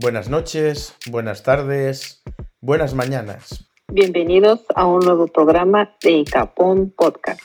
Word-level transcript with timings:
Buenas 0.00 0.30
noches, 0.30 0.94
buenas 1.10 1.42
tardes, 1.42 2.22
buenas 2.62 2.94
mañanas. 2.94 3.66
Bienvenidos 3.88 4.60
a 4.74 4.86
un 4.86 5.00
nuevo 5.00 5.26
programa 5.26 5.94
de 6.02 6.12
Icapón 6.12 6.90
Podcast. 6.96 7.42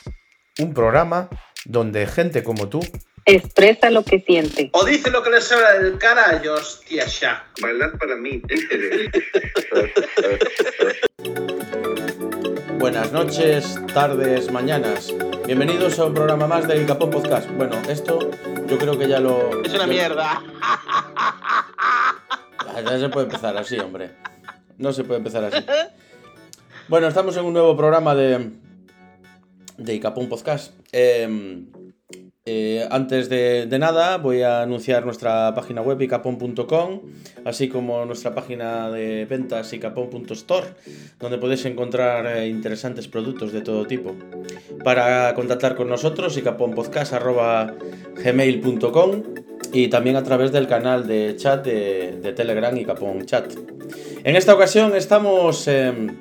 Un 0.60 0.74
programa 0.74 1.28
donde 1.66 2.08
gente 2.08 2.46
como 2.46 2.70
tú 2.70 2.80
expresa 3.26 3.90
lo 3.90 4.06
que 4.06 4.22
siente. 4.22 4.70
O 4.72 4.86
dice 4.86 5.12
lo 5.12 5.22
que 5.22 5.32
le 5.32 5.42
sobra 5.42 5.80
del 5.80 5.98
carallo, 5.98 6.54
hostia, 6.54 7.06
ya. 7.06 7.46
Bailar 7.62 7.98
para 7.98 8.16
mí. 8.16 8.42
Buenas 12.80 13.12
noches, 13.12 13.78
tardes, 13.94 14.50
mañanas. 14.50 15.14
Bienvenidos 15.46 16.00
a 16.00 16.06
un 16.06 16.14
programa 16.14 16.48
más 16.48 16.70
del 16.70 16.86
Capón 16.86 17.10
Podcast. 17.10 17.50
Bueno, 17.52 17.76
esto 17.90 18.32
yo 18.68 18.78
creo 18.78 18.98
que 18.98 19.10
ya 19.10 19.20
lo. 19.20 19.62
Es 19.64 19.74
una 19.74 19.88
mierda. 19.88 20.42
Ya 22.84 23.00
se 23.00 23.10
puede 23.10 23.26
empezar 23.26 23.58
así, 23.58 23.80
hombre. 23.80 24.12
No 24.78 24.92
se 24.92 25.04
puede 25.04 25.20
empezar 25.20 25.46
así. 25.46 25.64
Bueno, 26.88 27.08
estamos 27.08 27.36
en 27.38 27.46
un 27.46 27.54
nuevo 27.54 27.76
programa 27.76 28.14
de. 28.14 28.52
de 29.78 29.96
Icapón 29.96 30.30
Podcast. 30.30 30.72
Eh, 30.92 31.66
eh, 32.48 32.88
antes 32.92 33.28
de, 33.28 33.66
nada, 33.80 34.18
voy 34.18 34.44
a 34.44 34.62
anunciar 34.62 35.04
nuestra 35.04 35.56
página 35.56 35.82
web 35.82 36.00
icapon.com, 36.00 37.02
así 37.44 37.70
como 37.70 38.06
nuestra 38.06 38.36
página 38.36 38.92
de 38.92 39.26
ventas 39.26 39.74
icapon.store, 39.74 40.68
donde 41.20 41.40
podéis 41.40 41.66
encontrar 41.66 42.28
eh, 42.28 42.48
interesantes 42.48 43.08
productos 43.08 43.52
de 43.52 43.62
todo 43.62 43.88
tipo. 43.88 44.16
Para 44.84 45.34
contactar 45.34 45.76
con 45.76 45.90
nosotros, 45.90 46.38
icaponpodcast.gmail.com 46.38 49.24
y 49.76 49.90
también 49.90 50.16
a 50.16 50.24
través 50.24 50.54
del 50.54 50.68
canal 50.68 51.06
de 51.06 51.36
chat 51.36 51.66
de, 51.66 52.34
Telegram 52.34 52.76
Icapon 52.78 53.26
Chat. 53.26 53.54
En 54.24 54.38
esta 54.38 54.54
ocasión 54.54 54.96
estamos... 54.96 55.68
em, 55.68 56.16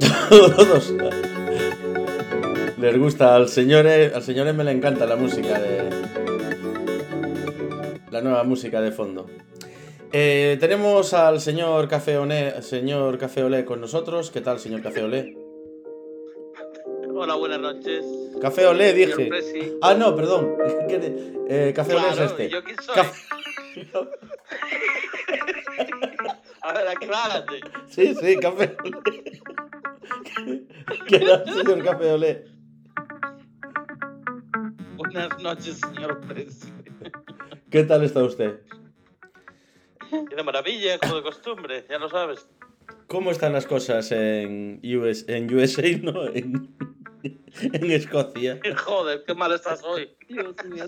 todos 0.28 0.92
les 2.76 2.98
gusta 2.98 3.36
al 3.36 3.48
señor 3.48 3.86
E- 3.86 4.10
al 4.12 4.22
señor 4.22 4.48
M 4.48 4.64
le 4.64 4.72
encanta 4.72 5.06
la 5.06 5.14
música 5.14 5.60
de 5.60 5.88
la 8.10 8.20
nueva 8.20 8.42
música 8.42 8.80
de 8.80 8.90
fondo. 8.90 9.26
Eh, 10.12 10.56
tenemos 10.58 11.14
al 11.14 11.40
señor 11.40 11.86
Café 11.88 12.18
Olé, 12.18 12.62
señor 12.62 13.16
Café 13.16 13.44
Olé 13.44 13.64
con 13.64 13.80
nosotros. 13.80 14.32
¿Qué 14.32 14.40
tal, 14.40 14.58
señor 14.58 14.82
Café 14.82 15.04
Olé? 15.04 15.36
Hola, 17.14 17.36
buenas 17.36 17.60
noches. 17.60 18.23
Café 18.40 18.66
Olé, 18.66 18.92
dije. 18.92 19.30
Ah, 19.82 19.94
no, 19.94 20.14
perdón. 20.14 20.56
¿Qué 20.88 20.98
de- 20.98 21.34
eh, 21.48 21.72
Café 21.74 21.94
Olé 21.94 22.08
es 22.08 22.14
Claro, 22.14 22.30
este. 22.30 22.48
¿yo 22.50 22.62
quién 22.64 22.76
soy? 22.82 22.94
Café- 22.94 23.28
A 26.62 26.72
ver, 26.72 26.88
aclárate. 26.88 27.60
Sí, 27.88 28.14
sí, 28.14 28.36
Café 28.38 28.76
Olé. 28.82 28.92
¿Qué 31.08 31.18
tal, 31.20 31.44
señor 31.54 31.82
Café 31.84 32.10
Olé? 32.12 32.44
Buenas 34.96 35.38
noches, 35.42 35.80
señor 35.80 36.20
Presi. 36.26 36.72
¿Qué 37.70 37.82
tal 37.84 38.04
está 38.04 38.22
usted? 38.22 38.60
Qué 40.28 40.36
de 40.36 40.42
maravilla, 40.42 40.98
como 40.98 41.16
de 41.16 41.22
costumbre, 41.22 41.84
ya 41.88 41.98
lo 41.98 42.08
sabes. 42.08 42.48
¿Cómo 43.08 43.30
están 43.30 43.52
las 43.52 43.66
cosas 43.66 44.10
en, 44.12 44.80
US, 44.96 45.24
en 45.28 45.52
USA, 45.54 45.82
no? 46.02 46.24
En, 46.32 46.74
en 47.62 47.90
Escocia. 47.90 48.60
Joder, 48.84 49.24
qué 49.24 49.34
mal 49.34 49.52
estás 49.52 49.82
hoy. 49.82 50.14
Dios 50.28 50.54
mío. 50.64 50.86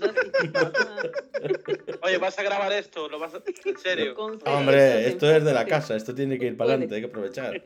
Oye, 2.01 2.17
¿vas 2.17 2.37
a 2.37 2.43
grabar 2.43 2.71
esto? 2.73 3.09
¿Lo 3.09 3.19
vas 3.19 3.33
a... 3.33 3.41
¿En 3.65 3.77
serio? 3.77 4.15
Hombre, 4.45 5.07
esto 5.07 5.29
es 5.29 5.43
de 5.43 5.53
la 5.53 5.65
casa, 5.65 5.95
esto 5.95 6.13
tiene 6.13 6.37
que 6.37 6.45
ir 6.45 6.57
para 6.57 6.71
adelante, 6.71 6.95
hay 6.95 7.01
que 7.01 7.07
aprovechar. 7.07 7.63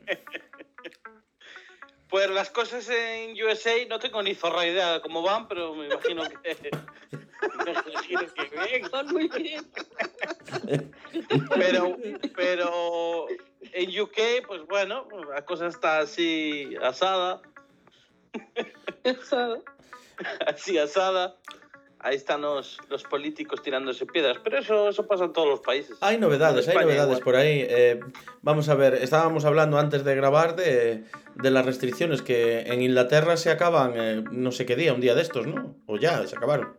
Pues 2.09 2.29
las 2.29 2.49
cosas 2.49 2.89
en 2.89 3.41
USA 3.41 3.85
no 3.89 3.99
tengo 3.99 4.21
ni 4.21 4.35
zorra 4.35 4.67
idea 4.67 4.93
de 4.93 5.01
cómo 5.01 5.21
van, 5.21 5.47
pero 5.47 5.73
me 5.75 5.85
imagino 5.87 6.23
que... 6.23 6.57
me 7.65 7.71
imagino 7.71 8.21
que 8.33 8.67
bien. 8.67 8.91
Van 8.91 9.07
muy 9.07 9.27
bien. 9.29 9.65
Pero, 11.55 11.97
pero 12.35 13.27
en 13.73 13.99
UK, 13.99 14.45
pues 14.45 14.65
bueno, 14.67 15.07
la 15.33 15.43
cosa 15.45 15.67
está 15.67 15.99
así 15.99 16.75
asada, 16.81 17.41
Así 20.47 20.77
asada. 20.77 21.35
Ahí 22.03 22.15
están 22.15 22.41
los, 22.41 22.79
los 22.89 23.03
políticos 23.03 23.61
tirándose 23.61 24.07
piedras, 24.07 24.37
pero 24.43 24.57
eso, 24.57 24.89
eso 24.89 25.05
pasa 25.05 25.25
en 25.25 25.33
todos 25.33 25.47
los 25.47 25.59
países. 25.59 25.97
Hay 26.01 26.17
novedades, 26.17 26.67
hay 26.67 26.75
novedades 26.77 27.19
igual. 27.19 27.23
por 27.23 27.35
ahí. 27.35 27.63
Eh, 27.69 27.99
vamos 28.41 28.69
a 28.69 28.75
ver, 28.75 28.95
estábamos 28.95 29.45
hablando 29.45 29.77
antes 29.77 30.03
de 30.03 30.15
grabar 30.15 30.55
de, 30.55 31.03
de 31.35 31.51
las 31.51 31.63
restricciones 31.63 32.23
que 32.23 32.61
en 32.61 32.81
Inglaterra 32.81 33.37
se 33.37 33.51
acaban 33.51 33.93
eh, 33.97 34.23
no 34.31 34.51
sé 34.51 34.65
qué 34.65 34.75
día, 34.75 34.93
un 34.93 35.01
día 35.01 35.13
de 35.13 35.21
estos, 35.21 35.45
¿no? 35.45 35.75
O 35.85 35.97
ya, 35.97 36.25
se 36.25 36.35
acabaron. 36.35 36.75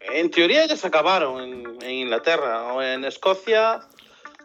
En 0.00 0.30
teoría 0.30 0.64
ya 0.66 0.76
se 0.76 0.86
acabaron 0.86 1.42
en, 1.42 1.82
en 1.82 1.90
Inglaterra 1.90 2.72
o 2.72 2.82
en 2.82 3.04
Escocia. 3.04 3.80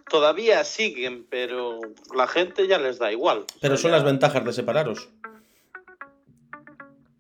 Todavía 0.10 0.64
siguen, 0.66 1.26
pero 1.30 1.80
la 2.14 2.28
gente 2.28 2.68
ya 2.68 2.80
les 2.80 3.00
da 3.00 3.14
igual. 3.14 3.40
O 3.40 3.46
Pero 3.62 3.78
sea, 3.78 3.82
son 3.84 3.92
ya- 3.92 3.98
las 3.98 4.06
ventajas 4.06 4.44
de 4.44 4.52
separaros. 4.52 5.08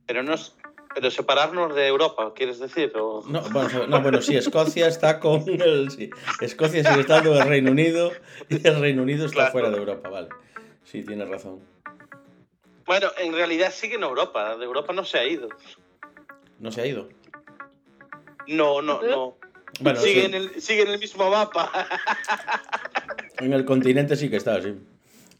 Pero 0.07 0.23
no 0.23 0.33
es- 0.33 0.55
pero 0.95 1.11
separarnos 1.11 1.75
de 1.75 1.85
Europa, 1.87 2.33
¿quieres 2.35 2.57
decir? 2.59 2.91
O- 2.97 3.23
No, 3.27 3.43
ver, 3.49 3.87
no, 3.87 4.01
bueno, 4.01 4.19
sí, 4.21 4.35
Escocia 4.35 4.87
está 4.87 5.19
con 5.19 5.43
el... 5.47 5.91
sí, 5.91 6.09
Escocia 6.41 6.83
sigue 6.83 7.01
estando 7.01 7.35
en 7.35 7.41
el 7.43 7.47
Reino 7.47 7.71
Unido 7.71 8.11
y 8.49 8.65
el 8.67 8.79
Reino 8.79 9.03
Unido 9.03 9.25
está 9.25 9.35
Claro. 9.35 9.51
fuera 9.51 9.69
de 9.69 9.77
Europa, 9.77 10.09
vale. 10.09 10.29
Sí, 10.83 11.03
tienes 11.03 11.29
razón. 11.29 11.59
Bueno, 12.85 13.09
en 13.17 13.33
realidad 13.33 13.71
sigue 13.71 13.95
en 13.95 14.03
Europa. 14.03 14.55
De 14.57 14.63
Europa 14.65 14.93
no 14.93 15.03
se 15.03 15.19
ha 15.19 15.25
ido. 15.25 15.49
No 16.59 16.71
se 16.71 16.81
ha 16.81 16.87
ido. 16.87 17.09
No, 18.47 18.81
no, 18.81 19.01
no. 19.03 19.37
Bueno, 19.81 19.99
sigue, 19.99 20.21
sí, 20.21 20.25
en 20.25 20.33
el, 20.33 20.61
sigue 20.61 20.81
en 20.83 20.87
el 20.91 20.99
mismo 20.99 21.29
mapa. 21.29 21.69
en 23.39 23.51
el 23.53 23.65
continente 23.65 24.15
sí 24.15 24.29
que 24.29 24.37
está, 24.37 24.61
sí. 24.61 24.73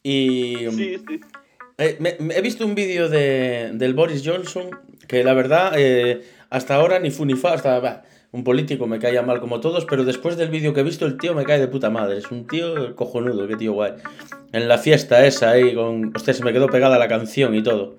Y... 0.03 0.67
sí, 0.72 0.97
sí. 1.07 1.22
Eh, 1.79 2.17
he 2.35 2.41
visto 2.41 2.65
un 2.65 2.73
vídeo 2.73 3.07
de, 3.07 3.69
del 3.73 3.93
Boris 3.93 4.23
Johnson 4.25 4.71
que 5.07 5.23
la 5.23 5.35
verdad 5.35 5.73
eh, 5.77 6.23
hasta 6.49 6.73
ahora 6.73 6.97
ni 6.97 7.11
fu 7.11 7.23
ni 7.23 7.35
fa, 7.35 7.53
hasta 7.53 8.03
un 8.31 8.43
político 8.43 8.88
me 8.88 8.97
caía 8.97 9.21
mal 9.21 9.39
como 9.39 9.59
todos, 9.59 9.85
pero 9.85 10.03
después 10.03 10.37
del 10.37 10.49
vídeo 10.49 10.73
que 10.73 10.79
he 10.79 10.83
visto 10.83 11.05
el 11.05 11.17
tío 11.17 11.35
me 11.35 11.43
cae 11.43 11.59
de 11.59 11.67
puta 11.67 11.91
madre, 11.91 12.17
es 12.17 12.31
un 12.31 12.47
tío 12.47 12.95
cojonudo, 12.95 13.47
qué 13.47 13.55
tío 13.55 13.73
guay. 13.73 13.93
En 14.53 14.67
la 14.67 14.79
fiesta 14.79 15.25
esa 15.25 15.51
ahí 15.51 15.75
con, 15.75 16.13
hostia, 16.16 16.33
se 16.33 16.43
me 16.43 16.51
quedó 16.51 16.67
pegada 16.67 16.97
la 16.97 17.07
canción 17.07 17.53
y 17.53 17.61
todo. 17.61 17.95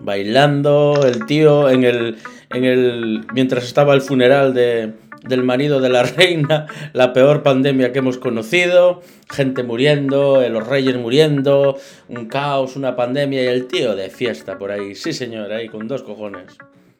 Bailando, 0.00 1.00
el 1.04 1.26
tío 1.26 1.68
en 1.70 1.82
el, 1.82 2.18
en 2.50 2.64
el 2.64 3.26
mientras 3.34 3.64
estaba 3.64 3.94
el 3.94 4.00
funeral 4.00 4.54
de, 4.54 4.92
del 5.28 5.44
marido 5.44 5.80
de 5.80 5.88
la 5.88 6.02
reina, 6.16 6.66
la 6.92 7.12
peor 7.12 7.42
pandemia 7.42 7.92
que 7.92 8.00
hemos 8.00 8.18
conocido, 8.18 9.02
gente 9.30 9.62
muriendo, 9.62 10.42
eh, 10.42 10.48
los 10.48 10.66
reyes 10.66 10.96
muriendo, 10.96 11.78
un 12.08 12.26
caos, 12.26 12.76
una 12.76 12.96
pandemia 12.96 13.42
y 13.42 13.46
el 13.46 13.66
tío 13.66 13.94
de 13.94 14.10
fiesta 14.10 14.58
por 14.58 14.70
ahí. 14.70 14.94
Sí, 14.94 15.12
señor, 15.12 15.52
ahí 15.52 15.68
con 15.68 15.86
dos 15.86 16.02
cojones. 16.02 16.56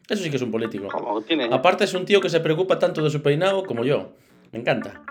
Eso 0.09 0.23
sí 0.23 0.31
que 0.31 0.37
es 0.37 0.43
un 0.43 0.51
político. 0.51 0.89
Tiene. 1.27 1.49
Aparte 1.53 1.85
es 1.85 1.93
un 1.95 2.05
tío 2.07 2.21
que 2.21 2.31
se 2.31 2.41
preocupa 2.41 2.79
tanto 2.79 3.03
de 3.03 3.11
su 3.11 3.23
peinado 3.23 3.65
como 3.65 3.85
yo. 3.85 4.13
Me 4.53 4.61
encanta. 4.61 5.03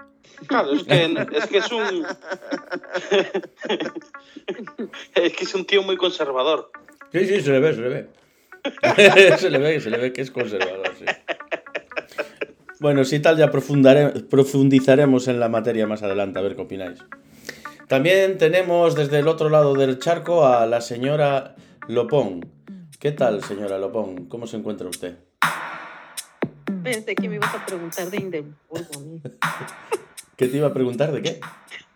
Claro, 0.48 0.74
es 0.74 0.84
que, 0.84 1.06
es 1.34 1.48
que 1.48 1.58
es 1.58 1.72
un. 1.72 2.06
es 5.16 5.34
que 5.34 5.44
es 5.44 5.56
un 5.56 5.66
tío 5.66 5.84
muy 5.84 5.98
conservador. 5.98 6.72
Sí, 7.12 7.26
sí, 7.26 7.42
se 7.42 7.52
le 7.52 7.60
ve, 7.60 7.74
se 7.74 7.82
le 7.82 7.90
ve. 7.90 8.08
se 9.38 9.50
le 9.50 9.58
ve, 9.60 9.80
se 9.80 9.90
le 9.90 9.98
ve 9.98 10.14
que 10.14 10.22
es 10.22 10.32
conservador, 10.32 10.92
sí. 10.98 11.06
Bueno, 12.80 13.04
si 13.06 13.20
tal 13.20 13.38
ya 13.38 13.50
profundizaremos 13.50 15.28
en 15.28 15.40
la 15.40 15.50
materia 15.50 15.88
más 15.88 16.04
adelante, 16.04 16.38
a 16.38 16.42
ver 16.44 16.56
qué 16.56 16.62
opináis. 16.62 17.00
También 17.88 18.38
tenemos 18.38 18.96
desde 18.96 19.20
el 19.20 19.28
otro 19.28 19.50
lado 19.50 19.74
del 19.74 19.98
charco 19.98 20.46
a 20.46 20.66
la 20.68 20.82
señora 20.82 21.56
Lopón. 21.88 22.46
¿Qué 23.00 23.12
tal, 23.12 23.44
señora 23.44 23.80
Lopón? 23.80 24.26
¿Cómo 24.26 24.46
se 24.46 24.58
encuentra 24.58 24.88
usted? 24.88 25.18
Pensé 26.84 27.16
que 27.16 27.30
me 27.30 27.36
ibas 27.36 27.54
a 27.56 27.66
preguntar 27.66 28.10
de 28.10 28.18
Hindenburgo. 28.18 29.22
¿Qué 30.36 30.48
te 30.48 30.58
iba 30.58 30.68
a 30.68 30.74
preguntar 30.74 31.12
de 31.12 31.22
qué? 31.22 31.40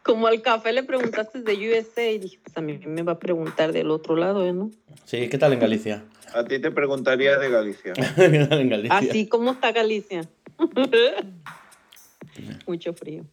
Como 0.02 0.26
al 0.26 0.42
café 0.42 0.74
le 0.74 0.84
preguntaste 0.84 1.42
de 1.42 1.54
USA 1.54 2.10
y 2.10 2.18
dije, 2.18 2.40
pues 2.44 2.58
a 2.58 2.62
mí 2.62 2.80
me 2.88 3.04
va 3.04 3.14
a 3.14 3.20
preguntar 3.20 3.72
del 3.72 3.92
otro 3.92 4.16
lado, 4.16 4.44
¿eh, 4.46 4.52
¿no? 4.52 4.72
Sí, 5.06 5.30
¿qué 5.30 5.38
tal 5.38 5.54
en 5.54 5.60
Galicia? 5.60 6.06
A 6.34 6.44
ti 6.46 6.60
te 6.60 6.72
preguntaría 6.72 7.38
de 7.38 7.50
Galicia. 7.50 7.94
¿Qué 8.16 8.46
tal 8.50 8.62
en 8.62 8.70
Galicia? 8.70 8.98
Así 8.98 9.28
como 9.28 9.52
está 9.52 9.72
Galicia. 9.72 10.28
Mucho 12.68 12.94
frío. 12.94 13.26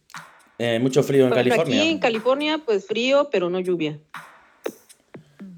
Eh, 0.57 0.79
mucho 0.79 1.03
frío 1.03 1.23
en 1.23 1.29
Por 1.29 1.37
California. 1.37 1.79
Aquí 1.79 1.89
en 1.89 1.99
California, 1.99 2.57
pues 2.57 2.85
frío, 2.85 3.29
pero 3.31 3.49
no 3.49 3.61
lluvia. 3.61 3.97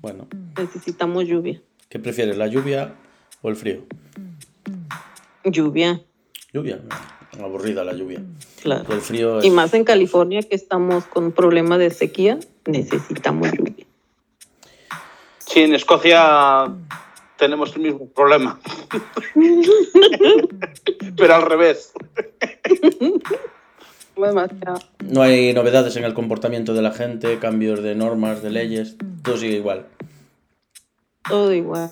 Bueno, 0.02 0.28
Necesitamos 0.58 1.26
lluvia. 1.26 1.62
¿qué 1.90 2.00
prefieres, 2.00 2.38
la 2.38 2.48
lluvia 2.48 2.94
o 3.42 3.50
el 3.50 3.56
frío? 3.56 3.84
Lluvia. 5.44 6.02
Lluvia. 6.54 6.82
Aburrida 7.40 7.84
la 7.84 7.94
lluvia. 7.94 8.22
Claro. 8.62 8.86
Y 8.90 8.94
el 8.94 9.02
frío 9.02 9.40
es... 9.40 9.46
Y 9.46 9.50
más 9.50 9.74
en 9.74 9.84
California 9.84 10.42
que 10.44 10.56
estamos 10.56 11.06
con 11.06 11.26
un 11.26 11.32
problema 11.32 11.78
de 11.78 11.90
sequía, 11.90 12.40
necesitamos 12.66 13.52
lluvia. 13.52 13.86
Sí, 15.40 15.62
en 15.62 15.74
Escocia 15.74 16.68
tenemos 17.42 17.76
el 17.76 17.82
mismo 17.82 18.08
problema. 18.08 18.60
Pero 21.18 21.36
al 21.36 21.42
revés. 21.42 21.92
No 25.10 25.22
hay 25.24 25.52
novedades 25.52 25.96
en 25.96 26.04
el 26.04 26.14
comportamiento 26.14 26.76
de 26.76 26.84
la 26.84 26.92
gente, 26.92 27.40
cambios 27.40 27.82
de 27.82 27.96
normas, 27.96 28.44
de 28.44 28.52
leyes, 28.52 28.96
todo 29.24 29.38
sigue 29.38 29.56
igual. 29.56 29.88
Todo 31.28 31.52
igual. 31.52 31.90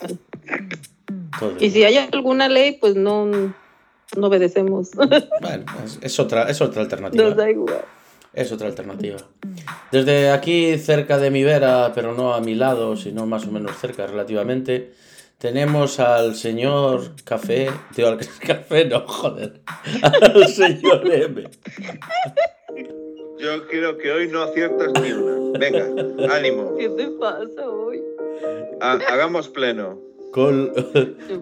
Todo 1.40 1.56
Y 1.60 1.72
si 1.72 1.84
hay 1.84 1.98
alguna 1.98 2.48
ley, 2.48 2.78
pues 2.80 2.96
no, 2.96 3.26
no 3.26 4.28
obedecemos. 4.28 4.92
Bueno, 4.94 5.66
es, 5.84 5.98
es 6.00 6.20
otra, 6.20 6.44
es 6.44 6.62
otra 6.62 6.84
alternativa. 6.84 7.24
Nos 7.24 7.36
da 7.36 7.50
igual. 7.50 7.82
Es 8.34 8.52
otra 8.52 8.68
alternativa. 8.68 9.18
Desde 9.92 10.30
aquí, 10.30 10.78
cerca 10.78 11.18
de 11.18 11.32
mi 11.32 11.44
vera, 11.44 11.92
pero 11.96 12.14
no 12.14 12.36
a 12.36 12.40
mi 12.40 12.54
lado, 12.54 12.96
sino 12.96 13.26
más 13.26 13.48
o 13.48 13.52
menos 13.52 13.76
cerca 13.78 14.06
relativamente, 14.06 14.94
tenemos 15.40 16.00
al 16.00 16.36
señor 16.36 17.16
Café. 17.24 17.70
Digo, 17.96 18.10
al 18.10 18.18
café, 18.46 18.86
no, 18.86 19.02
joder. 19.08 19.62
Al 20.04 20.48
señor 20.48 21.12
M. 21.12 21.44
Yo 23.40 23.68
creo 23.68 23.98
que 23.98 24.12
hoy 24.12 24.28
no 24.28 24.44
aciertas 24.44 24.90
ni 25.02 25.12
una. 25.14 25.58
Venga, 25.58 25.88
ánimo. 26.36 26.76
¿Qué 26.78 26.90
te 26.90 27.08
pasa 27.08 27.70
hoy? 27.70 28.02
Ha- 28.82 29.00
hagamos 29.10 29.48
pleno. 29.50 30.00
Con, 30.34 30.72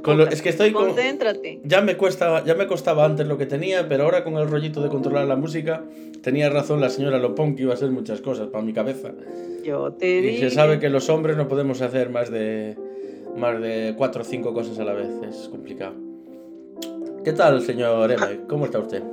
con 0.04 0.18
lo- 0.18 0.28
es 0.28 0.42
que 0.42 0.50
estoy 0.50 0.72
con. 0.72 0.86
Concéntrate. 0.88 1.60
Ya 1.66 1.82
me 1.82 1.98
cuesta, 1.98 2.44
ya 2.46 2.54
me 2.56 2.68
costaba 2.68 3.04
antes 3.04 3.28
lo 3.28 3.38
que 3.38 3.46
tenía, 3.46 3.90
pero 3.90 4.04
ahora 4.06 4.24
con 4.24 4.36
el 4.38 4.48
rollito 4.48 4.82
de 4.82 4.90
controlar 4.90 5.26
la 5.26 5.36
música, 5.36 5.84
tenía 6.24 6.50
razón 6.50 6.80
la 6.80 6.90
señora 6.90 7.18
Lopón 7.18 7.56
que 7.56 7.64
iba 7.64 7.74
a 7.74 7.78
ser 7.78 7.90
muchas 7.90 8.22
cosas 8.22 8.48
para 8.48 8.64
mi 8.64 8.72
cabeza. 8.74 9.12
Yo 9.66 9.92
te 9.94 10.08
Y 10.08 10.22
dije. 10.22 10.50
se 10.50 10.56
sabe 10.56 10.80
que 10.80 10.90
los 10.90 11.10
hombres 11.10 11.36
no 11.36 11.50
podemos 11.50 11.82
hacer 11.82 12.10
más 12.12 12.32
de 12.32 12.78
más 13.38 13.62
de 13.62 13.94
cuatro 13.96 14.22
o 14.22 14.26
cinco 14.26 14.54
cosas 14.54 14.80
a 14.80 14.84
la 14.84 14.94
vez, 14.94 15.10
es 15.30 15.48
complicado. 15.50 15.96
¿Qué 17.24 17.34
tal, 17.34 17.62
señor 17.62 18.12
M? 18.12 18.48
¿Cómo 18.48 18.66
está 18.66 18.80
usted? 18.80 19.04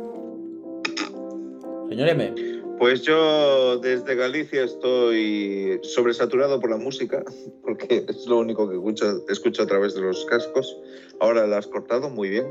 Señor 1.88 2.08
M, 2.08 2.34
Pues 2.78 3.02
yo 3.02 3.78
desde 3.78 4.14
Galicia 4.14 4.64
estoy 4.64 5.78
sobresaturado 5.82 6.58
por 6.58 6.70
la 6.70 6.76
música, 6.76 7.22
porque 7.62 8.04
es 8.08 8.26
lo 8.26 8.38
único 8.38 8.68
que 8.68 8.76
escucho, 8.76 9.24
escucho 9.28 9.62
a 9.62 9.66
través 9.66 9.94
de 9.94 10.00
los 10.00 10.24
cascos. 10.24 10.76
Ahora 11.20 11.46
la 11.46 11.58
has 11.58 11.66
cortado 11.66 12.08
muy 12.08 12.30
bien. 12.30 12.46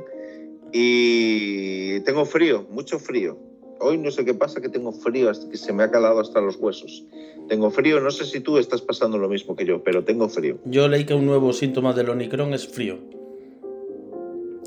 Y 0.72 2.00
tengo 2.02 2.26
frío, 2.26 2.66
mucho 2.70 3.00
frío. 3.00 3.38
Hoy 3.80 3.98
no 3.98 4.12
sé 4.12 4.24
qué 4.24 4.34
pasa, 4.34 4.62
que 4.62 4.70
tengo 4.70 4.92
frío, 4.92 5.30
hasta 5.30 5.50
que 5.50 5.58
se 5.58 5.74
me 5.74 5.84
ha 5.84 5.92
calado 5.92 6.20
hasta 6.20 6.40
los 6.40 6.56
huesos. 6.56 7.06
Tengo 7.50 7.70
frío, 7.72 8.00
no 8.00 8.10
sé 8.12 8.26
si 8.26 8.40
tú 8.40 8.58
estás 8.58 8.82
pasando 8.82 9.18
lo 9.18 9.28
mismo 9.30 9.56
que 9.56 9.66
yo, 9.66 9.84
pero 9.84 10.04
tengo 10.04 10.30
frío. 10.30 10.58
yo 10.66 10.88
leí 10.88 11.06
que 11.06 11.14
un 11.14 11.26
nuevo 11.26 11.52
síntoma 11.54 11.94
del 11.94 12.10
Omicron 12.10 12.54
es 12.54 12.68
frío. 12.68 12.98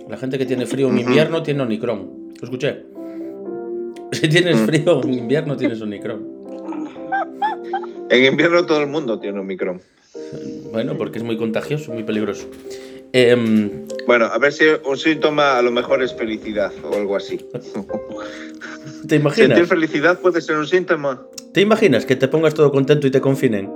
La 0.09 0.17
gente 0.17 0.39
que 0.39 0.47
tiene 0.47 0.67
frío 0.67 0.89
en 0.89 0.99
invierno 0.99 1.43
tiene 1.43 1.63
Omicron. 1.63 2.35
¿Lo 2.41 2.45
escuché? 2.45 2.85
Si 4.13 4.29
tienes 4.29 4.57
Mm. 4.61 4.67
frío 4.67 5.03
en 5.03 5.15
invierno 5.15 5.57
tienes 5.57 5.81
Omicron. 5.83 6.37
En 8.09 8.25
invierno 8.25 8.65
todo 8.67 8.81
el 8.81 8.87
mundo 8.87 9.19
tiene 9.19 9.41
un 9.41 9.47
micro. 9.47 9.81
Bueno, 10.73 10.97
porque 10.97 11.19
es 11.19 11.25
muy 11.25 11.37
contagioso, 11.37 11.93
muy 11.93 12.05
peligroso. 12.05 12.47
Em, 13.13 13.87
Bueno, 14.07 14.27
a 14.27 14.39
ver 14.39 14.53
si 14.53 14.65
un 14.85 14.97
síntoma 14.97 15.59
a 15.59 15.63
lo 15.63 15.71
mejor 15.71 16.03
es 16.03 16.15
felicidad 16.15 16.73
o 16.85 16.95
algo 16.95 17.17
así. 17.17 17.45
¿Te 19.09 19.17
imaginas? 19.17 19.49
Sentir 19.49 19.67
felicidad 19.67 20.21
puede 20.21 20.41
ser 20.41 20.57
un 20.57 20.67
síntoma. 20.67 21.27
¿Te 21.53 21.61
imaginas 21.61 22.07
que 22.07 22.17
te 22.17 22.29
pongas 22.29 22.55
todo 22.55 22.71
contento 22.71 23.07
y 23.07 23.11
te 23.11 23.21
confinen? 23.21 23.71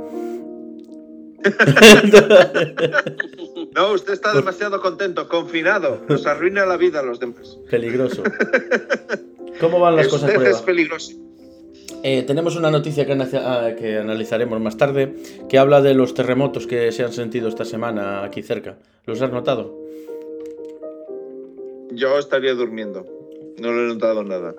No, 3.74 3.92
usted 3.92 4.14
está 4.14 4.34
demasiado 4.34 4.80
contento, 4.80 5.28
confinado. 5.28 6.02
Nos 6.08 6.26
arruina 6.26 6.66
la 6.66 6.76
vida 6.76 7.00
a 7.00 7.02
los 7.02 7.20
demás. 7.20 7.58
Peligroso. 7.70 8.22
¿Cómo 9.60 9.78
van 9.78 9.96
las 9.96 10.08
cosas 10.08 10.32
por 10.32 10.46
es 10.46 10.60
peligroso. 10.62 11.12
Eh, 12.02 12.22
tenemos 12.22 12.56
una 12.56 12.70
noticia 12.70 13.04
que, 13.04 13.12
ah, 13.12 13.74
que 13.78 13.98
analizaremos 13.98 14.58
más 14.60 14.78
tarde 14.78 15.14
que 15.48 15.58
habla 15.58 15.82
de 15.82 15.92
los 15.92 16.14
terremotos 16.14 16.66
que 16.66 16.92
se 16.92 17.04
han 17.04 17.12
sentido 17.12 17.48
esta 17.48 17.66
semana 17.66 18.24
aquí 18.24 18.42
cerca. 18.42 18.78
¿Los 19.04 19.20
has 19.20 19.30
notado? 19.30 19.78
Yo 21.92 22.18
estaría 22.18 22.54
durmiendo. 22.54 23.04
No 23.60 23.72
le 23.72 23.84
he 23.84 23.94
notado 23.94 24.24
nada. 24.24 24.54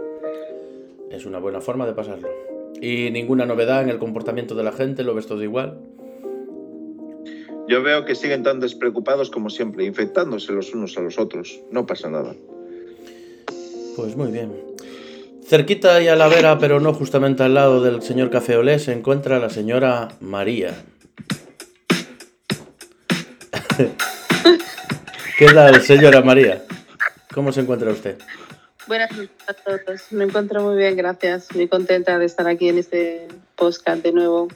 Es 1.09 1.25
una 1.25 1.39
buena 1.39 1.61
forma 1.61 1.87
de 1.87 1.93
pasarlo. 1.93 2.29
Y 2.79 3.09
ninguna 3.09 3.45
novedad 3.45 3.81
en 3.81 3.89
el 3.89 3.97
comportamiento 3.97 4.53
de 4.53 4.63
la 4.63 4.71
gente, 4.71 5.03
lo 5.03 5.15
ves 5.15 5.25
todo 5.25 5.41
igual. 5.41 5.79
Yo 7.67 7.81
veo 7.81 8.05
que 8.05 8.15
siguen 8.15 8.43
tan 8.43 8.59
despreocupados 8.59 9.31
como 9.31 9.49
siempre, 9.49 9.85
infectándose 9.85 10.51
los 10.51 10.73
unos 10.73 10.97
a 10.97 11.01
los 11.01 11.17
otros. 11.17 11.61
No 11.71 11.85
pasa 11.85 12.09
nada. 12.09 12.35
Pues 13.95 14.15
muy 14.15 14.31
bien. 14.31 14.70
Cerquita 15.51 16.01
y 16.01 16.07
a 16.07 16.15
la 16.15 16.29
vera, 16.29 16.57
pero 16.59 16.79
no 16.79 16.93
justamente 16.93 17.43
al 17.43 17.55
lado 17.55 17.81
del 17.81 18.01
señor 18.01 18.29
Café 18.29 18.55
Olé, 18.55 18.79
se 18.79 18.93
encuentra 18.93 19.37
la 19.37 19.49
señora 19.49 20.07
María. 20.21 20.73
¿Qué 25.37 25.47
tal, 25.47 25.81
señora 25.81 26.21
María? 26.21 26.63
¿Cómo 27.33 27.51
se 27.51 27.59
encuentra 27.59 27.91
usted? 27.91 28.17
Buenas 28.87 29.11
noches 29.11 29.35
a 29.45 29.53
todos. 29.53 30.09
Me 30.11 30.23
encuentro 30.23 30.63
muy 30.63 30.77
bien, 30.77 30.95
gracias. 30.95 31.53
Muy 31.53 31.67
contenta 31.67 32.17
de 32.17 32.27
estar 32.27 32.47
aquí 32.47 32.69
en 32.69 32.77
este 32.77 33.27
podcast 33.57 34.01
de 34.03 34.13
nuevo 34.13 34.47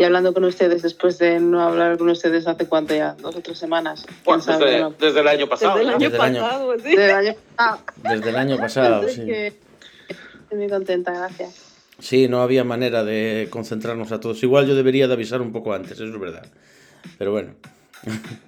y 0.00 0.04
hablando 0.04 0.32
con 0.32 0.44
ustedes 0.44 0.82
después 0.82 1.18
de 1.18 1.38
no 1.40 1.60
hablar 1.62 1.98
con 1.98 2.08
ustedes 2.08 2.46
hace 2.46 2.66
cuánto 2.66 2.94
ya, 2.94 3.14
dos 3.20 3.36
o 3.36 3.40
tres 3.40 3.58
semanas. 3.58 4.04
¿Quién 4.06 4.16
Bueno, 4.24 4.42
sabe? 4.42 4.64
desde, 4.64 4.80
No. 4.80 4.90
desde 4.98 5.20
el 5.20 5.28
año 5.28 5.48
pasado. 5.48 5.74
Desde 5.78 5.82
el 5.82 5.86
¿no? 5.88 5.94
año 5.96 6.08
Desde 6.10 6.18
pasado, 6.18 6.74
sí. 6.78 6.82
Desde 6.96 7.04
el 7.04 7.10
año 7.16 7.34
pasado. 7.56 7.80
Desde 8.02 8.30
el 8.30 8.36
año 8.36 8.56
pasado, 8.56 9.08
sí. 9.08 9.24
que 9.26 9.46
estoy 10.08 10.58
muy 10.58 10.68
contenta, 10.68 11.12
gracias. 11.12 11.66
Sí, 11.98 12.28
no 12.28 12.40
había 12.40 12.64
manera 12.64 13.04
de 13.04 13.48
concentrarnos 13.50 14.10
a 14.10 14.20
todos. 14.20 14.42
Igual 14.42 14.66
yo 14.66 14.74
debería 14.74 15.06
de 15.06 15.12
avisar 15.12 15.42
un 15.42 15.52
poco 15.52 15.74
antes, 15.74 15.92
eso 15.92 16.04
es 16.04 16.18
verdad. 16.18 16.46
Pero 17.18 17.32
bueno. 17.32 17.54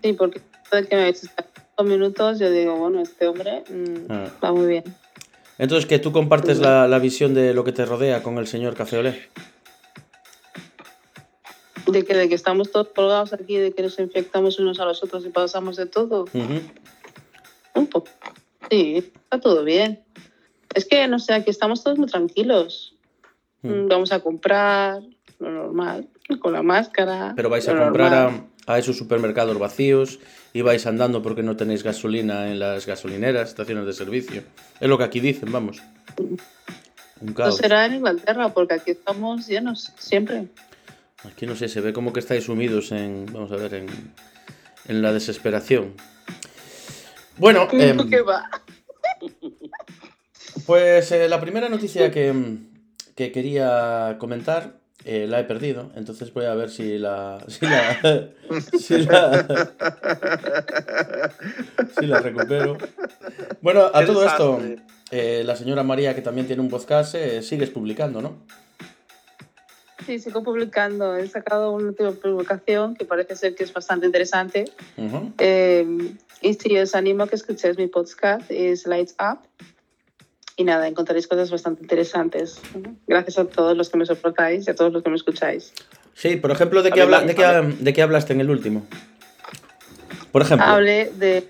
Sí, 0.02 0.14
porque 0.14 0.40
después 0.40 0.82
de 0.82 0.88
que 0.88 0.96
me 0.96 1.02
habéis 1.02 1.24
estado 1.24 1.48
cinco 1.54 1.84
minutos, 1.84 2.38
yo 2.38 2.50
digo, 2.50 2.76
bueno, 2.76 3.02
este 3.02 3.26
hombre 3.26 3.62
mm, 3.68 4.10
Ah. 4.10 4.30
va 4.42 4.52
muy 4.52 4.66
bien. 4.66 4.84
Entonces, 5.58 5.84
que 5.86 5.98
tú 5.98 6.12
compartes 6.12 6.58
la, 6.60 6.88
la 6.88 6.98
visión 6.98 7.34
de 7.34 7.52
lo 7.52 7.62
que 7.62 7.72
te 7.72 7.84
rodea 7.84 8.22
con 8.22 8.38
el 8.38 8.46
señor 8.46 8.74
Café 8.74 8.96
Olé. 8.96 9.28
De 11.86 12.04
que, 12.04 12.14
de 12.14 12.28
que 12.28 12.34
estamos 12.34 12.70
todos 12.70 12.88
colgados 12.88 13.32
aquí, 13.32 13.56
de 13.56 13.72
que 13.72 13.82
nos 13.82 13.98
infectamos 13.98 14.58
unos 14.58 14.78
a 14.80 14.84
los 14.84 15.02
otros 15.02 15.24
y 15.26 15.30
pasamos 15.30 15.76
de 15.76 15.86
todo. 15.86 16.22
Ujú. 16.32 16.60
Un 17.74 17.86
poco. 17.86 18.08
Sí, 18.70 18.98
está 18.98 19.40
todo 19.40 19.64
bien. 19.64 20.02
Es 20.74 20.84
que, 20.84 21.06
no 21.08 21.18
sé, 21.18 21.34
aquí 21.34 21.50
estamos 21.50 21.82
todos 21.82 21.98
muy 21.98 22.06
tranquilos. 22.08 22.94
Mm. 23.62 23.68
Mm, 23.84 23.88
Vamos 23.88 24.12
a 24.12 24.20
comprar 24.20 25.02
lo 25.38 25.50
normal, 25.50 26.08
con 26.40 26.52
la 26.52 26.62
máscara. 26.62 27.32
Pero 27.34 27.50
vais 27.50 27.66
a 27.68 27.76
comprar 27.76 28.14
a, 28.14 28.44
a 28.66 28.78
esos 28.78 28.96
supermercados 28.96 29.58
vacíos 29.58 30.20
y 30.52 30.60
vais 30.62 30.86
andando 30.86 31.20
porque 31.20 31.42
no 31.42 31.56
tenéis 31.56 31.82
gasolina 31.82 32.50
en 32.50 32.58
las 32.60 32.86
gasolineras, 32.86 33.48
estaciones 33.48 33.86
de 33.86 33.92
servicio. 33.92 34.42
Es 34.80 34.88
lo 34.88 34.96
que 34.98 35.04
aquí 35.04 35.20
dicen, 35.20 35.50
vamos. 35.50 35.82
Un 36.18 36.38
Esto 37.28 37.34
caos. 37.34 37.56
será 37.56 37.86
en 37.86 37.94
Inglaterra, 37.96 38.50
porque 38.54 38.74
aquí 38.74 38.92
estamos 38.92 39.46
llenos 39.48 39.92
siempre. 39.98 40.46
Aquí 41.24 41.46
no 41.46 41.54
sé, 41.54 41.68
se 41.68 41.80
ve 41.80 41.92
como 41.92 42.12
que 42.12 42.20
estáis 42.20 42.44
sumidos 42.44 42.92
en, 42.92 43.26
vamos 43.32 43.52
a 43.52 43.56
ver, 43.56 43.74
en, 43.74 43.86
en 44.88 45.02
la 45.02 45.12
desesperación. 45.12 45.94
Bueno, 47.38 47.68
em, 47.72 47.98
pues 50.66 51.12
eh, 51.12 51.28
la 51.28 51.40
primera 51.40 51.68
noticia 51.68 52.10
que, 52.10 52.34
que 53.14 53.32
quería 53.32 54.16
comentar 54.18 54.82
eh, 55.04 55.26
la 55.28 55.40
he 55.40 55.44
perdido, 55.44 55.90
entonces 55.96 56.32
voy 56.32 56.44
a 56.44 56.54
ver 56.54 56.70
si 56.70 56.96
la, 56.96 57.44
si 57.48 57.66
la, 57.66 57.98
si 58.78 58.98
la, 58.98 59.72
si 61.98 62.06
la 62.06 62.20
recupero. 62.20 62.78
Bueno, 63.62 63.90
a 63.92 64.04
todo 64.04 64.24
esto, 64.24 64.60
eh, 65.10 65.42
la 65.44 65.56
señora 65.56 65.82
María, 65.82 66.14
que 66.14 66.22
también 66.22 66.46
tiene 66.46 66.62
un 66.62 66.68
podcast, 66.68 67.16
eh, 67.16 67.42
sigues 67.42 67.70
publicando, 67.70 68.22
¿no? 68.22 68.46
Sí, 70.06 70.18
sigo 70.18 70.42
publicando. 70.42 71.16
He 71.16 71.28
sacado 71.28 71.72
una 71.72 71.88
última 71.88 72.12
publicación 72.12 72.94
que 72.94 73.04
parece 73.04 73.36
ser 73.36 73.54
que 73.54 73.64
es 73.64 73.72
bastante 73.72 74.06
interesante. 74.06 74.64
Ujú. 74.96 75.32
Eh, 75.38 76.14
y 76.40 76.54
sí, 76.54 76.78
os 76.78 76.94
animo 76.94 77.24
a 77.24 77.28
que 77.28 77.36
escuchéis 77.36 77.78
mi 77.78 77.86
podcast, 77.86 78.50
es 78.50 78.86
Lights 78.86 79.14
Up. 79.20 79.38
Y 80.56 80.64
nada, 80.64 80.86
encontraréis 80.86 81.26
cosas 81.26 81.50
bastante 81.50 81.82
interesantes. 81.82 82.60
Gracias 83.06 83.38
a 83.38 83.44
todos 83.46 83.76
los 83.76 83.88
que 83.88 83.98
me 83.98 84.06
soportáis 84.06 84.66
y 84.66 84.70
a 84.70 84.74
todos 84.74 84.92
los 84.92 85.02
que 85.02 85.10
me 85.10 85.16
escucháis. 85.16 85.72
Sí, 86.14 86.36
por 86.36 86.50
ejemplo, 86.50 86.82
¿de 86.82 86.92
qué, 86.92 87.00
habla, 87.00 87.22
de, 87.22 87.34
qué, 87.34 87.74
¿de 87.80 87.92
qué 87.92 88.02
hablaste 88.02 88.34
en 88.34 88.42
el 88.42 88.50
último? 88.50 88.86
Por 90.30 90.42
ejemplo. 90.42 90.66
Hablé 90.66 91.10
de... 91.16 91.48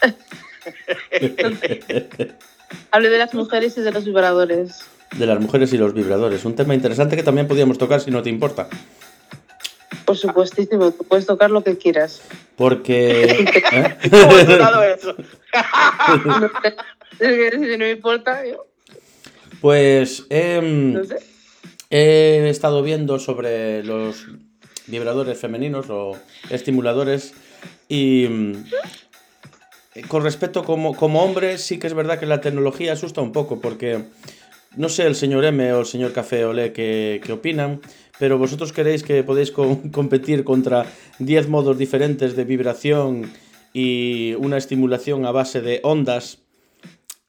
Hable 2.90 3.10
de 3.10 3.18
las 3.18 3.34
mujeres 3.34 3.76
y 3.76 3.82
de 3.82 3.92
los 3.92 4.04
vibradores. 4.04 4.80
De 5.18 5.26
las 5.26 5.40
mujeres 5.40 5.72
y 5.72 5.78
los 5.78 5.92
vibradores. 5.94 6.44
Un 6.44 6.54
tema 6.54 6.74
interesante 6.74 7.16
que 7.16 7.22
también 7.22 7.46
podíamos 7.46 7.78
tocar 7.78 8.00
si 8.00 8.10
no 8.10 8.22
te 8.22 8.30
importa. 8.30 8.68
Por 10.04 10.16
supuestísimo, 10.16 10.90
tú 10.90 11.04
puedes 11.04 11.26
tocar 11.26 11.50
lo 11.50 11.62
que 11.62 11.76
quieras. 11.76 12.22
Porque. 12.56 13.24
¿eh? 13.72 13.96
¿Cómo 14.10 14.82
he 14.82 14.92
eso? 14.92 15.14
Si 17.18 17.26
no 17.76 17.78
me 17.78 17.90
importa, 17.90 18.44
yo 18.44 18.66
Pues. 19.60 20.26
em, 20.30 20.94
no 20.94 21.04
sé. 21.04 21.16
He 21.90 22.48
estado 22.48 22.82
viendo 22.82 23.18
sobre 23.18 23.84
los 23.84 24.26
vibradores 24.86 25.38
femeninos 25.38 25.86
o 25.90 26.18
estimuladores 26.50 27.34
y 27.88 28.26
mm, 28.28 28.64
con 30.08 30.24
respecto 30.24 30.64
como, 30.64 30.96
como 30.96 31.22
hombre 31.22 31.58
sí 31.58 31.78
que 31.78 31.86
es 31.86 31.94
verdad 31.94 32.18
que 32.18 32.26
la 32.26 32.40
tecnología 32.40 32.94
asusta 32.94 33.20
un 33.20 33.32
poco 33.32 33.60
porque 33.60 34.04
no 34.76 34.88
sé 34.88 35.06
el 35.06 35.14
señor 35.14 35.44
M 35.44 35.72
o 35.72 35.80
el 35.80 35.86
señor 35.86 36.12
Café 36.12 36.44
Olé 36.44 36.72
qué, 36.72 37.20
qué 37.24 37.32
opinan, 37.32 37.80
pero 38.18 38.38
vosotros 38.38 38.72
queréis 38.72 39.02
que 39.02 39.22
podéis 39.24 39.50
co- 39.50 39.80
competir 39.92 40.44
contra 40.44 40.86
10 41.18 41.48
modos 41.48 41.78
diferentes 41.78 42.36
de 42.36 42.44
vibración 42.44 43.32
y 43.72 44.34
una 44.34 44.56
estimulación 44.58 45.24
a 45.26 45.32
base 45.32 45.60
de 45.62 45.80
ondas 45.82 46.38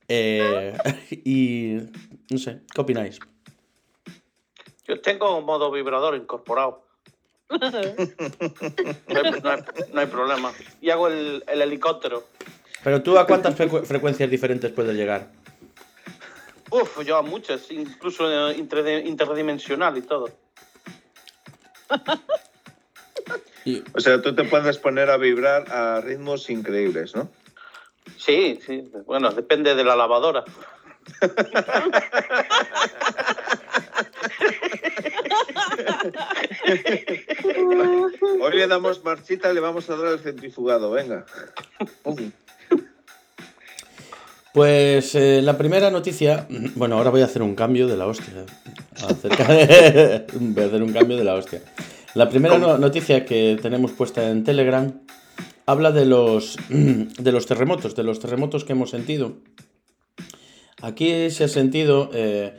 eh, 0.07 0.73
y 1.25 1.77
no 2.29 2.37
sé, 2.37 2.59
¿qué 2.73 2.81
opináis? 2.81 3.19
Yo 4.87 4.99
tengo 4.99 5.37
un 5.37 5.45
modo 5.45 5.71
vibrador 5.71 6.15
incorporado. 6.15 6.83
No 7.49 7.59
hay, 9.19 9.31
no 9.41 9.49
hay- 9.49 9.63
no 9.93 9.99
hay 10.01 10.07
problema. 10.07 10.53
Y 10.81 10.89
hago 10.89 11.07
el, 11.07 11.43
el 11.47 11.61
helicóptero. 11.61 12.23
Pero 12.83 13.01
tú 13.01 13.17
a 13.17 13.25
cuántas 13.25 13.55
frecu- 13.57 13.83
frecuencias 13.85 14.29
diferentes 14.29 14.71
puedes 14.71 14.95
llegar? 14.95 15.29
Uf, 16.73 17.03
yo 17.05 17.17
a 17.17 17.21
muchas, 17.21 17.69
incluso 17.71 18.29
eh, 18.49 18.55
inter- 18.57 19.05
interdimensional 19.05 19.95
y 19.97 20.01
todo. 20.01 20.29
Y- 23.65 23.81
O 23.93 24.01
sea, 24.01 24.21
tú 24.21 24.35
te 24.35 24.43
puedes 24.43 24.77
poner 24.77 25.09
a 25.09 25.15
vibrar 25.15 25.71
a 25.71 26.01
ritmos 26.01 26.49
increíbles, 26.49 27.15
¿no? 27.15 27.29
Sí, 28.17 28.59
sí. 28.65 28.91
Bueno, 29.05 29.31
depende 29.31 29.73
de 29.73 29.85
la 29.85 29.95
lavadora. 29.95 30.43
Hoy 38.41 38.53
le 38.55 38.67
damos 38.67 39.03
marchita, 39.03 39.51
le 39.53 39.59
vamos 39.59 39.89
a 39.89 39.95
dar 39.95 40.13
el 40.13 40.19
centrifugado, 40.19 40.91
venga. 40.91 41.25
Pues 44.53 45.15
eh, 45.15 45.41
la 45.41 45.57
primera 45.57 45.89
noticia, 45.89 46.47
bueno, 46.75 46.97
ahora 46.97 47.09
voy 47.09 47.21
a 47.21 47.25
hacer 47.25 47.41
un 47.41 47.55
cambio 47.55 47.87
de 47.87 47.97
la 47.97 48.05
hostia. 48.05 48.45
Acerca 49.07 49.47
de- 49.51 50.25
voy 50.39 50.63
a 50.63 50.67
hacer 50.67 50.83
un 50.83 50.93
cambio 50.93 51.17
de 51.17 51.23
la 51.23 51.33
hostia. 51.33 51.61
La 52.13 52.29
primera 52.29 52.59
no- 52.59 52.77
noticia 52.77 53.25
que 53.25 53.57
tenemos 53.61 53.91
puesta 53.93 54.29
en 54.29 54.43
Telegram 54.43 54.91
habla 55.65 55.91
de 55.91 56.05
los, 56.05 56.57
de 56.69 57.31
los 57.31 57.45
terremotos, 57.47 57.95
de 57.95 58.03
los 58.03 58.19
terremotos 58.19 58.63
que 58.63 58.73
hemos 58.73 58.91
sentido. 58.91 59.37
Aquí 60.81 61.31
se 61.31 61.45
ha 61.45 61.47
sentido 61.47 62.11
eh, 62.13 62.53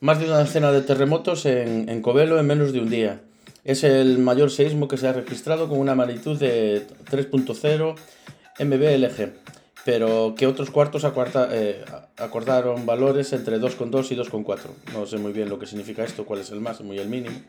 más 0.00 0.20
de 0.20 0.26
una 0.26 0.38
decena 0.38 0.70
de 0.70 0.82
terremotos 0.82 1.46
en, 1.46 1.88
en 1.88 2.00
Covelo 2.02 2.38
en 2.38 2.46
menos 2.46 2.72
de 2.72 2.80
un 2.80 2.90
día. 2.90 3.22
Es 3.64 3.82
el 3.82 4.18
mayor 4.18 4.50
seísmo 4.52 4.86
que 4.86 4.96
se 4.98 5.08
ha 5.08 5.12
registrado 5.12 5.68
con 5.68 5.78
una 5.78 5.94
magnitud 5.96 6.38
de 6.38 6.86
3.0 7.10 7.94
MBLG, 8.60 9.32
pero 9.84 10.34
que 10.36 10.46
otros 10.46 10.70
cuartos 10.70 11.04
acuarta- 11.04 11.48
eh, 11.52 11.84
acordaron 12.18 12.86
valores 12.86 13.32
entre 13.32 13.58
2,2 13.58 14.10
y 14.12 14.14
2,4. 14.14 14.70
No 14.92 15.06
sé 15.06 15.18
muy 15.18 15.32
bien 15.32 15.48
lo 15.48 15.58
que 15.58 15.66
significa 15.66 16.04
esto, 16.04 16.24
cuál 16.26 16.40
es 16.40 16.50
el 16.50 16.60
máximo 16.60 16.92
y 16.94 16.98
el 16.98 17.08
mínimo. 17.08 17.40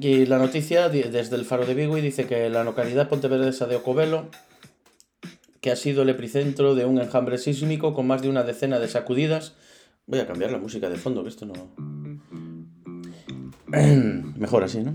Y 0.00 0.26
la 0.26 0.38
noticia 0.38 0.88
desde 0.88 1.36
el 1.36 1.44
Faro 1.44 1.64
de 1.66 1.74
Vigo 1.74 1.96
dice 1.96 2.26
que 2.26 2.48
la 2.50 2.64
localidad 2.64 3.08
pontevedresa 3.08 3.66
de 3.66 3.76
Ocovelo, 3.76 4.28
que 5.60 5.70
ha 5.70 5.76
sido 5.76 6.02
el 6.02 6.08
epicentro 6.08 6.74
de 6.74 6.84
un 6.84 6.98
enjambre 7.00 7.38
sísmico 7.38 7.94
con 7.94 8.06
más 8.06 8.22
de 8.22 8.28
una 8.28 8.42
decena 8.42 8.78
de 8.78 8.88
sacudidas. 8.88 9.54
Voy 10.06 10.20
a 10.20 10.26
cambiar 10.26 10.52
la 10.52 10.58
música 10.58 10.88
de 10.88 10.96
fondo, 10.96 11.22
que 11.22 11.28
esto 11.30 11.46
no. 11.46 11.54
Mejor 14.36 14.64
así, 14.64 14.80
¿no? 14.82 14.94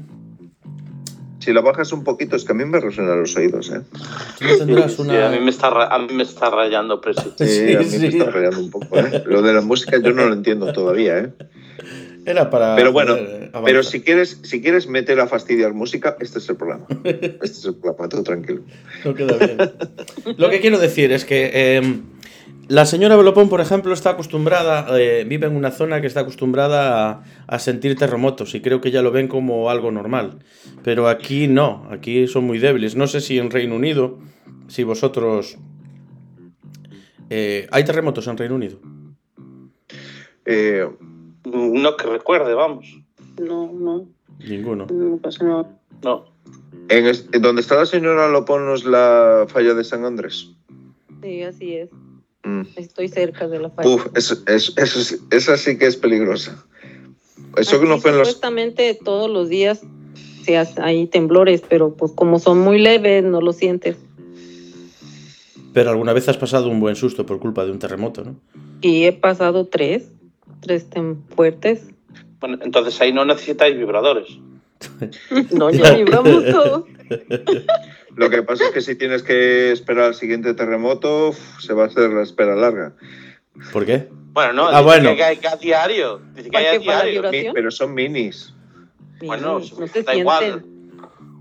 Si 1.41 1.51
la 1.51 1.62
bajas 1.62 1.91
un 1.91 2.03
poquito, 2.03 2.36
es 2.36 2.45
que 2.45 2.51
a 2.51 2.55
mí 2.55 2.65
me 2.65 2.79
resuenan 2.79 3.19
los 3.19 3.36
oídos, 3.36 3.71
¿eh? 3.71 3.81
Sí, 4.38 4.45
a, 4.62 4.65
mí 5.29 5.39
me 5.39 5.50
está, 5.50 5.67
a 5.67 6.00
mí 6.00 6.13
me 6.13 6.24
está 6.24 6.51
rayando, 6.51 7.01
Presi. 7.01 7.33
Sí, 7.38 7.48
Sí, 7.48 7.75
a 7.75 7.79
mí 7.79 7.86
sí. 7.86 8.00
me 8.00 8.07
está 8.07 8.25
rayando 8.29 8.60
un 8.60 8.69
poco, 8.69 8.98
¿eh? 9.00 9.24
Lo 9.25 9.41
de 9.41 9.53
la 9.53 9.62
música 9.62 9.98
yo 9.98 10.13
no 10.13 10.27
lo 10.27 10.33
entiendo 10.33 10.71
todavía, 10.71 11.17
¿eh? 11.17 11.29
Era 12.25 12.51
para. 12.51 12.75
Pero 12.75 12.91
bueno, 12.91 13.17
pero 13.65 13.81
si 13.81 14.01
quieres, 14.01 14.39
si 14.43 14.62
quieres 14.62 14.88
meter 14.88 15.19
a 15.19 15.27
fastidiar 15.27 15.74
música, 15.74 16.15
este 16.19 16.38
es 16.38 16.50
el 16.50 16.55
programa. 16.55 16.86
Este 17.03 17.45
es 17.45 17.65
el 17.65 17.75
programa, 17.75 18.07
tú 18.10 18.24
tranquilo. 18.24 18.62
No 19.03 19.15
queda 19.15 19.38
bien. 19.38 19.57
Lo 20.38 20.50
que 20.51 20.60
quiero 20.60 20.77
decir 20.77 21.12
es 21.12 21.25
que 21.25 21.50
eh, 21.51 22.01
la 22.68 22.86
señora 22.86 23.15
Belopón, 23.18 23.50
por 23.50 23.60
ejemplo, 23.62 23.94
está 23.94 24.12
acostumbrada, 24.12 24.88
eh, 25.00 25.25
vive 25.27 25.48
en 25.48 25.56
una 25.56 25.72
zona 25.72 26.00
que 26.01 26.08
está 26.08 26.22
acostumbrada 26.22 27.10
a, 27.10 27.24
a 27.48 27.60
sentir 27.60 27.98
terremotos 27.98 28.56
y 28.56 28.62
creo 28.62 28.80
que 28.82 28.91
ya 28.91 29.01
lo 29.01 29.12
ven 29.12 29.27
como 29.27 29.70
algo 29.70 29.91
normal. 29.91 30.39
Pero 30.84 31.08
aquí 31.10 31.48
no, 31.48 31.88
aquí 31.91 32.27
son 32.27 32.46
muy 32.46 32.60
débiles. 32.60 32.96
No 32.96 33.08
sé 33.08 33.20
si 33.22 33.38
en 33.39 33.51
Reino 33.51 33.75
Unido, 33.75 34.20
si 34.68 34.84
vosotros... 34.84 35.58
eh, 37.30 37.68
¿Hay 37.72 37.84
terremotos 37.84 38.27
en 38.27 38.38
Reino 38.38 38.56
Unido? 38.56 38.80
Eh, 40.46 40.88
No 41.46 41.98
que 41.98 42.08
recuerde, 42.08 42.53
vamos. 42.53 43.00
No, 43.39 43.72
no, 43.74 44.08
Ninguno. 44.39 44.88
no 44.91 45.18
pasa 45.18 45.44
nada. 45.44 45.77
No. 46.03 46.25
en 46.89 47.06
es- 47.08 47.27
en 47.32 47.41
donde 47.41 47.62
está 47.62 47.75
la 47.75 47.86
señora 47.86 48.27
Lopón 48.30 48.65
no 48.65 48.75
es 48.75 48.86
la 48.86 49.46
falla 49.48 49.74
de 49.74 49.84
San 49.84 50.06
Andrés. 50.06 50.51
Sí, 51.22 51.44
así 51.44 51.75
es. 51.75 51.89
Mm. 52.43 52.62
Estoy 52.75 53.07
cerca 53.07 53.48
de 53.48 53.60
la 53.60 53.69
falla. 53.69 53.89
Uf, 53.89 54.07
eso, 54.15 54.36
eso, 54.48 54.74
eso 54.77 55.15
esa 55.31 55.57
sí 55.57 55.77
que 55.77 55.86
es 55.86 55.95
peligrosa. 55.95 56.65
Eso 57.57 57.71
que 57.71 57.86
Aquí 57.86 57.88
no 57.88 58.00
fue 58.00 58.12
en 58.12 58.17
los... 58.19 58.27
Supuestamente 58.29 58.98
todos 59.03 59.29
los 59.29 59.50
días 59.50 59.81
se 60.43 60.57
hace, 60.57 60.81
hay 60.81 61.05
temblores, 61.07 61.62
pero 61.67 61.95
pues 61.95 62.12
como 62.13 62.39
son 62.39 62.60
muy 62.60 62.79
leves, 62.79 63.24
no 63.24 63.41
lo 63.41 63.53
sientes. 63.53 63.98
Pero 65.74 65.89
alguna 65.91 66.13
vez 66.13 66.27
has 66.27 66.38
pasado 66.38 66.69
un 66.69 66.79
buen 66.79 66.95
susto 66.95 67.25
por 67.25 67.39
culpa 67.39 67.65
de 67.65 67.71
un 67.71 67.79
terremoto, 67.79 68.24
¿no? 68.24 68.36
Y 68.81 69.03
he 69.03 69.13
pasado 69.13 69.67
tres, 69.67 70.12
tres 70.62 70.89
tem- 70.89 71.17
fuertes. 71.36 71.83
Bueno, 72.39 72.57
entonces 72.62 73.00
ahí 73.01 73.13
no 73.13 73.24
necesitáis 73.24 73.77
vibradores. 73.77 74.27
No, 75.52 75.70
ya 75.70 75.94
libramos 75.94 76.46
todos. 76.52 76.84
Lo 78.16 78.30
que 78.30 78.44
pasa 78.44 78.66
es 78.66 78.72
que 78.72 78.82
si 78.82 78.96
tienes 78.96 79.24
que 79.24 79.72
esperar 79.72 80.06
al 80.06 80.16
siguiente 80.16 80.54
terremoto, 80.54 81.34
se 81.60 81.74
va 81.74 81.84
a 81.84 81.88
hacer 81.88 82.10
la 82.10 82.24
espera 82.24 82.56
larga. 82.56 82.94
¿Por 83.72 83.86
qué? 83.86 84.08
Bueno, 84.34 84.54
no, 84.54 84.68
Ah, 84.68 84.72
dice 84.80 84.84
bueno. 84.84 85.16
que 85.16 85.24
hay 85.24 85.38
que 85.38 85.48
a 85.48 85.56
diario. 85.56 86.22
Dice 86.34 86.50
que 86.50 86.58
hay 86.58 86.66
a 86.66 86.70
¿Para 86.70 86.80
qué? 86.80 86.86
¿Para 86.86 87.22
la 87.22 87.30
diario. 87.32 87.54
pero 87.54 87.72
son 87.72 87.94
minis. 87.94 88.54
Bueno, 89.24 89.60
no 89.60 89.88
se 89.88 90.04
da 90.04 90.16
igual. 90.16 90.66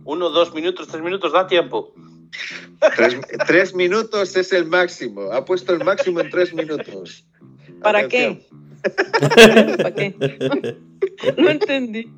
Uno, 0.05 0.31
dos 0.31 0.53
minutos, 0.55 0.89
tres 0.89 1.03
minutos, 1.03 1.33
da 1.33 1.47
tiempo. 1.47 1.95
Tres, 2.97 3.19
tres 3.47 3.75
minutos 3.75 4.37
es 4.37 4.53
el 4.53 4.67
máximo. 4.67 5.33
Ha 5.33 5.45
puesto 5.45 5.73
el 5.73 5.85
máximo 5.85 6.21
en 6.21 6.31
tres 6.31 6.53
minutos. 6.55 7.25
¿Para 7.83 8.01
Atención. 8.01 8.41
qué? 8.41 9.77
¿Para 9.77 9.95
qué? 9.95 10.15
No 11.37 11.49
entendí. 11.51 12.11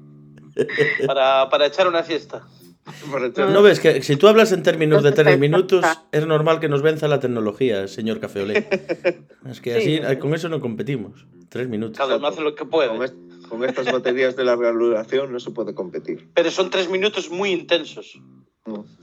Para, 1.06 1.48
para 1.50 1.66
echar 1.66 1.88
una 1.88 2.02
siesta. 2.02 2.46
¿No 3.36 3.62
ves 3.62 3.78
que 3.78 4.02
si 4.02 4.16
tú 4.16 4.26
hablas 4.26 4.50
en 4.52 4.62
términos 4.64 5.02
de 5.04 5.12
tres 5.12 5.38
minutos, 5.38 5.84
es 6.10 6.26
normal 6.26 6.58
que 6.58 6.68
nos 6.68 6.82
venza 6.82 7.06
la 7.06 7.20
tecnología, 7.20 7.86
señor 7.88 8.18
Cafeolé? 8.20 8.66
Es 9.48 9.60
que 9.60 9.74
así, 9.74 10.00
Sí. 10.08 10.16
con 10.18 10.34
eso 10.34 10.48
no 10.48 10.60
competimos. 10.60 11.26
Tres 11.48 11.68
minutos. 11.68 11.96
Cada 11.98 12.16
uno 12.16 12.26
hace 12.28 12.40
lo 12.40 12.54
que 12.54 12.60
Con, 12.62 12.70
puede. 12.70 13.04
est- 13.04 13.14
con 13.48 13.64
estas 13.64 13.90
baterías 13.92 14.34
de 14.36 14.44
larga 14.44 14.72
duración 14.72 15.32
no 15.32 15.38
se 15.40 15.50
puede 15.50 15.74
competir. 15.74 16.28
Pero 16.34 16.50
son 16.50 16.70
tres 16.70 16.88
minutos 16.88 17.30
muy 17.30 17.50
intensos. 17.50 18.18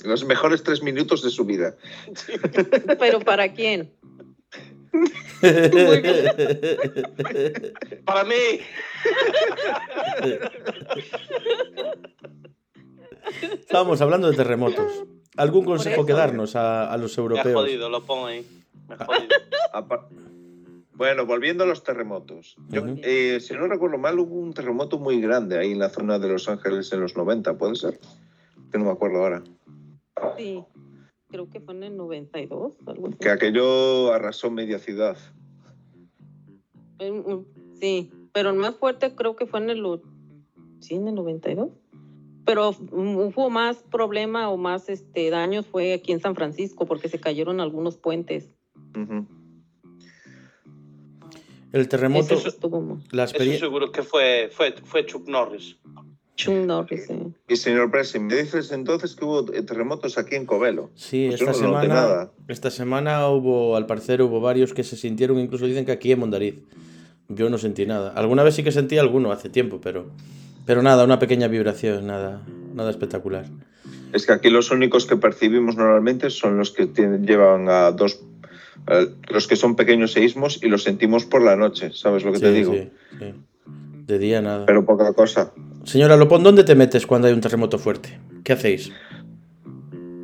Los 0.04 0.26
mejores 0.26 0.64
tres 0.64 0.82
minutos 0.82 1.22
de 1.22 1.30
su 1.30 1.46
vida. 1.46 1.76
¿Pero 3.00 3.20
para 3.20 3.54
quién? 3.54 3.92
Para 8.06 8.24
mí. 8.24 8.36
Estábamos 13.60 14.02
hablando 14.02 14.30
de 14.30 14.36
terremotos. 14.38 15.04
¿Algún 15.38 15.64
consejo 15.66 16.06
que 16.06 16.14
darnos 16.14 16.56
a, 16.56 16.92
a 16.92 16.98
los 16.98 17.16
Me 17.18 17.22
ha 17.22 17.24
europeos? 17.24 17.56
jodido, 17.62 17.90
lo 17.90 18.04
pongo 18.06 18.26
ahí. 18.28 18.46
Me 18.88 18.96
ha 18.96 19.06
jodido. 19.06 19.28
Apar- 19.74 20.08
Bueno, 20.94 21.26
volviendo 21.26 21.64
a 21.64 21.68
los 21.68 21.84
terremotos. 21.84 22.56
Yo, 22.70 22.82
eh, 23.04 23.40
si 23.40 23.54
no 23.54 23.68
recuerdo 23.68 23.98
mal, 23.98 24.20
hubo 24.20 24.36
un 24.36 24.54
terremoto 24.54 24.98
muy 25.00 25.22
grande 25.22 25.58
ahí 25.58 25.72
en 25.72 25.80
la 25.80 25.90
zona 25.90 26.20
de 26.20 26.28
Los 26.28 26.50
Ángeles 26.50 26.92
en 26.92 27.02
los 27.02 27.16
90, 27.16 27.58
¿puede 27.58 27.76
ser? 27.76 28.00
Que 28.72 28.78
no 28.78 28.86
me 28.86 28.92
acuerdo 28.92 29.20
ahora. 29.24 29.44
Sí, 30.38 30.62
creo 31.30 31.50
que 31.50 31.60
fue 31.62 31.74
en 31.76 31.84
el 31.84 31.98
92, 31.98 32.74
algo 32.86 33.08
así. 33.08 33.18
Que 33.20 33.30
aquello 33.30 34.12
arrasó 34.14 34.52
media 34.52 34.80
ciudad. 34.80 35.18
Sí, 37.80 38.12
pero 38.34 38.50
el 38.50 38.58
más 38.58 38.76
fuerte 38.76 39.16
creo 39.16 39.36
que 39.36 39.46
fue 39.46 39.60
en 39.62 39.70
el, 39.70 39.86
o- 39.86 40.02
sí, 40.80 40.96
en 40.96 41.08
el 41.08 41.16
92. 41.16 41.70
Pero 42.46 42.70
hubo 42.92 43.50
más 43.50 43.78
problema 43.84 44.50
o 44.50 44.58
más 44.58 44.90
este 44.90 45.30
daños 45.30 45.68
fue 45.68 45.94
aquí 45.94 46.12
en 46.12 46.20
San 46.20 46.36
Francisco 46.36 46.86
porque 46.86 47.08
se 47.08 47.20
cayeron 47.20 47.62
algunos 47.62 47.96
puentes. 47.98 48.50
El 51.72 51.88
terremoto, 51.88 52.34
Eso 52.34 52.50
la 53.12 53.26
Eso 53.26 53.60
seguro 53.60 53.92
que 53.92 54.02
fue, 54.02 54.50
fue, 54.52 54.74
fue 54.84 55.06
Chuck 55.06 55.28
Norris. 55.28 55.78
Y 57.48 57.56
señor 57.58 57.92
Presi, 57.92 58.20
me 58.20 58.36
dices 58.36 58.72
entonces 58.72 59.16
que 59.16 59.26
hubo 59.26 59.52
eh, 59.54 59.62
terremotos 59.64 60.18
aquí 60.18 60.36
en 60.36 60.46
Covelo. 60.46 60.90
Sí, 60.96 61.28
Pues 61.30 61.42
esta 61.42 61.52
no 61.52 61.58
semana, 61.58 61.88
nada. 61.94 62.32
esta 62.48 62.72
semana 62.72 63.28
hubo, 63.28 63.76
al 63.76 63.86
parecer, 63.86 64.22
hubo 64.22 64.40
varios 64.40 64.74
que 64.74 64.84
se 64.84 64.96
sintieron, 64.96 65.38
incluso 65.40 65.66
dicen 65.66 65.86
que 65.86 65.92
aquí 65.92 66.12
en 66.12 66.20
Mondariz. 66.20 66.56
Yo 67.28 67.50
no 67.50 67.58
sentí 67.58 67.86
nada. 67.86 68.12
Alguna 68.14 68.44
vez 68.44 68.56
sí 68.56 68.64
que 68.64 68.72
sentí 68.72 68.98
alguno 68.98 69.32
hace 69.32 69.50
tiempo, 69.50 69.80
pero, 69.82 70.08
pero 70.66 70.82
nada, 70.82 71.04
una 71.04 71.20
pequeña 71.20 71.48
vibración, 71.48 72.08
nada, 72.08 72.42
nada 72.74 72.90
espectacular. 72.90 73.46
Es 74.14 74.26
que 74.26 74.34
aquí 74.34 74.50
los 74.50 74.72
únicos 74.72 75.06
que 75.06 75.16
percibimos 75.18 75.76
normalmente 75.76 76.30
son 76.32 76.58
los 76.58 76.72
que 76.72 76.88
tienen- 76.88 77.28
llevan 77.28 77.70
a 77.70 77.92
dos, 77.92 78.22
eh, 78.88 79.10
los 79.30 79.48
que 79.48 79.56
son 79.56 79.76
pequeños 79.76 80.14
seísmos 80.14 80.60
y 80.64 80.70
los 80.70 80.84
sentimos 80.84 81.26
por 81.26 81.44
la 81.44 81.56
noche, 81.56 81.92
¿sabes 81.94 82.24
lo 82.24 82.32
que 82.32 82.40
te 82.40 82.52
digo? 82.52 82.74
sí, 82.74 82.90
sí. 83.20 83.34
De 84.08 84.18
día 84.18 84.42
nada. 84.42 84.66
Pero 84.66 84.84
poca 84.86 85.14
cosa. 85.14 85.54
Señora 85.90 86.18
Lopón, 86.18 86.44
¿dónde 86.44 86.64
te 86.64 86.76
metes 86.76 87.08
cuando 87.08 87.28
hay 87.28 87.34
un 87.34 87.42
terremoto 87.42 87.80
fuerte? 87.80 88.20
¿Qué 88.44 88.54
hacéis? 88.54 88.92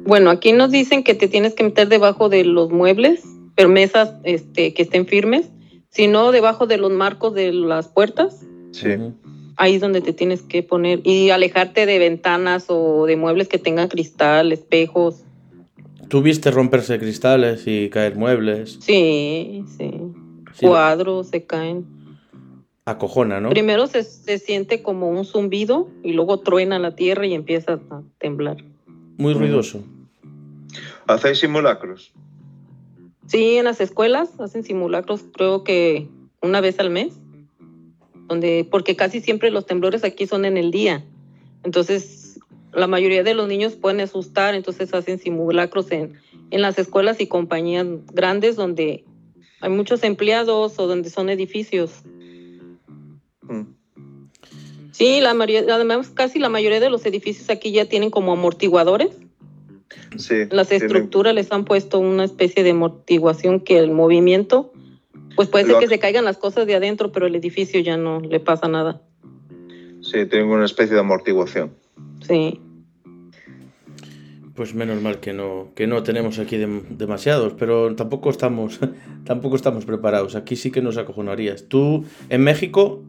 Bueno, 0.05 0.29
aquí 0.29 0.51
nos 0.51 0.69
dicen 0.69 1.03
que 1.03 1.15
te 1.15 1.27
tienes 1.27 1.55
que 1.55 1.63
meter 1.63 1.89
debajo 1.89 2.29
de 2.29 2.45
los 2.45 2.69
muebles, 2.69 3.23
pero 3.55 3.67
mesas 3.67 4.13
este, 4.21 4.75
que 4.75 4.83
estén 4.83 5.07
firmes, 5.07 5.49
si 5.89 6.07
no 6.07 6.31
debajo 6.31 6.67
de 6.67 6.77
los 6.77 6.91
marcos 6.91 7.33
de 7.33 7.51
las 7.51 7.87
puertas, 7.87 8.45
Sí. 8.73 8.89
Ahí 9.57 9.75
es 9.75 9.81
donde 9.81 10.01
te 10.01 10.11
tienes 10.11 10.41
que 10.41 10.61
poner 10.61 10.99
y 11.03 11.29
alejarte 11.29 11.85
de 11.85 11.97
ventanas 11.97 12.65
o 12.67 13.05
de 13.05 13.15
muebles 13.15 13.47
que 13.47 13.57
tengan 13.57 13.87
cristal, 13.87 14.51
espejos. 14.51 15.23
¿Tú 16.09 16.21
viste 16.21 16.51
romperse 16.51 16.99
cristales 16.99 17.63
y 17.65 17.89
caer 17.89 18.17
muebles? 18.17 18.77
Sí, 18.81 19.63
sí. 19.77 19.91
Sí. 20.53 20.65
Cuadros 20.67 21.29
se 21.29 21.45
caen. 21.45 21.85
Acojona, 22.85 23.39
¿no? 23.39 23.49
Primero 23.49 23.87
se, 23.87 24.03
se 24.03 24.37
siente 24.37 24.83
como 24.83 25.09
un 25.09 25.25
zumbido 25.25 25.89
y 26.03 26.13
luego 26.13 26.39
truena 26.41 26.77
la 26.77 26.95
tierra 26.95 27.25
y 27.25 27.33
empieza 27.33 27.73
a 27.89 28.03
temblar. 28.19 28.57
Muy 29.17 29.33
ruidoso. 29.33 29.83
¿Hacéis 31.07 31.39
simulacros? 31.39 32.11
Sí, 33.27 33.57
en 33.57 33.65
las 33.65 33.81
escuelas 33.81 34.39
hacen 34.39 34.63
simulacros, 34.63 35.23
creo 35.33 35.63
que 35.63 36.07
una 36.41 36.61
vez 36.61 36.79
al 36.79 36.91
mes, 36.91 37.19
donde 38.27 38.67
porque 38.69 38.95
casi 38.95 39.19
siempre 39.19 39.49
los 39.49 39.65
temblores 39.65 40.03
aquí 40.03 40.27
son 40.27 40.45
en 40.45 40.57
el 40.57 40.71
día. 40.71 41.03
Entonces, 41.63 42.39
la 42.71 42.87
mayoría 42.87 43.23
de 43.23 43.33
los 43.33 43.47
niños 43.47 43.75
pueden 43.75 44.01
asustar, 44.01 44.53
entonces 44.53 44.93
hacen 44.93 45.17
simulacros 45.17 45.91
en, 45.91 46.19
en 46.51 46.61
las 46.61 46.77
escuelas 46.77 47.19
y 47.19 47.27
compañías 47.27 47.87
grandes 48.13 48.55
donde 48.55 49.05
hay 49.61 49.69
muchos 49.69 50.03
empleados 50.03 50.77
o 50.77 50.87
donde 50.87 51.09
son 51.09 51.29
edificios. 51.29 52.03
Sí, 54.91 55.19
la 55.21 55.33
mayoría, 55.33 55.73
además 55.75 56.09
casi 56.09 56.39
la 56.39 56.49
mayoría 56.49 56.79
de 56.79 56.89
los 56.89 57.05
edificios 57.05 57.49
aquí 57.49 57.71
ya 57.71 57.85
tienen 57.85 58.09
como 58.11 58.31
amortiguadores. 58.31 59.09
Sí. 60.17 60.45
Las 60.49 60.69
tienen- 60.69 60.85
estructuras 60.87 61.33
les 61.35 61.51
han 61.51 61.65
puesto 61.65 61.99
una 61.99 62.23
especie 62.23 62.63
de 62.63 62.71
amortiguación 62.71 63.59
que 63.59 63.77
el 63.77 63.91
movimiento, 63.91 64.71
pues 65.35 65.49
puede 65.49 65.65
ser 65.65 65.73
Lo- 65.73 65.79
que 65.79 65.87
se 65.87 65.99
caigan 65.99 66.23
las 66.23 66.37
cosas 66.37 66.65
de 66.65 66.75
adentro, 66.75 67.11
pero 67.11 67.27
el 67.27 67.35
edificio 67.35 67.79
ya 67.81 67.97
no 67.97 68.21
le 68.21 68.39
pasa 68.39 68.67
nada. 68.67 69.01
Sí, 70.01 70.25
tienen 70.27 70.47
una 70.47 70.65
especie 70.65 70.93
de 70.93 71.01
amortiguación. 71.01 71.73
Sí. 72.25 72.59
Pues 74.55 74.73
menos 74.73 75.01
mal 75.01 75.19
que 75.19 75.33
no, 75.33 75.67
que 75.75 75.85
no 75.85 76.01
tenemos 76.03 76.39
aquí 76.39 76.55
dem- 76.55 76.83
demasiados, 76.97 77.53
pero 77.59 77.93
tampoco 77.95 78.29
estamos, 78.29 78.79
tampoco 79.25 79.57
estamos 79.57 79.83
preparados. 79.85 80.35
Aquí 80.35 80.55
sí 80.55 80.71
que 80.71 80.81
nos 80.81 80.97
acojonarías. 80.97 81.65
Tú 81.67 82.05
en 82.29 82.41
México, 82.41 83.01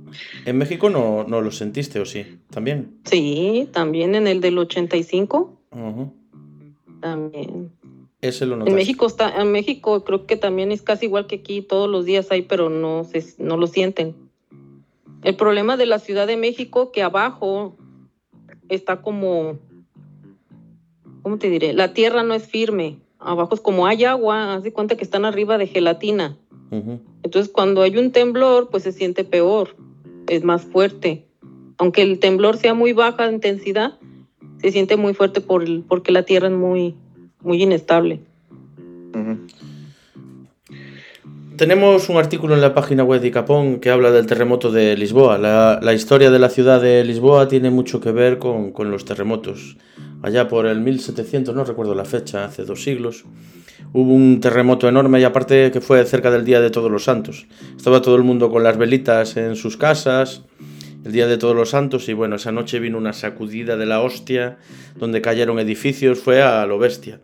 en 0.44 0.59
México 0.59 0.90
no, 0.90 1.22
no 1.24 1.40
lo 1.40 1.52
sentiste, 1.52 2.00
¿o 2.00 2.04
sí? 2.04 2.38
¿También? 2.50 2.96
Sí, 3.04 3.68
también 3.72 4.16
en 4.16 4.26
el 4.26 4.40
del 4.40 4.59
85, 4.59 5.52
Ujú. 5.70 6.12
también. 7.00 7.70
Ese 8.22 8.44
lo 8.44 8.54
En 8.54 8.59
notaste. 8.61 8.76
México 8.80 9.06
está, 9.06 9.40
en 9.40 9.52
México 9.52 10.02
creo 10.02 10.26
que 10.26 10.37
también 10.37 10.72
es 10.72 10.82
casi 10.82 11.06
igual 11.06 11.28
que 11.28 11.37
aquí, 11.37 11.62
todos 11.62 11.88
los 11.88 12.04
días 12.04 12.26
hay, 12.32 12.42
pero 12.42 12.70
no 12.70 13.04
se, 13.04 13.24
no 13.38 13.56
lo 13.56 13.68
sienten. 13.68 14.16
El 15.22 15.37
problema 15.37 15.76
de 15.76 15.87
la 15.87 16.00
Ciudad 16.00 16.26
de 16.26 16.37
México 16.37 16.90
que 16.90 17.02
abajo 17.04 17.76
está 18.68 19.00
como, 19.02 19.59
¿cómo 21.26 21.38
te 21.38 21.50
diré? 21.50 21.72
La 21.72 21.92
tierra 21.92 22.22
no 22.22 22.34
es 22.34 22.46
firme. 22.46 23.00
Abajo 23.18 23.56
es 23.56 23.60
como 23.60 23.88
hay 23.88 24.04
agua, 24.04 24.54
haz 24.54 24.62
de 24.62 24.72
cuenta 24.72 24.96
que 24.96 25.02
están 25.02 25.24
arriba 25.24 25.58
de 25.58 25.66
gelatina. 25.66 26.36
Entonces 27.24 27.50
cuando 27.52 27.82
hay 27.82 27.96
un 27.96 28.12
temblor, 28.12 28.68
pues 28.70 28.84
se 28.84 28.92
siente 28.92 29.24
peor, 29.24 29.74
es 30.28 30.44
más 30.44 30.62
fuerte. 30.62 31.26
Aunque 31.78 32.02
el 32.02 32.20
temblor 32.20 32.58
sea 32.58 32.74
muy 32.74 32.92
baja 32.92 33.28
intensidad, 33.28 33.98
se 34.58 34.70
siente 34.70 34.96
muy 34.96 35.14
fuerte 35.14 35.40
por 35.40 35.64
el- 35.64 35.82
porque 35.82 36.12
la 36.12 36.22
tierra 36.22 36.46
es 36.46 36.54
muy, 36.54 36.94
muy 37.40 37.60
inestable. 37.60 38.20
Tenemos 41.57 42.11
un 42.11 42.19
artículo 42.19 42.55
en 42.55 42.61
la 42.61 42.75
página 42.75 43.03
web 43.03 43.23
de 43.23 43.29
Icapón 43.29 43.81
que 43.81 43.88
habla 43.88 44.11
del 44.11 44.27
terremoto 44.27 44.71
de 44.71 44.95
Lisboa. 44.95 45.38
La, 45.38 45.81
la 45.83 45.95
historia 45.95 46.31
de 46.31 46.38
la 46.38 46.51
ciudad 46.51 46.83
de 46.83 47.03
Lisboa 47.03 47.49
tiene 47.49 47.71
mucho 47.71 47.99
que 47.99 48.12
ver 48.12 48.38
con, 48.38 48.73
con 48.73 48.90
los 48.90 49.07
terremotos. 49.07 49.79
Allá 50.21 50.49
por 50.49 50.66
el 50.66 50.83
1700, 50.83 51.55
no 51.55 51.64
recuerdo 51.64 51.95
la 51.95 52.05
fecha, 52.05 52.45
hace 52.45 52.66
dos 52.66 52.83
siglos, 52.83 53.25
hubo 53.95 54.12
un 54.12 54.40
terremoto 54.40 54.87
enorme 54.87 55.19
y 55.19 55.25
aparte 55.25 55.71
que 55.71 55.81
fue 55.81 56.05
cerca 56.05 56.31
del 56.31 56.45
Día 56.45 56.61
de 56.61 56.69
Todos 56.69 56.90
los 56.90 57.05
Santos. 57.05 57.47
Estaba 57.75 58.03
todo 58.03 58.16
el 58.16 58.23
mundo 58.23 58.51
con 58.51 58.62
las 58.62 58.77
velitas 58.77 59.38
en 59.38 59.57
sus 59.57 59.79
casas, 59.79 60.42
el 61.07 61.12
Día 61.12 61.27
de 61.27 61.38
Todos 61.38 61.57
los 61.57 61.71
Santos, 61.71 62.11
y 62.11 62.12
bueno, 62.12 62.37
esa 62.37 62.53
noche 62.53 62.81
vino 62.81 62.99
una 62.99 63.14
sacudida 63.14 63.79
de 63.79 63.87
la 63.87 64.03
hostia, 64.03 64.59
donde 64.97 65.23
cayeron 65.23 65.59
edificios, 65.59 66.19
fue 66.19 66.42
a 66.42 66.66
lo 66.66 66.79
bestia. 66.79 67.21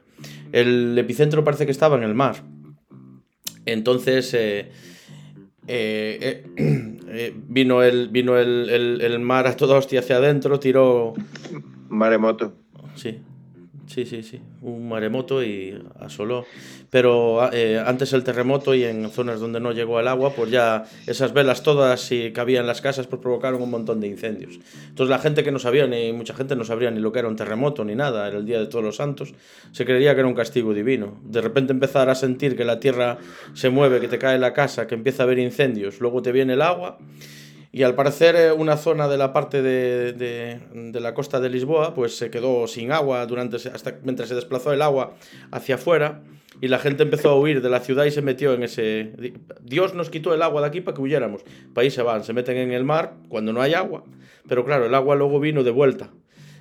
El 0.52 0.96
epicentro 0.96 1.44
parece 1.44 1.66
que 1.66 1.72
estaba 1.72 1.98
en 1.98 2.04
el 2.04 2.14
mar. 2.14 2.36
Entonces 3.66 4.32
eh, 4.34 4.70
eh, 5.68 6.44
eh, 6.56 6.96
eh, 7.08 7.34
vino, 7.48 7.82
el, 7.82 8.08
vino 8.08 8.36
el, 8.38 8.68
el- 8.70 9.00
el 9.00 9.18
mar 9.20 9.46
a 9.46 9.56
toda 9.56 9.78
hostia 9.78 10.00
hacia 10.00 10.16
adentro, 10.16 10.58
tiró... 10.58 11.14
Maremoto. 11.88 12.54
Sí, 12.96 13.18
sí, 13.86 14.06
sí, 14.06 14.22
sí, 14.22 14.40
un 14.60 14.88
maremoto 14.88 15.42
y 15.42 15.80
asoló. 15.98 16.44
Pero 16.90 17.52
eh, 17.52 17.82
antes 17.84 18.12
el 18.12 18.24
terremoto 18.24 18.74
y 18.74 18.84
en 18.84 19.10
zonas 19.10 19.40
donde 19.40 19.60
no 19.60 19.72
llegó 19.72 19.98
el 20.00 20.08
agua, 20.08 20.32
pues 20.34 20.50
ya 20.50 20.84
esas 21.06 21.32
velas 21.32 21.62
todas 21.62 22.08
que 22.08 22.32
había 22.36 22.60
en 22.60 22.66
las 22.66 22.80
casas, 22.80 23.06
pues 23.06 23.20
provocaron 23.20 23.62
un 23.62 23.70
montón 23.70 24.00
de 24.00 24.08
incendios. 24.08 24.58
Entonces 24.88 25.10
la 25.10 25.18
gente 25.18 25.42
que 25.42 25.52
no 25.52 25.58
sabía, 25.58 25.86
ni 25.86 26.12
mucha 26.12 26.34
gente 26.34 26.56
no 26.56 26.64
sabría 26.64 26.90
ni 26.90 27.00
lo 27.00 27.12
que 27.12 27.20
era 27.20 27.28
un 27.28 27.36
terremoto 27.36 27.84
ni 27.84 27.94
nada, 27.94 28.28
era 28.28 28.38
el 28.38 28.46
Día 28.46 28.58
de 28.58 28.66
Todos 28.66 28.84
los 28.84 28.96
Santos, 28.96 29.34
se 29.72 29.84
creería 29.84 30.14
que 30.14 30.20
era 30.20 30.28
un 30.28 30.34
castigo 30.34 30.74
divino. 30.74 31.20
De 31.24 31.40
repente 31.40 31.72
empezar 31.72 32.08
a 32.10 32.14
sentir 32.14 32.56
que 32.56 32.64
la 32.64 32.80
tierra 32.80 33.18
se 33.54 33.70
mueve, 33.70 34.00
que 34.00 34.08
te 34.08 34.18
cae 34.18 34.38
la 34.38 34.52
casa, 34.52 34.86
que 34.86 34.94
empieza 34.94 35.22
a 35.22 35.24
haber 35.24 35.38
incendios, 35.38 36.00
luego 36.00 36.22
te 36.22 36.32
viene 36.32 36.54
el 36.54 36.62
agua 36.62 36.98
y 37.74 37.82
al 37.84 37.94
parecer 37.94 38.36
eh, 38.36 38.52
una 38.52 38.76
zona 38.76 39.08
de 39.08 39.16
la 39.16 39.32
parte 39.32 39.62
de, 39.62 40.12
de- 40.12 40.60
de 40.92 41.00
la 41.00 41.14
costa 41.14 41.40
de 41.40 41.48
Lisboa 41.48 41.94
pues 41.94 42.16
se 42.16 42.30
quedó 42.30 42.66
sin 42.66 42.92
agua 42.92 43.24
durante 43.26 43.56
hasta 43.56 43.98
mientras 44.04 44.28
se 44.28 44.34
desplazó 44.34 44.72
el 44.72 44.82
agua 44.82 45.14
hacia 45.50 45.76
afuera 45.76 46.22
y 46.60 46.68
la 46.68 46.78
gente 46.78 47.02
empezó 47.02 47.30
a 47.30 47.40
huir 47.40 47.62
de 47.62 47.70
la 47.70 47.80
ciudad 47.80 48.04
y 48.04 48.10
se 48.10 48.20
metió 48.20 48.52
en 48.52 48.62
ese 48.62 49.12
di- 49.18 49.32
Dios 49.62 49.94
nos 49.94 50.10
quitó 50.10 50.34
el 50.34 50.42
agua 50.42 50.60
de 50.60 50.66
aquí 50.68 50.80
para 50.82 50.94
que 50.94 51.00
huyéramos. 51.00 51.42
Para 51.72 51.84
ahí 51.84 51.90
se 51.90 52.02
van, 52.02 52.22
se 52.24 52.34
meten 52.34 52.58
en 52.58 52.72
el 52.72 52.84
mar 52.84 53.14
cuando 53.30 53.52
no 53.54 53.62
hay 53.62 53.72
agua, 53.72 54.04
pero 54.46 54.64
claro, 54.66 54.84
el 54.86 54.94
agua 54.94 55.16
luego 55.16 55.40
vino 55.40 55.64
de 55.64 55.70
vuelta. 55.70 56.10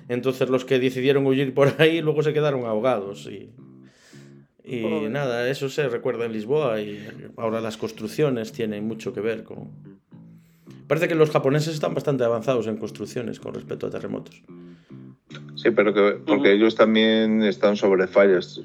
Entonces 0.08 0.48
los 0.48 0.64
que 0.64 0.78
decidieron 0.80 1.26
huir 1.26 1.52
por 1.52 1.74
ahí 1.78 2.00
luego 2.00 2.22
se 2.22 2.32
quedaron 2.32 2.64
ahogados 2.64 3.26
y 3.26 3.50
y 4.64 4.80
Joder. 4.82 5.10
nada, 5.10 5.48
eso 5.50 5.68
se 5.68 5.88
recuerda 5.88 6.24
en 6.24 6.32
Lisboa 6.32 6.80
y 6.80 7.04
ahora 7.36 7.60
las 7.60 7.76
construcciones 7.76 8.52
tienen 8.52 8.86
mucho 8.86 9.12
que 9.12 9.20
ver 9.20 9.42
con, 9.42 9.91
Parece 10.86 11.08
que 11.08 11.14
los 11.14 11.30
japoneses 11.30 11.74
están 11.74 11.94
bastante 11.94 12.24
avanzados 12.24 12.66
en 12.66 12.76
construcciones 12.76 13.40
con 13.40 13.54
respecto 13.54 13.86
a 13.86 13.90
terremotos. 13.90 14.42
Sí, 15.56 15.70
pero 15.70 15.94
que, 15.94 16.18
porque 16.26 16.52
ellos 16.52 16.74
también 16.74 17.42
están 17.42 17.76
sobre 17.76 18.06
fallas 18.06 18.60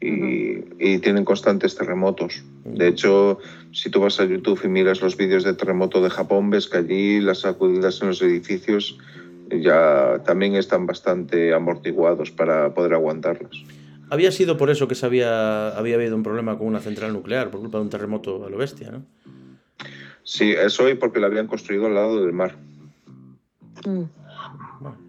y, 0.00 0.58
y 0.78 0.98
tienen 0.98 1.24
constantes 1.24 1.74
terremotos. 1.74 2.44
De 2.64 2.88
hecho, 2.88 3.38
si 3.72 3.90
tú 3.90 4.00
vas 4.00 4.20
a 4.20 4.24
YouTube 4.24 4.60
y 4.64 4.68
miras 4.68 5.02
los 5.02 5.16
vídeos 5.16 5.44
de 5.44 5.54
terremoto 5.54 6.00
de 6.00 6.10
Japón, 6.10 6.50
ves 6.50 6.68
que 6.68 6.78
allí 6.78 7.20
las 7.20 7.40
sacudidas 7.40 8.00
en 8.02 8.08
los 8.08 8.22
edificios 8.22 8.98
ya 9.50 10.22
también 10.24 10.54
están 10.54 10.86
bastante 10.86 11.54
amortiguados 11.54 12.30
para 12.30 12.74
poder 12.74 12.94
aguantarlas. 12.94 13.52
Había 14.10 14.32
sido 14.32 14.56
por 14.56 14.70
eso 14.70 14.88
que 14.88 14.94
se 14.94 15.04
había, 15.04 15.76
había 15.76 15.96
habido 15.96 16.16
un 16.16 16.22
problema 16.22 16.56
con 16.56 16.66
una 16.66 16.80
central 16.80 17.12
nuclear, 17.12 17.50
por 17.50 17.60
culpa 17.60 17.78
de 17.78 17.84
un 17.84 17.90
terremoto 17.90 18.44
a 18.44 18.50
lo 18.50 18.56
bestia, 18.56 18.90
¿no? 18.90 19.04
Sí, 20.30 20.52
es 20.52 20.78
hoy 20.78 20.94
porque 20.94 21.20
la 21.20 21.26
habían 21.28 21.46
construido 21.46 21.86
al 21.86 21.94
lado 21.94 22.22
del 22.22 22.34
mar, 22.34 22.54
Mm. 23.86 24.02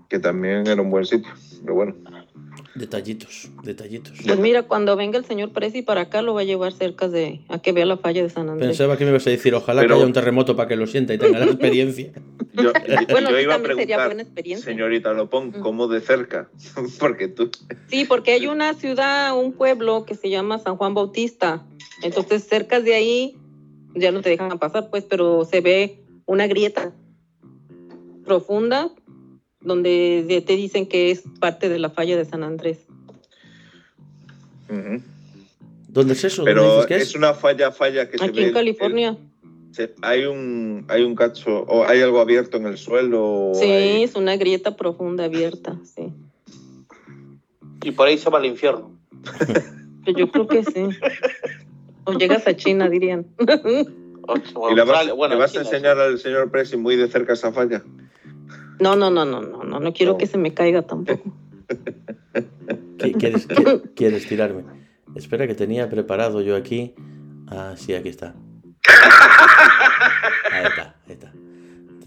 que 0.08 0.18
también 0.18 0.66
era 0.66 0.82
un 0.82 0.90
buen 0.90 1.04
sitio. 1.06 1.30
Pero 1.62 1.76
bueno, 1.76 1.94
Detallitos, 2.76 3.50
detallitos. 3.64 4.14
Pues 4.26 4.40
mira, 4.40 4.64
cuando 4.64 4.96
venga 4.96 5.18
el 5.18 5.26
señor 5.26 5.52
Presi 5.52 5.82
para 5.82 6.02
acá, 6.02 6.22
lo 6.22 6.34
va 6.34 6.42
a 6.42 6.44
llevar 6.46 6.72
cerca 6.72 7.10
de 7.10 7.42
a 7.50 7.60
que 7.62 7.74
vea 7.74 7.86
la 7.86 7.98
falla 7.98 8.24
de 8.24 8.30
San 8.30 8.48
Andrés. 8.48 8.70
Pensaba 8.70 8.96
que 8.96 9.04
me 9.04 9.10
ibas 9.10 9.28
a 9.28 9.30
decir, 9.32 9.54
ojalá 9.54 9.82
Pero- 9.82 9.96
que 9.96 9.98
haya 10.00 10.08
un 10.08 10.14
terremoto 10.14 10.56
para 10.56 10.70
que 10.70 10.78
lo 10.78 10.88
sienta 10.88 11.14
y 11.14 11.18
tenga 11.18 11.40
la 11.40 11.46
experiencia. 11.52 12.14
yo, 12.54 12.72
Bueno, 13.10 13.32
yo 13.32 13.40
iba 13.40 13.56
a 13.56 13.60
preguntar, 13.62 14.06
buena 14.06 14.22
experiencia. 14.22 14.66
señorita 14.72 15.12
Lopón, 15.14 15.50
Mm. 15.50 15.60
¿cómo 15.62 15.88
de 15.90 16.00
cerca? 16.00 16.50
porque 17.00 17.28
tú... 17.28 17.52
Sí, 17.90 18.06
porque 18.06 18.32
hay 18.32 18.48
una 18.48 18.74
ciudad, 18.74 19.38
un 19.38 19.52
pueblo 19.52 20.06
que 20.06 20.16
se 20.16 20.30
llama 20.30 20.60
San 20.60 20.78
Juan 20.78 20.94
Bautista. 20.94 21.66
Entonces, 22.04 22.46
cerca 22.48 22.80
de 22.80 22.94
ahí 22.94 23.36
ya 24.00 24.12
no 24.12 24.22
te 24.22 24.30
dejan 24.30 24.58
pasar, 24.60 24.90
pues, 24.90 25.04
pero 25.04 25.46
se 25.46 25.62
ve 25.62 26.04
una 26.26 26.48
grieta 26.48 26.94
profunda 28.26 28.90
donde 29.62 30.24
de- 30.28 30.42
te 30.42 30.56
dicen 30.56 30.86
que 30.88 31.12
es 31.12 31.24
parte 31.40 31.68
de 31.70 31.80
la 31.80 31.90
falla 31.90 32.16
de 32.18 32.26
San 32.26 32.44
Andrés. 32.44 32.80
¿Dónde 35.88 36.14
es 36.14 36.24
eso? 36.24 36.44
¿Dónde 36.44 36.52
Pero 36.54 36.74
dices 36.76 36.86
que 36.88 36.96
es 36.98 37.02
es? 37.10 37.16
una 37.16 37.34
falla, 37.34 37.72
falla 37.72 38.10
que 38.10 38.18
se 38.18 38.24
Aquí 38.26 38.36
ve... 38.38 38.42
en 38.44 38.48
el- 38.50 38.54
California. 38.54 39.18
se- 39.72 39.94
hay 40.02 40.26
un 40.26 40.86
hay 40.88 41.04
un 41.04 41.16
cacho 41.16 41.64
o 41.68 41.84
hay 41.86 42.02
algo 42.02 42.20
abierto 42.20 42.58
en 42.58 42.68
el 42.68 42.78
suelo. 42.78 43.52
Sí, 43.56 43.66
hay- 43.66 44.04
es 44.04 44.16
una 44.16 44.38
grieta 44.38 44.76
profunda 44.76 45.26
abierta, 45.26 45.80
sí. 45.84 46.14
Y 47.84 47.92
por 47.92 48.08
ahí 48.08 48.18
se 48.18 48.30
va 48.30 48.38
al 48.40 48.46
infierno. 48.46 48.92
Pues 50.06 50.16
Yo 50.16 50.30
creo 50.32 50.48
que 50.48 50.64
sí. 50.64 50.72
O 52.06 52.14
llegas 52.14 52.48
a 52.48 52.56
China, 52.56 52.90
dirían. 52.90 53.28
O- 54.28 54.34
o 54.56 54.72
¿Y 54.72 54.76
le 54.76 54.82
vas, 54.82 54.90
Australia, 54.90 55.14
bueno, 55.14 55.36
le 55.36 55.40
vas 55.42 55.56
a 55.56 55.60
enseñar 55.60 55.98
al 56.00 56.18
señor 56.20 56.50
Presi 56.52 56.78
muy 56.78 56.96
de 56.96 57.08
cerca 57.08 57.34
esa 57.34 57.52
falla? 57.52 57.84
No, 58.80 58.96
no, 58.96 59.10
no, 59.12 59.26
no, 59.26 59.42
no, 59.42 59.64
no, 59.64 59.80
no 59.80 59.94
quiero 59.94 60.14
No. 60.14 60.18
que 60.18 60.28
se 60.28 60.38
me 60.38 60.54
caiga 60.54 60.82
tampoco. 60.84 61.34
¿Qui- 62.98 63.18
¿Quieres, 63.18 63.48
qui- 63.48 63.94
quieres 63.96 64.28
tirarme? 64.28 64.64
Espera 65.16 65.48
que 65.48 65.56
tenía 65.56 65.90
preparado 65.90 66.42
yo 66.42 66.56
aquí. 66.56 66.94
Ah, 67.48 67.74
sí, 67.76 67.94
aquí 67.94 68.10
está. 68.10 68.36
Ahí 70.52 70.66
está, 70.66 70.96
ahí 71.08 71.14
está. 71.14 71.34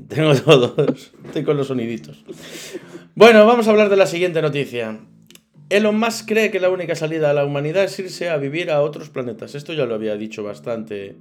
Tengo 0.09 0.35
todos. 0.35 1.12
Estoy 1.24 1.44
con 1.44 1.57
los 1.57 1.66
soniditos. 1.68 2.24
Bueno, 3.14 3.44
vamos 3.46 3.66
a 3.66 3.70
hablar 3.70 3.88
de 3.88 3.96
la 3.96 4.07
siguiente 4.07 4.40
noticia. 4.42 5.00
Elon 5.72 5.98
Musk 5.98 6.28
cree 6.28 6.50
que 6.50 6.61
la 6.61 6.68
única 6.68 6.94
salida 6.94 7.30
a 7.30 7.32
la 7.32 7.46
humanidad 7.46 7.85
es 7.85 7.98
irse 7.98 8.28
a 8.28 8.37
vivir 8.37 8.70
a 8.70 8.82
otros 8.82 9.08
planetas. 9.08 9.54
Esto 9.54 9.72
ya 9.72 9.87
lo 9.87 9.94
había 9.94 10.16
dicho 10.16 10.44
bastante, 10.44 11.16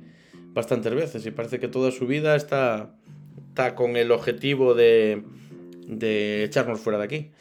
bastantes 0.53 0.93
veces 0.93 1.25
y 1.25 1.31
parece 1.31 1.61
que 1.61 1.69
toda 1.69 1.89
su 1.91 2.05
vida 2.05 2.35
está, 2.35 2.91
está 3.47 3.75
con 3.75 3.95
el 3.95 4.11
objetivo 4.11 4.73
de, 4.73 5.23
de 5.87 6.43
echarnos 6.43 6.81
fuera 6.81 6.99
de 6.99 7.05
aquí. 7.05 7.31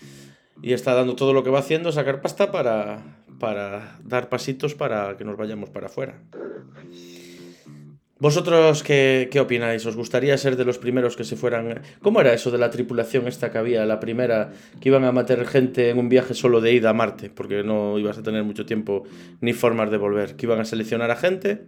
Y 0.62 0.72
está 0.72 0.94
dando 0.94 1.16
todo 1.16 1.32
lo 1.32 1.42
que 1.42 1.50
va 1.50 1.58
haciendo, 1.58 1.90
sacar 1.90 2.20
pasta 2.20 2.52
para, 2.52 3.02
para 3.40 3.98
dar 4.04 4.28
pasitos 4.28 4.76
para 4.76 5.16
que 5.16 5.24
nos 5.24 5.36
vayamos 5.36 5.68
para 5.68 5.86
afuera. 5.86 6.22
¿Vosotros 8.20 8.82
qué, 8.82 9.30
qué 9.32 9.40
opináis? 9.40 9.86
¿Os 9.86 9.96
gustaría 9.96 10.36
ser 10.36 10.56
de 10.56 10.66
los 10.66 10.76
primeros 10.76 11.16
que 11.16 11.24
se 11.24 11.36
fueran? 11.36 11.80
¿Cómo 12.02 12.20
era 12.20 12.34
eso 12.34 12.50
de 12.50 12.58
la 12.58 12.68
tripulación 12.68 13.26
esta 13.26 13.50
que 13.50 13.56
había, 13.56 13.86
la 13.86 13.98
primera, 13.98 14.52
que 14.78 14.90
iban 14.90 15.04
a 15.04 15.12
meter 15.12 15.46
gente 15.46 15.88
en 15.88 15.98
un 15.98 16.10
viaje 16.10 16.34
solo 16.34 16.60
de 16.60 16.74
ida 16.74 16.90
a 16.90 16.92
Marte? 16.92 17.30
Porque 17.30 17.62
no 17.64 17.98
ibas 17.98 18.18
a 18.18 18.22
tener 18.22 18.44
mucho 18.44 18.66
tiempo 18.66 19.04
ni 19.40 19.54
formas 19.54 19.90
de 19.90 19.96
volver. 19.96 20.36
Que 20.36 20.44
iban 20.44 20.60
a 20.60 20.66
seleccionar 20.66 21.10
a 21.10 21.16
gente 21.16 21.64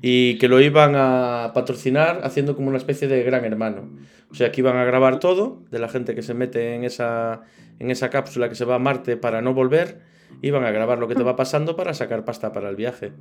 y 0.00 0.38
que 0.38 0.48
lo 0.48 0.62
iban 0.62 0.94
a 0.96 1.50
patrocinar 1.52 2.20
haciendo 2.24 2.56
como 2.56 2.68
una 2.68 2.78
especie 2.78 3.06
de 3.06 3.22
gran 3.22 3.44
hermano. 3.44 3.90
O 4.30 4.34
sea, 4.34 4.52
que 4.52 4.62
iban 4.62 4.78
a 4.78 4.84
grabar 4.84 5.18
todo 5.18 5.62
de 5.70 5.78
la 5.78 5.90
gente 5.90 6.14
que 6.14 6.22
se 6.22 6.32
mete 6.32 6.74
en 6.74 6.84
esa, 6.84 7.42
en 7.78 7.90
esa 7.90 8.08
cápsula 8.08 8.48
que 8.48 8.54
se 8.54 8.64
va 8.64 8.76
a 8.76 8.78
Marte 8.78 9.18
para 9.18 9.42
no 9.42 9.52
volver. 9.52 10.00
Iban 10.40 10.64
a 10.64 10.70
grabar 10.70 10.98
lo 10.98 11.06
que 11.06 11.14
te 11.14 11.22
va 11.22 11.36
pasando 11.36 11.76
para 11.76 11.92
sacar 11.92 12.24
pasta 12.24 12.54
para 12.54 12.70
el 12.70 12.76
viaje. 12.76 13.12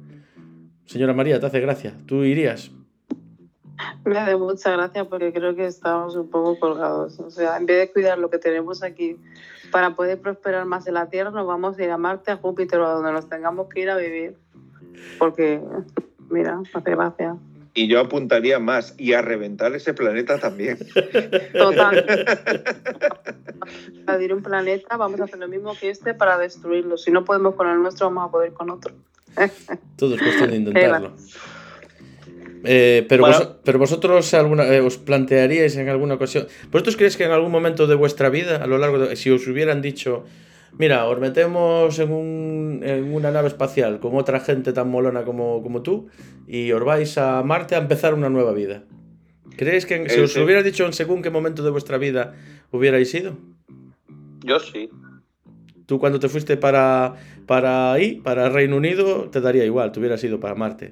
Señora 0.85 1.13
María, 1.13 1.39
te 1.39 1.45
hace 1.47 1.59
gracia. 1.59 1.93
¿Tú 2.05 2.23
irías? 2.23 2.71
Me 4.05 4.17
hace 4.17 4.35
mucha 4.37 4.71
gracia 4.71 5.05
porque 5.05 5.33
creo 5.33 5.55
que 5.55 5.65
estamos 5.65 6.15
un 6.15 6.29
poco 6.29 6.59
colgados. 6.59 7.19
O 7.19 7.29
sea, 7.29 7.57
en 7.57 7.65
vez 7.65 7.79
de 7.79 7.91
cuidar 7.91 8.17
lo 8.17 8.29
que 8.29 8.37
tenemos 8.37 8.83
aquí 8.83 9.17
para 9.71 9.95
poder 9.95 10.19
prosperar 10.19 10.65
más 10.65 10.87
en 10.87 10.93
la 10.93 11.09
Tierra, 11.09 11.31
nos 11.31 11.47
vamos 11.47 11.77
a 11.77 11.83
ir 11.83 11.89
a 11.89 11.97
Marte, 11.97 12.31
a 12.31 12.37
Júpiter 12.37 12.79
o 12.79 12.87
a 12.87 12.93
donde 12.93 13.11
nos 13.11 13.27
tengamos 13.27 13.67
que 13.67 13.81
ir 13.81 13.89
a 13.89 13.97
vivir. 13.97 14.37
Porque, 15.17 15.59
mira, 16.29 16.61
hace 16.73 16.91
gracia. 16.91 17.35
Y 17.73 17.89
yo 17.89 17.99
apuntaría 17.99 18.57
más 18.59 18.95
y 18.97 19.11
a 19.13 19.21
reventar 19.21 19.75
ese 19.75 19.93
planeta 19.93 20.39
también. 20.39 20.77
Total. 21.51 22.05
Para 24.05 24.23
ir 24.23 24.31
a 24.31 24.35
un 24.35 24.43
planeta, 24.43 24.95
vamos 24.95 25.19
a 25.19 25.25
hacer 25.25 25.39
lo 25.39 25.49
mismo 25.49 25.73
que 25.77 25.89
este 25.89 26.13
para 26.13 26.37
destruirlo. 26.37 26.97
Si 26.97 27.11
no 27.11 27.25
podemos 27.25 27.55
con 27.55 27.67
el 27.67 27.81
nuestro, 27.81 28.05
vamos 28.05 28.29
a 28.29 28.31
poder 28.31 28.53
con 28.53 28.69
otro. 28.69 28.93
Todo 29.97 30.15
es 30.15 30.21
cuestión 30.21 30.49
de 30.51 30.57
intentarlo. 30.57 31.15
Eh, 32.67 33.05
pero, 33.07 33.21
Bueno. 33.21 33.37
vos- 33.37 33.49
pero 33.63 33.77
vosotros 33.79 34.33
alguna, 34.33 34.65
eh, 34.73 34.79
os 34.81 34.97
plantearíais 34.97 35.75
en 35.77 35.87
alguna 35.89 36.15
ocasión. 36.15 36.47
¿Vosotros 36.71 36.95
creéis 36.95 37.15
que 37.15 37.25
en 37.25 37.31
algún 37.31 37.51
momento 37.51 37.85
de 37.85 37.93
vuestra 37.95 38.29
vida, 38.29 38.57
a 38.57 38.65
lo 38.67 38.77
largo 38.79 38.97
de. 38.99 39.15
Si 39.15 39.29
os 39.29 39.45
hubieran 39.47 39.81
dicho, 39.83 40.23
mira, 40.77 41.05
os 41.05 41.19
metemos 41.19 41.99
en, 41.99 42.11
un- 42.11 42.81
en 42.83 43.13
una 43.13 43.29
nave 43.29 43.49
espacial 43.49 43.99
con 43.99 44.15
otra 44.15 44.39
gente 44.39 44.73
tan 44.73 44.89
molona 44.89 45.23
como, 45.23 45.61
como 45.61 45.83
tú 45.83 46.07
y 46.47 46.71
os 46.71 46.83
vais 46.83 47.15
a 47.19 47.43
Marte 47.43 47.75
a 47.75 47.77
empezar 47.77 48.15
una 48.15 48.29
nueva 48.29 48.51
vida? 48.53 48.83
¿Creéis 49.57 49.85
que 49.85 49.95
en- 49.97 50.09
si 50.09 50.19
Eh, 50.19 50.23
os 50.23 50.35
hubiera 50.37 50.63
dicho 50.63 50.85
en 50.87 50.93
según 50.93 51.21
qué 51.21 51.29
momento 51.29 51.61
de 51.63 51.69
vuestra 51.69 51.99
vida 51.99 52.33
hubierais 52.71 53.13
ido? 53.13 53.37
Yo 54.43 54.59
sí. 54.59 54.89
Tú 55.85 55.99
cuando 55.99 56.19
te 56.19 56.29
fuiste 56.29 56.57
para, 56.57 57.15
para 57.45 57.93
ahí, 57.93 58.15
para 58.21 58.49
Reino 58.49 58.77
Unido, 58.77 59.29
te 59.29 59.39
daría 59.41 59.65
igual, 59.65 59.91
te 59.91 59.99
hubieras 59.99 60.23
ido 60.23 60.39
para 60.39 60.55
Marte. 60.55 60.91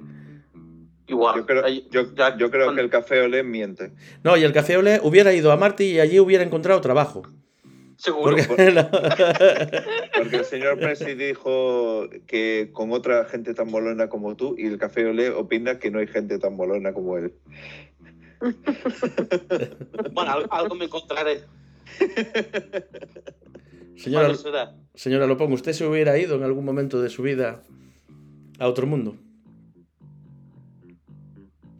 Igual. 1.06 1.36
Yo 1.36 1.46
creo, 1.46 1.68
yo, 1.90 2.14
ya- 2.14 2.36
yo 2.38 2.50
creo 2.50 2.66
con- 2.66 2.76
que 2.76 2.80
el 2.80 2.90
café 2.90 3.20
Olé 3.20 3.42
miente. 3.42 3.92
No, 4.22 4.36
y 4.36 4.42
el 4.44 4.52
Café 4.52 4.76
Olé 4.76 5.00
hubiera 5.02 5.32
ido 5.34 5.52
a 5.52 5.56
Marte 5.56 5.84
y 5.84 6.00
allí 6.00 6.18
hubiera 6.20 6.44
encontrado 6.44 6.80
trabajo. 6.80 7.22
Seguro. 7.96 8.36
Porque 8.36 8.56
el 10.36 10.44
señor 10.44 10.78
Presi 10.78 11.14
dijo 11.14 12.08
que 12.26 12.70
con 12.72 12.90
otra 12.92 13.24
gente 13.26 13.54
tan 13.54 13.70
molona 13.70 14.08
como 14.08 14.34
tú 14.36 14.54
y 14.58 14.66
el 14.66 14.78
café 14.78 15.04
Olé 15.06 15.30
opina 15.30 15.78
que 15.78 15.90
no 15.90 15.98
hay 16.00 16.06
gente 16.06 16.38
tan 16.38 16.56
molona 16.56 16.92
como 16.92 17.16
él. 17.18 17.32
Bueno, 20.12 20.32
algo, 20.32 20.52
algo 20.52 20.74
me 20.74 20.84
encontraré. 20.86 21.40
señora, 23.96 24.34
señora 24.94 25.26
Lopón, 25.26 25.52
¿usted 25.52 25.72
se 25.72 25.86
hubiera 25.86 26.18
ido 26.18 26.36
en 26.36 26.42
algún 26.42 26.64
momento 26.64 27.00
de 27.00 27.10
su 27.10 27.22
vida 27.22 27.62
a 28.58 28.68
otro 28.68 28.86
mundo? 28.86 29.16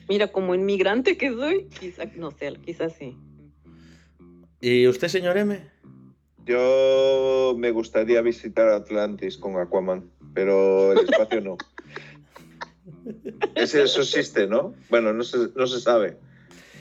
Mira, 0.08 0.28
como 0.28 0.54
inmigrante 0.54 1.16
que 1.16 1.30
soy, 1.30 1.66
quizá, 1.80 2.04
no 2.16 2.30
sé, 2.30 2.52
quizás 2.64 2.94
sí. 2.94 3.16
¿Y 4.60 4.86
usted, 4.86 5.08
señor 5.08 5.36
M? 5.36 5.60
Yo 6.44 7.54
me 7.56 7.70
gustaría 7.70 8.20
visitar 8.20 8.68
Atlantis 8.68 9.38
con 9.38 9.58
Aquaman, 9.58 10.10
pero 10.34 10.92
el 10.92 11.00
espacio 11.08 11.40
no. 11.40 11.56
Ese, 13.54 13.82
eso 13.82 14.02
existe, 14.02 14.46
¿no? 14.46 14.74
Bueno, 14.90 15.12
no 15.12 15.22
se, 15.22 15.38
no 15.54 15.66
se 15.66 15.80
sabe. 15.80 16.18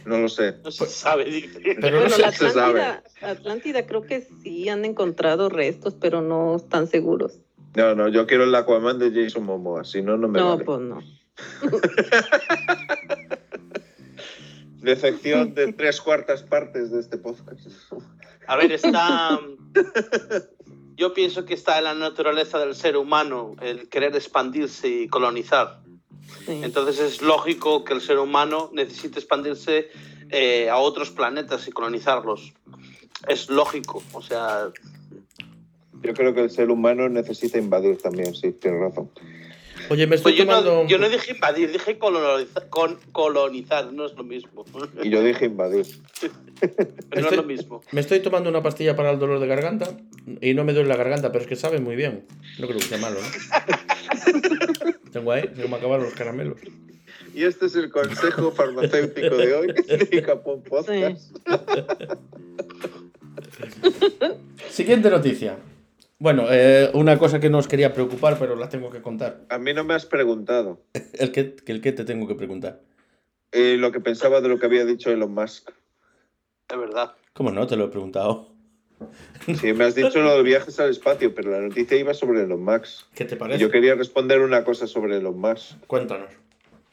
No 0.06 0.18
lo 0.20 0.30
sé. 0.30 0.56
No 0.64 0.72
se 0.72 0.86
sabe. 0.88 1.50
Pero 1.82 2.00
bueno, 2.00 2.16
se. 2.16 2.26
Atlántida, 2.26 3.04
Atlántida 3.22 3.86
creo 3.86 4.02
que 4.02 4.28
sí 4.44 4.68
han 4.70 4.86
encontrado 4.86 5.50
restos, 5.50 5.96
pero 6.00 6.22
no 6.22 6.56
están 6.58 6.88
seguros. 6.88 7.40
No, 7.76 7.96
no, 7.96 8.08
yo 8.08 8.28
quiero 8.28 8.44
el 8.44 8.54
Aquaman 8.54 9.00
de 9.00 9.12
Jason 9.12 9.46
Momoa, 9.46 9.84
si 9.84 10.02
no, 10.02 10.18
no 10.18 10.28
me 10.28 10.40
No, 10.40 10.50
vale. 10.52 10.64
pues 10.64 10.80
no. 10.80 11.02
Decepción 14.82 15.56
de 15.56 15.74
tres 15.74 16.02
cuartas 16.02 16.44
partes 16.44 16.92
de 16.92 17.00
este 17.00 17.18
podcast. 17.18 17.62
A 18.48 18.58
ver, 18.58 18.72
está. 18.74 19.40
Yo 20.96 21.14
pienso 21.14 21.46
que 21.46 21.54
está 21.54 21.78
en 21.80 21.86
la 21.86 21.94
naturaleza 21.96 22.60
del 22.60 22.76
ser 22.76 22.98
humano 22.98 23.56
el 23.62 23.90
querer 23.90 24.16
expandirse 24.16 24.88
y 24.88 25.08
colonizar. 25.08 25.83
Sí. 26.46 26.62
Entonces 26.64 27.00
es 27.00 27.22
lógico 27.22 27.84
que 27.84 27.94
el 27.94 28.02
ser 28.02 28.20
humano 28.20 28.70
necesite 28.74 29.20
expandirse 29.20 29.90
eh, 30.30 30.70
a 30.70 30.78
otros 30.78 31.12
planetas 31.12 31.68
y 31.68 31.72
colonizarlos. 31.72 32.54
Es 33.28 33.50
lógico, 33.50 34.04
o 34.14 34.22
sea, 34.22 34.72
Yo 36.02 36.14
creo 36.14 36.34
que 36.34 36.42
el 36.42 36.50
ser 36.50 36.70
humano 36.70 37.08
necesita 37.08 37.58
invadir 37.58 37.98
también, 37.98 38.36
sí, 38.36 38.52
tienes 38.52 38.82
razón. 38.82 39.10
Oye, 39.90 40.08
me 40.08 40.16
estoy 40.16 40.34
pues 40.34 40.40
yo, 40.40 40.46
tomando... 40.46 40.84
no, 40.84 40.90
yo 40.90 40.98
no 40.98 41.10
dije 41.10 41.34
invadir, 41.34 41.72
dije 41.72 41.98
colonizar, 41.98 42.70
con, 42.70 42.98
colonizar, 43.12 43.92
no 43.92 44.06
es 44.06 44.14
lo 44.14 44.24
mismo. 44.24 44.66
Y 45.02 45.10
yo 45.10 45.22
dije 45.24 45.46
invadir. 45.46 45.86
Pero 46.60 46.74
no 46.78 47.20
es 47.20 47.24
Estoy- 47.26 47.38
lo 47.38 47.44
mismo. 47.44 47.82
Me 47.92 48.02
estoy 48.02 48.20
tomando 48.22 48.50
una 48.50 48.64
pastilla 48.64 48.96
para 48.96 49.12
el 49.12 49.20
dolor 49.20 49.40
de 49.40 49.48
garganta 49.48 49.98
y 50.42 50.54
no 50.54 50.64
me 50.64 50.74
duele 50.74 50.90
la 50.90 50.96
garganta, 50.96 51.32
pero 51.32 51.44
es 51.44 51.48
que 51.48 51.56
sabe 51.56 51.80
muy 51.80 51.96
bien. 51.96 52.26
No 52.60 52.68
creo 52.68 52.80
que 52.80 52.86
sea 52.86 52.98
malo, 52.98 53.18
¿no? 53.20 54.92
Tengo 55.12 55.32
ahí, 55.32 55.50
se 55.56 55.68
me 55.68 55.76
acabaron 55.76 56.06
los 56.06 56.14
caramelos. 56.16 56.58
Y 57.36 57.44
este 57.44 57.66
es 57.66 57.76
el 57.76 57.90
consejo 57.90 58.52
farmacéutico 58.52 59.36
de 59.38 59.54
hoy 59.56 59.68
de 59.68 60.22
Capón 60.24 60.64
Podcast. 60.64 61.36
Siguiente 64.70 65.10
noticia. 65.10 65.58
Bueno, 66.24 66.46
eh, 66.50 66.90
una 66.94 67.20
cosa 67.20 67.42
que 67.42 67.50
no 67.50 67.58
os 67.58 67.68
quería 67.68 67.94
preocupar, 67.94 68.40
pero 68.40 68.56
la 68.56 68.70
tengo 68.70 68.90
que 68.90 69.02
contar. 69.02 69.42
A 69.50 69.58
mí 69.58 69.74
no 69.74 69.84
me 69.84 69.94
has 69.94 70.06
preguntado 70.06 70.80
El 71.20 71.34
que, 71.34 71.54
que 71.54 71.74
el 71.74 71.82
que 71.82 71.92
te 71.92 72.06
tengo 72.06 72.30
que 72.30 72.36
preguntar. 72.36 72.80
eh, 73.52 73.76
lo 73.78 73.92
que 73.92 74.00
pensaba 74.00 74.40
de 74.40 74.48
lo 74.48 74.58
que 74.58 74.66
había 74.68 74.86
dicho 74.86 75.12
Elon 75.12 75.34
Musk. 75.34 75.70
Es 76.70 76.78
verdad. 76.78 77.12
¿Cómo 77.34 77.52
no? 77.52 77.68
Te 77.68 77.76
lo 77.76 77.84
he 77.86 77.88
preguntado. 77.90 78.48
Sí, 79.60 79.74
me 79.74 79.84
has 79.84 79.96
dicho 79.96 80.22
lo 80.22 80.38
de 80.38 80.44
viajes 80.44 80.80
al 80.80 80.92
espacio, 80.92 81.36
pero 81.36 81.52
la 81.52 81.60
noticia 81.60 81.98
iba 81.98 82.14
sobre 82.14 82.44
Elon 82.44 82.64
Musk. 82.64 83.06
¿Qué 83.14 83.26
te 83.26 83.36
parece? 83.36 83.60
Yo 83.60 83.70
quería 83.70 83.94
responder 83.96 84.40
una 84.40 84.64
cosa 84.64 84.88
sobre 84.88 85.18
Elon 85.18 85.38
Musk. 85.38 85.76
Cuéntanos. 85.88 86.30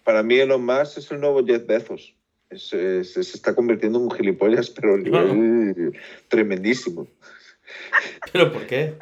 Para 0.03 0.25
mí 0.25 0.41
Elon 0.41 0.67
Musk 0.67 0.99
es 0.99 1.09
el 1.13 1.21
nuevo 1.21 1.47
Jeff 1.47 1.65
Bezos. 1.69 2.17
Es- 2.49 2.73
es- 2.73 3.13
se 3.13 3.21
está 3.21 3.55
convirtiendo 3.55 3.99
en 4.01 4.07
un 4.07 4.11
gilipollas, 4.11 4.71
pero 4.71 4.95
a 4.95 4.99
nivel 4.99 5.93
tremendísimo. 6.27 7.07
¿Pero 8.33 8.51
por 8.51 8.67
qué? 8.67 8.95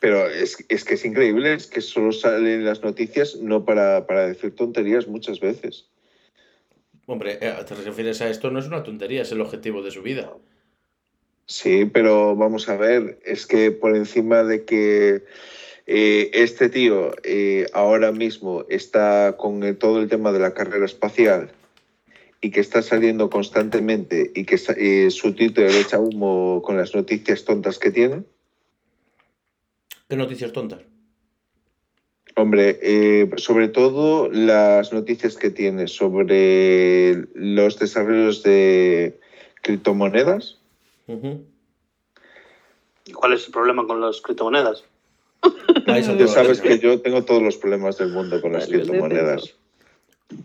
Pero 0.00 0.26
es, 0.28 0.64
es 0.68 0.84
que 0.84 0.94
es 0.94 1.04
increíble, 1.04 1.52
es 1.52 1.66
que 1.66 1.80
solo 1.82 2.10
salen 2.10 2.64
las 2.64 2.82
noticias 2.82 3.36
no 3.36 3.64
para, 3.64 4.06
para 4.06 4.26
decir 4.26 4.54
tonterías 4.54 5.06
muchas 5.06 5.40
veces. 5.40 5.88
Hombre, 7.06 7.38
eh, 7.40 7.54
te 7.66 7.74
refieres 7.74 8.20
a 8.22 8.28
esto, 8.30 8.50
no 8.50 8.58
es 8.58 8.66
una 8.66 8.82
tontería, 8.82 9.22
es 9.22 9.32
el 9.32 9.40
objetivo 9.40 9.82
de 9.82 9.90
su 9.90 10.02
vida. 10.02 10.32
Sí, 11.46 11.84
pero 11.92 12.36
vamos 12.36 12.68
a 12.68 12.76
ver, 12.76 13.20
es 13.24 13.46
que 13.46 13.72
por 13.72 13.94
encima 13.96 14.44
de 14.44 14.64
que 14.64 15.24
eh, 15.86 16.30
este 16.32 16.68
tío 16.68 17.10
eh, 17.24 17.66
ahora 17.72 18.12
mismo 18.12 18.64
está 18.68 19.36
con 19.36 19.64
el- 19.64 19.76
todo 19.76 20.00
el 20.00 20.08
tema 20.08 20.30
de 20.32 20.38
la 20.38 20.54
carrera 20.54 20.84
espacial 20.84 21.50
y 22.40 22.52
que 22.52 22.60
está 22.60 22.80
saliendo 22.80 23.28
constantemente 23.28 24.30
y 24.34 24.44
que 24.44 24.58
eh, 24.76 25.10
su 25.10 25.34
Twitter 25.34 25.70
le 25.72 25.80
echa 25.80 25.98
humo 25.98 26.62
con 26.64 26.76
las 26.76 26.94
noticias 26.94 27.44
tontas 27.44 27.78
que 27.78 27.90
tiene, 27.90 28.22
¿Qué 30.10 30.16
noticias 30.16 30.52
tontas? 30.52 30.80
Hombre, 32.34 32.80
eh, 32.82 33.30
sobre 33.36 33.68
todo 33.68 34.28
las 34.28 34.92
noticias 34.92 35.36
que 35.36 35.50
tiene 35.50 35.86
sobre 35.86 37.28
los 37.34 37.78
desarrollos 37.78 38.42
de 38.42 39.20
criptomonedas. 39.62 40.58
¿Y 43.04 43.12
cuál 43.12 43.34
es 43.34 43.46
el 43.46 43.52
problema 43.52 43.86
con 43.86 44.00
las 44.00 44.20
criptomonedas? 44.20 44.82
Ah, 45.86 46.00
Ya 46.00 46.26
sabes 46.26 46.60
que 46.60 46.80
yo 46.80 47.00
tengo 47.00 47.24
todos 47.24 47.42
los 47.42 47.56
problemas 47.56 47.96
del 47.98 48.08
mundo 48.08 48.40
con 48.40 48.52
las 48.52 48.68
Vale, 48.68 48.82
criptomonedas. 48.82 49.54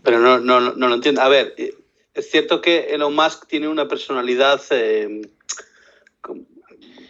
Pero 0.04 0.20
no, 0.20 0.38
no, 0.38 0.60
no, 0.60 0.74
no 0.74 0.88
lo 0.88 0.94
entiendo. 0.94 1.22
A 1.22 1.28
ver, 1.28 1.54
eh, 1.56 1.74
es 2.14 2.30
cierto 2.30 2.60
que 2.60 2.94
Elon 2.94 3.16
Musk 3.16 3.48
tiene 3.48 3.66
una 3.66 3.88
personalidad, 3.88 4.60
eh, 4.70 5.22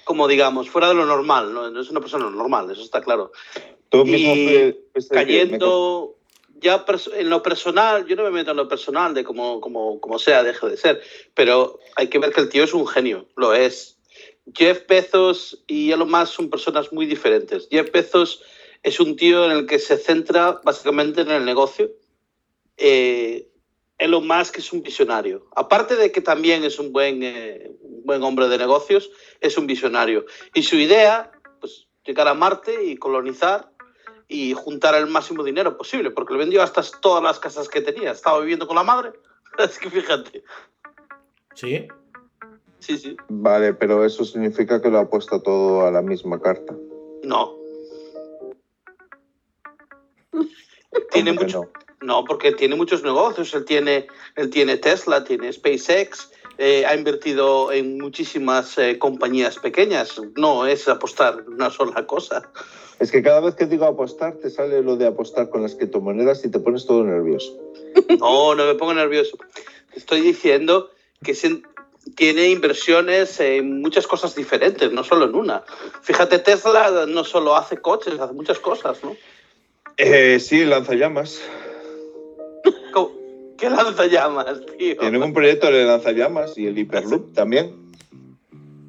como, 0.07 0.29
digamos, 0.29 0.71
fuera 0.71 0.89
de 0.89 0.95
lo 0.95 1.05
normal. 1.05 1.53
¿no? 1.53 1.69
No 1.69 1.81
es 1.81 1.91
una 1.91 2.01
persona 2.01 2.31
normal, 2.31 2.71
eso 2.71 2.81
está 2.81 3.03
claro. 3.03 3.33
Tú 3.89 4.05
mismo 4.05 4.35
Y 4.35 4.47
fue- 4.47 4.81
me 4.95 5.03
cayendo 5.09 6.15
ya 6.61 6.85
en 7.17 7.29
lo 7.29 7.43
personal, 7.43 8.07
yo 8.07 8.15
no 8.15 8.23
me 8.23 8.31
meto 8.31 8.53
en 8.53 8.57
lo 8.57 8.69
personal 8.69 9.15
de 9.15 9.25
como, 9.25 9.61
como, 9.61 10.01
como 10.01 10.21
sea, 10.21 10.45
deje 10.45 10.69
de 10.69 10.77
ser, 10.77 11.03
pero 11.35 11.81
hay 11.97 12.07
que 12.07 12.21
ver 12.21 12.33
que 12.33 12.41
el 12.41 12.49
tío 12.49 12.63
es 12.63 12.73
un 12.73 12.87
genio, 12.87 13.27
lo 13.35 13.53
es. 13.53 13.99
Jeff 14.55 14.87
Bezos 14.87 15.65
y 15.67 15.91
Elon 15.91 16.09
Musk 16.09 16.35
son 16.35 16.51
personas 16.51 16.93
muy 16.93 17.05
diferentes. 17.07 17.67
Jeff 17.69 17.91
Bezos 17.91 18.43
es 18.85 19.01
un 19.01 19.17
tío 19.17 19.45
en 19.45 19.51
el 19.51 19.67
que 19.67 19.81
se 19.81 19.99
centra 19.99 20.61
básicamente 20.63 21.23
en 21.23 21.33
el 21.33 21.45
negocio. 21.45 21.91
Eh, 22.77 23.49
Elon 23.99 24.27
Musk 24.27 24.59
es 24.59 24.73
un 24.73 24.83
visionario. 24.83 25.47
Aparte 25.55 25.97
de 25.97 26.13
que 26.13 26.21
también 26.21 26.65
es 26.65 26.79
un 26.79 26.93
buen, 26.93 27.23
eh, 27.23 27.71
un 27.81 28.05
buen 28.05 28.23
hombre 28.23 28.49
de 28.49 28.59
negocios, 28.59 29.11
es 29.41 29.57
un 29.57 29.67
visionario. 29.67 30.27
Y 30.55 30.63
su 30.63 30.77
idea, 30.77 31.31
pues, 31.61 31.89
llegar 32.05 32.29
a 32.29 32.35
Marte 32.35 32.85
y 32.85 32.97
colonizar 32.97 33.73
y 34.29 34.53
juntar 34.53 34.95
el 34.97 35.07
máximo 35.07 35.45
dinero 35.45 35.77
posible, 35.77 36.11
porque 36.11 36.35
le 36.35 36.41
vendió 36.41 36.63
hasta 36.63 36.83
todas 37.01 37.23
las 37.23 37.39
casas 37.39 37.69
que 37.69 37.81
tenía. 37.81 38.11
Estaba 38.11 38.41
viviendo 38.41 38.67
con 38.67 38.77
la 38.77 38.83
madre. 38.83 39.13
Es 39.59 39.79
que 39.79 39.89
fíjate. 39.89 40.45
¿Sí? 41.55 41.89
Sí, 42.79 42.99
sí. 42.99 43.17
Vale, 43.29 43.73
pero 43.73 44.05
eso 44.05 44.23
significa 44.23 44.83
que 44.83 44.91
lo 44.91 44.99
ha 44.99 45.09
puesto 45.09 45.41
todo 45.41 45.87
a 45.87 45.91
la 45.91 46.03
misma 46.03 46.39
carta. 46.41 46.77
No. 47.23 47.57
Tiene 51.13 51.31
¿Cómo 51.31 51.39
que 51.41 51.45
mucho. 51.47 51.61
no? 51.63 51.87
No, 52.03 52.25
porque 52.25 52.53
tiene 52.53 52.77
muchos 52.77 53.03
negocios. 53.03 53.53
Él 53.55 53.65
tiene, 53.65 54.07
él 54.37 54.51
tiene 54.51 54.77
Tesla, 54.77 55.25
tiene 55.25 55.53
SpaceX, 55.53 56.31
eh, 56.59 56.85
ha 56.87 56.95
invertido 56.95 57.73
en 57.73 57.99
muchísimas 57.99 58.77
eh, 58.79 58.99
compañías 58.99 59.57
pequeñas. 59.59 60.21
No 60.37 60.67
es 60.67 60.87
apostar 60.89 61.45
una 61.49 61.71
sola 61.71 62.07
cosa. 62.07 62.51
Es 63.01 63.11
que 63.11 63.23
cada 63.23 63.41
vez 63.41 63.55
que 63.55 63.67
digo 63.67 63.85
apostar, 63.87 64.35
te 64.37 64.51
sale 64.51 64.83
lo 64.83 64.97
de 64.97 65.07
apostar 65.07 65.49
con 65.51 65.63
las 65.63 65.75
criptomonedas 65.75 66.45
y 66.45 66.51
te 66.51 66.59
pones 66.61 66.87
todo 66.87 67.03
nervioso. 67.05 67.53
No, 68.21 68.55
no 68.55 68.65
me 68.67 68.75
pongo 68.75 68.95
nervioso. 68.95 69.37
Estoy 69.95 70.21
diciendo 70.21 70.91
que 71.25 71.35
se- 71.35 71.63
tiene 72.15 72.49
inversiones 72.51 73.41
en 73.41 73.81
muchas 73.81 74.07
cosas 74.07 74.35
diferentes, 74.35 74.93
no 74.93 75.03
solo 75.03 75.25
en 75.25 75.35
una. 75.35 75.65
Fíjate, 76.03 76.39
Tesla 76.39 77.05
no 77.07 77.25
solo 77.25 77.57
hace 77.57 77.79
coches, 77.79 78.21
hace 78.21 78.33
muchas 78.33 78.59
cosas, 78.61 79.03
¿no? 79.03 79.17
Eh, 79.99 80.39
sí, 80.41 80.65
lanzallamas. 80.65 81.41
¿Cómo? 82.93 83.13
¿Qué 83.57 83.71
lanzallamas, 83.71 84.61
tío? 84.79 84.97
Tienen 84.99 85.23
un 85.23 85.33
proyecto 85.33 85.71
de 85.71 85.85
lanzallamas 85.85 86.57
y 86.59 86.67
el 86.67 86.79
Hyperloop 86.79 87.33
también. 87.33 87.87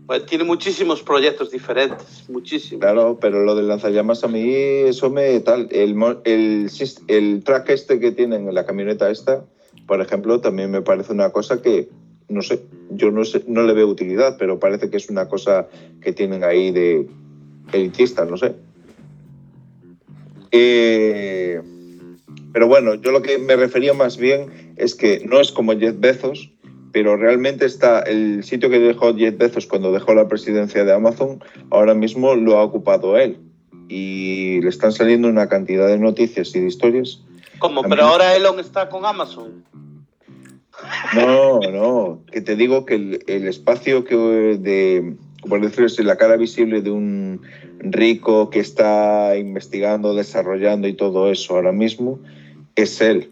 Pues 0.05 0.25
tiene 0.25 0.45
muchísimos 0.45 1.03
proyectos 1.03 1.51
diferentes, 1.51 2.29
muchísimos. 2.29 2.81
Claro, 2.81 3.17
pero 3.19 3.43
lo 3.43 3.55
del 3.55 3.67
lanzallamas 3.67 4.23
a 4.23 4.29
mí, 4.29 4.53
eso 4.53 5.09
me 5.09 5.39
tal. 5.41 5.67
El, 5.71 5.95
el, 6.23 6.69
el 7.07 7.43
track 7.43 7.69
este 7.69 7.99
que 7.99 8.11
tienen 8.11 8.47
en 8.47 8.53
la 8.53 8.65
camioneta 8.65 9.09
esta, 9.09 9.43
por 9.85 10.01
ejemplo, 10.01 10.39
también 10.39 10.71
me 10.71 10.81
parece 10.81 11.11
una 11.11 11.31
cosa 11.31 11.61
que, 11.61 11.89
no 12.29 12.41
sé, 12.41 12.61
yo 12.91 13.11
no, 13.11 13.25
sé, 13.25 13.43
no 13.47 13.63
le 13.63 13.73
veo 13.73 13.87
utilidad, 13.87 14.37
pero 14.37 14.59
parece 14.59 14.89
que 14.89 14.97
es 14.97 15.09
una 15.09 15.27
cosa 15.27 15.67
que 16.01 16.13
tienen 16.13 16.43
ahí 16.43 16.71
de 16.71 17.07
elitista, 17.73 18.23
no 18.23 18.37
sé. 18.37 18.55
Eh, 20.51 21.61
pero 22.53 22.67
bueno, 22.67 22.95
yo 22.95 23.11
lo 23.11 23.21
que 23.21 23.37
me 23.37 23.55
refería 23.55 23.93
más 23.93 24.17
bien 24.17 24.73
es 24.77 24.95
que 24.95 25.21
no 25.25 25.39
es 25.39 25.51
como 25.51 25.77
Jeff 25.77 25.95
Bezos, 25.99 26.51
pero 26.91 27.15
realmente 27.17 27.65
está 27.65 27.99
el 28.01 28.43
sitio 28.43 28.69
que 28.69 28.79
dejó 28.79 29.15
Jeff 29.15 29.37
Bezos 29.37 29.67
cuando 29.67 29.91
dejó 29.91 30.13
la 30.15 30.27
presidencia 30.27 30.83
de 30.83 30.93
Amazon, 30.93 31.43
ahora 31.69 31.93
mismo 31.93 32.35
lo 32.35 32.57
ha 32.57 32.63
ocupado 32.63 33.17
él. 33.17 33.37
Y 33.89 34.59
le 34.61 34.69
están 34.69 34.91
saliendo 34.91 35.27
una 35.29 35.47
cantidad 35.47 35.87
de 35.87 35.97
noticias 35.97 36.53
y 36.55 36.59
de 36.59 36.67
historias. 36.67 37.21
¿Cómo? 37.59 37.83
Mí- 37.83 37.89
Pero 37.89 38.03
ahora 38.05 38.35
Elon 38.35 38.59
está 38.59 38.89
con 38.89 39.05
Amazon. 39.05 39.63
No, 41.15 41.59
no, 41.59 42.21
que 42.31 42.41
te 42.41 42.55
digo 42.55 42.85
que 42.85 42.95
el, 42.95 43.23
el 43.27 43.47
espacio 43.47 44.03
que 44.03 44.15
de, 44.15 45.15
por 45.47 45.61
decirlo 45.61 45.87
así, 45.87 46.03
la 46.03 46.17
cara 46.17 46.37
visible 46.37 46.81
de 46.81 46.91
un 46.91 47.41
rico 47.79 48.49
que 48.49 48.59
está 48.59 49.37
investigando, 49.37 50.15
desarrollando 50.15 50.87
y 50.87 50.93
todo 50.93 51.31
eso 51.31 51.55
ahora 51.55 51.71
mismo, 51.71 52.19
es 52.75 53.01
él. 53.01 53.31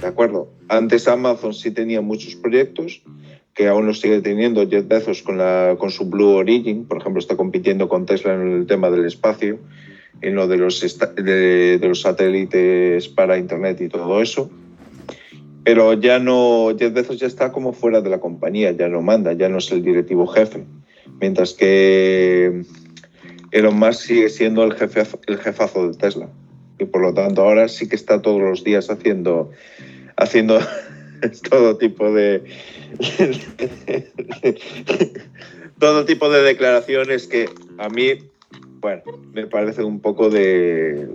¿De 0.00 0.06
acuerdo? 0.06 0.48
Antes 0.68 1.08
Amazon 1.08 1.54
sí 1.54 1.70
tenía 1.70 2.00
muchos 2.00 2.34
proyectos, 2.34 3.02
que 3.54 3.68
aún 3.68 3.86
los 3.86 4.00
sigue 4.00 4.20
teniendo 4.20 4.68
Jeff 4.68 4.86
Bezos 4.88 5.22
con, 5.22 5.38
la, 5.38 5.76
con 5.78 5.90
su 5.90 6.06
Blue 6.06 6.30
Origin, 6.30 6.86
por 6.86 6.98
ejemplo, 6.98 7.20
está 7.20 7.36
compitiendo 7.36 7.88
con 7.88 8.04
Tesla 8.04 8.34
en 8.34 8.52
el 8.52 8.66
tema 8.66 8.90
del 8.90 9.04
espacio, 9.04 9.58
en 10.20 10.34
lo 10.34 10.48
de 10.48 10.56
los, 10.56 10.80
de, 11.16 11.78
de 11.78 11.88
los 11.88 12.00
satélites 12.00 13.08
para 13.08 13.38
Internet 13.38 13.80
y 13.80 13.88
todo 13.88 14.20
eso. 14.20 14.50
Pero 15.62 15.94
ya 15.94 16.18
no, 16.18 16.74
Jeff 16.78 16.92
Bezos 16.92 17.18
ya 17.18 17.26
está 17.26 17.52
como 17.52 17.72
fuera 17.72 18.00
de 18.00 18.10
la 18.10 18.20
compañía, 18.20 18.72
ya 18.72 18.88
no 18.88 19.00
manda, 19.00 19.32
ya 19.32 19.48
no 19.48 19.58
es 19.58 19.70
el 19.72 19.82
directivo 19.82 20.26
jefe. 20.26 20.64
Mientras 21.20 21.54
que 21.54 22.64
Elon 23.54 23.78
Musk 23.78 24.00
sigue 24.00 24.28
siendo 24.28 24.64
el, 24.64 24.74
jefe, 24.74 25.04
el 25.28 25.38
jefazo 25.38 25.88
de 25.88 25.96
Tesla. 25.96 26.28
Y 26.80 26.86
por 26.86 27.02
lo 27.02 27.14
tanto 27.14 27.42
ahora 27.42 27.68
sí 27.68 27.88
que 27.88 27.94
está 27.94 28.20
todos 28.20 28.42
los 28.42 28.64
días 28.64 28.90
haciendo, 28.90 29.52
haciendo 30.16 30.58
todo 31.48 31.76
tipo 31.78 32.12
de... 32.12 32.42
todo 35.78 36.04
tipo 36.04 36.30
de 36.30 36.42
declaraciones 36.42 37.28
que 37.28 37.48
a 37.78 37.88
mí, 37.88 38.18
bueno, 38.80 39.02
me 39.32 39.46
parece 39.46 39.84
un 39.84 40.00
poco 40.00 40.30
de 40.30 41.08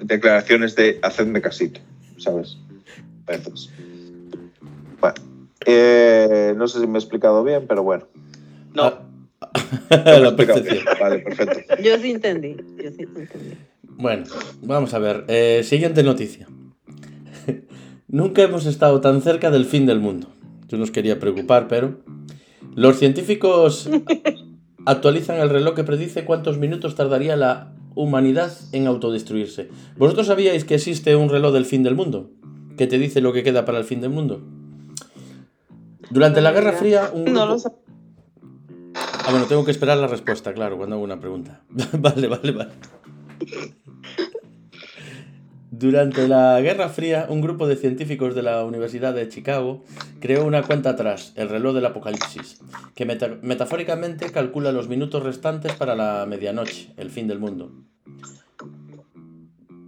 declaraciones 0.00 0.74
de 0.74 0.98
hacedme 1.02 1.40
casito, 1.40 1.80
¿sabes? 2.18 2.58
Bezos. 3.24 3.72
Bueno, 5.00 5.14
eh, 5.64 6.54
no 6.56 6.66
sé 6.66 6.80
si 6.80 6.88
me 6.88 6.94
he 6.94 7.00
explicado 7.00 7.44
bien, 7.44 7.66
pero 7.68 7.84
bueno. 7.84 8.08
No. 8.74 9.05
la 9.90 10.36
percepción. 10.36 10.84
Vale, 11.00 11.18
perfecto. 11.20 11.74
Yo 11.82 11.98
sí 11.98 12.10
entendí, 12.12 12.56
yo 12.82 12.90
sí 12.90 13.02
entendí. 13.02 13.54
Bueno, 13.98 14.24
vamos 14.62 14.92
a 14.94 14.98
ver. 14.98 15.24
Eh, 15.28 15.62
siguiente 15.64 16.02
noticia. 16.02 16.46
Nunca 18.08 18.42
hemos 18.42 18.66
estado 18.66 19.00
tan 19.00 19.22
cerca 19.22 19.50
del 19.50 19.64
fin 19.64 19.86
del 19.86 20.00
mundo. 20.00 20.28
Yo 20.68 20.78
nos 20.78 20.90
quería 20.90 21.18
preocupar, 21.18 21.68
pero 21.68 22.00
los 22.74 22.98
científicos 22.98 23.88
actualizan 24.86 25.36
el 25.40 25.50
reloj 25.50 25.74
que 25.74 25.84
predice 25.84 26.24
cuántos 26.24 26.58
minutos 26.58 26.94
tardaría 26.94 27.36
la 27.36 27.72
humanidad 27.94 28.52
en 28.72 28.86
autodestruirse. 28.86 29.68
¿Vosotros 29.96 30.26
sabíais 30.26 30.64
que 30.64 30.74
existe 30.74 31.16
un 31.16 31.28
reloj 31.30 31.52
del 31.54 31.64
fin 31.64 31.82
del 31.82 31.94
mundo? 31.94 32.30
Que 32.76 32.86
te 32.86 32.98
dice 32.98 33.20
lo 33.22 33.32
que 33.32 33.42
queda 33.42 33.64
para 33.64 33.78
el 33.78 33.84
fin 33.84 34.00
del 34.02 34.10
mundo. 34.10 34.42
Durante 36.10 36.40
la 36.40 36.52
Guerra 36.52 36.72
Fría, 36.72 37.10
un 37.12 37.24
No 37.24 37.46
lo 37.46 37.54
grupo- 37.54 37.58
sé. 37.58 37.70
Ah, 39.26 39.30
bueno, 39.30 39.46
tengo 39.46 39.64
que 39.64 39.72
esperar 39.72 39.98
la 39.98 40.06
respuesta, 40.06 40.52
claro, 40.54 40.76
cuando 40.76 40.94
hago 40.96 41.04
una 41.04 41.18
pregunta. 41.18 41.60
vale, 41.98 42.28
vale, 42.28 42.52
vale. 42.52 42.70
Durante 45.70 46.28
la 46.28 46.60
Guerra 46.60 46.88
Fría, 46.88 47.26
un 47.28 47.40
grupo 47.40 47.66
de 47.66 47.76
científicos 47.76 48.34
de 48.34 48.42
la 48.42 48.64
Universidad 48.64 49.12
de 49.14 49.28
Chicago 49.28 49.84
creó 50.20 50.46
una 50.46 50.62
cuenta 50.62 50.90
atrás, 50.90 51.32
el 51.36 51.48
reloj 51.48 51.74
del 51.74 51.86
apocalipsis, 51.86 52.60
que 52.94 53.04
meta- 53.04 53.36
metafóricamente 53.42 54.30
calcula 54.30 54.72
los 54.72 54.88
minutos 54.88 55.22
restantes 55.22 55.72
para 55.72 55.94
la 55.96 56.24
medianoche, 56.26 56.92
el 56.96 57.10
fin 57.10 57.26
del 57.26 57.40
mundo. 57.40 57.72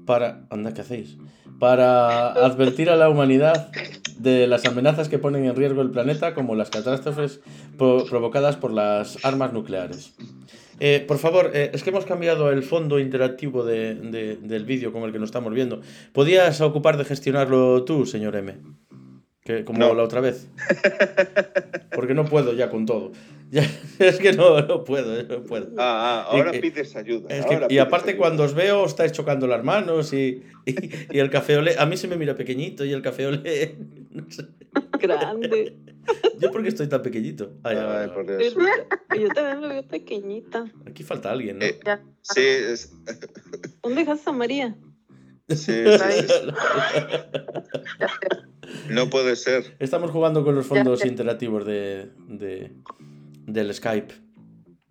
Para... 0.04 0.46
Anda, 0.50 0.74
¿qué 0.74 0.80
hacéis? 0.80 1.16
Para 1.58 2.32
advertir 2.32 2.90
a 2.90 2.96
la 2.96 3.08
humanidad 3.08 3.70
de 4.18 4.46
las 4.46 4.64
amenazas 4.66 5.08
que 5.08 5.18
ponen 5.18 5.44
en 5.44 5.56
riesgo 5.56 5.80
el 5.82 5.90
planeta, 5.90 6.34
como 6.34 6.54
las 6.54 6.70
catástrofes 6.70 7.40
pro- 7.76 8.04
provocadas 8.08 8.56
por 8.56 8.72
las 8.72 9.24
armas 9.24 9.52
nucleares. 9.52 10.14
Eh, 10.80 11.04
por 11.06 11.18
favor, 11.18 11.50
eh, 11.54 11.70
es 11.74 11.82
que 11.82 11.90
hemos 11.90 12.04
cambiado 12.04 12.50
el 12.52 12.62
fondo 12.62 12.98
interactivo 13.00 13.64
de- 13.64 13.94
de- 13.96 14.36
del 14.36 14.64
vídeo 14.64 14.92
con 14.92 15.02
el 15.04 15.12
que 15.12 15.18
nos 15.18 15.28
estamos 15.28 15.52
viendo. 15.54 15.80
¿Podías 16.12 16.60
ocupar 16.60 16.96
de 16.96 17.04
gestionarlo 17.04 17.84
tú, 17.84 18.06
señor 18.06 18.36
M? 18.36 18.56
Que, 19.42 19.64
como 19.64 19.78
No. 19.78 19.94
la 19.94 20.02
otra 20.04 20.20
vez. 20.20 20.48
Porque 21.94 22.14
no 22.14 22.24
puedo 22.26 22.52
ya 22.54 22.70
con 22.70 22.86
todo. 22.86 23.12
Ya- 23.50 23.62
es 23.98 24.18
que 24.18 24.34
no, 24.34 24.60
no 24.60 24.84
puedo, 24.84 25.22
no 25.22 25.42
puedo. 25.44 25.68
Ah, 25.78 26.26
ah, 26.28 26.36
ahora 26.36 26.54
Y- 26.54 26.60
pides 26.60 26.94
ayuda. 26.96 27.34
Es 27.34 27.46
que- 27.46 27.54
ahora 27.54 27.66
y 27.70 27.78
aparte 27.78 28.10
ayuda. 28.10 28.18
cuando 28.18 28.42
os 28.42 28.52
veo 28.52 28.84
estáis 28.84 29.12
chocando 29.12 29.46
las 29.46 29.64
manos 29.64 30.12
y, 30.12 30.42
y, 30.66 30.74
y 31.10 31.18
el 31.18 31.30
café 31.30 31.56
olé, 31.56 31.74
a 31.78 31.86
mí 31.86 31.96
se 31.96 32.08
me 32.08 32.16
mira 32.16 32.34
pequeñito 32.34 32.84
y 32.84 32.92
el 32.92 33.00
café 33.00 33.26
olé. 33.26 33.76
Grande. 35.00 35.76
yo 36.40 36.50
porque 36.50 36.68
estoy 36.68 36.86
tan 36.88 37.02
pequeñito. 37.02 37.52
Ay, 37.62 37.76
Ay, 37.76 37.84
ay, 37.88 37.96
ay, 38.04 38.08
por 38.08 38.26
Dios. 38.26 38.54
Yo 39.18 39.28
también 39.28 39.60
lo 39.60 39.68
veo 39.68 39.86
pequeñita. 39.86 40.64
Aquí 40.86 41.02
falta 41.02 41.30
alguien, 41.30 41.58
¿no? 41.58 41.64
Eh. 41.66 41.78
Sí, 42.22 42.40
es- 42.42 42.92
¿Dónde 43.82 44.00
dejaste 44.02 44.30
a 44.30 44.32
María? 44.32 44.76
sí, 45.48 45.72
no 48.90 49.08
puede 49.10 49.36
ser. 49.36 49.76
Estamos 49.78 50.10
jugando 50.10 50.44
con 50.44 50.54
los 50.54 50.66
fondos 50.66 51.04
interactivos 51.04 51.64
de, 51.66 52.10
de- 52.28 52.72
del 53.46 53.72
Skype 53.74 54.14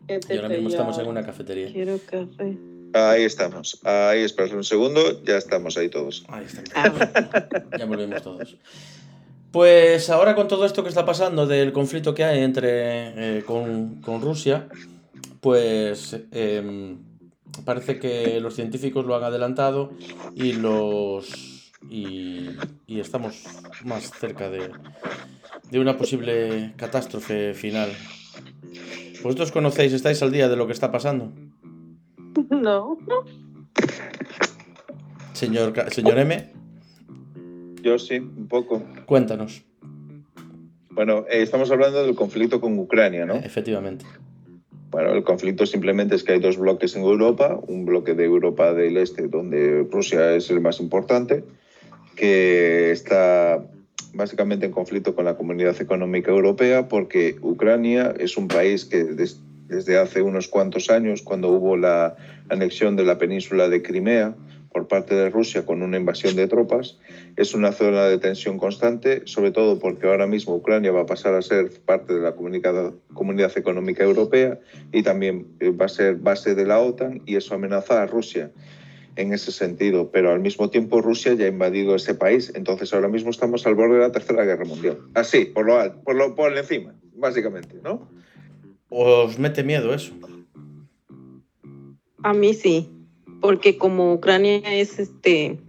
¿Qué 0.07 0.19
y 0.29 0.35
ahora 0.37 0.49
mismo 0.49 0.69
estamos 0.69 0.97
en 0.99 1.07
una 1.07 1.23
cafetería. 1.25 1.71
Quiero 1.71 1.99
café. 2.09 2.57
Ahí 2.93 3.23
estamos. 3.23 3.79
Ahí, 3.83 4.21
esperad 4.23 4.53
un 4.55 4.63
segundo, 4.63 5.21
ya 5.23 5.37
estamos 5.37 5.77
ahí 5.77 5.89
todos. 5.89 6.23
Ahí 6.29 6.45
estamos. 6.45 6.99
Ya 7.77 7.85
volvemos 7.85 8.21
todos. 8.23 8.57
Pues 9.57 10.11
ahora 10.11 10.35
con 10.35 10.47
todo 10.47 10.67
esto 10.67 10.83
que 10.83 10.89
está 10.89 11.03
pasando 11.03 11.47
del 11.47 11.73
conflicto 11.73 12.13
que 12.13 12.23
hay 12.23 12.43
entre 12.43 13.37
eh, 13.39 13.43
con, 13.43 14.03
con 14.03 14.21
Rusia, 14.21 14.67
pues 15.41 16.15
em, 16.31 16.99
parece 17.65 17.97
que 17.97 18.39
los 18.39 18.53
científicos 18.53 19.07
lo 19.07 19.15
han 19.15 19.23
adelantado 19.23 19.89
y 20.35 20.53
los 20.53 21.71
y, 21.89 22.49
y 22.85 22.99
estamos 22.99 23.45
más 23.83 24.11
cerca 24.19 24.47
de, 24.51 24.69
de 25.71 25.79
una 25.79 25.97
posible 25.97 26.75
catástrofe 26.77 27.55
final. 27.55 27.89
¿Vosotros 29.23 29.51
conocéis, 29.51 29.91
estáis 29.91 30.21
al 30.21 30.31
día 30.31 30.49
de 30.49 30.55
lo 30.55 30.67
que 30.67 30.73
está 30.73 30.91
pasando? 30.91 31.33
No. 32.51 32.95
Señor, 35.33 35.73
señor 35.91 36.19
M, 36.19 36.56
Yo 37.81 37.97
sí, 37.99 38.17
un 38.17 38.47
poco. 38.47 38.81
cuéntanos. 39.05 39.63
Bueno, 40.91 41.25
eh, 41.29 41.41
estamos 41.43 41.69
hablando 41.71 42.03
del 42.03 42.15
conflicto 42.15 42.59
con 42.59 42.77
Ucrania, 42.79 43.25
¿no? 43.25 43.35
Efectivamente. 43.35 44.05
Bueno, 44.89 45.11
el 45.11 45.23
conflicto 45.23 45.65
simplemente 45.65 46.15
es 46.15 46.23
que 46.23 46.33
hay 46.33 46.39
dos 46.39 46.57
bloques 46.57 46.95
en 46.95 47.03
Europa, 47.03 47.59
un 47.67 47.85
bloque 47.85 48.13
de 48.13 48.23
Europa 48.25 48.73
del 48.73 48.97
Este, 48.97 49.27
donde 49.27 49.85
Rusia 49.91 50.33
es 50.33 50.49
el 50.49 50.59
más 50.61 50.79
importante, 50.79 51.43
que 52.15 52.91
está 52.91 53.63
básicamente 54.13 54.65
en 54.65 54.71
conflicto 54.71 55.13
con 55.13 55.25
la 55.25 55.35
Comunidad 55.35 55.79
Económica 55.79 56.31
Europea, 56.31 56.87
porque 56.87 57.35
Ucrania 57.41 58.13
es 58.17 58.37
un 58.37 58.47
país 58.47 58.85
que 58.85 59.03
des- 59.03 59.39
desde 59.67 59.99
hace 59.99 60.21
unos 60.21 60.47
cuantos 60.47 60.89
años, 60.89 61.21
cuando 61.21 61.49
hubo 61.49 61.75
la 61.77 62.15
anexión 62.49 62.95
de 62.95 63.03
la 63.03 63.17
península 63.17 63.67
de 63.69 63.81
Crimea 63.83 64.33
por 64.77 64.87
parte 64.87 65.15
de 65.15 65.31
Rusia 65.31 65.65
con 65.65 65.81
una 65.81 65.97
invasión 65.97 66.35
de 66.35 66.47
tropas, 66.47 66.99
es 67.35 67.55
una 67.55 67.71
zona 67.71 68.03
de 68.03 68.19
tensión 68.19 68.59
constante, 68.59 69.23
sobre 69.25 69.49
todo 69.49 69.79
porque 69.79 70.05
ahora 70.05 70.27
mismo 70.27 70.55
Ucrania 70.55 70.91
va 70.91 71.01
a 71.01 71.05
pasar 71.07 71.33
a 71.33 71.41
ser 71.41 71.71
parte 71.83 72.13
de 72.13 72.21
la 72.21 72.33
Comunidad, 72.33 72.93
Comunidad 73.11 73.57
Económica 73.57 74.03
Europea 74.03 74.59
y 74.91 75.01
también 75.01 75.47
eh, 75.59 75.71
va 75.71 75.85
a 75.85 75.89
ser 75.89 76.17
base 76.17 76.53
de 76.53 76.67
la 76.67 76.79
OTAN 76.79 77.23
y 77.25 77.37
eso 77.37 77.55
amenaza 77.55 78.03
a 78.03 78.05
Rusia 78.05 78.51
en 79.15 79.33
ese 79.33 79.51
sentido, 79.51 80.11
pero 80.11 80.31
al 80.31 80.41
mismo 80.41 80.69
tiempo 80.69 81.01
Rusia 81.01 81.33
ya 81.33 81.45
ha 81.45 81.49
invadido 81.49 81.95
ese 81.95 82.13
país, 82.13 82.51
entonces 82.53 82.93
ahora 82.93 83.07
mismo 83.07 83.31
estamos 83.31 83.65
al 83.65 83.73
borde 83.73 83.95
de 83.95 84.01
la 84.01 84.11
Tercera 84.11 84.45
Guerra 84.45 84.65
Mundial. 84.65 84.99
Así, 85.15 85.45
por 85.45 85.65
lo 85.65 85.79
alto, 85.79 86.03
por 86.03 86.15
lo 86.15 86.35
por 86.35 86.55
encima, 86.55 86.93
básicamente, 87.15 87.79
¿no? 87.83 88.07
¿Os 88.89 89.39
mete 89.39 89.63
miedo 89.63 89.91
eso? 89.91 90.13
A 92.21 92.33
mí 92.33 92.53
sí, 92.53 92.91
porque 93.41 93.77
como 93.77 94.13
Ucrania 94.13 94.61
es 94.65 94.99
este 94.99 95.59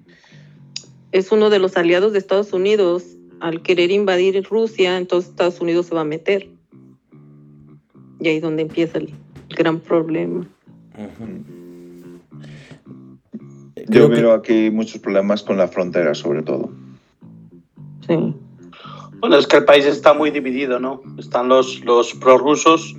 es 1.12 1.32
uno 1.32 1.50
de 1.50 1.58
los 1.58 1.76
aliados 1.76 2.12
de 2.12 2.18
Estados 2.18 2.52
Unidos, 2.52 3.04
al 3.40 3.62
querer 3.62 3.90
invadir 3.90 4.42
Rusia, 4.44 4.98
entonces 4.98 5.30
Estados 5.30 5.60
Unidos 5.60 5.86
se 5.86 5.94
va 5.94 6.02
a 6.02 6.04
meter. 6.04 6.48
Y 8.20 8.28
ahí 8.28 8.36
es 8.36 8.42
donde 8.42 8.62
empieza 8.62 8.98
el, 8.98 9.12
gran 9.48 9.80
problema. 9.80 10.46
Yo 13.88 14.08
veo 14.08 14.32
aquí 14.32 14.70
muchos 14.70 15.00
problemas 15.00 15.42
con 15.42 15.56
la 15.56 15.68
frontera, 15.68 16.14
sobre 16.14 16.42
todo. 16.42 16.70
Sí. 18.06 18.34
Bueno, 19.20 19.36
es 19.36 19.46
que 19.46 19.56
el 19.56 19.64
país 19.64 19.86
está 19.86 20.12
muy 20.12 20.30
dividido, 20.30 20.78
¿no? 20.78 21.02
Están 21.18 21.48
los, 21.48 21.82
los 21.84 22.12
prorrusos 22.14 22.94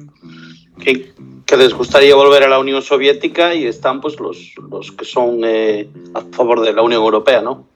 que, 0.84 1.13
que 1.50 1.58
les 1.58 1.74
gustaría 1.74 2.14
volver 2.16 2.44
a 2.44 2.48
la 2.48 2.60
Unión 2.60 2.82
Soviética 2.84 3.56
y 3.56 3.66
están 3.66 4.02
pues 4.02 4.20
los, 4.20 4.54
los 4.70 4.92
que 4.92 5.04
son 5.06 5.42
eh, 5.44 5.90
a 6.14 6.22
favor 6.32 6.62
de 6.62 6.74
la 6.74 6.84
Unión 6.84 7.02
Europea, 7.02 7.42
¿no? 7.42 7.68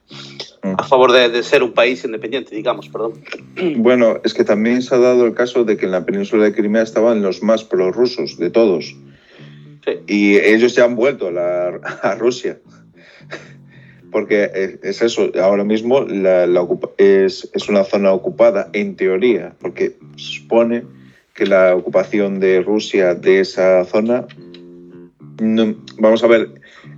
A 0.77 0.83
favor 0.83 1.11
de, 1.11 1.27
de 1.29 1.41
ser 1.43 1.63
un 1.63 1.71
país 1.73 2.05
independiente, 2.05 2.55
digamos, 2.55 2.87
perdón. 2.89 3.13
Bueno, 3.77 4.19
es 4.23 4.33
que 4.33 4.43
también 4.43 4.81
se 4.83 4.93
ha 4.93 4.99
dado 4.99 5.25
el 5.25 5.33
caso 5.33 5.63
de 5.63 5.75
que 5.77 5.85
en 5.85 5.91
la 5.91 6.05
península 6.05 6.43
de 6.45 6.53
Crimea 6.53 6.83
estaban 6.83 7.21
los 7.23 7.41
más 7.41 7.63
prorrusos 7.63 8.37
de 8.37 8.49
todos. 8.51 8.95
Sí. 9.85 9.91
Y 10.07 10.35
ellos 10.37 10.75
ya 10.75 10.85
han 10.85 10.95
vuelto 10.95 11.27
a, 11.27 11.31
la- 11.31 11.79
a 12.03 12.15
Rusia. 12.15 12.59
Porque 14.11 14.77
es 14.83 15.01
eso, 15.01 15.31
ahora 15.41 15.63
mismo 15.63 16.01
la, 16.01 16.45
la 16.45 16.61
ocupa- 16.61 16.91
es, 16.97 17.49
es 17.53 17.67
una 17.67 17.83
zona 17.83 18.11
ocupada 18.13 18.69
en 18.73 18.95
teoría, 18.95 19.55
porque 19.59 19.97
se 20.17 20.33
supone 20.39 20.83
que 21.33 21.45
la 21.45 21.75
ocupación 21.75 22.39
de 22.39 22.61
Rusia 22.61 23.15
de 23.15 23.39
esa 23.39 23.83
zona, 23.85 24.25
no- 25.41 25.75
vamos 25.97 26.23
a 26.23 26.27
ver, 26.27 26.49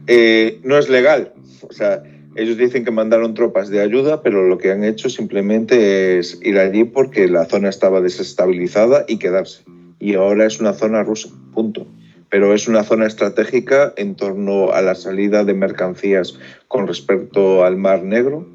eh, 0.08 0.60
no 0.64 0.78
es 0.78 0.90
legal. 0.90 1.34
O 1.68 1.74
sea, 1.74 2.04
ellos 2.36 2.58
dicen 2.58 2.84
que 2.84 2.92
mandaron 2.92 3.34
tropas 3.34 3.70
de 3.70 3.80
ayuda, 3.82 4.22
pero 4.22 4.46
lo 4.48 4.58
que 4.58 4.72
han 4.72 4.84
hecho 4.84 5.10
simplemente 5.10 6.20
es 6.20 6.38
ir 6.44 6.60
allí 6.60 6.84
porque 6.84 7.28
la 7.30 7.46
zona 7.46 7.70
estaba 7.70 8.02
desestabilizada 8.02 9.06
y 9.08 9.18
quedarse. 9.18 9.64
Y 10.00 10.16
ahora 10.16 10.46
es 10.46 10.60
una 10.60 10.74
zona 10.74 11.04
rusa, 11.04 11.30
punto. 11.54 11.88
Pero 12.30 12.54
es 12.54 12.68
una 12.68 12.84
zona 12.84 13.08
estratégica 13.08 13.94
en 13.96 14.16
torno 14.16 14.72
a 14.74 14.82
la 14.82 14.96
salida 14.96 15.46
de 15.46 15.54
mercancías 15.54 16.38
con 16.68 16.88
respecto 16.88 17.64
al 17.64 17.78
Mar 17.78 18.04
Negro. 18.04 18.46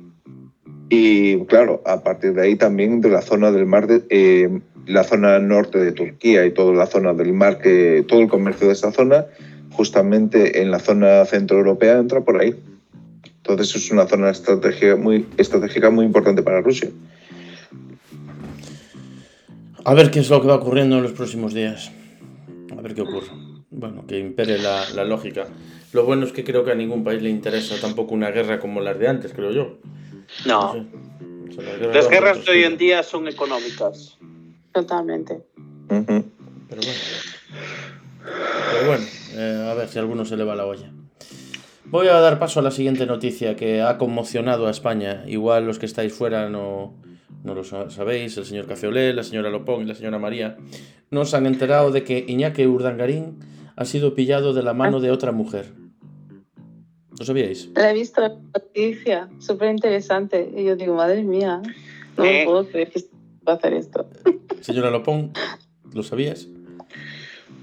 Y 0.93 1.45
claro, 1.45 1.83
a 1.87 2.03
partir 2.03 2.35
de 2.35 2.43
ahí 2.43 2.57
también 2.57 3.01
de 3.01 3.11
la 3.11 3.23
zona 3.23 3.53
del 3.53 3.65
mar, 3.65 3.87
de, 3.87 4.03
eh, 4.11 4.61
la 4.87 5.05
zona 5.05 5.39
norte 5.39 5.79
de 5.79 5.93
Turquía 5.93 6.45
y 6.45 6.51
toda 6.51 6.75
la 6.75 6.87
zona 6.87 7.15
del 7.15 7.33
mar, 7.33 7.59
que 7.59 8.05
todo 8.09 8.21
el 8.21 8.29
comercio 8.29 8.67
de 8.67 8.73
esa 8.73 8.91
zona, 8.91 9.27
justamente 9.71 10.61
en 10.61 10.73
la 10.73 10.81
zona 10.81 11.25
centroeuropea 11.27 11.99
entra 11.99 12.23
por 12.23 12.41
ahí. 12.41 12.57
Entonces 13.37 13.77
es 13.77 13.91
una 13.93 14.09
zona 14.09 14.31
estratégica 14.31 14.97
muy, 14.97 16.05
importante 16.05 16.43
para 16.43 16.61
Rusia. 16.61 16.91
A 19.85 19.95
ver 19.95 20.11
qué 20.11 20.19
es 20.19 20.29
lo 20.29 20.43
que 20.43 20.49
va 20.49 20.57
ocurriendo 20.57 20.97
en 20.97 21.05
los 21.05 21.13
próximos 21.13 21.55
días. 21.55 21.93
A 22.77 22.81
ver 22.83 22.95
qué 22.95 23.03
ocurre. 23.03 23.29
Bueno, 23.71 24.07
que 24.09 24.19
impere 24.19 24.59
la, 24.59 24.91
la 24.97 25.05
lógica. 25.05 25.47
Lo 25.93 26.05
bueno 26.05 26.27
es 26.27 26.33
que 26.33 26.43
creo 26.43 26.65
que 26.65 26.73
a 26.73 26.75
ningún 26.75 27.05
país 27.05 27.23
le 27.23 27.31
interesa 27.31 27.77
tampoco 27.81 28.13
una 28.13 28.33
guerra 28.33 28.59
como 28.59 28.81
las 28.81 28.99
de 28.99 29.07
antes, 29.07 29.33
creo 29.33 29.53
yo. 29.53 29.79
No. 30.47 30.73
sé. 30.75 30.87
Las 31.93 32.09
guerras 32.09 32.45
de 32.45 32.53
hoy 32.53 32.63
en 32.65 32.77
día 32.79 33.03
son 33.03 33.29
económicas. 33.29 34.19
Totalmente. 34.73 35.43
Pero 35.89 36.05
bueno. 36.07 36.25
Pero 38.73 38.87
bueno, 38.87 39.05
eh, 39.35 39.69
a 39.71 39.75
ver 39.75 39.89
si 39.89 39.99
a 39.99 40.03
alguno 40.03 40.25
se 40.25 40.37
le 40.37 40.45
va 40.45 40.55
la 40.55 40.67
olla. 40.67 40.91
Voy 41.87 42.07
a 42.07 42.15
dar 42.21 42.39
paso 42.39 42.61
a 42.61 42.63
la 42.63 42.71
siguiente 42.71 43.05
noticia 43.07 43.57
que 43.57 43.83
ha 43.83 43.99
conmocionado 43.99 44.69
a 44.69 44.71
España. 44.71 45.25
Igual 45.27 45.67
los 45.67 45.79
que 45.81 45.87
estáis 45.87 46.13
fuera 46.13 46.49
no, 46.49 46.95
no 47.43 47.55
lo 47.55 47.65
sa- 47.65 47.91
sabéis. 47.91 48.37
El 48.37 48.45
señor 48.45 48.67
Cafeolé, 48.67 49.13
la 49.13 49.25
señora 49.25 49.51
Lopón 49.51 49.83
y 49.83 49.87
la 49.87 49.95
señora 49.97 50.19
María 50.21 50.57
nos 51.11 51.35
han 51.35 51.47
enterado 51.47 51.91
de 51.91 52.05
que 52.05 52.25
Iñaki 52.29 52.67
Urdangarín 52.67 53.41
ha 53.75 53.85
sido 53.85 54.15
pillado 54.15 54.53
de 54.55 54.63
la 54.63 54.75
mano 54.75 55.01
de 55.01 55.11
otra 55.11 55.33
mujer. 55.33 55.73
¿Lo 57.21 57.27
sabíais? 57.27 57.69
La 57.75 57.91
he 57.91 57.93
visto 57.95 58.25
en 58.25 58.33
la 58.33 58.39
noticia, 58.59 59.29
súper 59.41 59.69
interesante. 59.73 60.51
Y 60.57 60.65
yo 60.65 60.75
digo, 60.75 60.95
madre 60.95 61.23
mía, 61.23 61.61
no 62.17 62.25
Eh. 62.25 62.39
me 62.39 62.45
puedo 62.47 62.67
creer 62.67 62.91
que 62.91 63.01
va 63.47 63.53
a 63.53 63.57
hacer 63.57 63.75
esto. 63.75 64.09
Señora 64.63 64.91
Lopón, 64.91 65.31
¿lo 65.93 66.03
sabías? 66.03 66.49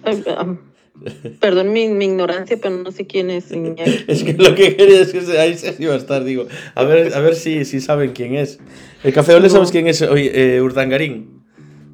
Perdón 1.39 1.74
mi, 1.74 1.88
mi 1.88 2.05
ignorancia, 2.05 2.58
pero 2.62 2.78
no 2.78 2.91
sé 2.91 3.08
quién 3.08 3.32
es 3.32 3.51
Iñaki. 3.51 4.05
Es 4.08 4.24
que 4.24 4.34
lo 4.34 4.53
que 4.53 4.76
quería 4.78 5.01
es 5.01 5.12
que 5.12 5.22
se- 5.22 5.39
ahí 5.39 5.55
se 5.58 5.76
iba 5.80 5.95
a 5.95 5.97
estar, 5.97 6.24
digo. 6.24 6.45
A 6.76 6.84
ver, 6.84 7.16
a 7.16 7.20
ver 7.20 7.34
si, 7.34 7.66
si 7.66 7.82
saben 7.82 8.12
quién 8.14 8.36
es. 8.36 8.60
El 9.03 9.12
Cafeolé, 9.12 9.49
¿sabes 9.49 9.72
quién 9.72 9.88
es 9.88 10.03
hoy? 10.03 10.30
Eh, 10.32 10.62
Urdangarín. 10.62 11.43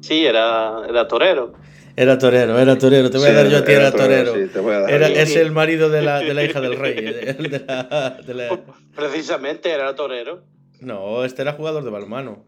Sí, 0.02 0.26
era, 0.26 0.82
era 0.86 1.08
torero. 1.08 1.54
Era 1.96 2.18
torero, 2.18 2.58
era 2.58 2.76
torero. 2.78 3.10
Te 3.10 3.18
voy 3.18 3.26
a 3.28 3.30
Sí, 3.30 3.34
dar 3.36 3.48
yo 3.48 3.58
a 3.58 3.64
ti, 3.64 3.72
era 3.72 3.92
torero. 3.92 4.34
sí, 4.34 4.46
te 4.52 4.58
voy 4.60 4.74
a 4.74 4.80
dar 4.80 4.90
Era, 4.90 5.08
es 5.08 5.36
el 5.36 5.52
marido 5.52 5.90
de 5.90 6.02
la, 6.02 6.18
de 6.20 6.34
la 6.34 6.44
hija 6.44 6.60
del 6.60 6.76
rey. 6.76 6.94
de- 7.04 7.34
de 7.34 7.58
la- 7.66 8.20
de 8.26 8.34
la- 8.34 8.60
Precisamente 8.96 9.70
era 9.70 9.94
torero. 9.94 10.42
No, 10.80 11.24
este 11.24 11.42
era 11.42 11.52
jugador 11.52 11.84
de 11.84 11.90
balonmano. 11.90 12.44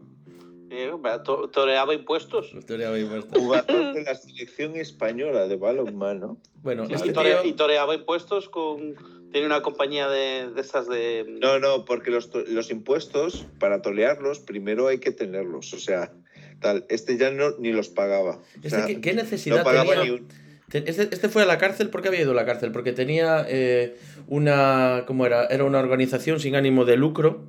To- 1.23 1.49
toreaba 1.49 1.93
impuestos. 1.93 2.51
Había 2.69 3.09
puesto. 3.09 3.39
Jugador 3.39 3.93
de 3.93 4.03
la 4.03 4.15
selección 4.15 4.75
española 4.75 5.47
de 5.47 5.55
balonmano. 5.55 6.37
Bueno, 6.61 6.85
Y, 6.89 6.93
este 6.93 7.13
tore- 7.13 7.39
tío... 7.41 7.49
y 7.49 7.53
toreaba 7.53 7.95
impuestos 7.95 8.49
con. 8.49 8.95
Tiene 9.31 9.47
una 9.47 9.61
compañía 9.61 10.07
de, 10.09 10.49
de 10.53 10.61
estas 10.61 10.87
de. 10.87 11.25
No, 11.41 11.57
no, 11.59 11.85
porque 11.85 12.11
los, 12.11 12.29
los 12.47 12.69
impuestos, 12.69 13.45
para 13.59 13.81
tolearlos, 13.81 14.39
primero 14.39 14.87
hay 14.87 14.99
que 14.99 15.11
tenerlos. 15.11 15.73
O 15.73 15.79
sea, 15.79 16.11
tal. 16.59 16.85
Este 16.89 17.17
ya 17.17 17.31
no 17.31 17.51
ni 17.59 17.71
los 17.71 17.89
pagaba. 17.89 18.35
O 18.37 18.41
Este, 18.55 18.69
sea, 18.69 18.85
¿qué, 18.85 19.01
qué 19.01 19.13
no 19.13 19.23
necesidad 19.23 19.63
pagaba 19.63 19.89
tenía? 19.93 20.03
ni 20.05 20.09
un. 20.11 20.27
Te- 20.69 20.89
Este, 20.89 21.03
este 21.03 21.29
fue 21.29 21.43
a 21.43 21.45
la 21.45 21.57
cárcel, 21.57 21.89
¿por 21.89 22.01
qué 22.01 22.09
había 22.09 22.21
ido 22.21 22.31
a 22.31 22.35
la 22.35 22.45
cárcel? 22.45 22.71
Porque 22.71 22.91
tenía 22.93 23.45
eh, 23.47 23.97
una, 24.27 25.03
¿cómo 25.07 25.25
era? 25.25 25.45
Era 25.45 25.63
una 25.63 25.79
organización 25.79 26.39
sin 26.39 26.55
ánimo 26.55 26.83
de 26.85 26.97
lucro. 26.97 27.45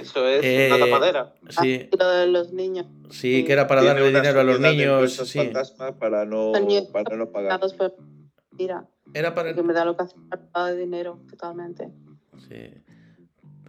Eso 0.00 0.26
es 0.28 0.40
Eh, 0.44 0.70
una 0.74 0.84
tapadera. 0.86 1.34
Sí, 1.60 1.88
Ah, 1.98 2.20
de 2.20 2.26
los 2.28 2.52
niños. 2.52 2.86
sí, 3.10 3.44
que 3.44 3.52
era 3.52 3.66
para 3.66 3.82
Tiene 3.82 4.00
darle 4.00 4.18
dinero 4.18 4.40
a 4.40 4.44
los 4.44 4.60
niños. 4.60 5.12
Sí, 5.28 5.38
fantasma 5.38 5.98
para 5.98 6.24
no, 6.24 6.52
para 6.92 7.16
no 7.16 7.30
pagar. 7.30 7.60
por 7.60 7.94
mira, 8.52 8.86
era 9.12 9.34
para, 9.34 9.48
porque 9.50 9.62
me 9.66 9.74
da 9.74 9.84
lo 9.84 9.96
que 9.96 10.04
hace 10.04 10.14
falta 10.30 10.66
de 10.72 10.76
dinero, 10.78 11.18
totalmente. 11.28 11.88
sí. 12.48 12.54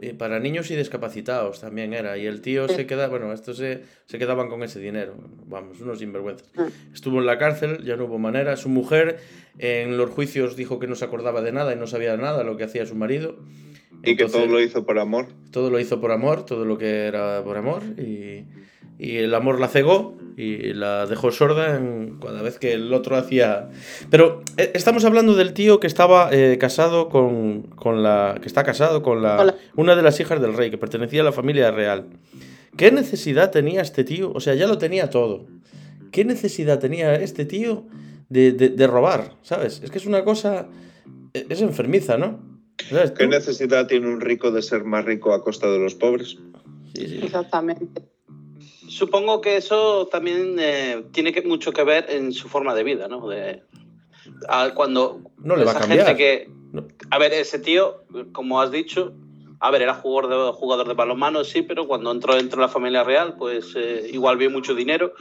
Y 0.02 0.14
para 0.14 0.40
niños 0.40 0.70
y 0.72 0.76
discapacitados 0.76 1.62
también 1.62 1.94
era. 1.94 2.18
Y 2.18 2.26
el 2.26 2.42
tío 2.42 2.68
se 2.68 2.86
queda, 2.86 3.08
bueno, 3.08 3.32
estos 3.32 3.58
se, 3.58 3.84
se 4.06 4.18
quedaban 4.18 4.50
con 4.50 4.62
ese 4.64 4.80
dinero. 4.80 5.16
Vamos, 5.48 5.80
unos 5.80 6.00
sinvergüenzas. 6.00 6.50
Estuvo 6.94 7.20
en 7.20 7.26
la 7.26 7.38
cárcel, 7.38 7.84
ya 7.84 7.96
no 7.96 8.06
hubo 8.06 8.20
manera. 8.20 8.58
Su 8.58 8.68
mujer 8.68 9.20
en 9.58 9.98
los 9.98 10.10
juicios 10.10 10.58
dijo 10.58 10.80
que 10.80 10.88
no 10.88 10.96
se 10.96 11.06
acordaba 11.06 11.42
de 11.42 11.54
nada 11.54 11.74
y 11.74 11.78
no 11.78 11.88
sabía 11.88 12.18
nada 12.18 12.44
lo 12.44 12.58
que 12.58 12.66
hacía 12.66 12.86
su 12.86 12.96
marido. 12.96 13.38
Y 14.04 14.18
que 14.18 14.26
todo 14.26 14.46
lo 14.46 14.62
hizo 14.62 14.86
por 14.86 15.00
amor. 15.00 15.28
todo 15.52 15.70
lo 15.70 15.80
hizo 15.80 16.02
por 16.02 16.12
amor, 16.12 16.46
todo 16.46 16.66
lo 16.66 16.78
que 16.78 17.06
era 17.06 17.44
por 17.44 17.58
amor, 17.58 17.82
y, 17.98 18.44
y 19.00 19.18
el 19.18 19.34
amor 19.34 19.60
la 19.60 19.68
cegó 19.68 20.16
y 20.38 20.74
la 20.74 21.06
dejó 21.06 21.32
sorda 21.32 21.78
en 21.78 22.20
cada 22.20 22.42
vez 22.42 22.60
que 22.60 22.74
el 22.74 22.94
otro 22.94 23.16
hacía... 23.16 23.70
Pero 24.10 24.42
eh, 24.58 24.72
estamos 24.74 25.06
hablando 25.06 25.34
del 25.34 25.54
tío 25.54 25.80
que 25.80 25.88
estaba 25.88 26.30
eh, 26.32 26.58
casado 26.60 27.08
con, 27.10 27.64
con 27.64 28.04
la... 28.04 28.38
que 28.42 28.48
está 28.48 28.64
casado 28.64 29.02
con 29.02 29.22
la, 29.22 29.56
una 29.76 29.96
de 29.96 30.02
las 30.02 30.20
hijas 30.20 30.42
del 30.42 30.54
rey, 30.54 30.70
que 30.72 30.78
pertenecía 30.78 31.22
a 31.22 31.26
la 31.26 31.32
familia 31.32 31.72
real. 31.72 32.08
¿Qué 32.78 32.92
necesidad 32.92 33.52
tenía 33.52 33.82
este 33.82 34.04
tío? 34.04 34.32
O 34.34 34.40
sea, 34.42 34.56
ya 34.56 34.68
lo 34.68 34.78
tenía 34.78 35.10
todo. 35.10 35.48
¿Qué 36.12 36.26
necesidad 36.26 36.80
tenía 36.80 37.16
este 37.16 37.46
tío 37.46 37.86
de, 38.28 38.52
de- 38.52 38.70
de 38.70 38.88
robar? 38.88 39.36
¿Sabes? 39.42 39.82
Es 39.84 39.92
que 39.92 39.98
es 40.00 40.06
una 40.06 40.26
cosa... 40.26 40.68
eh, 41.34 41.46
Es 41.50 41.62
enfermiza, 41.62 42.18
¿no? 42.18 42.40
¿Qué 43.18 43.28
necesidad 43.28 43.88
tiene 43.88 44.08
un 44.08 44.20
rico 44.20 44.52
de 44.52 44.62
ser 44.62 44.84
más 44.84 45.06
rico 45.06 45.34
a 45.34 45.42
costa 45.42 45.72
de 45.72 45.80
los 45.80 45.96
pobres? 45.96 46.38
Sí, 46.94 47.08
sí. 47.08 47.20
Exactamente. 47.24 48.02
Supongo 49.00 49.42
que 49.42 49.58
eso 49.58 50.08
también 50.08 50.56
eh, 50.58 51.04
tiene 51.12 51.34
que, 51.34 51.42
mucho 51.42 51.74
que 51.74 51.84
ver 51.84 52.06
en 52.10 52.32
su 52.32 52.48
forma 52.48 52.74
de 52.74 52.84
vida, 52.86 53.10
¿no? 53.10 53.28
De, 53.28 53.62
a- 54.48 54.72
cuando 54.74 55.20
No 55.38 55.58
le 55.58 55.66
va 55.66 55.72
a 55.72 55.74
esa 55.74 55.80
cambiar. 55.82 56.06
gente 56.06 56.18
que, 56.18 56.50
No. 56.72 56.88
a 57.12 57.18
ver, 57.20 57.34
ese 57.34 57.60
tío, 57.60 58.04
como 58.32 58.62
has 58.62 58.72
dicho, 58.72 59.12
a 59.60 59.70
ver, 59.70 59.82
era 59.82 59.96
jugador 59.96 60.30
de, 60.30 60.52
jugador 60.58 60.88
de 60.88 60.94
balonmano, 60.94 61.44
sí, 61.44 61.62
pero 61.62 61.88
cuando 61.88 62.10
entró 62.10 62.36
dentro 62.36 62.58
de 62.62 62.68
la 62.68 62.72
familia 62.72 63.04
real, 63.04 63.36
pues 63.38 63.74
eh, 63.76 64.08
igual 64.14 64.38
vio 64.38 64.50
mucho 64.50 64.74
dinero 64.74 65.12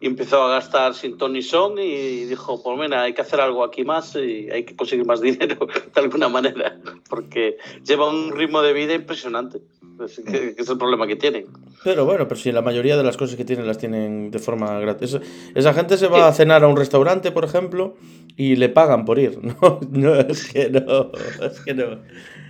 y 0.00 0.06
empezó 0.06 0.42
a 0.42 0.50
gastar 0.50 0.94
sin 0.94 1.16
ton 1.16 1.32
ni 1.32 1.42
son 1.42 1.78
y 1.78 2.24
dijo, 2.24 2.60
pues 2.60 2.76
mira, 2.76 3.02
hay 3.02 3.12
que 3.14 3.20
hacer 3.22 3.40
algo 3.40 3.62
aquí 3.62 3.84
más 3.84 4.16
y 4.16 4.50
hay 4.50 4.64
que 4.64 4.74
conseguir 4.74 5.06
más 5.06 5.20
dinero 5.28 5.66
de 5.94 6.00
alguna 6.00 6.28
manera, 6.28 6.76
porque 7.08 7.56
lleva 7.84 8.08
un 8.08 8.32
ritmo 8.32 8.62
de 8.62 8.72
vida 8.72 8.94
impresionante. 8.94 9.60
Es, 10.06 10.20
que- 10.20 10.54
que 10.54 10.62
es 10.62 10.68
el 10.68 10.78
problema 10.78 11.06
que 11.06 11.16
tienen. 11.16 11.46
Pero 11.84 12.04
bueno, 12.04 12.28
pero 12.28 12.40
si 12.40 12.52
la 12.52 12.62
mayoría 12.62 12.96
de 12.96 13.02
las 13.02 13.16
cosas 13.16 13.36
que 13.36 13.44
tienen 13.44 13.66
las 13.66 13.78
tienen 13.78 14.30
de 14.30 14.38
forma 14.38 14.78
gratis. 14.80 15.14
Esa, 15.14 15.20
esa 15.54 15.74
gente 15.74 15.96
se 15.98 16.08
va 16.08 16.28
a 16.28 16.32
cenar 16.32 16.62
a 16.64 16.68
un 16.68 16.76
restaurante, 16.76 17.32
por 17.32 17.44
ejemplo, 17.44 17.96
y 18.36 18.56
le 18.56 18.68
pagan 18.68 19.04
por 19.04 19.18
ir. 19.18 19.38
No, 19.60 19.80
no, 19.90 20.14
es 20.14 20.50
que 20.52 20.70
no, 20.70 21.10
es 21.44 21.60
que 21.64 21.74
no. 21.74 21.98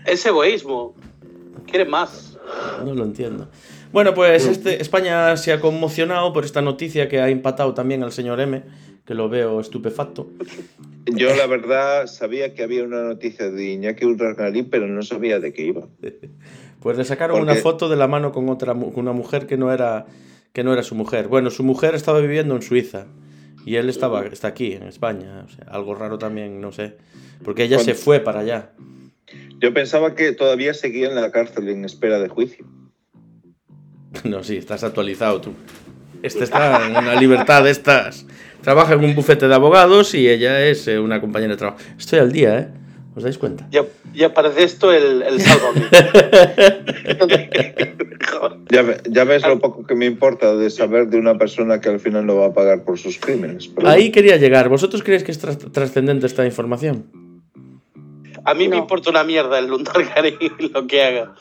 Es 0.06 0.24
egoísmo. 0.26 0.94
Quiere 1.66 1.84
más. 1.84 2.38
No 2.84 2.94
lo 2.94 3.04
entiendo. 3.04 3.48
Bueno, 3.92 4.14
pues 4.14 4.46
este, 4.46 4.80
España 4.82 5.36
se 5.36 5.52
ha 5.52 5.60
conmocionado 5.60 6.32
por 6.32 6.44
esta 6.44 6.62
noticia 6.62 7.08
que 7.08 7.20
ha 7.20 7.30
impactado 7.30 7.74
también 7.74 8.02
al 8.02 8.10
señor 8.12 8.40
M, 8.40 8.62
que 9.04 9.14
lo 9.14 9.28
veo 9.28 9.60
estupefacto. 9.60 10.28
Yo, 11.06 11.34
la 11.34 11.46
verdad, 11.46 12.06
sabía 12.06 12.54
que 12.54 12.62
había 12.62 12.84
una 12.84 13.02
noticia 13.02 13.50
de 13.50 13.72
Iñaki 13.72 14.04
Urdangarín, 14.06 14.70
pero 14.70 14.86
no 14.86 15.02
sabía 15.02 15.40
de 15.40 15.52
qué 15.52 15.66
iba. 15.66 15.86
Pues 16.82 16.96
le 16.98 17.04
sacaron 17.04 17.38
Porque- 17.38 17.52
una 17.52 17.60
foto 17.60 17.88
de 17.88 17.96
la 17.96 18.08
mano 18.08 18.32
con 18.32 18.48
otra 18.48 18.74
con 18.74 18.92
una 18.96 19.12
mujer 19.12 19.46
que 19.46 19.56
no 19.56 19.72
era 19.72 20.06
que 20.52 20.64
no 20.64 20.72
era 20.72 20.82
su 20.82 20.94
mujer. 20.94 21.28
Bueno, 21.28 21.50
su 21.50 21.62
mujer 21.62 21.94
estaba 21.94 22.20
viviendo 22.20 22.54
en 22.56 22.62
Suiza 22.62 23.06
y 23.64 23.76
él 23.76 23.88
estaba 23.88 24.24
está 24.26 24.48
aquí 24.48 24.72
en 24.72 24.82
España, 24.82 25.44
o 25.46 25.48
sea, 25.48 25.64
algo 25.70 25.94
raro 25.94 26.18
también, 26.18 26.60
no 26.60 26.72
sé, 26.72 26.96
porque 27.44 27.62
ella 27.64 27.78
se 27.78 27.94
fue 27.94 28.20
para 28.20 28.40
allá. 28.40 28.70
Yo 29.60 29.72
pensaba 29.72 30.14
que 30.16 30.32
todavía 30.32 30.74
seguía 30.74 31.08
en 31.08 31.14
la 31.14 31.30
cárcel 31.30 31.68
en 31.68 31.84
espera 31.84 32.18
de 32.18 32.28
juicio. 32.28 32.66
No, 34.24 34.44
sí, 34.44 34.56
estás 34.58 34.84
actualizado 34.84 35.40
tú. 35.40 35.54
Este 36.22 36.44
está 36.44 36.86
en 36.86 36.96
una 36.96 37.14
libertad 37.14 37.64
de 37.64 37.70
estas. 37.70 38.26
Trabaja 38.60 38.92
en 38.92 39.04
un 39.04 39.14
bufete 39.14 39.48
de 39.48 39.54
abogados 39.54 40.14
y 40.14 40.28
ella 40.28 40.60
es 40.66 40.86
eh, 40.86 40.98
una 41.00 41.20
compañera 41.20 41.54
de 41.54 41.56
trabajo. 41.56 41.78
Estoy 41.98 42.18
al 42.20 42.30
día, 42.30 42.58
¿eh? 42.58 42.68
¿Os 43.14 43.22
dais 43.22 43.36
cuenta? 43.36 43.66
Ya, 43.70 43.84
ya 44.14 44.32
parece 44.32 44.64
esto 44.64 44.92
el, 44.92 45.22
el. 45.22 45.38
Ya, 48.70 48.82
ya 49.08 49.24
ves 49.24 49.46
lo 49.46 49.58
poco 49.58 49.86
que 49.86 49.94
me 49.94 50.06
importa 50.06 50.56
de 50.56 50.70
saber 50.70 51.08
de 51.08 51.18
una 51.18 51.36
persona 51.36 51.80
que 51.80 51.90
al 51.90 52.00
final 52.00 52.24
no 52.26 52.36
va 52.36 52.46
a 52.46 52.52
pagar 52.54 52.84
por 52.84 52.98
sus 52.98 53.18
crímenes. 53.18 53.68
pero- 53.68 53.86
Ahí 53.88 54.10
quería 54.10 54.36
llegar. 54.38 54.68
¿Vosotros 54.70 55.02
creéis 55.02 55.24
que 55.24 55.30
es 55.32 55.38
tras- 55.38 55.58
trascendente 55.72 56.26
esta 56.26 56.44
información? 56.46 57.04
A 58.44 58.54
mí 58.54 58.68
me 58.68 58.76
importa 58.76 59.10
una 59.10 59.24
mierda 59.24 59.58
el 59.58 59.66
Lundargari 59.66 60.36
lo 60.72 60.86
que 60.86 61.02
haga. 61.04 61.34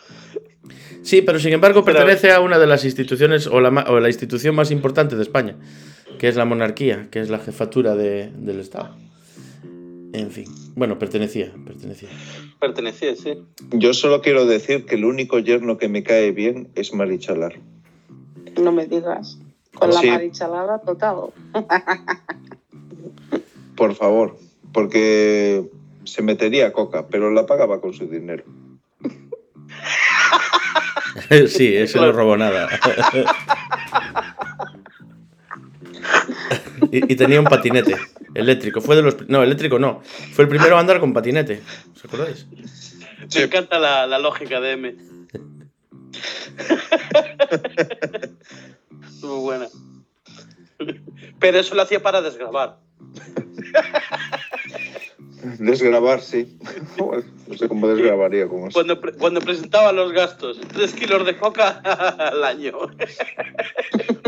Sí, 1.03 1.21
pero 1.21 1.39
sin 1.39 1.53
embargo 1.53 1.83
pertenece 1.85 2.31
a 2.31 2.41
una 2.41 2.59
de 2.59 2.67
las 2.67 2.83
instituciones 2.85 3.47
o 3.47 3.59
la, 3.61 3.69
o 3.89 3.99
la 3.99 4.07
institución 4.09 4.53
más 4.53 4.69
importante 4.69 5.15
de 5.15 5.23
España, 5.23 5.55
que 6.19 6.27
es 6.27 6.35
la 6.35 6.45
monarquía, 6.45 7.07
que 7.09 7.21
es 7.21 7.29
la 7.29 7.39
jefatura 7.39 7.95
de- 7.95 8.29
del 8.35 8.59
Estado. 8.59 8.95
En 10.13 10.29
fin, 10.31 10.45
bueno, 10.75 10.99
pertenecía, 10.99 11.53
pertenecía. 11.65 12.09
Pertenecía, 12.59 13.15
sí. 13.15 13.43
Yo 13.71 13.93
solo 13.93 14.21
quiero 14.21 14.45
decir 14.45 14.85
que 14.85 14.95
el 14.95 15.05
único 15.05 15.39
yerno 15.39 15.77
que 15.77 15.87
me 15.87 16.03
cae 16.03 16.31
bien 16.31 16.69
es 16.75 16.93
Marichalar. 16.93 17.59
No 18.61 18.71
me 18.73 18.85
digas. 18.87 19.39
Con 19.73 19.93
Sí. 19.93 20.07
la 20.07 20.13
marichalada 20.13 20.79
total. 20.81 21.15
Por 23.77 23.95
favor, 23.95 24.37
porque 24.73 25.63
se 26.03 26.21
metería 26.21 26.73
coca, 26.73 27.07
pero 27.07 27.31
la 27.31 27.45
pagaba 27.45 27.79
con 27.79 27.93
su 27.93 28.07
dinero. 28.07 28.43
sí, 31.47 31.73
ese 31.75 31.99
no 31.99 32.11
robó 32.11 32.35
nada. 32.35 32.67
y, 36.91 37.13
y 37.13 37.15
tenía 37.15 37.39
un 37.39 37.45
patinete. 37.45 37.95
Eléctrico, 38.33 38.81
fue 38.81 38.95
de 38.95 39.01
los. 39.01 39.29
No, 39.29 39.43
eléctrico 39.43 39.79
no. 39.79 40.01
Fue 40.33 40.43
el 40.43 40.49
primero 40.49 40.77
a 40.77 40.79
andar 40.79 40.99
con 40.99 41.13
patinete. 41.13 41.61
¿Os 41.95 42.05
acordáis? 42.05 42.45
Me 43.35 43.43
encanta 43.43 43.79
la, 43.79 44.07
la 44.07 44.19
lógica 44.19 44.59
de 44.59 44.71
M. 44.71 44.91
Muy 49.21 49.39
buena. 49.39 49.67
Pero 51.39 51.59
eso 51.59 51.75
lo 51.75 51.83
hacía 51.83 52.01
para 52.01 52.21
desgrabar. 52.21 52.79
Desgrabar, 55.59 56.21
sí. 56.21 56.57
No 57.47 57.57
sé 57.57 57.67
cómo 57.67 57.87
desgrabaría 57.89 58.47
con 58.47 58.59
eso. 58.61 58.71
Cuando, 58.73 59.01
pre- 59.01 59.11
cuando 59.13 59.41
presentaba 59.41 59.91
los 59.91 60.13
gastos, 60.13 60.59
3 60.73 60.93
kilos 60.93 61.25
de 61.25 61.37
coca 61.37 61.67
al 62.31 62.43
año. 62.45 62.73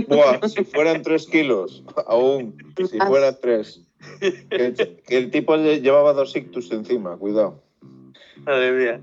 Buah, 0.08 0.46
si 0.50 0.64
fueran 0.66 1.02
tres 1.04 1.26
kilos, 1.28 1.84
aún. 2.08 2.56
Si 2.78 3.00
fueran 3.00 3.38
tres. 3.42 3.82
Que, 4.20 5.00
que 5.08 5.18
el 5.18 5.32
tipo 5.32 5.56
lle- 5.56 5.82
llevaba 5.82 6.12
dos 6.14 6.36
ictus 6.36 6.70
encima, 6.72 7.16
cuidado. 7.16 7.62
Madre 8.46 8.72
mía. 8.74 9.00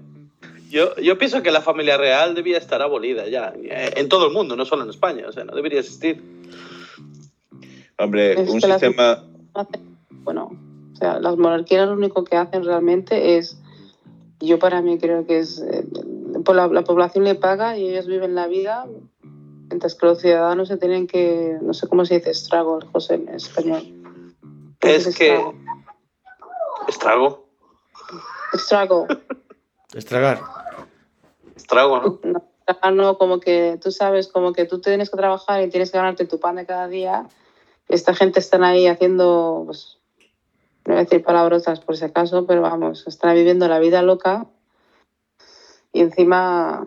Yo, 0.68 0.94
yo 0.96 1.16
pienso 1.18 1.42
que 1.42 1.50
la 1.50 1.62
familia 1.62 1.96
real 1.96 2.34
debía 2.34 2.58
estar 2.58 2.82
abolida 2.82 3.26
ya, 3.26 3.54
eh, 3.56 3.94
en 3.96 4.08
todo 4.11 4.26
el 4.26 4.32
mundo, 4.34 4.54
no 4.54 4.64
solo 4.66 4.84
en 4.84 4.90
España, 4.90 5.24
o 5.26 5.32
sea, 5.32 5.44
no 5.44 5.54
debería 5.54 5.80
existir. 5.80 6.22
Hombre, 7.98 8.32
Es 8.40 8.48
un 8.50 8.61
la- 8.61 8.78
sistema. 8.78 9.24
bueno, 10.22 10.50
sea, 11.01 11.18
las 11.20 11.36
monarquías 11.36 11.86
lo 11.88 11.94
único 11.94 12.24
que 12.24 12.36
hacen 12.36 12.64
realmente 12.64 13.36
es, 13.36 13.59
yo 14.40 14.59
para 14.59 14.80
mí 14.82 14.98
creo 14.98 15.26
que 15.26 15.38
es, 15.40 15.59
eh, 15.61 15.84
pues 16.44 16.57
la, 16.57 16.66
la 16.68 16.82
población 16.82 17.24
le 17.24 17.34
paga 17.34 17.76
y 17.76 17.88
ellos 17.88 18.07
viven 18.07 18.34
la 18.34 18.46
vida, 18.46 18.86
mientras 19.68 19.94
que 19.94 20.07
los 20.07 20.20
ciudadanos 20.20 20.68
se 20.68 20.76
tienen 20.76 21.07
que, 21.07 21.59
no 21.61 21.74
sé 21.74 21.88
cómo 21.88 22.05
se 22.05 22.14
dice, 22.18 22.30
estrago, 22.30 22.78
José, 22.92 23.14
en 23.14 23.28
español. 23.30 23.82
¿Qué 24.78 24.96
Es 24.96 25.14
que- 25.16 25.34
estrago? 25.34 25.55
Estrago, 26.88 27.46
Estrago. 28.53 29.07
Estragar. 29.94 30.40
estrago, 31.57 32.01
¿no? 32.01 32.20
No, 32.24 32.42
ah, 32.82 32.90
no, 32.90 33.18
como 33.18 33.38
que 33.40 33.78
tú 33.82 33.90
sabes, 33.92 34.28
como 34.28 34.53
que 34.53 34.64
tú 34.64 34.80
tienes 34.80 35.11
que 35.11 35.16
trabajar 35.16 35.62
y 35.62 35.68
tienes 35.70 35.90
que 35.90 35.98
ganarte 35.98 36.24
tu 36.26 36.38
pan 36.40 36.57
de 36.57 36.66
cada 36.66 36.88
día. 36.88 37.28
Esta 37.88 38.14
gente 38.14 38.38
están 38.40 38.62
ahí 38.64 38.86
haciendo, 38.86 39.62
pues, 39.66 39.98
no 40.91 40.97
voy 40.97 41.03
a 41.03 41.05
decir 41.05 41.22
palabrotas 41.22 41.78
por 41.78 41.97
si 41.97 42.05
acaso, 42.05 42.47
pero 42.47 42.62
vamos, 42.62 43.07
están 43.07 43.36
viviendo 43.36 43.68
la 43.68 43.78
vida 43.78 44.03
loca. 44.03 44.47
Y 45.93 46.01
encima, 46.01 46.84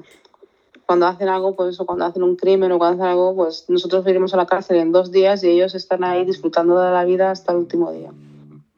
cuando 0.85 1.07
hacen 1.07 1.29
algo, 1.29 1.55
pues 1.55 1.69
eso, 1.69 1.85
cuando 1.85 2.03
hacen 2.03 2.21
un 2.21 2.35
crimen 2.35 2.73
o 2.73 2.77
cuando 2.77 3.01
hacen 3.01 3.11
algo, 3.11 3.33
pues 3.33 3.63
nosotros 3.69 4.05
iremos 4.05 4.33
a 4.33 4.37
la 4.37 4.45
cárcel 4.45 4.75
en 4.77 4.91
dos 4.91 5.09
días 5.09 5.41
y 5.45 5.51
ellos 5.51 5.73
están 5.73 6.03
ahí 6.03 6.25
disfrutando 6.25 6.77
de 6.79 6.91
la 6.91 7.05
vida 7.05 7.31
hasta 7.31 7.53
el 7.53 7.59
último 7.59 7.93
día. 7.93 8.11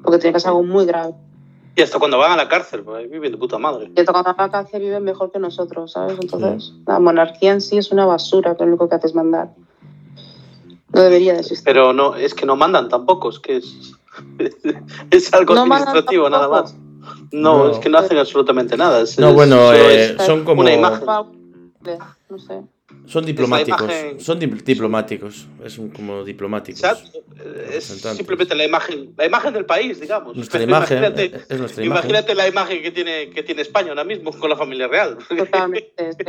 Porque 0.03 0.19
tiene 0.19 0.33
que 0.35 0.39
ser 0.39 0.49
algo 0.49 0.61
muy 0.61 0.85
grave. 0.85 1.15
Y 1.75 1.81
hasta 1.81 1.97
cuando 1.97 2.19
van 2.19 2.31
a 2.31 2.37
la 2.37 2.47
cárcel, 2.47 2.83
pues 2.83 3.09
viven 3.09 3.31
de 3.31 3.37
puta 3.39 3.57
madre. 3.57 3.85
Y 3.95 4.05
cuando 4.05 4.13
van 4.13 4.27
a 4.27 4.43
la 4.43 4.51
cárcel 4.51 4.83
viven 4.83 5.03
mejor 5.03 5.31
que 5.31 5.39
nosotros, 5.39 5.93
¿sabes? 5.93 6.19
Entonces, 6.21 6.71
la 6.85 6.99
monarquía 6.99 7.51
en 7.51 7.61
sí 7.61 7.79
es 7.79 7.91
una 7.91 8.05
basura, 8.05 8.55
que 8.55 8.63
lo 8.63 8.69
único 8.69 8.87
que 8.87 8.95
hace 8.95 9.07
es 9.07 9.15
mandar. 9.15 9.49
No 10.93 11.01
debería 11.01 11.33
de 11.33 11.39
existir. 11.39 11.65
Pero 11.65 11.93
no, 11.93 12.15
es 12.15 12.35
que 12.35 12.45
no 12.45 12.55
mandan 12.55 12.89
tampoco, 12.89 13.29
es 13.29 13.39
que 13.39 13.57
es, 13.57 13.95
es 15.11 15.33
algo 15.33 15.55
No 15.55 15.61
administrativo 15.63 16.29
nada 16.29 16.47
más. 16.47 16.75
No, 17.31 17.65
No. 17.65 17.71
es 17.71 17.77
que 17.79 17.89
no 17.89 17.97
hacen 17.99 18.17
absolutamente 18.17 18.75
nada. 18.77 19.01
es- 19.01 19.19
No, 19.19 19.33
bueno, 19.33 19.71
eh, 19.73 20.15
son 20.25 20.43
como. 20.43 20.61
una 20.61 20.73
imagen. 20.73 21.05
No 22.29 22.39
sé. 22.39 22.61
Son 23.05 23.23
diplomáticos. 23.23 23.81
imagen- 23.83 24.19
Son 24.19 24.39
di- 24.39 24.47
diplomáticos. 24.47 25.47
Es 25.63 25.77
un- 25.77 25.89
como 25.91 26.23
diplomáticos. 26.23 26.79
Exacto. 26.81 27.19
Es 27.71 27.83
simplemente 27.85 28.55
la 28.55 28.65
imagen, 28.65 29.13
la 29.15 29.25
imagen 29.27 29.53
del 29.53 29.65
país, 29.65 29.99
digamos. 29.99 30.35
Nuestra 30.35 30.59
Pero 30.59 30.71
imagen. 30.71 30.97
Imagínate, 30.97 31.25
Es 31.53 31.59
nuestra 31.59 31.83
imagen. 31.83 32.03
imagínate 32.09 32.33
la 32.35 32.47
imagen 32.47 32.81
que 32.81 32.91
tiene, 32.91 33.29
que 33.29 33.43
tiene 33.43 33.61
España 33.61 33.89
ahora 33.89 34.03
mismo 34.03 34.31
con 34.31 34.49
la 34.49 34.55
familia 34.55 34.87
real. 34.87 35.17
Totalmente. 35.37 35.93
Es 35.97 36.15
que 36.15 36.23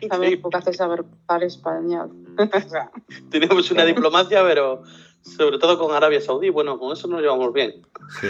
que 0.00 0.40
hace 0.52 0.72
saber. 0.72 1.04
O 1.28 2.68
sea, 2.70 2.90
Tenemos 3.30 3.70
una 3.70 3.84
diplomacia, 3.84 4.42
pero 4.42 4.82
sobre 5.22 5.58
todo 5.58 5.78
con 5.78 5.94
Arabia 5.94 6.20
Saudí, 6.20 6.50
bueno, 6.50 6.78
con 6.78 6.92
eso 6.92 7.08
nos 7.08 7.20
llevamos 7.20 7.52
bien. 7.52 7.82
Sí. 8.20 8.28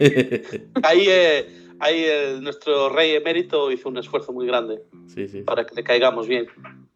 Ahí, 0.82 1.06
eh, 1.08 1.46
ahí 1.78 2.04
eh, 2.06 2.38
nuestro 2.40 2.88
rey 2.88 3.12
emérito 3.14 3.70
hizo 3.70 3.88
un 3.88 3.98
esfuerzo 3.98 4.32
muy 4.32 4.46
grande 4.46 4.82
sí, 5.06 5.28
sí. 5.28 5.42
para 5.42 5.64
que 5.66 5.74
le 5.74 5.84
caigamos 5.84 6.26
bien. 6.26 6.46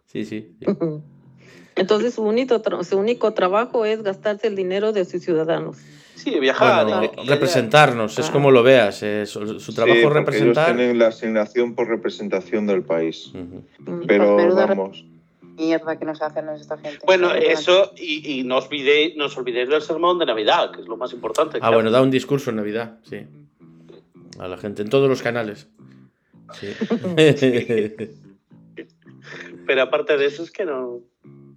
Sí, 0.06 0.24
sí. 0.24 0.54
sí. 0.58 0.66
Entonces 1.76 2.14
su 2.14 2.22
único, 2.22 2.60
su 2.82 2.98
único 2.98 3.32
trabajo 3.32 3.84
es 3.84 4.02
gastarse 4.02 4.48
el 4.48 4.56
dinero 4.56 4.92
de 4.92 5.04
sus 5.04 5.22
ciudadanos. 5.22 5.78
Sí, 6.14 6.38
viajar. 6.38 6.84
Bueno, 6.84 7.10
y 7.22 7.26
representarnos, 7.28 8.18
es 8.18 8.28
como 8.28 8.50
lo 8.50 8.62
veas. 8.62 9.02
eh, 9.02 9.24
su, 9.24 9.58
su 9.58 9.72
trabajo 9.72 9.98
Sí, 9.98 10.04
es 10.04 10.12
representar. 10.12 10.66
Ellos 10.66 10.76
tienen 10.76 10.98
la 10.98 11.06
asignación 11.06 11.74
por 11.74 11.88
representación 11.88 12.66
del 12.66 12.82
país. 12.82 13.28
Ujú. 13.28 13.64
Mm. 13.78 14.06
Pero 14.06 14.54
vamos. 14.54 15.06
Mierda 15.60 15.98
que 15.98 16.04
nos 16.04 16.20
hacen 16.22 16.48
esta 16.48 16.76
gente. 16.78 17.00
Bueno, 17.06 17.32
eso, 17.34 17.92
y, 17.96 18.40
y 18.40 18.44
no, 18.44 18.56
os 18.58 18.66
olvidéis, 18.66 19.16
no 19.16 19.26
os 19.26 19.36
olvidéis 19.36 19.68
del 19.68 19.82
sermón 19.82 20.18
de 20.18 20.26
Navidad, 20.26 20.70
que 20.72 20.80
es 20.80 20.86
lo 20.88 20.96
más 20.96 21.12
importante. 21.12 21.58
Ah, 21.58 21.60
claro. 21.60 21.76
bueno, 21.76 21.90
da 21.90 22.00
un 22.02 22.10
discurso 22.10 22.50
en 22.50 22.56
Navidad, 22.56 22.98
sí. 23.02 23.26
A 24.38 24.48
la 24.48 24.56
gente, 24.56 24.82
en 24.82 24.88
todos 24.90 25.08
los 25.08 25.22
canales. 25.22 25.68
Sí. 26.58 26.68
Pero 29.66 29.82
aparte 29.82 30.16
de 30.16 30.26
eso, 30.26 30.42
es 30.42 30.50
que 30.50 30.64
no. 30.64 31.00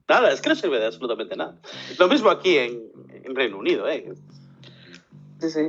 Nada, 0.08 0.32
es 0.32 0.42
que 0.42 0.50
no 0.50 0.56
sirve 0.56 0.80
de 0.80 0.86
absolutamente 0.88 1.36
nada. 1.36 1.58
Lo 1.98 2.08
mismo 2.08 2.30
aquí 2.30 2.58
en, 2.58 2.82
en 3.24 3.36
Reino 3.36 3.58
Unido, 3.58 3.88
¿eh? 3.90 4.14
Sí, 5.40 5.50
sí. 5.50 5.62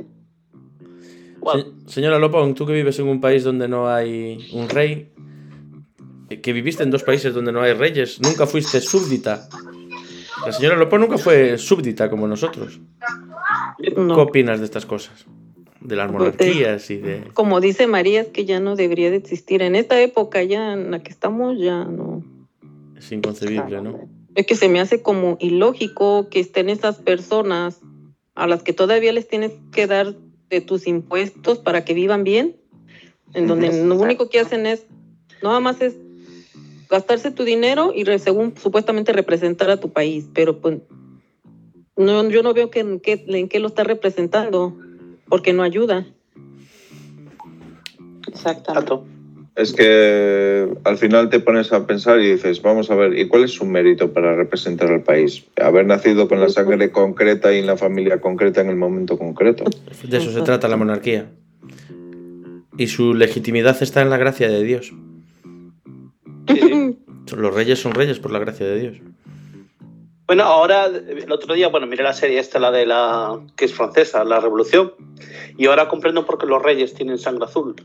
Se- 1.53 1.91
señora 1.91 2.19
Lopón, 2.19 2.53
tú 2.53 2.65
que 2.65 2.73
vives 2.73 2.99
en 2.99 3.07
un 3.07 3.21
país 3.21 3.43
donde 3.43 3.67
no 3.67 3.87
hay 3.89 4.49
un 4.53 4.67
rey, 4.69 5.11
que 6.29 6.53
viviste 6.53 6.83
en 6.83 6.91
dos 6.91 7.03
países 7.03 7.33
donde 7.33 7.51
no 7.51 7.61
hay 7.61 7.73
reyes, 7.73 8.21
nunca 8.21 8.47
fuiste 8.47 8.81
súbdita. 8.81 9.47
La 10.45 10.51
señora 10.51 10.75
Lopón 10.75 11.01
nunca 11.01 11.17
fue 11.17 11.57
súbdita 11.57 12.09
como 12.09 12.27
nosotros. 12.27 12.79
¿Qué 13.81 13.91
No. 13.91 14.15
opinas 14.17 14.59
de 14.59 14.65
estas 14.65 14.85
cosas? 14.85 15.25
De 15.79 15.95
las 15.95 16.11
monarquías 16.11 16.89
y 16.89 16.97
de... 16.97 17.23
Como 17.33 17.61
dice 17.61 17.85
María, 17.87 18.21
es 18.21 18.27
que 18.29 18.45
ya 18.45 18.59
no 18.59 18.75
debería 18.75 19.11
de 19.11 19.17
existir. 19.17 19.61
En 19.61 19.75
esta 19.75 20.01
época 20.01 20.41
ya 20.43 20.73
en 20.73 20.91
la 20.91 21.03
que 21.03 21.11
estamos, 21.11 21.59
ya 21.59 21.83
no. 21.83 22.23
Es 22.97 23.11
inconcebible, 23.11 23.81
¿no? 23.81 23.99
Es 24.33 24.45
que 24.47 24.55
se 24.55 24.67
me 24.67 24.79
hace 24.79 25.01
como 25.01 25.37
ilógico 25.39 26.29
que 26.29 26.39
estén 26.39 26.69
esas 26.69 26.97
personas 26.97 27.81
a 28.33 28.47
las 28.47 28.63
que 28.63 28.73
todavía 28.73 29.13
les 29.13 29.27
tienes 29.27 29.51
que 29.71 29.87
dar 29.87 30.15
de 30.49 30.61
tus 30.61 30.87
impuestos 30.87 31.59
para 31.59 31.85
que 31.85 31.93
vivan 31.93 32.23
bien, 32.23 32.55
en 33.33 33.47
donde 33.47 33.83
lo 33.83 33.95
único 33.95 34.29
que 34.29 34.39
hacen 34.39 34.65
es, 34.65 34.85
nada 35.41 35.59
más 35.59 35.81
es 35.81 35.95
gastarse 36.95 37.31
tu 37.31 37.43
dinero 37.43 37.91
y 37.95 38.03
re- 38.03 38.19
según 38.19 38.53
supuestamente 38.57 39.11
representar 39.13 39.69
a 39.69 39.77
tu 39.77 39.91
país, 39.91 40.27
pero 40.33 40.59
pues 40.59 40.79
no, 41.97 42.29
yo 42.29 42.41
no 42.43 42.53
veo 42.53 42.69
que, 42.69 42.79
en, 42.79 42.99
qué, 42.99 43.23
en 43.27 43.47
qué 43.47 43.59
lo 43.59 43.67
está 43.67 43.83
representando, 43.83 44.77
porque 45.29 45.53
no 45.53 45.63
ayuda. 45.63 46.05
Exactamente. 48.27 48.93
Exacto. 48.93 49.05
Es 49.55 49.71
que 49.71 50.67
al 50.83 50.97
final 50.97 51.29
te 51.29 51.39
pones 51.39 51.71
a 51.71 51.87
pensar 51.87 52.19
y 52.19 52.31
dices, 52.33 52.61
vamos 52.61 52.91
a 52.91 52.95
ver, 52.95 53.17
¿y 53.17 53.29
cuál 53.29 53.45
es 53.45 53.51
su 53.51 53.63
mérito 53.63 54.11
para 54.11 54.35
representar 54.35 54.91
al 54.91 55.03
país? 55.03 55.45
Haber 55.61 55.85
nacido 55.85 56.27
con 56.27 56.41
la 56.41 56.49
sangre 56.49 56.91
concreta 56.91 57.53
y 57.53 57.59
en 57.59 57.65
la 57.65 57.77
familia 57.77 58.19
concreta 58.19 58.59
en 58.59 58.69
el 58.69 58.75
momento 58.75 59.17
concreto. 59.17 59.63
De 60.03 60.17
eso 60.17 60.31
se 60.31 60.41
trata 60.41 60.67
la 60.67 60.75
monarquía. 60.75 61.31
Y 62.77 62.87
su 62.87 63.13
legitimidad 63.13 63.81
está 63.81 64.01
en 64.01 64.09
la 64.09 64.17
gracia 64.17 64.49
de 64.49 64.61
Dios. 64.61 64.91
Sí, 66.49 66.59
sí. 66.59 66.84
Los 67.35 67.53
reyes 67.53 67.79
son 67.79 67.93
reyes 67.93 68.19
por 68.19 68.31
la 68.31 68.39
gracia 68.39 68.65
de 68.65 68.79
Dios. 68.79 68.97
Bueno, 70.27 70.43
ahora, 70.43 70.85
el 70.87 71.31
otro 71.31 71.53
día, 71.53 71.67
bueno, 71.67 71.85
miré 71.87 72.03
la 72.03 72.13
serie 72.13 72.39
esta, 72.39 72.59
la 72.59 72.71
de 72.71 72.85
la. 72.85 73.39
que 73.55 73.65
es 73.65 73.73
francesa, 73.73 74.23
La 74.23 74.39
Revolución. 74.39 74.93
Y 75.57 75.67
ahora 75.67 75.87
comprendo 75.87 76.25
por 76.25 76.37
qué 76.39 76.45
los 76.47 76.61
reyes 76.61 76.93
tienen 76.95 77.17
sangre 77.19 77.45
azul. 77.45 77.75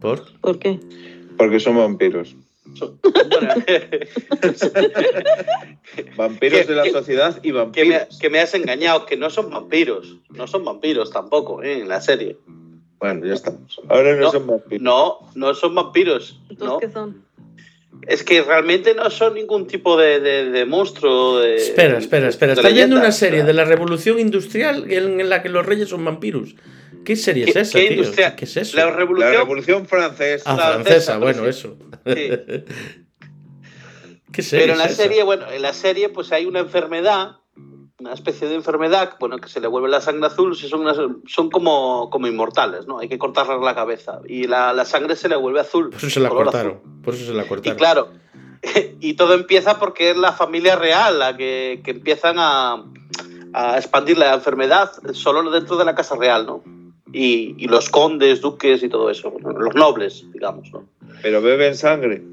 ¿Por? 0.00 0.22
¿Por 0.40 0.58
qué? 0.58 0.78
Porque 1.38 1.58
son 1.60 1.76
vampiros. 1.78 2.36
Vampiros 6.16 6.60
Que- 6.60 6.66
de 6.66 6.74
la 6.74 6.82
que- 6.84 6.90
sociedad 6.90 7.36
y 7.38 7.40
que, 7.42 7.52
me, 7.52 7.58
vampiros. 7.58 8.18
que 8.20 8.30
me 8.30 8.40
has 8.40 8.54
engañado, 8.54 9.06
que 9.06 9.16
no 9.16 9.30
son 9.30 9.50
vampiros. 9.50 10.16
No 10.30 10.46
son 10.46 10.64
vampiros 10.64 11.10
tampoco, 11.10 11.62
¿eh? 11.62 11.80
en 11.80 11.88
la 11.88 12.00
serie. 12.00 12.36
Bueno, 12.98 13.26
ya 13.26 13.34
estamos. 13.34 13.80
Ahora 13.88 14.14
no, 14.14 14.22
No, 14.22 14.30
son 14.32 14.46
vampiros. 14.46 14.82
No, 14.82 15.18
no 15.34 15.54
son 15.54 15.74
vampiros. 15.74 16.40
Entonces, 16.48 16.66
¿no? 16.68 16.78
¿qué 16.78 16.90
son? 16.90 17.24
Es 18.06 18.22
que 18.22 18.42
realmente 18.42 18.94
no 18.94 19.08
son 19.10 19.34
ningún 19.34 19.66
tipo 19.66 19.96
de, 19.96 20.20
de, 20.20 20.50
de 20.50 20.64
monstruo. 20.66 21.38
De, 21.38 21.56
Espera, 21.56 21.98
espera, 21.98 22.28
espera. 22.28 22.52
viendo 22.54 22.68
leyenda. 22.70 22.96
una 22.98 23.12
serie 23.12 23.44
de 23.44 23.52
la 23.54 23.64
revolución 23.64 24.18
industrial 24.20 24.90
en 24.92 25.28
la 25.30 25.42
que 25.42 25.48
los 25.48 25.64
reyes 25.64 25.88
son 25.88 26.04
vampiros. 26.04 26.54
¿Qué 27.04 27.16
serie 27.16 27.44
es 27.44 27.52
¿Qué- 27.54 27.60
esa, 27.60 27.78
qué 27.78 27.88
tío? 27.88 28.12
¿Qué 28.36 28.44
es 28.44 28.56
eso? 28.56 28.76
La 28.76 28.86
La 28.86 28.90
revolución. 28.92 29.32
Revolución 29.32 29.86
Francesa. 29.86 30.44
Ah, 30.50 30.56
francesa, 30.56 30.82
francesa, 30.84 31.18
bueno, 31.18 31.46
eso. 31.46 31.78
Sí. 32.06 32.30
¿Qué 34.32 34.42
serie 34.42 34.64
Pero 34.64 34.72
en 34.74 34.78
la 34.78 34.84
es 34.86 34.92
esa? 34.92 35.02
serie, 35.04 35.22
bueno, 35.22 35.50
en 35.50 35.62
la 35.62 35.72
serie 35.72 36.08
pues 36.08 36.32
hay 36.32 36.44
una 36.46 36.60
enfermedad 36.60 37.36
una 38.00 38.12
especie 38.12 38.48
de 38.48 38.56
enfermedad, 38.56 39.14
bueno, 39.20 39.38
que 39.38 39.48
se 39.48 39.60
le 39.60 39.68
vuelve 39.68 39.88
la 39.88 40.00
sangre 40.00 40.26
azul, 40.26 40.56
si 40.56 40.68
son, 40.68 40.80
unas- 40.80 40.98
son 41.26 41.48
como, 41.50 42.10
como 42.10 42.26
inmortales, 42.26 42.86
¿no? 42.86 42.98
Hay 42.98 43.08
que 43.08 43.18
cortarles 43.18 43.60
la 43.62 43.74
cabeza 43.74 44.20
y 44.26 44.46
la, 44.48 44.72
la 44.72 44.84
sangre 44.84 45.14
se 45.16 45.28
le 45.28 45.36
vuelve 45.36 45.60
azul. 45.60 45.90
Por 45.90 45.98
eso 45.98 46.10
se 46.10 46.20
la 46.20 46.28
cortaron. 46.28 46.80
Por 47.04 47.14
eso 47.14 47.26
se 47.26 47.32
la 47.34 47.44
Y 47.44 47.46
cortaron. 47.48 47.78
claro, 47.78 48.08
y 49.00 49.14
todo 49.14 49.34
empieza 49.34 49.78
porque 49.78 50.10
es 50.10 50.16
la 50.16 50.32
familia 50.32 50.74
real 50.76 51.18
la 51.20 51.36
que, 51.36 51.82
que 51.84 51.92
empiezan 51.92 52.36
a, 52.38 52.84
a 53.52 53.76
expandir 53.78 54.18
la 54.18 54.34
enfermedad 54.34 54.90
solo 55.12 55.48
dentro 55.50 55.76
de 55.76 55.84
la 55.84 55.94
casa 55.94 56.16
real, 56.16 56.46
¿no? 56.46 56.64
Y, 57.12 57.54
y 57.58 57.68
los 57.68 57.90
condes, 57.90 58.40
duques 58.40 58.82
y 58.82 58.88
todo 58.88 59.08
eso, 59.08 59.32
los 59.40 59.74
nobles, 59.76 60.26
digamos, 60.32 60.68
¿no? 60.72 60.84
Pero 61.22 61.40
beben 61.40 61.76
sangre. 61.76 62.24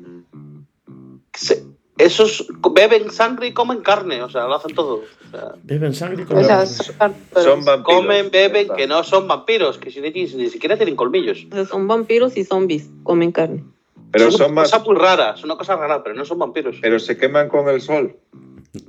Se- 1.33 1.63
esos 2.05 2.47
beben 2.73 3.11
sangre 3.11 3.47
y 3.47 3.53
comen 3.53 3.81
carne, 3.81 4.21
o 4.23 4.29
sea, 4.29 4.45
lo 4.47 4.55
hacen 4.55 4.73
todo. 4.75 5.03
O 5.27 5.31
sea, 5.31 5.53
Beben 5.63 5.93
sangre 5.93 6.23
O 6.23 6.43
sea, 6.43 6.57
la- 6.59 6.65
son- 6.65 6.93
Son 7.33 7.65
vampiros. 7.65 7.83
comen, 8.01 8.29
beben, 8.31 8.67
que 8.75 8.87
no 8.87 9.03
son 9.03 9.27
vampiros, 9.27 9.77
que 9.77 9.91
si 9.91 10.01
ni, 10.01 10.09
ni 10.11 10.49
siquiera 10.49 10.75
tienen 10.75 10.95
colmillos. 10.95 11.45
Son 11.69 11.87
vampiros 11.87 12.35
y 12.37 12.43
zombies, 12.43 12.89
comen 13.03 13.31
carne. 13.31 13.63
Pero 14.11 14.27
es 14.27 14.33
son 14.35 14.47
una 14.51 14.61
más. 14.61 14.71
cosa 14.71 14.83
muy 14.83 14.95
rara, 14.97 15.35
es 15.37 15.43
una 15.43 15.55
cosa 15.55 15.75
rara, 15.77 16.03
pero 16.03 16.15
no 16.15 16.25
son 16.25 16.39
vampiros. 16.39 16.77
Pero 16.81 16.99
se 16.99 17.17
queman 17.17 17.47
con 17.47 17.69
el 17.69 17.79
sol. 17.81 18.17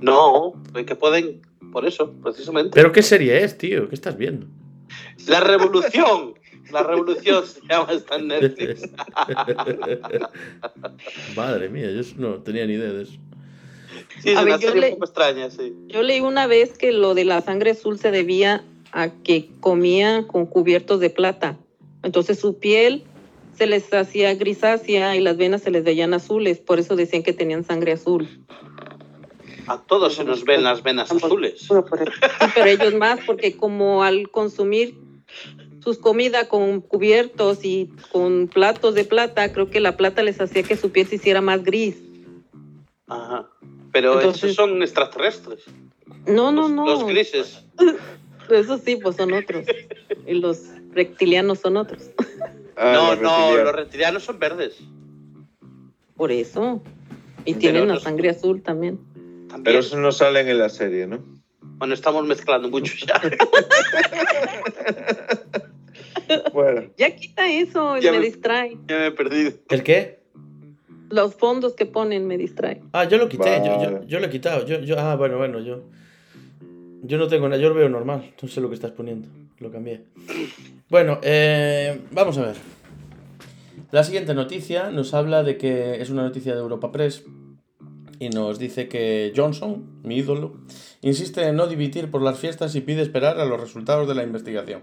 No, 0.00 0.52
es 0.74 0.84
que 0.84 0.96
pueden, 0.96 1.42
por 1.72 1.86
eso, 1.86 2.12
precisamente. 2.22 2.70
¿Pero 2.74 2.90
qué 2.92 3.02
serie 3.02 3.42
es, 3.44 3.56
tío? 3.58 3.88
¿Qué 3.88 3.94
estás 3.94 4.16
viendo? 4.16 4.46
La 5.28 5.40
revolución. 5.40 6.34
La 6.72 6.82
revolución 6.82 7.46
se 7.46 7.60
llama 7.68 7.92
esta 7.92 8.16
en 8.16 8.28
Netflix. 8.28 8.82
Madre 11.36 11.68
mía, 11.68 11.90
yo 11.90 12.02
no 12.16 12.34
tenía 12.42 12.66
ni 12.66 12.74
idea 12.74 12.92
de 12.92 13.02
eso. 13.02 13.12
Sí, 14.22 14.30
es 14.30 14.36
A 14.36 14.42
una 14.42 14.52
ver, 14.52 14.60
yo 14.60 14.68
serie 14.68 14.80
le- 14.80 14.86
un 14.88 14.92
poco 14.94 15.04
extraña, 15.06 15.50
sí. 15.50 15.74
Yo 15.88 16.02
leí 16.02 16.20
una 16.20 16.46
vez 16.46 16.76
que 16.78 16.92
lo 16.92 17.14
de 17.14 17.24
la 17.24 17.40
sangre 17.42 17.70
azul 17.72 17.98
se 17.98 18.10
debía 18.10 18.64
a 18.92 19.08
que 19.10 19.48
comían 19.60 20.24
con 20.24 20.46
cubiertos 20.46 21.00
de 21.00 21.10
plata. 21.10 21.56
Entonces 22.02 22.38
su 22.38 22.58
piel 22.58 23.04
se 23.56 23.66
les 23.66 23.92
hacía 23.92 24.34
grisácea 24.34 25.16
y 25.16 25.20
las 25.20 25.36
venas 25.36 25.62
se 25.62 25.70
les 25.70 25.84
veían 25.84 26.14
azules. 26.14 26.58
Por 26.58 26.78
eso 26.78 26.96
decían 26.96 27.22
que 27.22 27.32
tenían 27.32 27.64
sangre 27.64 27.92
azul. 27.92 28.28
A 29.66 29.78
todos 29.78 30.14
se 30.14 30.24
nos 30.24 30.44
ven 30.44 30.64
las 30.64 30.82
venas 30.82 31.10
azules. 31.12 31.60
Sí, 31.60 31.68
pero 32.54 32.66
ellos 32.66 32.94
más, 32.94 33.20
porque 33.24 33.56
como 33.56 34.02
al 34.02 34.28
consumir 34.30 34.94
sus 35.82 35.98
comidas 35.98 36.46
con 36.46 36.80
cubiertos 36.80 37.64
y 37.64 37.90
con 38.10 38.48
platos 38.48 38.94
de 38.94 39.04
plata, 39.04 39.52
creo 39.52 39.68
que 39.68 39.80
la 39.80 39.96
plata 39.96 40.22
les 40.22 40.40
hacía 40.40 40.62
que 40.62 40.76
su 40.76 40.90
piel 40.90 41.06
se 41.08 41.16
hiciera 41.16 41.40
más 41.40 41.62
gris. 41.64 41.96
Ajá. 43.08 43.48
Pero 43.92 44.14
Entonces- 44.14 44.44
esos 44.44 44.56
son 44.56 44.80
extraterrestres. 44.82 45.64
No, 46.26 46.52
no, 46.52 46.62
Los- 46.62 46.70
no. 46.70 46.86
Los 46.86 47.06
grises. 47.06 47.64
Eso 48.50 48.78
sí, 48.78 48.96
pues 48.96 49.16
son 49.16 49.32
otros. 49.32 49.64
Y 50.26 50.34
los 50.34 50.60
reptilianos 50.92 51.60
son 51.60 51.76
otros. 51.76 52.10
Ah, 52.76 52.92
no, 52.94 53.12
los 53.14 53.22
no, 53.22 53.56
los 53.56 53.72
reptilianos 53.74 54.24
son 54.24 54.38
verdes. 54.38 54.76
Por 56.16 56.32
eso. 56.32 56.82
Y 57.44 57.54
Pero 57.54 57.58
tienen 57.60 57.88
la 57.88 58.00
sangre 58.00 58.30
azul 58.30 58.62
también. 58.62 58.98
También. 59.48 59.62
Pero 59.64 59.78
eso 59.78 59.96
no 59.98 60.12
salen 60.12 60.48
en 60.48 60.58
la 60.58 60.68
serie, 60.68 61.06
¿no? 61.06 61.18
Bueno, 61.60 61.94
estamos 61.94 62.26
mezclando 62.26 62.68
mucho 62.68 62.92
ya. 63.06 63.20
Bueno, 66.52 66.82
Ya 66.98 67.14
quita 67.16 67.48
eso, 67.50 67.98
Ya 67.98 68.12
me 68.12 68.18
me- 68.18 68.24
distrae. 68.26 68.76
ya 68.88 68.98
me 68.98 69.06
he 69.08 69.10
perdido. 69.12 69.52
¿El 69.70 69.82
qué? 69.82 70.20
Los 71.10 71.34
fondos 71.34 71.74
que 71.74 71.84
ponen 71.86 72.26
me 72.26 72.38
distraen. 72.38 72.88
Ah, 72.92 73.04
yo 73.04 73.18
lo 73.18 73.28
quité, 73.28 73.58
yo, 73.58 73.82
yo, 73.82 73.92
Vale. 73.92 74.06
yo 74.06 74.18
lo 74.20 74.26
he 74.26 74.30
quitado. 74.30 74.64
Yo, 74.66 74.80
yo, 74.80 74.98
ah, 74.98 75.14
bueno, 75.16 75.36
bueno, 75.36 75.60
yo. 75.60 75.82
Yo 77.02 77.18
no 77.18 77.28
tengo 77.28 77.48
nada, 77.48 77.60
yo 77.60 77.68
lo 77.68 77.74
veo 77.74 77.88
normal. 77.88 78.32
No 78.40 78.48
sé 78.48 78.60
lo 78.60 78.68
que 78.68 78.76
estás 78.76 78.92
poniendo. 78.92 79.28
Lo 79.58 79.70
cambié. 79.70 80.04
Bueno, 80.88 81.18
eh, 81.22 82.00
vamos 82.12 82.38
a 82.38 82.46
ver. 82.46 82.56
La 83.90 84.04
siguiente 84.04 84.32
noticia 84.34 84.90
nos 84.90 85.12
habla 85.12 85.42
de 85.42 85.58
que 85.58 86.00
es 86.00 86.08
una 86.10 86.22
noticia 86.22 86.54
de 86.54 86.60
Europa 86.60 86.92
Press 86.92 87.24
y 88.18 88.30
nos 88.30 88.58
dice 88.58 88.88
que 88.88 89.32
Johnson, 89.36 90.00
mi 90.04 90.16
ídolo, 90.16 90.54
insiste 91.02 91.46
en 91.46 91.56
no 91.56 91.66
dimitir 91.66 92.10
por 92.10 92.22
las 92.22 92.38
fiestas 92.38 92.74
y 92.74 92.80
pide 92.80 93.02
esperar 93.02 93.38
a 93.38 93.44
los 93.44 93.60
resultados 93.60 94.08
de 94.08 94.14
la 94.14 94.22
investigación. 94.22 94.82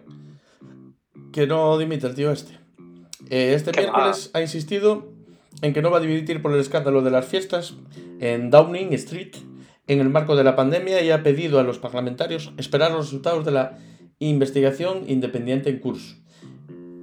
Que 1.31 1.47
no 1.47 1.77
dimite 1.77 2.07
el 2.07 2.15
tío 2.15 2.31
este. 2.31 2.57
Eh, 3.29 3.53
este 3.53 3.71
miércoles 3.71 4.31
ha 4.33 4.41
insistido 4.41 5.07
en 5.61 5.73
que 5.73 5.81
no 5.81 5.91
va 5.91 5.97
a 5.97 6.01
dimitir 6.01 6.41
por 6.41 6.53
el 6.53 6.59
escándalo 6.59 7.01
de 7.01 7.11
las 7.11 7.25
fiestas 7.25 7.75
en 8.19 8.49
Downing 8.49 8.93
Street 8.93 9.35
en 9.87 9.99
el 9.99 10.09
marco 10.09 10.35
de 10.35 10.43
la 10.43 10.55
pandemia 10.55 11.01
y 11.01 11.09
ha 11.09 11.23
pedido 11.23 11.59
a 11.59 11.63
los 11.63 11.79
parlamentarios 11.79 12.53
esperar 12.57 12.91
los 12.91 13.07
resultados 13.07 13.43
de 13.43 13.51
la 13.51 13.77
investigación 14.19 15.03
independiente 15.07 15.69
en 15.69 15.79
curso. 15.79 16.15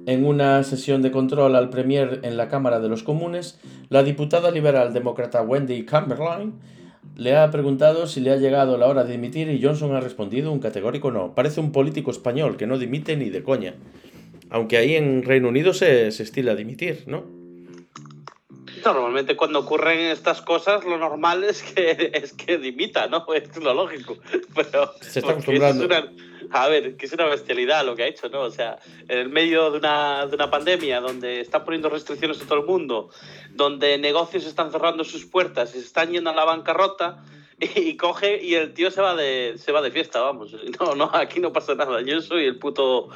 En 0.05 0.25
una 0.25 0.63
sesión 0.63 1.01
de 1.01 1.11
control 1.11 1.55
al 1.55 1.69
Premier 1.69 2.21
en 2.23 2.37
la 2.37 2.47
Cámara 2.47 2.79
de 2.79 2.87
los 2.87 3.03
Comunes, 3.03 3.59
la 3.89 4.03
diputada 4.03 4.51
liberal 4.51 4.93
demócrata 4.93 5.41
Wendy 5.41 5.85
Chamberlain 5.85 6.53
le 7.17 7.35
ha 7.35 7.51
preguntado 7.51 8.07
si 8.07 8.21
le 8.21 8.31
ha 8.31 8.37
llegado 8.37 8.77
la 8.77 8.87
hora 8.87 9.03
de 9.03 9.13
dimitir 9.13 9.49
y 9.49 9.61
Johnson 9.61 9.93
ha 9.95 9.99
respondido 9.99 10.51
un 10.51 10.59
categórico 10.59 11.11
no. 11.11 11.35
Parece 11.35 11.59
un 11.59 11.71
político 11.71 12.11
español 12.11 12.55
que 12.55 12.67
no 12.67 12.77
dimite 12.77 13.17
ni 13.17 13.29
de 13.29 13.43
coña. 13.43 13.73
Aunque 14.49 14.77
ahí 14.77 14.95
en 14.95 15.23
Reino 15.23 15.49
Unido 15.49 15.73
se, 15.73 16.11
se 16.11 16.23
estila 16.23 16.55
dimitir, 16.55 17.03
¿no? 17.07 17.25
Normalmente 18.85 19.35
cuando 19.35 19.59
ocurren 19.59 19.99
estas 19.99 20.41
cosas, 20.41 20.85
lo 20.85 20.97
normal 20.97 21.43
es 21.43 21.61
que, 21.63 22.11
es 22.13 22.33
que 22.33 22.57
dimita, 22.57 23.07
¿no? 23.07 23.25
Es 23.33 23.55
lo 23.57 23.73
lógico. 23.73 24.17
Pero, 24.55 24.91
Se 25.01 25.19
está 25.19 25.31
acostumbrando. 25.31 25.83
es 25.83 25.89
una- 25.89 26.11
a 26.49 26.69
ver, 26.69 26.95
que 26.95 27.07
es 27.07 27.11
una 27.11 27.25
bestialidad 27.25 27.85
lo 27.85 27.93
que 27.97 28.03
ha 28.03 28.07
hecho, 28.07 28.29
¿no? 28.29 28.41
O 28.43 28.49
sea, 28.51 28.79
en 29.09 29.17
el 29.17 29.27
medio 29.29 29.69
de 29.69 29.79
una, 29.79 30.25
de 30.27 30.33
una 30.35 30.49
pandemia 30.49 31.01
donde 31.01 31.41
están 31.41 31.65
poniendo 31.65 31.89
restricciones 31.89 32.41
a 32.41 32.45
todo 32.45 32.59
el 32.59 32.65
mundo, 32.65 33.09
donde 33.53 33.97
negocios 33.97 34.45
están 34.45 34.71
cerrando 34.71 35.03
sus 35.03 35.25
puertas 35.25 35.71
y 35.75 35.79
se 35.79 35.85
están 35.85 36.09
yendo 36.11 36.29
a 36.29 36.33
la 36.35 36.45
bancarrota, 36.45 37.21
y, 37.59 37.97
coge 37.97 38.43
y 38.43 38.53
el 38.55 38.73
tío 38.73 38.91
se 38.91 39.01
va 39.01 39.15
de, 39.15 39.55
se 39.57 39.71
va 39.71 39.81
de 39.81 39.91
fiesta, 39.91 40.21
vamos. 40.21 40.55
No, 40.79 40.95
no, 40.95 41.09
aquí 41.13 41.39
no 41.39 41.51
pasa 41.51 41.75
nada. 41.75 42.01
Yo 42.01 42.21
soy 42.21 42.45
el 42.45 42.59
puto 42.59 43.09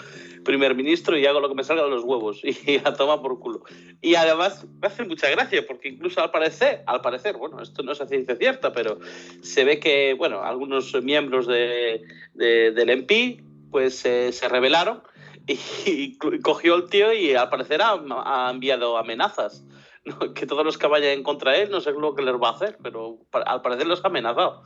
primer 0.43 0.73
ministro 0.73 1.15
y 1.17 1.25
hago 1.27 1.39
lo 1.39 1.49
que 1.49 1.53
me 1.55 1.63
salga 1.63 1.83
de 1.83 1.91
los 1.91 2.03
huevos 2.03 2.41
y 2.43 2.77
a 2.83 2.93
toma 2.95 3.21
por 3.21 3.39
culo. 3.39 3.63
Y 4.01 4.15
además 4.15 4.65
me 4.81 4.87
hace 4.87 5.03
mucha 5.03 5.29
gracia 5.29 5.65
porque 5.67 5.89
incluso 5.89 6.21
al 6.21 6.31
parecer, 6.31 6.83
al 6.87 7.01
parecer, 7.01 7.37
bueno, 7.37 7.61
esto 7.61 7.83
no 7.83 7.91
es 7.91 8.01
a 8.01 8.07
ciencia 8.07 8.35
cierta, 8.35 8.73
pero 8.73 8.97
se 9.43 9.63
ve 9.63 9.79
que, 9.79 10.15
bueno, 10.15 10.41
algunos 10.41 10.93
miembros 11.03 11.45
de, 11.47 12.01
de- 12.33 12.71
del 12.71 12.89
MP 12.89 13.43
pues 13.69 14.03
eh, 14.05 14.31
se 14.33 14.49
rebelaron 14.49 15.01
y, 15.45 15.59
y 15.85 16.17
cogió 16.17 16.75
el 16.75 16.89
tío 16.89 17.13
y 17.13 17.35
al 17.35 17.49
parecer 17.49 17.81
ha, 17.83 17.93
ha 18.25 18.49
enviado 18.51 18.97
amenazas. 18.97 19.63
¿No? 20.05 20.19
Que 20.33 20.45
todos 20.45 20.65
los 20.65 20.77
que 20.77 20.87
vayan 20.87 21.23
contra 21.23 21.55
él 21.57 21.69
no 21.69 21.81
sé 21.81 21.91
lo 21.91 22.15
que 22.15 22.23
les 22.23 22.35
va 22.35 22.49
a 22.49 22.53
hacer, 22.53 22.77
pero 22.81 23.19
al 23.31 23.61
parecer 23.61 23.87
los 23.87 24.03
ha 24.03 24.07
amenazado. 24.07 24.63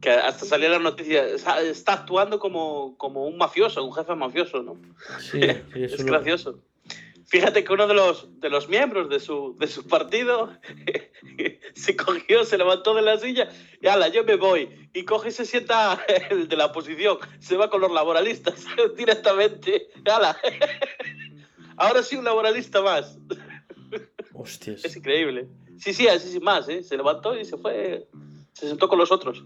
Que 0.00 0.10
hasta 0.10 0.46
salió 0.46 0.70
la 0.70 0.78
noticia, 0.78 1.26
está, 1.26 1.92
actuando 1.92 2.38
como, 2.38 2.96
como 2.96 3.26
un 3.26 3.36
mafioso, 3.36 3.84
un 3.84 3.92
jefe 3.92 4.14
mafioso, 4.14 4.62
¿no? 4.62 4.80
Sí, 5.18 5.40
sí, 5.74 5.84
Es 5.84 6.00
lo- 6.00 6.06
gracioso. 6.06 6.60
Fíjate 7.26 7.62
que 7.62 7.72
uno 7.72 7.86
de 7.86 7.94
los, 7.94 8.40
de 8.40 8.50
los 8.50 8.68
miembros 8.68 9.08
de 9.08 9.20
su, 9.20 9.54
de 9.56 9.68
su 9.68 9.86
partido 9.86 10.50
se 11.74 11.94
cogió, 11.94 12.42
se 12.44 12.58
levantó 12.58 12.92
de 12.92 13.02
la 13.02 13.18
silla 13.18 13.48
y 13.80 13.86
ala, 13.86 14.08
yo 14.08 14.24
me 14.24 14.34
voy. 14.34 14.88
Y 14.92 15.04
coge 15.04 15.28
y 15.28 15.32
se 15.32 15.46
sienta 15.46 16.04
el 16.30 16.48
de 16.48 16.56
la 16.56 16.66
oposición, 16.66 17.18
se 17.38 17.56
va 17.56 17.70
con 17.70 17.82
los 17.82 17.92
laboralistas 17.92 18.66
directamente. 18.96 19.90
Ala. 20.10 20.36
Ahora 21.76 22.02
sí 22.02 22.16
un 22.16 22.24
laboralista 22.24 22.82
más. 22.82 23.16
Hostias. 24.34 24.84
Es 24.84 24.96
increíble. 24.96 25.46
Sí, 25.78 25.92
sí, 25.92 26.08
así 26.08 26.28
sin 26.28 26.42
más, 26.42 26.68
¿eh? 26.68 26.82
Se 26.82 26.96
levantó 26.96 27.38
y 27.38 27.44
se 27.44 27.56
fue, 27.56 28.06
se 28.52 28.68
sentó 28.68 28.88
con 28.88 28.98
los 28.98 29.10
otros. 29.10 29.44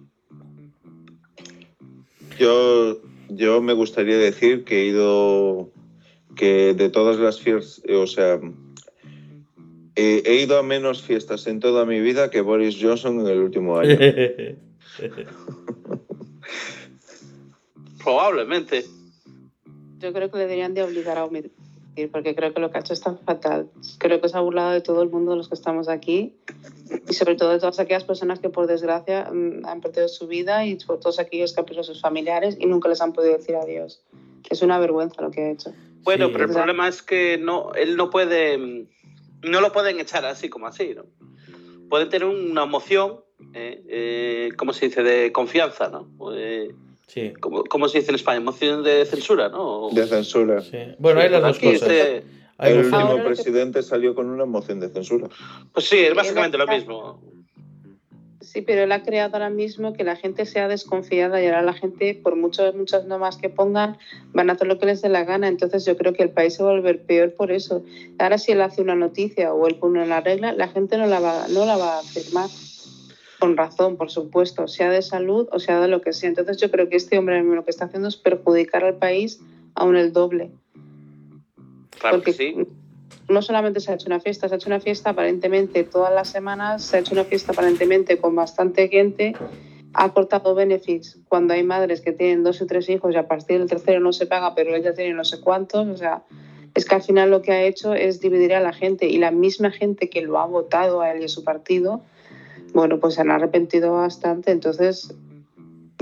yo, 2.38 3.00
yo 3.28 3.62
me 3.62 3.72
gustaría 3.72 4.18
decir 4.18 4.64
que 4.64 4.82
he 4.82 4.86
ido, 4.86 5.70
que 6.36 6.74
de 6.74 6.90
todas 6.90 7.18
las 7.18 7.40
fiestas, 7.40 7.82
o 7.88 8.06
sea, 8.06 8.40
he, 9.94 10.22
he 10.26 10.42
ido 10.42 10.58
a 10.58 10.62
menos 10.62 11.02
fiestas 11.02 11.46
en 11.46 11.60
toda 11.60 11.84
mi 11.84 12.00
vida 12.00 12.30
que 12.30 12.40
Boris 12.40 12.78
Johnson 12.80 13.20
en 13.20 13.28
el 13.28 13.38
último 13.38 13.78
año. 13.78 13.96
Probablemente. 18.02 18.84
Yo 19.98 20.12
creo 20.12 20.30
que 20.30 20.36
le 20.36 20.42
deberían 20.42 20.74
de 20.74 20.82
obligar 20.82 21.16
a 21.16 21.24
omitir, 21.94 22.10
porque 22.10 22.34
creo 22.34 22.52
que 22.52 22.60
lo 22.60 22.70
que 22.70 22.78
ha 22.78 22.80
hecho 22.80 22.92
es 22.92 23.00
tan 23.00 23.18
fatal. 23.18 23.68
Creo 23.98 24.20
que 24.20 24.28
se 24.28 24.36
ha 24.36 24.40
burlado 24.40 24.72
de 24.72 24.80
todo 24.80 25.02
el 25.02 25.10
mundo 25.10 25.32
de 25.32 25.36
los 25.38 25.48
que 25.48 25.54
estamos 25.54 25.88
aquí 25.88 26.34
y 27.08 27.12
sobre 27.14 27.36
todo 27.36 27.50
de 27.50 27.58
todas 27.58 27.78
aquellas 27.78 28.04
personas 28.04 28.40
que 28.40 28.48
por 28.50 28.66
desgracia 28.66 29.30
mm, 29.32 29.66
han 29.66 29.80
perdido 29.80 30.08
su 30.08 30.26
vida 30.26 30.66
y 30.66 30.76
por 30.76 30.98
todos 31.00 31.18
aquellos 31.18 31.52
que 31.54 31.60
han 31.60 31.66
perdido 31.66 31.82
a 31.82 31.84
sus 31.84 32.00
familiares 32.00 32.56
y 32.58 32.66
nunca 32.66 32.88
les 32.88 33.00
han 33.00 33.12
podido 33.12 33.36
decir 33.36 33.56
adiós. 33.56 34.02
Es 34.50 34.62
una 34.62 34.78
vergüenza 34.78 35.22
lo 35.22 35.30
que 35.30 35.40
ha 35.42 35.50
hecho. 35.50 35.72
Bueno, 36.02 36.26
Sí. 36.26 36.32
pero 36.32 36.44
el 36.44 36.50
O 36.50 36.52
sea- 36.52 36.62
problema 36.64 36.88
es 36.88 37.02
que 37.02 37.38
no, 37.38 37.72
él 37.74 37.96
no 37.96 38.10
puede, 38.10 38.58
mm, 38.58 38.86
no 39.44 39.60
lo 39.60 39.72
pueden 39.72 40.00
echar 40.00 40.24
así 40.24 40.48
como 40.48 40.66
así, 40.66 40.94
¿no? 40.94 41.04
Pueden 41.88 42.08
tener 42.08 42.26
una 42.28 42.66
moción, 42.66 43.20
eh, 43.54 43.82
eh, 43.88 44.48
¿cómo 44.56 44.72
se 44.72 44.86
dice?, 44.86 45.02
de 45.02 45.32
confianza, 45.32 45.88
¿no? 45.88 46.08
Eh, 46.34 46.74
Sí, 47.14 47.32
¿Cómo, 47.38 47.62
cómo 47.64 47.88
se 47.88 47.98
dice 47.98 48.10
en 48.10 48.16
España? 48.16 48.40
Moción 48.40 48.82
de 48.82 49.06
censura, 49.06 49.48
¿no? 49.48 49.88
De 49.92 50.04
censura. 50.06 50.60
sí. 50.62 50.78
Bueno, 50.98 51.20
hay 51.20 51.28
las 51.30 51.42
dos 51.42 51.56
Aquí 51.58 51.72
cosas. 51.72 51.88
este- 51.88 52.24
Hay 52.58 52.72
el 52.72 52.78
último 52.86 53.16
que- 53.16 53.22
presidente 53.22 53.82
salió 53.84 54.16
con 54.16 54.28
una 54.30 54.44
moción 54.46 54.80
de 54.80 54.88
censura. 54.88 55.28
Pues 55.72 55.88
sí, 55.88 55.98
es 55.98 56.14
básicamente 56.14 56.58
lo 56.58 56.66
mismo. 56.66 57.20
Sí, 58.40 58.62
pero 58.62 58.82
él 58.84 58.92
ha 58.92 59.02
creado 59.02 59.34
ahora 59.34 59.50
mismo 59.50 59.92
que 59.94 60.04
la 60.04 60.14
gente 60.16 60.44
sea 60.46 60.68
desconfiada 60.68 61.42
y 61.42 61.46
ahora 61.46 61.62
la 61.62 61.72
gente, 61.72 62.14
por 62.22 62.36
muchas, 62.36 62.74
muchas 62.74 63.04
normas 63.06 63.36
que 63.36 63.48
pongan, 63.48 63.96
van 64.32 64.50
a 64.50 64.52
hacer 64.52 64.66
lo 64.68 64.78
que 64.78 64.86
les 64.86 65.02
dé 65.02 65.08
la 65.08 65.24
gana. 65.24 65.48
Entonces 65.48 65.84
yo 65.84 65.96
creo 65.96 66.12
que 66.12 66.22
el 66.24 66.30
país 66.30 66.54
se 66.54 66.62
va 66.62 66.70
a 66.70 66.74
volver 66.74 67.02
peor 67.04 67.32
por 67.34 67.50
eso. 67.50 67.84
Ahora 68.18 68.38
si 68.38 68.52
él 68.52 68.60
hace 68.60 68.80
una 68.82 68.94
noticia 68.94 69.52
o 69.52 69.66
él 69.66 69.76
pone 69.76 70.02
una 70.02 70.20
regla, 70.20 70.52
la 70.52 70.68
gente 70.68 70.96
no 70.98 71.06
la 71.06 71.18
va, 71.20 71.46
no 71.48 71.64
la 71.66 71.76
va 71.76 71.98
a 71.98 72.02
firmar. 72.02 72.48
Con 73.44 73.58
razón, 73.58 73.98
por 73.98 74.10
supuesto, 74.10 74.66
sea 74.68 74.88
de 74.88 75.02
salud 75.02 75.48
o 75.52 75.58
sea 75.58 75.78
de 75.78 75.86
lo 75.86 76.00
que 76.00 76.14
sea. 76.14 76.30
Entonces 76.30 76.56
yo 76.56 76.70
creo 76.70 76.88
que 76.88 76.96
este 76.96 77.18
hombre 77.18 77.42
lo 77.42 77.62
que 77.62 77.70
está 77.70 77.84
haciendo 77.84 78.08
es 78.08 78.16
perjudicar 78.16 78.84
al 78.84 78.94
país 78.94 79.38
aún 79.74 79.96
el 79.96 80.14
doble. 80.14 80.50
Claro 82.00 82.16
porque 82.16 82.30
que 82.30 82.38
sí. 82.38 82.56
no 83.28 83.42
solamente 83.42 83.80
se 83.80 83.92
ha 83.92 83.96
hecho 83.96 84.06
una 84.06 84.18
fiesta, 84.18 84.48
se 84.48 84.54
ha 84.54 84.56
hecho 84.56 84.70
una 84.70 84.80
fiesta 84.80 85.10
aparentemente 85.10 85.84
todas 85.84 86.10
las 86.14 86.30
semanas, 86.30 86.84
se 86.84 86.96
ha 86.96 87.00
hecho 87.00 87.12
una 87.12 87.24
fiesta 87.24 87.52
aparentemente 87.52 88.16
con 88.16 88.34
bastante 88.34 88.88
gente, 88.88 89.34
ha 89.92 90.10
cortado 90.14 90.54
benefits 90.54 91.18
cuando 91.28 91.52
hay 91.52 91.64
madres 91.64 92.00
que 92.00 92.12
tienen 92.12 92.44
dos 92.44 92.62
o 92.62 92.66
tres 92.66 92.88
hijos 92.88 93.12
y 93.12 93.18
a 93.18 93.28
partir 93.28 93.58
del 93.58 93.68
tercero 93.68 94.00
no 94.00 94.14
se 94.14 94.24
paga, 94.24 94.54
pero 94.54 94.74
ella 94.74 94.94
tiene 94.94 95.12
no 95.12 95.24
sé 95.26 95.42
cuántos, 95.42 95.86
o 95.86 95.98
sea, 95.98 96.22
es 96.74 96.86
que 96.86 96.94
al 96.94 97.02
final 97.02 97.30
lo 97.30 97.42
que 97.42 97.52
ha 97.52 97.62
hecho 97.64 97.92
es 97.92 98.20
dividir 98.20 98.54
a 98.54 98.60
la 98.60 98.72
gente 98.72 99.06
y 99.06 99.18
la 99.18 99.32
misma 99.32 99.70
gente 99.70 100.08
que 100.08 100.22
lo 100.22 100.38
ha 100.38 100.46
votado 100.46 101.02
a 101.02 101.10
él 101.10 101.20
y 101.20 101.26
a 101.26 101.28
su 101.28 101.44
partido, 101.44 102.00
bueno, 102.74 102.98
pues 103.00 103.14
se 103.14 103.22
han 103.22 103.30
arrepentido 103.30 103.92
bastante, 103.94 104.50
entonces 104.50 105.14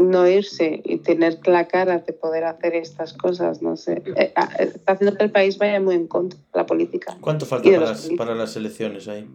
no 0.03 0.27
irse 0.27 0.81
y 0.85 0.97
tener 0.97 1.39
la 1.47 1.68
cara 1.68 1.99
de 1.99 2.12
poder 2.14 2.45
hacer 2.45 2.75
estas 2.75 3.12
cosas, 3.12 3.61
no 3.62 3.77
sé, 3.77 4.03
Eh, 4.16 4.33
ah, 4.35 4.49
está 4.59 4.93
haciendo 4.93 5.16
que 5.16 5.23
el 5.25 5.31
país 5.31 5.59
vaya 5.59 5.79
muy 5.81 5.95
en 5.95 6.09
contra 6.09 6.39
de 6.39 6.45
la 6.59 6.66
política. 6.66 7.16
¿Cuánto 7.20 7.45
falta 7.47 7.68
para 7.70 7.81
las, 7.81 7.99
políticos. 8.01 8.18
para 8.27 8.35
las 8.35 8.57
elecciones 8.57 9.07
ahí? 9.07 9.29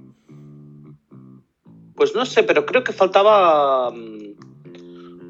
Pues 1.95 2.13
no 2.15 2.25
sé, 2.25 2.43
pero 2.43 2.65
creo 2.65 2.83
que 2.83 2.91
faltaba 2.93 3.91
mm, 3.91 4.33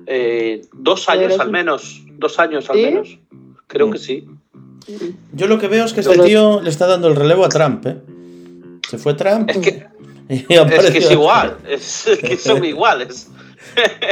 eh, 0.07 0.61
dos 0.73 1.07
años 1.09 1.31
Pero- 1.33 1.43
al 1.43 1.51
menos. 1.51 2.03
Dos 2.17 2.39
años 2.39 2.69
al 2.69 2.75
¿Sí? 2.77 2.83
menos. 2.83 3.19
Creo 3.67 3.87
Mm. 3.87 3.91
que 3.91 3.97
sí. 3.99 4.27
Yo 5.33 5.47
lo 5.47 5.59
que 5.59 5.67
veo 5.67 5.83
es 5.85 5.93
que 5.93 5.99
este 5.99 6.17
tío 6.19 6.61
le 6.61 6.69
está 6.69 6.87
dando 6.87 7.09
el 7.09 7.15
relevo 7.15 7.43
a 7.45 7.49
Trump, 7.49 7.85
¿eh? 7.85 7.97
Se 8.89 8.97
fue 8.97 9.13
Trump 9.13 9.49
Es 9.49 9.57
que, 9.57 9.85
es, 10.29 10.91
que 10.91 10.97
es 10.97 11.11
igual. 11.11 11.57
Es, 11.67 12.07
es 12.07 12.19
que 12.23 12.37
son 12.37 12.63
iguales. 12.65 13.29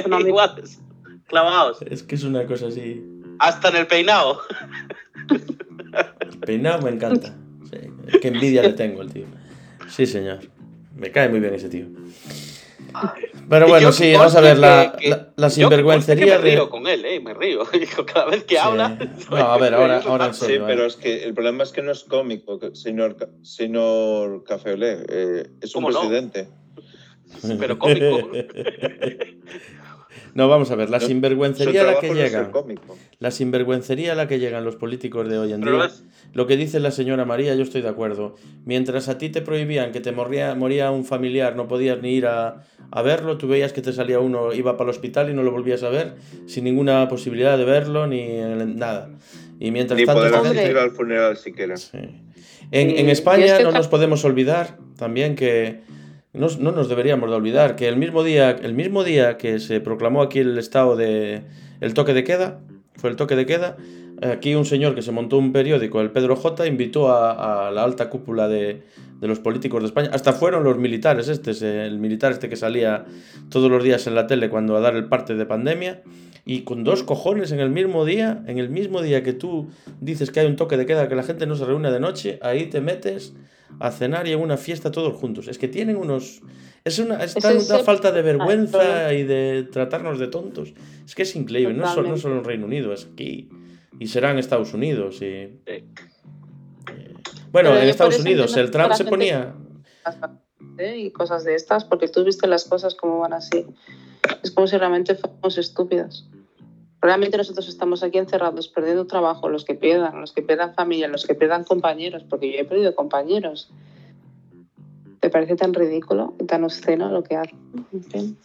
No, 0.08 0.20
iguales. 0.20 0.80
Clavados. 1.28 1.80
Es 1.90 2.04
que 2.04 2.16
es 2.16 2.24
una 2.24 2.46
cosa 2.46 2.68
así. 2.68 3.04
Hasta 3.40 3.70
en 3.70 3.76
el 3.78 3.88
peinado. 3.88 4.42
El 6.20 6.40
peinado 6.40 6.84
me 6.84 6.92
encanta. 6.92 7.36
Sí, 7.70 8.20
qué 8.22 8.28
envidia 8.30 8.62
le 8.62 8.74
tengo 8.74 9.02
al 9.02 9.12
tío. 9.12 9.26
Sí, 9.90 10.06
señor. 10.06 10.40
Me 10.96 11.12
cae 11.12 11.28
muy 11.28 11.40
bien 11.40 11.54
ese 11.54 11.68
tío. 11.68 11.88
Pero 13.50 13.68
bueno, 13.68 13.82
yo 13.88 13.92
sí, 13.92 14.14
vamos 14.14 14.36
a 14.36 14.42
ver, 14.42 14.58
la, 14.58 14.96
que- 15.00 15.10
la, 15.10 15.30
la 15.36 15.48
yo 15.48 15.54
sinvergüencería 15.54 16.38
me 16.38 16.44
río 16.44 16.64
de... 16.66 16.70
con 16.70 16.88
él, 16.88 17.06
¿eh? 17.06 17.20
Me 17.20 17.34
río. 17.34 17.62
Cada 18.14 18.26
vez 18.32 18.44
que 18.44 18.56
Sí. 18.56 18.62
habla. 18.62 18.98
No, 19.30 19.38
a 19.38 19.58
ver, 19.58 19.74
ahora, 19.74 20.02
ahora 20.06 20.26
en 20.28 20.34
Sí, 20.34 20.46
serio. 20.46 20.64
pero 20.66 20.84
eh. 20.84 20.88
es 20.88 20.96
que 20.96 21.24
el 21.24 21.34
problema 21.34 21.64
es 21.64 21.72
que 21.72 21.82
no 21.82 21.92
es 21.92 22.04
cómico, 22.04 22.60
señor, 22.74 23.18
señor 23.44 24.44
Café 24.44 24.74
Olé, 24.74 24.98
eh, 25.10 25.48
es 25.62 25.76
un 25.76 25.84
¿Cómo 25.84 25.94
no? 25.94 26.00
presidente. 26.00 26.48
Pero 27.60 27.78
cómico. 27.80 28.30
No, 30.36 30.50
vamos 30.50 30.70
a 30.70 30.76
ver, 30.76 30.90
la 30.90 31.00
sinvergüencería 31.00 31.82
a 31.82 31.86
la 31.86 32.00
que 32.02 32.14
llegan. 32.14 32.52
La 33.20 33.32
sinvergüencería 33.32 34.12
a 34.12 34.16
la 34.16 34.28
que 34.28 34.38
llegan 34.38 34.66
los 34.66 34.76
políticos 34.76 35.28
de 35.30 35.38
hoy 35.40 35.54
en 35.54 35.62
día. 35.62 35.90
Lo 36.34 36.46
que 36.46 36.58
dice 36.58 36.82
la 36.82 36.92
señora 36.92 37.24
María, 37.24 37.56
yo 37.56 37.64
estoy 37.64 37.82
de 37.82 37.88
acuerdo. 37.88 38.36
Mientras 38.66 39.08
a 39.08 39.18
ti 39.18 39.30
te 39.30 39.42
prohibían 39.42 39.94
que 39.94 40.02
te 40.02 40.12
moría, 40.12 40.54
moría 40.54 40.92
un 40.92 41.06
familiar, 41.06 41.56
no 41.56 41.70
podías 41.70 42.02
ni 42.02 42.14
ir 42.16 42.26
a, 42.28 42.64
a 42.92 43.02
verlo, 43.02 43.38
tú 43.38 43.48
veías 43.48 43.72
que 43.72 43.82
te 43.82 43.94
salía 43.94 44.20
uno, 44.20 44.52
iba 44.54 44.76
para 44.76 44.90
el 44.90 44.96
hospital 44.96 45.30
y 45.30 45.34
no 45.34 45.42
lo 45.42 45.52
volvías 45.52 45.84
a 45.84 45.90
ver, 45.90 46.16
sin 46.48 46.66
ninguna 46.66 47.08
posibilidad 47.08 47.58
de 47.58 47.64
verlo 47.64 48.06
ni 48.06 48.28
nada. 48.76 49.10
Y 49.58 49.72
mientras 49.72 49.98
Ni 49.98 50.06
tanto, 50.06 50.20
poder 50.20 50.34
gente- 50.34 50.50
asistir 50.60 50.78
al 50.78 50.92
funeral 50.92 51.38
siquiera. 51.38 51.78
Sí. 51.78 51.98
En, 52.72 52.90
en 52.90 53.08
España 53.10 53.60
no 53.62 53.72
nos 53.72 53.88
podemos 53.88 54.26
olvidar 54.26 54.78
también 54.98 55.36
que 55.36 55.80
no, 56.38 56.48
no 56.60 56.72
nos 56.72 56.90
deberíamos 56.90 57.30
de 57.30 57.36
olvidar 57.36 57.76
que 57.76 57.88
el 57.88 57.98
mismo 57.98 58.24
día 58.24 58.52
el 58.52 58.74
mismo 58.74 59.04
día 59.04 59.38
que 59.38 59.60
se 59.60 59.82
proclamó 59.82 60.22
aquí 60.22 60.40
el 60.40 60.58
estado 60.58 60.96
de 60.96 61.44
el 61.82 61.94
toque 61.94 62.14
de 62.14 62.24
queda 62.24 62.60
fue 62.96 63.10
el 63.10 63.16
toque 63.16 63.36
de 63.36 63.46
queda 63.46 63.78
aquí 64.22 64.56
un 64.56 64.66
señor 64.66 64.96
que 64.96 65.02
se 65.02 65.12
montó 65.12 65.38
un 65.38 65.52
periódico 65.52 66.02
el 66.02 66.12
Pedro 66.12 66.36
J 66.36 66.68
invitó 66.68 67.12
a, 67.12 67.68
a 67.68 67.72
la 67.72 67.84
alta 67.84 68.10
cúpula 68.10 68.48
de, 68.48 68.84
de 69.20 69.28
los 69.28 69.40
políticos 69.40 69.82
de 69.82 69.88
España. 69.88 70.10
Hasta 70.14 70.34
fueron 70.34 70.64
los 70.64 70.78
militares 70.78 71.28
este 71.28 71.86
el 71.86 72.00
militar 72.00 72.32
este 72.32 72.50
que 72.50 72.56
salía 72.56 73.06
todos 73.50 73.70
los 73.72 73.84
días 73.84 74.08
en 74.08 74.16
la 74.16 74.28
tele 74.28 74.50
cuando 74.50 74.76
a 74.76 74.82
dar 74.82 74.96
el 74.96 75.06
parte 75.06 75.36
de 75.36 75.46
pandemia 75.46 76.02
y 76.46 76.62
con 76.62 76.84
dos 76.84 77.04
cojones 77.04 77.52
en 77.52 77.60
el 77.60 77.70
mismo 77.72 78.06
día, 78.06 78.44
en 78.48 78.60
el 78.60 78.70
mismo 78.70 79.02
día 79.02 79.24
que 79.24 79.34
tú 79.34 79.68
dices 80.00 80.30
que 80.32 80.40
hay 80.42 80.48
un 80.48 80.56
toque 80.56 80.78
de 80.78 80.86
queda, 80.86 81.10
que 81.10 81.16
la 81.16 81.24
gente 81.24 81.48
no 81.48 81.56
se 81.56 81.66
reúne 81.66 81.92
de 81.92 82.00
noche, 82.00 82.38
ahí 82.44 82.68
te 82.68 82.82
metes 82.82 83.34
a 83.80 83.92
cenar 83.92 84.28
y 84.28 84.32
en 84.32 84.40
una 84.40 84.56
fiesta 84.58 84.92
todos 84.92 85.14
juntos. 85.16 85.48
Es 85.48 85.58
que 85.58 85.68
tienen 85.68 85.96
unos... 85.98 86.42
Es 86.84 87.00
una, 87.00 87.16
es 87.24 87.36
Es 87.36 87.42
tanta 87.42 87.76
ese- 87.78 87.84
falta 87.84 88.12
de 88.12 88.22
vergüenza 88.22 89.12
y 89.14 89.24
de 89.24 89.64
tratarnos 89.72 90.20
de 90.20 90.28
tontos. 90.28 90.74
Es 91.04 91.16
que 91.16 91.24
es 91.24 91.36
increíble, 91.36 91.74
no, 91.74 91.92
solo- 91.92 92.10
no 92.10 92.18
solo 92.18 92.38
en 92.38 92.44
Reino 92.44 92.68
Unido, 92.68 92.94
es 92.94 93.08
aquí. 93.12 93.50
Y 94.00 94.06
será 94.08 94.30
en 94.32 94.38
Estados 94.38 94.74
Unidos. 94.76 95.16
Y... 95.24 95.60
Sí. 95.66 95.84
Bueno, 97.52 97.70
Pero 97.72 97.82
en 97.82 97.90
Estados 97.90 98.20
Unidos 98.20 98.56
el 98.58 98.70
Trump 98.70 98.92
se 98.92 98.98
gente- 98.98 99.10
ponía... 99.10 99.56
¿eh? 100.78 100.98
y 100.98 101.12
cosas 101.12 101.44
de 101.44 101.56
estas, 101.56 101.86
porque 101.86 102.08
tú 102.08 102.24
viste 102.24 102.48
las 102.48 102.66
cosas 102.66 102.96
como 102.96 103.20
van 103.20 103.34
así. 103.34 103.66
Es 104.44 104.52
como 104.52 104.68
si 104.68 104.78
realmente 104.78 105.16
fuéramos 105.16 105.58
estúpidas. 105.58 106.26
Realmente 107.02 107.38
nosotros 107.38 107.68
estamos 107.68 108.02
aquí 108.04 108.18
encerrados, 108.18 108.68
perdiendo 108.68 109.06
trabajo, 109.06 109.50
los 109.50 109.64
que 109.64 109.76
pierdan, 109.76 110.22
los 110.22 110.32
que 110.32 110.42
pierdan 110.42 110.74
familia, 110.74 111.08
los 111.08 111.26
que 111.26 111.36
pierdan 111.36 111.64
compañeros, 111.64 112.24
porque 112.28 112.52
yo 112.52 112.60
he 112.60 112.66
perdido 112.66 112.96
compañeros. 112.96 113.70
¿Te 115.20 115.30
parece 115.30 115.56
tan 115.56 115.74
ridículo 115.74 116.34
y 116.40 116.46
tan 116.46 116.64
obsceno 116.64 117.10
lo 117.10 117.24
que 117.24 117.36
hacen? 117.36 118.38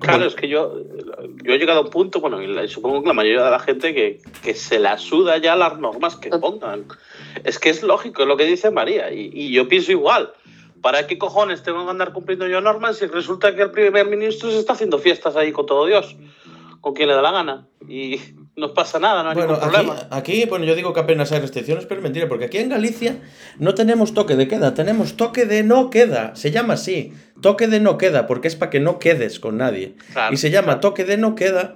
Claro, 0.00 0.24
es 0.24 0.34
que 0.34 0.48
yo, 0.48 0.80
yo 1.44 1.52
he 1.52 1.58
llegado 1.58 1.80
a 1.80 1.82
un 1.82 1.90
punto, 1.90 2.20
bueno, 2.20 2.42
y 2.42 2.68
supongo 2.68 3.02
que 3.02 3.08
la 3.08 3.14
mayoría 3.14 3.44
de 3.44 3.50
la 3.50 3.58
gente 3.60 3.94
que, 3.94 4.20
que 4.42 4.54
se 4.54 4.78
la 4.78 4.96
suda 4.98 5.36
ya 5.38 5.56
las 5.56 5.78
normas 5.78 6.16
que 6.16 6.30
pongan. 6.30 6.86
Es 7.44 7.58
que 7.58 7.70
es 7.70 7.82
lógico, 7.82 8.22
es 8.22 8.28
lo 8.28 8.36
que 8.36 8.46
dice 8.46 8.70
María, 8.70 9.12
y, 9.12 9.30
y 9.32 9.52
yo 9.52 9.68
pienso 9.68 9.92
igual. 9.92 10.32
¿Para 10.82 11.06
qué 11.06 11.18
cojones 11.18 11.62
tengo 11.62 11.84
que 11.84 11.90
andar 11.90 12.12
cumpliendo 12.12 12.46
yo 12.48 12.60
normas 12.60 12.96
si 12.98 13.06
resulta 13.06 13.54
que 13.54 13.62
el 13.62 13.70
primer 13.70 14.06
ministro 14.06 14.50
se 14.50 14.58
está 14.58 14.72
haciendo 14.72 14.98
fiestas 14.98 15.36
ahí 15.36 15.52
con 15.52 15.66
todo 15.66 15.86
Dios? 15.86 16.16
Con 16.80 16.94
quien 16.94 17.08
le 17.08 17.14
da 17.14 17.22
la 17.22 17.32
gana. 17.32 17.66
Y 17.86 18.18
no 18.56 18.72
pasa 18.72 18.98
nada, 18.98 19.22
no 19.22 19.30
hay 19.30 19.34
Bueno, 19.34 19.52
ningún 19.52 19.68
aquí, 19.68 19.86
problema. 19.86 20.08
aquí, 20.10 20.44
bueno, 20.46 20.64
yo 20.64 20.74
digo 20.74 20.92
que 20.92 21.00
apenas 21.00 21.32
hay 21.32 21.40
restricciones, 21.40 21.84
pero 21.86 22.00
es 22.00 22.02
mentira, 22.02 22.28
porque 22.28 22.46
aquí 22.46 22.58
en 22.58 22.68
Galicia 22.70 23.16
no 23.58 23.74
tenemos 23.74 24.14
toque 24.14 24.36
de 24.36 24.48
queda, 24.48 24.74
tenemos 24.74 25.16
toque 25.16 25.44
de 25.44 25.62
no 25.62 25.90
queda. 25.90 26.34
Se 26.36 26.50
llama 26.50 26.74
así, 26.74 27.12
toque 27.42 27.66
de 27.66 27.80
no 27.80 27.98
queda, 27.98 28.26
porque 28.26 28.48
es 28.48 28.56
para 28.56 28.70
que 28.70 28.80
no 28.80 28.98
quedes 28.98 29.40
con 29.40 29.58
nadie. 29.58 29.96
Claro, 30.12 30.32
y 30.32 30.36
se 30.38 30.50
llama 30.50 30.80
toque 30.80 31.04
de 31.04 31.16
no 31.18 31.34
queda, 31.34 31.74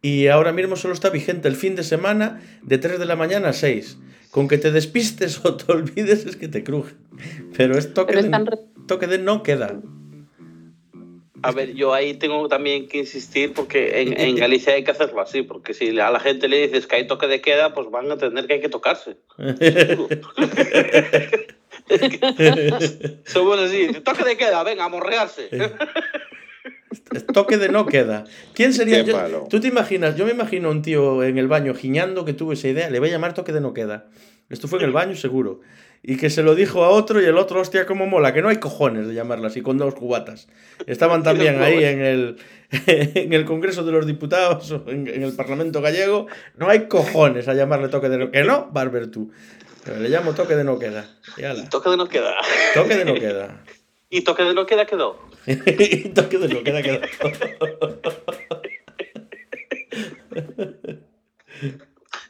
y 0.00 0.28
ahora 0.28 0.52
mismo 0.52 0.76
solo 0.76 0.94
está 0.94 1.10
vigente 1.10 1.48
el 1.48 1.56
fin 1.56 1.74
de 1.74 1.82
semana 1.82 2.40
de 2.62 2.78
3 2.78 2.98
de 2.98 3.06
la 3.06 3.16
mañana 3.16 3.48
a 3.48 3.52
6. 3.52 3.98
Con 4.36 4.46
que 4.48 4.58
te 4.58 4.70
despistes 4.70 5.40
o 5.46 5.56
te 5.56 5.72
olvides 5.72 6.26
es 6.26 6.36
que 6.36 6.46
te 6.46 6.62
cruje. 6.62 6.94
Pero 7.56 7.78
es 7.78 7.94
toque, 7.94 8.08
Pero 8.12 8.20
de, 8.20 8.26
es 8.26 8.30
tan 8.30 8.44
re- 8.44 8.58
toque 8.86 9.06
de 9.06 9.16
no 9.16 9.42
queda. 9.42 9.80
A 11.40 11.52
ver, 11.52 11.72
yo 11.72 11.94
ahí 11.94 12.12
tengo 12.12 12.46
también 12.46 12.86
que 12.86 12.98
insistir 12.98 13.54
porque 13.54 14.02
en, 14.02 14.20
en 14.20 14.36
Galicia 14.36 14.74
hay 14.74 14.84
que 14.84 14.90
hacerlo 14.90 15.22
así, 15.22 15.40
porque 15.40 15.72
si 15.72 15.98
a 15.98 16.10
la 16.10 16.20
gente 16.20 16.48
le 16.48 16.66
dices 16.66 16.86
que 16.86 16.96
hay 16.96 17.06
toque 17.06 17.28
de 17.28 17.40
queda, 17.40 17.72
pues 17.72 17.90
van 17.90 18.10
a 18.10 18.14
entender 18.14 18.46
que 18.46 18.52
hay 18.54 18.60
que 18.60 18.68
tocarse. 18.68 19.16
Somos 23.24 23.58
así, 23.58 23.88
toque 24.04 24.22
de 24.24 24.36
queda, 24.36 24.62
venga, 24.64 24.84
a 24.84 24.88
morrearse. 24.90 25.48
Toque 27.32 27.56
de 27.58 27.68
no 27.68 27.86
queda. 27.86 28.24
¿Quién 28.54 28.72
sería? 28.72 29.02
Yo-. 29.02 29.46
Tú 29.48 29.60
te 29.60 29.68
imaginas, 29.68 30.16
yo 30.16 30.24
me 30.24 30.32
imagino 30.32 30.68
a 30.68 30.70
un 30.70 30.82
tío 30.82 31.22
en 31.24 31.38
el 31.38 31.48
baño 31.48 31.74
giñando 31.74 32.24
que 32.24 32.32
tuvo 32.32 32.52
esa 32.52 32.68
idea, 32.68 32.90
le 32.90 33.00
voy 33.00 33.08
a 33.08 33.12
llamar 33.12 33.34
toque 33.34 33.52
de 33.52 33.60
no 33.60 33.74
queda. 33.74 34.06
Esto 34.48 34.68
fue 34.68 34.78
en 34.78 34.84
el 34.84 34.92
baño 34.92 35.16
seguro. 35.16 35.60
Y 36.02 36.18
que 36.18 36.30
se 36.30 36.44
lo 36.44 36.54
dijo 36.54 36.84
a 36.84 36.90
otro 36.90 37.20
y 37.20 37.24
el 37.24 37.36
otro, 37.36 37.60
hostia, 37.60 37.84
cómo 37.84 38.06
mola, 38.06 38.32
que 38.32 38.40
no 38.40 38.48
hay 38.48 38.58
cojones 38.58 39.08
de 39.08 39.14
llamarlo 39.14 39.48
así, 39.48 39.60
con 39.60 39.76
dos 39.76 39.94
cubatas. 39.96 40.46
Estaban 40.86 41.22
también 41.24 41.60
ahí 41.60 41.82
en 41.82 42.00
el, 42.00 42.36
en 42.86 43.32
el 43.32 43.44
Congreso 43.44 43.84
de 43.84 43.90
los 43.90 44.06
Diputados, 44.06 44.70
o 44.70 44.84
en, 44.86 45.08
en 45.08 45.24
el 45.24 45.32
Parlamento 45.32 45.82
Gallego, 45.82 46.28
no 46.56 46.68
hay 46.68 46.86
cojones 46.86 47.48
a 47.48 47.54
llamarle 47.54 47.88
toque 47.88 48.08
de 48.08 48.18
no 48.18 48.30
Que 48.30 48.44
no, 48.44 48.68
Barber 48.72 49.10
tú. 49.10 49.32
Pero 49.84 50.00
le 50.00 50.08
llamo 50.08 50.32
toque 50.34 50.56
de 50.56 50.64
no 50.64 50.78
queda. 50.78 51.08
Toque 51.68 51.90
de 51.90 51.96
no 51.96 52.08
queda. 52.08 52.34
toque 52.74 52.96
de 52.96 53.04
no 53.04 53.14
queda. 53.14 53.62
Y 54.08 54.22
toque 54.22 54.44
de 54.44 54.54
no 54.54 54.66
queda 54.66 54.86
quedó. 54.86 55.18
y 55.46 56.10
toque 56.10 56.38
de 56.38 56.48
no 56.48 56.62
queda 56.62 56.80
quedó. 56.82 57.00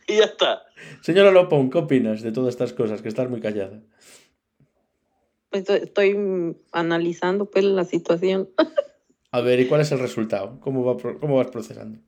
y 0.07 0.17
ya 0.17 0.25
está. 0.25 0.63
Señora 1.03 1.31
Lopón, 1.31 1.69
¿qué 1.71 1.77
opinas 1.79 2.23
de 2.23 2.33
todas 2.33 2.55
estas 2.55 2.73
cosas? 2.73 3.03
Que 3.03 3.09
estás 3.09 3.29
muy 3.29 3.41
callada. 3.41 3.83
Pues 5.51 5.69
estoy 5.69 6.57
analizando 6.73 7.51
pues 7.51 7.65
la 7.65 7.85
situación. 7.85 8.49
A 9.31 9.41
ver, 9.41 9.61
¿y 9.61 9.67
cuál 9.67 9.83
es 9.83 9.93
el 9.93 9.99
resultado? 9.99 10.59
¿Cómo, 10.61 10.85
va, 10.85 10.97
cómo 11.21 11.37
vas 11.37 11.49
procesando? 11.49 11.99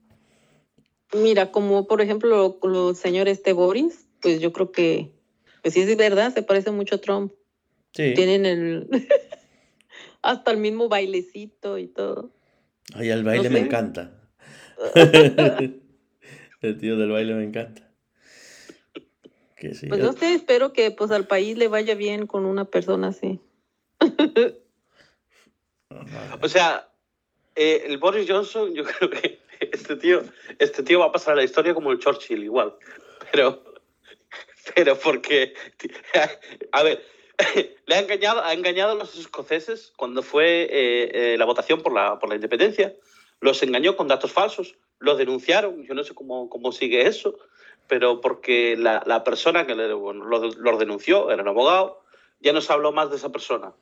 Mira, 1.13 1.51
como 1.51 1.87
por 1.87 2.01
ejemplo 2.01 2.57
los 2.63 2.97
señores 2.97 3.37
este 3.37 3.53
Boris, 3.53 4.07
pues 4.21 4.39
yo 4.39 4.51
creo 4.51 4.71
que, 4.71 5.11
pues 5.61 5.75
sí 5.75 5.81
es 5.81 5.97
verdad, 5.97 6.33
se 6.33 6.43
parece 6.43 6.71
mucho 6.71 6.95
a 6.95 7.01
Trump. 7.01 7.33
Sí. 7.93 8.13
Tienen 8.15 8.45
el 8.45 8.87
hasta 10.21 10.51
el 10.51 10.57
mismo 10.57 10.89
bailecito 10.89 11.77
y 11.77 11.87
todo. 11.87 12.31
Ay, 12.93 13.09
el 13.09 13.23
baile 13.23 13.49
No 13.49 13.53
me 13.53 13.59
sé. 13.59 13.65
encanta. 13.65 14.11
el 16.61 16.77
tío 16.79 16.97
del 16.97 17.11
baile 17.11 17.33
me 17.35 17.43
encanta. 17.43 17.89
Que 19.55 19.73
sí. 19.73 19.87
Pues 19.87 20.01
no 20.01 20.13
sé, 20.13 20.33
espero 20.33 20.73
que 20.73 20.91
pues 20.91 21.11
al 21.11 21.27
país 21.27 21.57
le 21.57 21.67
vaya 21.67 21.95
bien 21.95 22.27
con 22.27 22.45
una 22.45 22.65
persona 22.65 23.09
así. 23.09 23.39
O 26.41 26.47
sea, 26.47 26.87
eh, 27.55 27.83
el 27.87 27.97
Boris 27.97 28.29
Johnson, 28.29 28.73
yo 28.73 28.83
creo 28.99 29.09
que 29.09 29.39
este 29.59 29.95
tío, 29.95 30.23
este 30.59 30.83
tío 30.83 30.99
va 30.99 31.07
a 31.07 31.11
pasar 31.11 31.33
a 31.33 31.37
la 31.37 31.43
historia 31.43 31.73
como 31.73 31.91
el 31.91 31.99
Churchill, 31.99 32.43
igual. 32.43 32.75
Pero, 33.31 33.63
pero 34.75 34.97
porque, 34.97 35.53
a 36.71 36.83
ver, 36.83 37.03
le 37.85 37.95
ha 37.95 37.99
engañado, 37.99 38.43
ha 38.43 38.53
engañado 38.53 38.91
a 38.91 38.95
los 38.95 39.17
escoceses 39.17 39.93
cuando 39.95 40.21
fue 40.23 40.63
eh, 40.63 41.33
eh, 41.33 41.37
la 41.37 41.45
votación 41.45 41.81
por 41.81 41.93
la, 41.93 42.19
por 42.19 42.29
la 42.29 42.35
independencia. 42.35 42.95
Los 43.41 43.63
engañó 43.63 43.95
con 43.95 44.07
datos 44.07 44.31
falsos, 44.31 44.75
los 44.99 45.17
denunciaron. 45.17 45.83
Yo 45.85 45.93
no 45.93 46.03
sé 46.03 46.13
cómo, 46.13 46.49
cómo 46.49 46.71
sigue 46.71 47.07
eso, 47.07 47.37
pero 47.87 48.19
porque 48.21 48.75
la, 48.77 49.01
la 49.05 49.23
persona 49.23 49.65
que 49.65 49.75
le- 49.75 49.93
bueno, 49.93 50.25
los, 50.25 50.57
los 50.57 50.79
denunció 50.79 51.31
era 51.31 51.41
un 51.41 51.47
abogado, 51.47 52.03
ya 52.41 52.51
no 52.53 52.61
se 52.61 52.73
habló 52.73 52.91
más 52.91 53.09
de 53.09 53.15
esa 53.17 53.31
persona. 53.31 53.73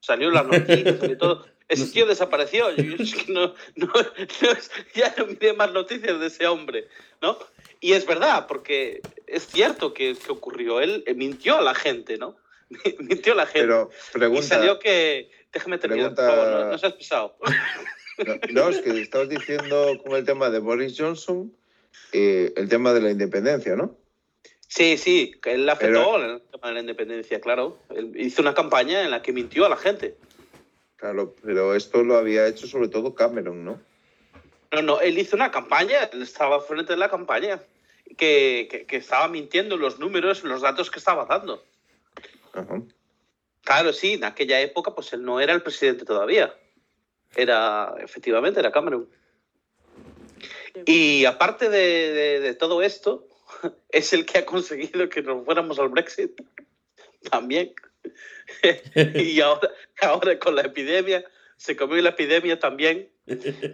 Salió 0.00 0.30
las 0.30 0.46
noticias 0.46 1.02
y 1.02 1.16
todo. 1.16 1.46
Ese 1.68 1.86
tío 1.92 2.06
desapareció. 2.06 2.70
Yo, 2.76 2.94
es 3.02 3.14
que 3.14 3.32
no, 3.32 3.54
no- 3.74 3.86
no 3.86 4.48
ya 4.94 5.14
no 5.18 5.26
miré 5.26 5.52
más 5.54 5.72
noticias 5.72 6.20
de 6.20 6.26
ese 6.26 6.46
hombre, 6.46 6.86
¿no? 7.20 7.38
Y 7.80 7.92
es 7.94 8.06
verdad, 8.06 8.46
porque 8.46 9.00
es 9.26 9.46
cierto 9.48 9.92
que, 9.92 10.14
que 10.14 10.30
ocurrió. 10.32 10.80
Él 10.80 11.02
eh, 11.06 11.14
mintió 11.14 11.58
a 11.58 11.62
la 11.62 11.74
gente, 11.74 12.18
¿no? 12.18 12.36
mintió 13.00 13.34
la 13.34 13.46
gente. 13.46 13.60
Pero 13.62 13.90
y 14.10 14.18
pregunta, 14.18 14.42
salió 14.46 14.78
que... 14.78 15.30
Déjame 15.52 15.78
terminar, 15.78 16.14
por 16.14 16.16
Pregunta- 16.16 16.44
favor, 16.44 16.64
no, 16.66 16.70
no 16.72 16.78
seas 16.78 16.92
pesado. 16.94 17.36
no, 18.18 18.34
no, 18.52 18.68
es 18.68 18.78
que 18.82 19.00
estabas 19.00 19.28
diciendo 19.28 19.98
con 20.04 20.14
el 20.16 20.24
tema 20.24 20.50
de 20.50 20.58
Boris 20.58 20.94
Johnson, 20.98 21.52
eh, 22.12 22.52
el 22.56 22.68
tema 22.68 22.92
de 22.92 23.00
la 23.00 23.10
independencia, 23.10 23.74
¿no? 23.76 23.96
Sí, 24.68 24.98
sí, 24.98 25.32
él 25.44 25.68
afectó 25.68 26.12
Pero- 26.14 26.34
el 26.34 26.42
tema 26.50 26.68
de 26.68 26.74
la 26.74 26.80
independencia, 26.80 27.40
claro. 27.40 27.78
Él 27.94 28.12
hizo 28.16 28.42
una 28.42 28.52
campaña 28.52 29.02
en 29.02 29.10
la 29.10 29.22
que 29.22 29.32
mintió 29.32 29.64
a 29.64 29.68
la 29.70 29.76
gente. 29.76 30.16
Claro, 30.96 31.34
pero 31.44 31.74
esto 31.74 32.02
lo 32.02 32.16
había 32.16 32.46
hecho 32.48 32.66
sobre 32.66 32.88
todo 32.88 33.14
Cameron, 33.14 33.64
¿no? 33.64 33.80
No, 34.72 34.82
no, 34.82 35.00
él 35.00 35.16
hizo 35.18 35.36
una 35.36 35.50
campaña, 35.50 36.04
él 36.12 36.22
estaba 36.22 36.60
frente 36.60 36.92
de 36.94 36.98
la 36.98 37.08
campaña, 37.08 37.60
que, 38.18 38.66
que, 38.70 38.84
que 38.86 38.96
estaba 38.96 39.28
mintiendo 39.28 39.76
los 39.76 39.98
números, 39.98 40.42
los 40.42 40.62
datos 40.62 40.90
que 40.90 40.98
estaba 40.98 41.24
dando. 41.26 41.62
Ajá. 42.56 42.82
Claro, 43.62 43.92
sí, 43.92 44.14
en 44.14 44.24
aquella 44.24 44.60
época 44.60 44.94
pues 44.94 45.12
él 45.12 45.22
no 45.24 45.40
era 45.40 45.52
el 45.52 45.62
presidente 45.62 46.04
todavía. 46.04 46.54
Era, 47.34 47.94
efectivamente, 47.98 48.60
era 48.60 48.72
Cameron. 48.72 49.08
Y 50.84 51.24
aparte 51.24 51.68
de, 51.68 52.12
de- 52.12 52.40
de 52.40 52.54
todo 52.54 52.82
esto, 52.82 53.26
es 53.90 54.12
el 54.12 54.24
que 54.26 54.38
ha 54.38 54.46
conseguido 54.46 55.08
que 55.08 55.22
nos 55.22 55.44
fuéramos 55.44 55.78
al 55.78 55.88
Brexit 55.88 56.40
también. 57.30 57.74
y 59.14 59.40
ahora, 59.40 59.70
ahora 60.02 60.38
con 60.38 60.54
la 60.54 60.62
epidemia, 60.62 61.24
se 61.56 61.74
comió 61.76 62.00
la 62.02 62.10
epidemia 62.10 62.58
también. 62.58 63.10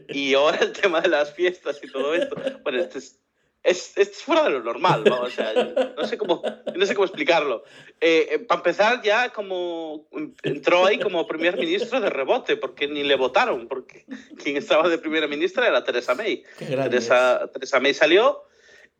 Y 0.08 0.32
ahora 0.34 0.58
el 0.58 0.72
tema 0.72 1.00
de 1.02 1.08
las 1.08 1.34
fiestas 1.34 1.78
y 1.82 1.88
todo 1.90 2.14
esto. 2.14 2.34
Bueno, 2.62 2.78
este 2.80 2.98
es, 2.98 3.20
es, 3.64 3.96
es 3.96 4.22
fuera 4.22 4.44
de 4.44 4.50
lo 4.50 4.62
normal, 4.62 5.04
¿no? 5.04 5.20
O 5.20 5.30
sea, 5.30 5.52
no 5.96 6.04
sé 6.06 6.18
cómo, 6.18 6.42
no 6.74 6.86
sé 6.86 6.94
cómo 6.94 7.04
explicarlo. 7.06 7.64
Eh, 8.00 8.28
eh, 8.32 8.38
para 8.40 8.58
empezar, 8.60 9.02
ya 9.02 9.30
como 9.30 10.06
entró 10.42 10.86
ahí 10.86 10.98
como 10.98 11.26
primer 11.26 11.56
ministro 11.56 12.00
de 12.00 12.10
rebote, 12.10 12.56
porque 12.56 12.88
ni 12.88 13.02
le 13.04 13.14
votaron, 13.16 13.68
porque 13.68 14.04
quien 14.42 14.56
estaba 14.56 14.88
de 14.88 14.98
primera 14.98 15.26
ministra 15.28 15.68
era 15.68 15.84
Teresa 15.84 16.14
May. 16.14 16.42
Teresa, 16.90 17.50
Teresa 17.52 17.78
May 17.80 17.94
salió, 17.94 18.42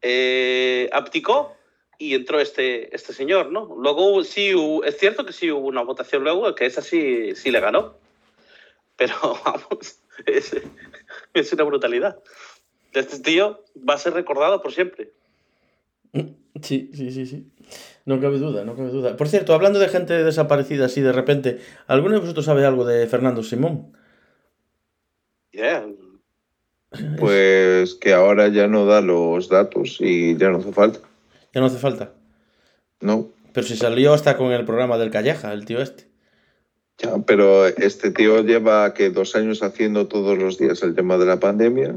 eh, 0.01 0.89
abdicó 0.93 1.57
y 1.99 2.15
entró 2.15 2.41
este, 2.41 2.95
este 2.95 3.13
señor, 3.13 3.51
¿no? 3.53 3.75
Luego 3.79 4.23
sí, 4.25 4.55
hubo- 4.55 4.85
es 4.85 4.99
cierto 4.99 5.25
que 5.25 5.33
sí 5.33 5.51
hubo 5.51 5.67
una 5.69 5.83
votación 5.83 6.25
luego, 6.25 6.55
que 6.55 6.67
esa 6.67 6.83
sí, 6.83 7.35
sí 7.37 7.51
le 7.51 7.61
ganó. 7.61 7.97
Pero 8.97 9.15
vamos, 9.45 9.99
es, 10.27 10.55
es 11.35 11.53
una 11.53 11.65
brutalidad. 11.65 12.19
Este 12.93 13.19
tío 13.21 13.65
va 13.89 13.95
a 13.95 13.99
ser 13.99 14.13
recordado 14.13 14.63
por 14.63 14.73
siempre. 14.73 15.13
es. 16.13 16.25
Sí, 16.61 16.91
sí, 16.95 17.11
sí, 17.11 17.27
sí. 17.27 17.51
No 18.05 18.21
cabe 18.21 18.39
duda, 18.39 18.65
no 18.65 18.77
cabe 18.77 18.91
duda. 18.91 19.17
Por 19.17 19.29
cierto, 19.29 19.55
hablando 19.55 19.79
de 19.79 19.89
gente 19.89 20.25
desaparecida 20.25 20.87
así 20.87 21.01
de 21.01 21.13
repente, 21.13 21.61
¿alguno 21.87 22.15
de 22.15 22.21
vosotros 22.21 22.45
sabe 22.45 22.67
algo 22.67 22.85
de 22.85 23.07
Fernando 23.07 23.43
Simón? 23.43 23.97
Yeah. 25.53 25.87
Pues 27.19 27.95
que 27.95 28.13
ahora 28.13 28.49
ya 28.49 28.67
no 28.67 28.85
da 28.85 29.01
los 29.01 29.49
datos 29.49 29.99
y 30.01 30.37
ya 30.37 30.51
no 30.51 30.59
hace 30.59 30.73
falta. 30.73 31.01
Ya 31.55 31.61
no 31.61 31.69
hace 31.69 31.79
falta. 31.79 32.13
No, 33.01 33.31
Pero 33.53 33.67
si 33.67 33.77
salió 33.77 34.13
hasta 34.13 34.37
con 34.37 34.53
el 34.53 34.65
programa 34.65 34.99
del 34.99 35.11
Calleja, 35.11 35.53
el 35.53 35.65
tío 35.65 35.81
este. 35.81 36.07
ya, 36.99 37.17
pero 37.27 37.67
este 37.67 38.11
tío 38.11 38.43
lleva 38.43 38.95
que 38.95 39.11
dos 39.11 39.35
años 39.35 39.63
haciendo 39.63 40.07
todos 40.07 40.39
los 40.39 40.59
días 40.59 40.83
el 40.83 40.95
tema 40.95 41.19
de 41.19 41.27
la 41.27 41.41
pandemia 41.41 41.97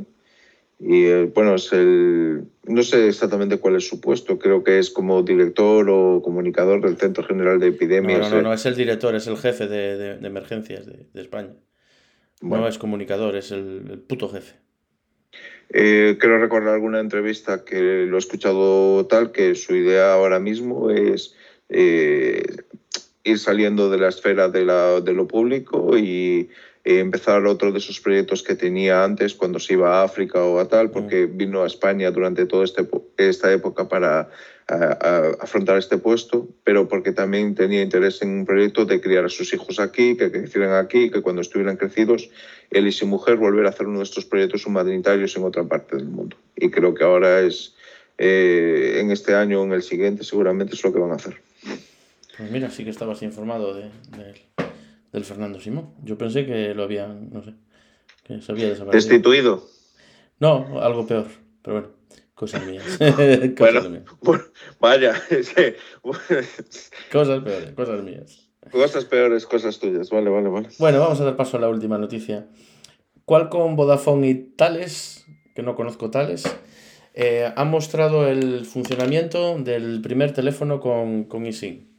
y 0.80 1.06
eh, 1.06 1.32
bueno, 1.34 1.56
es 1.56 1.72
el, 1.74 2.44
no 2.66 2.84
sé 2.84 3.08
exactamente 3.08 3.58
cuál 3.60 3.76
es 3.78 3.88
su 3.88 4.02
puesto, 4.02 4.38
creo 4.38 4.64
que 4.64 4.78
es 4.80 4.90
como 4.90 5.24
director 5.24 5.90
o 5.90 6.22
comunicador 6.22 6.82
del 6.82 6.98
Centro 6.98 7.24
General 7.24 7.60
de 7.60 7.68
No, 7.70 7.74
Epidemias. 7.76 8.30
no, 8.30 8.30
no, 8.30 8.40
eh. 8.40 8.44
no, 8.44 8.54
es 8.54 8.66
el 8.66 8.76
director, 8.76 9.16
es 9.16 9.28
el 9.28 9.38
jefe 9.38 9.68
de, 9.68 9.98
de- 9.98 10.18
de 10.18 10.28
emergencias 10.28 10.86
de, 10.86 11.08
de 11.14 11.22
España. 11.22 11.54
Bueno. 12.42 12.64
No 12.64 12.70
es 12.70 12.78
comunicador, 12.78 13.36
es 13.38 13.52
el, 13.52 13.86
el 13.90 14.00
puto 14.00 14.28
jefe. 14.30 14.56
Eh, 15.70 16.18
quiero 16.20 16.38
recordar 16.40 16.74
alguna 16.76 17.00
entrevista 17.00 17.66
que 17.66 18.06
lo 18.06 18.18
he 18.18 18.20
escuchado 18.20 19.06
tal, 19.08 19.32
que 19.32 19.56
su 19.56 19.76
idea 19.76 20.14
ahora 20.14 20.40
mismo 20.40 20.92
es 20.92 21.36
eh, 21.70 22.44
ir 23.24 23.40
saliendo 23.40 23.90
de 23.90 23.98
la 23.98 24.10
esfera 24.10 24.50
de, 24.50 24.66
la- 24.66 25.02
de 25.02 25.14
lo 25.14 25.28
público 25.28 25.98
y 25.98 26.50
eh, 26.86 27.00
empezar 27.00 27.46
otro 27.46 27.72
de 27.72 27.80
esos 27.80 28.00
proyectos 28.00 28.44
que 28.44 28.56
tenía 28.56 29.04
antes 29.04 29.34
cuando 29.34 29.60
se 29.60 29.74
iba 29.74 30.00
a 30.00 30.04
África 30.04 30.44
o 30.44 30.60
a 30.60 30.68
tal, 30.68 30.92
porque 30.92 31.26
vino 31.26 31.64
a 31.64 31.68
España 31.68 32.12
durante 32.12 32.46
toda 32.46 32.64
este, 32.64 32.88
esta 33.18 33.52
época 33.52 33.90
para 33.90 34.30
a- 34.68 34.76
a- 34.76 35.32
afrontar 35.42 35.78
este 35.78 35.98
puesto, 35.98 36.48
pero 36.64 36.88
porque 36.88 37.12
también 37.12 37.54
tenía 37.56 37.82
interés 37.84 38.22
en 38.22 38.30
un 38.30 38.46
proyecto 38.46 38.86
de 38.86 39.00
criar 39.02 39.26
a 39.26 39.30
sus 39.30 39.54
hijos 39.54 39.80
aquí, 39.80 40.16
que 40.18 40.32
crecieran 40.32 40.74
aquí, 40.74 41.10
que 41.12 41.22
cuando 41.22 41.42
estuvieran 41.42 41.78
crecidos, 41.78 42.30
él 42.72 42.88
y 42.88 42.92
su 42.92 43.06
mujer 43.06 43.36
volver 43.38 43.66
a 43.66 43.70
hacer 43.70 43.86
uno 43.88 44.00
de 44.00 44.06
estos 44.06 44.26
proyectos 44.26 44.66
humanitarios 44.66 45.36
en 45.38 45.44
otra 45.44 45.64
parte 45.64 45.96
del 45.98 46.06
mundo. 46.06 46.38
Y 46.56 46.70
creo 46.72 46.94
que 46.96 47.04
ahora 47.04 47.42
es, 47.42 47.76
eh, 48.18 48.98
en 49.02 49.12
este 49.12 49.36
año 49.36 49.62
o 49.62 49.66
en 49.66 49.74
el 49.74 49.84
siguiente, 49.84 50.24
seguramente 50.24 50.74
es 50.76 50.84
lo 50.84 50.92
que 50.94 51.00
van 51.00 51.12
a 51.12 51.16
hacer. 51.16 51.36
Pues 52.38 52.50
mira, 52.52 52.70
sí 52.72 52.84
que 52.84 52.90
estabas 52.90 53.22
informado 53.22 53.74
de, 53.76 53.84
del- 54.18 54.42
del 55.16 55.26
Fernando 55.26 55.60
Simón. 55.60 55.92
Yo 56.04 56.18
pensé 56.18 56.46
que 56.46 56.74
lo 56.74 56.84
habían, 56.84 57.30
no 57.32 57.44
sé, 57.44 57.54
que 58.24 58.42
se 58.42 58.52
había 58.52 58.70
desaparecido. 58.70 59.10
Destituido. 59.14 59.64
No, 60.40 60.82
algo 60.82 61.08
peor, 61.08 61.26
pero 61.62 61.80
bueno, 61.80 61.94
cosas 62.36 62.66
mías. 62.66 62.84
cosas 63.58 63.58
Bueno. 63.58 63.90
mías. 63.90 64.04
Bueno, 64.22 64.44
vaya, 64.80 65.14
es 65.30 65.54
que, 65.54 65.76
Cosas 67.12 67.44
peores, 67.44 67.72
cosas 67.74 68.04
mías. 68.04 68.50
cosas 68.72 69.06
peores, 69.06 69.46
cosas 69.46 69.80
tuyas. 69.80 70.10
Vale, 70.10 70.30
vale, 70.30 70.50
vale. 70.50 70.70
Bueno, 70.78 71.00
vamos 71.00 71.20
a 71.22 71.24
dar 71.26 71.36
paso 71.36 71.58
a 71.58 71.62
la 71.62 71.70
última 71.70 71.98
noticia. 71.98 72.48
Qualcomm, 73.26 73.76
Vodafone 73.76 74.28
y 74.30 74.36
Tales, 74.56 75.26
que 75.56 75.64
no 75.64 75.76
conozco 75.76 76.12
Tales, 76.12 76.44
eh, 77.14 77.52
han 77.56 77.70
mostrado 77.72 78.28
el 78.28 78.66
funcionamiento 78.66 79.58
del 79.58 80.02
primer 80.02 80.34
teléfono 80.34 80.80
con, 80.82 81.24
con 81.24 81.46
eSIM. 81.46 81.95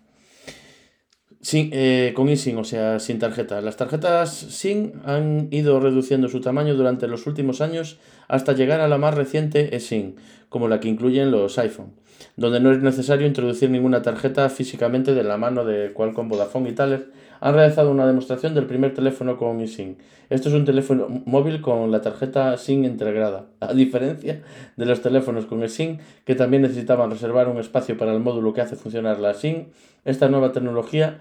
Sin, 1.46 1.70
eh, 1.72 2.12
con 2.16 2.28
eSIM, 2.28 2.58
o 2.58 2.64
sea, 2.64 2.98
sin 2.98 3.20
tarjeta. 3.20 3.60
Las 3.60 3.76
tarjetas 3.76 4.30
SIM 4.34 4.94
han 5.04 5.46
ido 5.52 5.78
reduciendo 5.78 6.28
su 6.28 6.40
tamaño 6.40 6.74
durante 6.74 7.06
los 7.06 7.24
últimos 7.28 7.60
años 7.60 8.00
hasta 8.26 8.52
llegar 8.52 8.80
a 8.80 8.88
la 8.88 8.98
más 8.98 9.14
reciente 9.14 9.76
eSIM, 9.76 10.16
como 10.48 10.66
la 10.66 10.80
que 10.80 10.88
incluyen 10.88 11.30
los 11.30 11.56
iPhone, 11.60 11.92
donde 12.36 12.58
no 12.58 12.72
es 12.72 12.82
necesario 12.82 13.28
introducir 13.28 13.70
ninguna 13.70 14.02
tarjeta 14.02 14.48
físicamente 14.48 15.14
de 15.14 15.22
la 15.22 15.36
mano 15.36 15.64
de 15.64 15.92
Qualcomm, 15.92 16.28
Vodafone 16.28 16.70
y 16.70 16.72
Thales, 16.72 17.02
han 17.38 17.54
realizado 17.54 17.92
una 17.92 18.08
demostración 18.08 18.52
del 18.52 18.66
primer 18.66 18.92
teléfono 18.92 19.36
con 19.36 19.60
eSIM. 19.60 19.94
Esto 20.30 20.48
es 20.48 20.54
un 20.56 20.64
teléfono 20.64 21.06
móvil 21.26 21.60
con 21.60 21.92
la 21.92 22.00
tarjeta 22.00 22.56
SIM 22.56 22.82
integrada, 22.82 23.46
a 23.60 23.72
diferencia 23.72 24.42
de 24.76 24.84
los 24.84 25.00
teléfonos 25.00 25.46
con 25.46 25.62
eSIM 25.62 25.98
que 26.24 26.34
también 26.34 26.62
necesitaban 26.62 27.08
reservar 27.08 27.46
un 27.46 27.58
espacio 27.58 27.96
para 27.96 28.12
el 28.12 28.18
módulo 28.18 28.52
que 28.52 28.62
hace 28.62 28.74
funcionar 28.74 29.20
la 29.20 29.32
SIM. 29.34 29.66
Esta 30.04 30.28
nueva 30.28 30.50
tecnología 30.50 31.20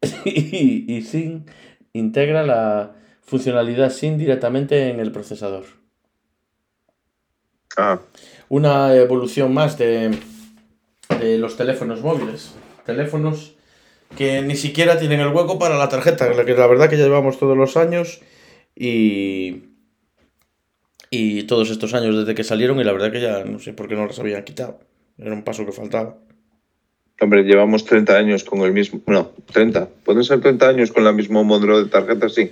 eSIM 0.24 1.44
integra 1.92 2.44
la 2.44 2.94
funcionalidad 3.22 3.90
SIM 3.90 4.18
directamente 4.18 4.90
en 4.90 5.00
el 5.00 5.12
procesador. 5.12 5.64
Ah, 7.76 8.00
Una 8.48 8.94
evolución 8.94 9.52
más 9.52 9.76
de, 9.78 10.16
de 11.20 11.38
los 11.38 11.56
teléfonos 11.56 12.02
móviles. 12.02 12.54
Teléfonos 12.84 13.54
que 14.16 14.40
ni 14.42 14.56
siquiera 14.56 14.98
tienen 14.98 15.20
el 15.20 15.28
hueco 15.28 15.58
para 15.58 15.76
la 15.76 15.88
tarjeta, 15.88 16.32
la 16.32 16.44
que 16.44 16.54
la 16.54 16.66
verdad 16.66 16.88
que 16.88 16.96
ya 16.96 17.04
llevamos 17.04 17.38
todos 17.38 17.56
los 17.56 17.76
años 17.76 18.20
y 18.74 19.64
y 21.10 21.44
todos 21.44 21.70
estos 21.70 21.94
años 21.94 22.16
desde 22.16 22.34
que 22.34 22.44
salieron 22.44 22.80
y 22.80 22.84
la 22.84 22.92
verdad 22.92 23.12
que 23.12 23.20
ya 23.20 23.44
no 23.44 23.58
sé 23.58 23.72
por 23.72 23.88
qué 23.88 23.94
no 23.94 24.06
las 24.06 24.18
habían 24.18 24.44
quitado. 24.44 24.80
Era 25.18 25.32
un 25.32 25.44
paso 25.44 25.64
que 25.64 25.72
faltaba. 25.72 26.18
Hombre, 27.20 27.42
llevamos 27.44 27.84
30 27.84 28.16
años 28.16 28.44
con 28.44 28.60
el 28.60 28.72
mismo. 28.72 29.00
No, 29.06 29.32
30. 29.52 29.88
¿Pueden 30.04 30.24
ser 30.24 30.40
30 30.40 30.68
años 30.68 30.92
con 30.92 31.06
el 31.06 31.14
mismo 31.14 31.42
modelo 31.44 31.82
de 31.82 31.88
tarjeta? 31.90 32.28
Sí. 32.28 32.50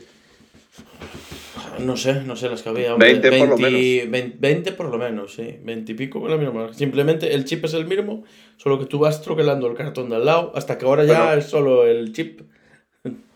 No 1.81 1.97
sé, 1.97 2.23
no 2.23 2.37
sé 2.37 2.49
las 2.49 2.63
que 2.63 2.69
había. 2.69 2.93
hombre. 2.95 3.09
20 3.19 3.39
por 3.39 3.49
lo 3.49 3.57
20 3.57 4.07
20 4.09 4.37
20 4.39 4.73
por 4.73 4.87
lo 4.91 4.97
menos, 4.99 5.35
sí. 5.35 5.57
20 5.63 5.93
y 5.93 5.95
pico 5.95 6.21
con 6.21 6.31
la 6.31 6.37
misma. 6.37 6.73
Simplemente 6.73 7.35
el 7.35 7.45
chip 7.45 7.65
es 7.65 7.75
el 7.75 7.87
mismo, 7.87 8.25
solo 8.57 8.79
que 8.79 8.87
tú 8.87 9.01
vas 9.01 9.23
troquelando 9.23 9.67
el 9.67 9.77
cartón 9.77 10.09
de 10.09 10.17
al 10.17 10.25
lado, 10.25 10.53
hasta 10.55 10.79
que 10.79 10.85
ahora 10.87 11.05
ya 11.05 11.25
Bueno. 11.25 11.39
es 11.41 11.47
solo 11.47 11.85
el 11.87 12.13
chip. 12.13 12.43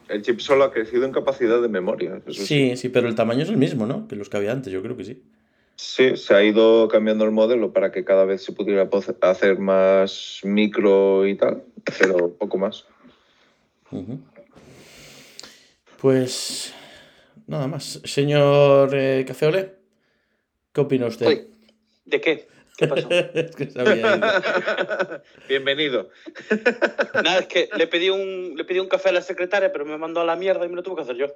El 0.08 0.22
chip 0.22 0.38
solo 0.40 0.64
ha 0.64 0.72
crecido 0.72 1.04
en 1.04 1.12
capacidad 1.12 1.60
de 1.60 1.68
memoria. 1.68 2.22
eso 2.26 2.32
sí. 2.32 2.46
Sí, 2.46 2.76
sí, 2.76 2.88
pero 2.88 3.08
el 3.08 3.14
tamaño 3.14 3.42
es 3.42 3.48
el 3.50 3.56
mismo, 3.58 3.86
¿no? 3.86 4.06
Que 4.08 4.16
los 4.16 4.30
que 4.30 4.36
había 4.38 4.52
antes, 4.52 4.72
yo 4.72 4.80
creo 4.82 4.96
que 4.96 5.04
sí. 5.04 5.22
Sí, 5.80 6.16
se 6.16 6.34
ha 6.34 6.42
ido 6.42 6.88
cambiando 6.88 7.24
el 7.24 7.30
modelo 7.30 7.72
para 7.72 7.92
que 7.92 8.04
cada 8.04 8.24
vez 8.24 8.42
se 8.42 8.50
pudiera 8.50 8.90
hacer 9.20 9.60
más 9.60 10.40
micro 10.42 11.24
y 11.24 11.36
tal, 11.36 11.62
pero 12.00 12.34
poco 12.34 12.58
más. 12.58 12.84
Pues 16.00 16.74
nada 17.46 17.68
más. 17.68 18.00
Señor 18.02 18.90
eh, 18.92 19.24
Cafeole, 19.24 19.76
¿qué 20.72 20.80
opina 20.80 21.06
usted? 21.06 21.46
¿De 22.04 22.20
qué? 22.20 22.48
¿Qué 22.76 22.88
pasó? 22.88 23.08
es 23.10 23.54
que. 23.54 23.66
Bienvenido. 25.48 26.10
Nada, 27.14 27.38
es 27.38 27.46
que 27.46 27.68
le 27.76 27.86
pedí, 27.86 28.10
un, 28.10 28.54
le 28.56 28.64
pedí 28.64 28.80
un 28.80 28.88
café 28.88 29.10
a 29.10 29.12
la 29.12 29.22
secretaria, 29.22 29.72
pero 29.72 29.84
me 29.84 29.96
mandó 29.96 30.22
a 30.22 30.24
la 30.24 30.34
mierda 30.34 30.66
y 30.66 30.68
me 30.68 30.74
lo 30.74 30.82
tuve 30.82 30.96
que 30.96 31.02
hacer 31.02 31.16
yo. 31.16 31.26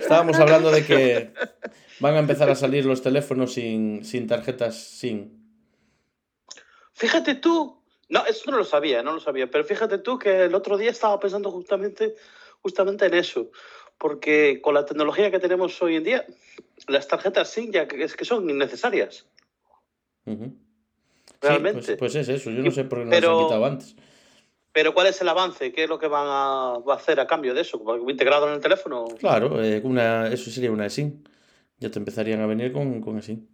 Estábamos 0.00 0.38
hablando 0.38 0.70
de 0.70 0.84
que 0.84 1.30
van 2.00 2.14
a 2.14 2.18
empezar 2.18 2.50
a 2.50 2.54
salir 2.54 2.84
los 2.84 3.02
teléfonos 3.02 3.52
sin, 3.54 4.04
sin 4.04 4.26
tarjetas 4.26 4.76
SIM. 4.76 5.30
Fíjate 6.92 7.34
tú, 7.34 7.82
no, 8.08 8.24
eso 8.26 8.50
no 8.50 8.56
lo 8.58 8.64
sabía, 8.64 9.02
no 9.02 9.12
lo 9.12 9.20
sabía, 9.20 9.50
pero 9.50 9.64
fíjate 9.64 9.98
tú 9.98 10.18
que 10.18 10.44
el 10.44 10.54
otro 10.54 10.76
día 10.78 10.90
estaba 10.90 11.18
pensando 11.20 11.50
justamente, 11.50 12.14
justamente 12.62 13.06
en 13.06 13.14
eso, 13.14 13.50
porque 13.98 14.60
con 14.62 14.74
la 14.74 14.84
tecnología 14.84 15.30
que 15.30 15.38
tenemos 15.38 15.80
hoy 15.82 15.96
en 15.96 16.04
día, 16.04 16.26
las 16.88 17.06
tarjetas 17.08 17.50
SIM 17.50 17.72
ya 17.72 17.86
que, 17.86 18.02
es 18.02 18.16
que 18.16 18.24
son 18.24 18.48
innecesarias. 18.48 19.26
Sí, 20.24 20.38
realmente. 21.42 21.82
pues, 21.82 21.98
pues 21.98 22.14
es 22.16 22.28
eso, 22.28 22.50
yo 22.50 22.62
no 22.62 22.70
sé 22.70 22.84
por 22.84 23.00
qué 23.00 23.04
no 23.04 23.10
Pero- 23.10 23.28
las 23.32 23.38
han 23.40 23.46
quitado 23.46 23.64
antes. 23.66 23.96
Pero 24.72 24.92
¿cuál 24.92 25.06
es 25.06 25.18
el 25.22 25.28
avance? 25.28 25.72
¿Qué 25.72 25.84
es 25.84 25.88
lo 25.88 25.98
que 25.98 26.06
van 26.06 26.26
a, 26.28 26.78
va 26.86 26.94
a 26.94 26.96
hacer 26.96 27.18
a 27.18 27.26
cambio 27.26 27.54
de 27.54 27.62
eso? 27.62 27.82
¿Integrado 28.10 28.46
en 28.46 28.54
el 28.54 28.60
teléfono? 28.60 29.06
Claro, 29.18 29.62
eh, 29.62 29.80
una, 29.82 30.28
eso 30.28 30.50
sería 30.50 30.70
una 30.70 30.90
SIM. 30.90 31.24
Ya 31.78 31.90
te 31.90 31.98
empezarían 31.98 32.40
a 32.40 32.46
venir 32.46 32.72
con, 32.72 33.00
con 33.00 33.20
SIM. 33.22 33.46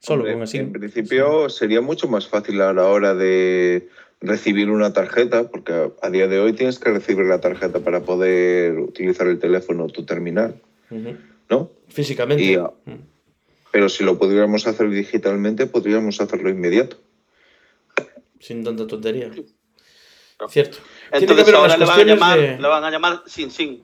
Solo 0.00 0.22
Hombre, 0.22 0.34
con 0.38 0.46
SIM. 0.46 0.60
En 0.62 0.72
principio 0.72 1.48
sería 1.48 1.80
mucho 1.80 2.08
más 2.08 2.26
fácil 2.28 2.60
a 2.60 2.72
la 2.72 2.84
hora 2.86 3.14
de 3.14 3.88
recibir 4.20 4.70
una 4.70 4.92
tarjeta, 4.92 5.48
porque 5.48 5.72
a- 5.72 5.90
a 6.02 6.10
día 6.10 6.26
de 6.26 6.40
hoy 6.40 6.52
tienes 6.54 6.78
que 6.78 6.90
recibir 6.90 7.26
la 7.26 7.40
tarjeta 7.40 7.80
para 7.80 8.00
poder 8.00 8.78
utilizar 8.78 9.26
el 9.28 9.38
teléfono, 9.38 9.86
tu 9.88 10.04
terminal. 10.04 10.60
¿no? 11.50 11.70
Físicamente. 11.88 12.42
Y, 12.42 12.54
ah, 12.56 12.72
Mm. 12.84 12.94
Pero 13.72 13.88
si 13.90 14.04
lo 14.04 14.18
pudiéramos 14.18 14.66
hacer 14.66 14.88
digitalmente, 14.88 15.66
podríamos 15.66 16.20
hacerlo 16.20 16.48
inmediato. 16.48 16.96
Sin 18.40 18.64
tanta 18.64 18.86
tontería. 18.86 19.30
No. 20.40 20.48
Cierto. 20.48 20.78
Entonces 21.12 21.52
ahora 21.54 21.76
le 21.76 21.84
van, 21.84 22.00
a 22.00 22.04
llamar, 22.04 22.38
de- 22.38 22.58
le 22.58 22.68
van 22.68 22.84
a 22.84 22.90
llamar 22.90 23.22
Sin 23.26 23.50
Sin. 23.50 23.82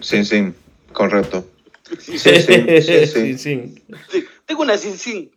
Sí, 0.00 0.24
sí, 0.24 0.52
correcto. 0.92 1.44
Sí, 1.98 2.18
Sí, 2.18 3.38
sí, 3.38 3.74
Tengo 4.46 4.62
una 4.62 4.78
Sin 4.78 4.96
Sin. 4.96 5.32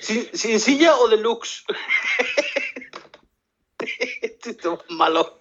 Sin, 0.00 0.28
sin 0.32 0.60
silla 0.60 0.96
o 0.96 1.08
deluxe. 1.08 1.64
Esto 4.22 4.84
es 4.88 4.94
malo. 4.94 5.36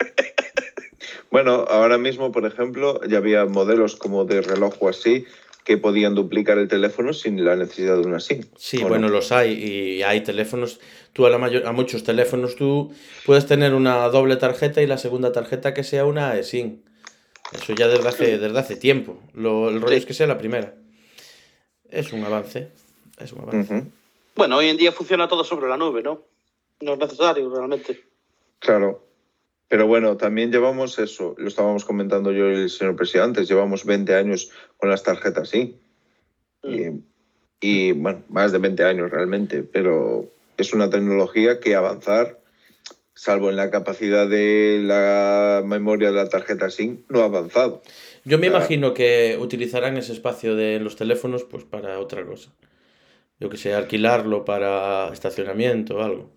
Bueno, 1.30 1.66
ahora 1.70 1.98
mismo, 1.98 2.32
por 2.32 2.46
ejemplo, 2.46 3.02
ya 3.08 3.18
había 3.18 3.46
modelos 3.46 3.96
como 3.96 4.26
de 4.26 4.42
reloj 4.42 4.76
o 4.80 4.90
así 4.90 5.26
que 5.66 5.78
podían 5.78 6.14
duplicar 6.14 6.60
el 6.60 6.68
teléfono 6.68 7.12
sin 7.12 7.44
la 7.44 7.56
necesidad 7.56 7.96
de 7.98 8.04
una 8.04 8.20
SIM. 8.20 8.46
Sí, 8.56 8.84
bueno, 8.84 9.10
los 9.10 9.32
hay 9.32 9.54
y 9.54 10.04
hay 10.04 10.22
teléfonos. 10.22 10.80
Tú 11.12 11.26
a, 11.26 11.30
la 11.30 11.40
mayor, 11.40 11.66
a 11.66 11.72
muchos 11.72 12.04
teléfonos 12.04 12.56
tú 12.56 12.94
puedes 13.26 13.48
tener 13.48 13.74
una 13.74 14.08
doble 14.10 14.36
tarjeta 14.36 14.82
y 14.82 14.88
la 14.88 15.00
segunda 15.00 15.32
tarjeta 15.32 15.74
que 15.74 15.84
sea 15.84 16.06
una 16.06 16.42
SIM. 16.44 16.84
Eso 17.52 17.74
ya 17.74 17.88
desde 17.88 18.08
hace, 18.08 18.38
desde 18.38 18.60
hace 18.60 18.76
tiempo. 18.76 19.20
Lo, 19.34 19.70
el 19.70 19.82
rollo 19.82 19.94
Sí. 19.94 20.00
es 20.00 20.06
que 20.06 20.14
sea 20.14 20.28
la 20.28 20.38
primera. 20.38 20.74
Es 21.90 22.12
un 22.12 22.24
avance. 22.24 22.70
Es 23.20 23.32
un 23.34 23.42
avance. 23.42 23.86
Bueno, 24.36 24.58
hoy 24.58 24.68
en 24.70 24.78
día 24.78 24.92
funciona 24.92 25.28
todo 25.28 25.44
sobre 25.44 25.68
la 25.70 25.78
nube, 25.78 26.02
¿no? 26.04 26.24
No 26.82 26.94
es 26.94 27.00
necesario 27.00 27.50
realmente. 27.54 28.04
Claro. 28.60 29.06
Pero 29.68 29.88
bueno, 29.88 30.18
también 30.18 30.52
llevamos 30.52 31.00
eso, 31.00 31.36
lo 31.38 31.48
estábamos 31.48 31.86
comentando 31.86 32.32
yo 32.32 32.52
y 32.52 32.56
el 32.56 32.70
señor 32.70 32.96
presidente, 32.96 33.40
antes, 33.40 33.48
llevamos 33.50 33.84
20 33.86 34.14
años 34.14 34.52
con 34.78 34.90
las 34.90 35.02
tarjetas, 35.04 35.50
sí. 35.50 35.80
Mm. 36.64 36.74
Y, 36.74 37.04
y, 37.62 37.92
bueno, 37.94 38.24
más 38.30 38.52
de 38.52 38.60
20 38.60 38.84
años 38.84 39.10
realmente, 39.10 39.64
pero 39.64 40.30
es 40.58 40.74
una 40.74 40.90
tecnología 40.90 41.60
que 41.60 41.76
avanzar, 41.76 42.40
salvo 43.16 43.50
en 43.50 43.56
la 43.56 43.72
capacidad 43.72 44.28
de 44.28 44.82
la 44.84 45.64
memoria 45.66 46.12
de 46.12 46.16
la 46.16 46.30
tarjeta 46.30 46.70
SIM, 46.70 47.04
no 47.10 47.22
ha 47.22 47.26
avanzado. 47.26 47.82
Yo 48.26 48.38
me 48.38 48.48
imagino 48.48 48.94
que 48.94 49.38
utilizarán 49.40 49.98
ese 49.98 50.12
espacio 50.12 50.56
de 50.56 50.80
los 50.80 50.96
teléfonos 50.96 51.44
pues 51.44 51.64
para 51.64 52.00
otra 52.00 52.26
cosa. 52.26 52.52
Yo 53.40 53.50
que 53.50 53.58
sé, 53.58 53.74
alquilarlo 53.74 54.46
para 54.46 55.10
estacionamiento 55.12 55.98
o 55.98 56.04
algo. 56.04 56.32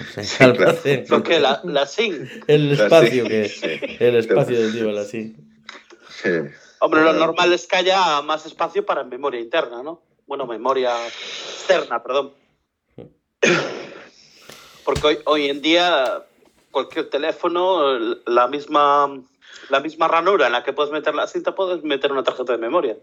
O 0.00 0.22
sea, 0.22 0.46
almacén. 0.46 1.04
¿Lo 1.08 1.22
que 1.22 1.40
¿La, 1.40 1.60
la 1.64 1.86
SIM? 1.86 2.28
El 2.46 2.76
La 2.76 2.84
espacio 2.84 3.24
SIM, 3.24 3.28
que 3.28 3.48
sí. 3.48 3.96
el 3.98 4.16
espacio 4.16 4.60
del 4.60 4.72
tío, 4.72 4.98
así. 4.98 5.36
Sí. 6.22 6.30
Hombre, 6.80 7.02
lo 7.02 7.12
normal 7.12 7.52
es 7.52 7.66
que 7.66 7.76
haya 7.76 8.22
más 8.22 8.46
espacio 8.46 8.86
para 8.86 9.04
memoria 9.04 9.40
interna, 9.40 9.82
¿no? 9.82 10.02
Bueno, 10.26 10.46
memoria 10.46 10.94
externa, 11.06 12.02
perdón. 12.02 12.34
Porque 14.88 15.06
hoy, 15.06 15.18
hoy 15.26 15.50
en 15.50 15.60
día 15.60 16.22
cualquier 16.70 17.10
teléfono, 17.10 17.98
la 18.24 18.48
misma, 18.48 19.20
la 19.68 19.80
misma 19.80 20.08
ranura 20.08 20.46
en 20.46 20.52
la 20.52 20.64
que 20.64 20.72
puedes 20.72 20.90
meter 20.90 21.14
la 21.14 21.26
cinta, 21.26 21.54
puedes 21.54 21.84
meter 21.84 22.10
una 22.10 22.22
tarjeta 22.22 22.52
de 22.52 22.58
memoria. 22.58 22.96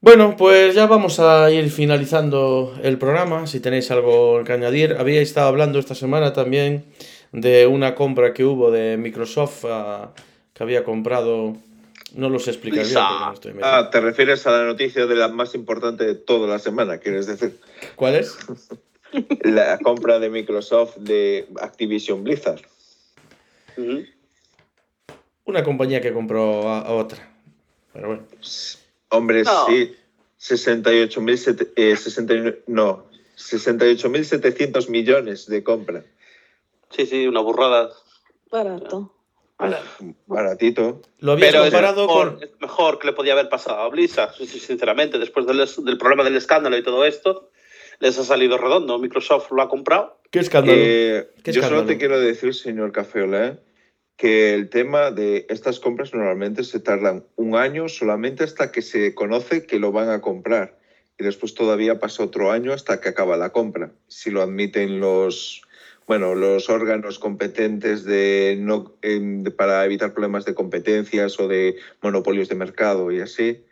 Bueno, 0.00 0.36
pues 0.38 0.76
ya 0.76 0.86
vamos 0.86 1.18
a 1.18 1.50
ir 1.50 1.68
finalizando 1.68 2.72
el 2.84 2.96
programa. 2.96 3.48
Si 3.48 3.58
tenéis 3.58 3.90
algo 3.90 4.44
que 4.44 4.52
añadir, 4.52 4.94
había 5.00 5.20
estado 5.20 5.48
hablando 5.48 5.80
esta 5.80 5.96
semana 5.96 6.32
también 6.32 6.84
de 7.32 7.66
una 7.66 7.96
compra 7.96 8.32
que 8.34 8.44
hubo 8.44 8.70
de 8.70 8.96
Microsoft 8.96 9.64
ah, 9.64 10.14
que 10.54 10.62
había 10.62 10.84
comprado. 10.84 11.56
No 12.14 12.28
lo 12.28 12.38
sé 12.38 12.50
explicar 12.50 12.84
bien 12.84 12.94
no 12.94 13.32
estoy 13.32 13.52
metido. 13.52 13.72
Ah, 13.72 13.90
te 13.90 14.00
refieres 14.00 14.46
a 14.46 14.50
la 14.50 14.64
noticia 14.64 15.06
de 15.06 15.14
la 15.14 15.28
más 15.28 15.54
importante 15.54 16.04
de 16.04 16.14
toda 16.14 16.48
la 16.48 16.58
semana, 16.58 16.98
quieres 16.98 17.26
decir. 17.26 17.58
¿Cuál 17.96 18.16
es? 18.16 18.36
La 19.42 19.78
compra 19.78 20.18
de 20.20 20.30
Microsoft 20.30 20.96
de 20.98 21.48
Activision 21.60 22.22
Blizzard. 22.22 22.60
Una 25.44 25.64
compañía 25.64 26.00
que 26.00 26.12
compró 26.12 26.68
a, 26.68 26.80
a 26.80 26.92
otra. 26.92 27.28
Pero 27.92 28.06
bueno. 28.08 28.22
Hombre, 29.08 29.42
No. 29.42 29.66
sí. 29.66 29.96
68.000 30.40 31.72
eh, 31.76 31.96
69 31.96 32.62
no, 32.66 33.04
68.700 33.36 34.88
millones 34.88 35.46
de 35.46 35.62
compra. 35.62 36.04
Sí, 36.90 37.04
sí, 37.04 37.26
una 37.26 37.40
burrada. 37.40 37.90
Barato. 38.50 39.12
Baratito. 40.26 41.02
Lo 41.18 41.32
habías 41.32 41.50
Pero 41.50 41.64
es 41.64 41.70
comparado 41.70 42.06
mejor, 42.06 42.34
con. 42.34 42.42
es 42.42 42.50
mejor 42.60 42.98
que 42.98 43.06
le 43.08 43.12
podía 43.12 43.32
haber 43.34 43.48
pasado 43.48 43.80
a 43.80 43.88
Blizzard, 43.88 44.34
sinceramente, 44.34 45.18
después 45.18 45.46
del, 45.46 45.58
del 45.84 45.98
problema 45.98 46.24
del 46.24 46.36
escándalo 46.36 46.76
y 46.76 46.82
todo 46.82 47.04
esto, 47.04 47.50
les 47.98 48.18
ha 48.18 48.24
salido 48.24 48.58
redondo. 48.58 48.98
Microsoft 48.98 49.50
lo 49.52 49.62
ha 49.62 49.68
comprado. 49.68 50.18
¿Qué 50.30 50.38
escándalo? 50.40 50.78
Eh, 50.80 51.30
Qué 51.42 51.52
yo 51.52 51.62
solo 51.62 51.84
te 51.84 51.98
quiero 51.98 52.18
decir, 52.18 52.54
señor 52.54 52.92
Cafeola, 52.92 53.58
que 54.16 54.54
el 54.54 54.68
tema 54.68 55.10
de 55.10 55.46
estas 55.48 55.80
compras 55.80 56.12
normalmente 56.14 56.64
se 56.64 56.80
tardan 56.80 57.24
un 57.36 57.56
año 57.56 57.88
solamente 57.88 58.44
hasta 58.44 58.70
que 58.70 58.82
se 58.82 59.14
conoce 59.14 59.66
que 59.66 59.78
lo 59.78 59.92
van 59.92 60.10
a 60.10 60.20
comprar. 60.20 60.78
Y 61.18 61.24
después 61.24 61.54
todavía 61.54 61.98
pasa 61.98 62.24
otro 62.24 62.50
año 62.50 62.72
hasta 62.72 63.00
que 63.00 63.10
acaba 63.10 63.36
la 63.36 63.50
compra. 63.50 63.92
Si 64.08 64.30
lo 64.30 64.40
admiten 64.40 65.00
los, 65.00 65.62
bueno, 66.10 66.34
los 66.34 66.68
órganos 66.68 67.20
competentes 67.20 68.02
de 68.02 68.56
no, 68.58 68.96
em, 69.00 69.44
para 69.44 69.84
evitar 69.84 70.12
problemas 70.12 70.44
de 70.44 70.54
competencias 70.54 71.38
o 71.38 71.46
de 71.46 71.76
monopolios 72.02 72.48
de 72.48 72.56
mercado 72.56 73.12
y 73.12 73.20
así. 73.20 73.62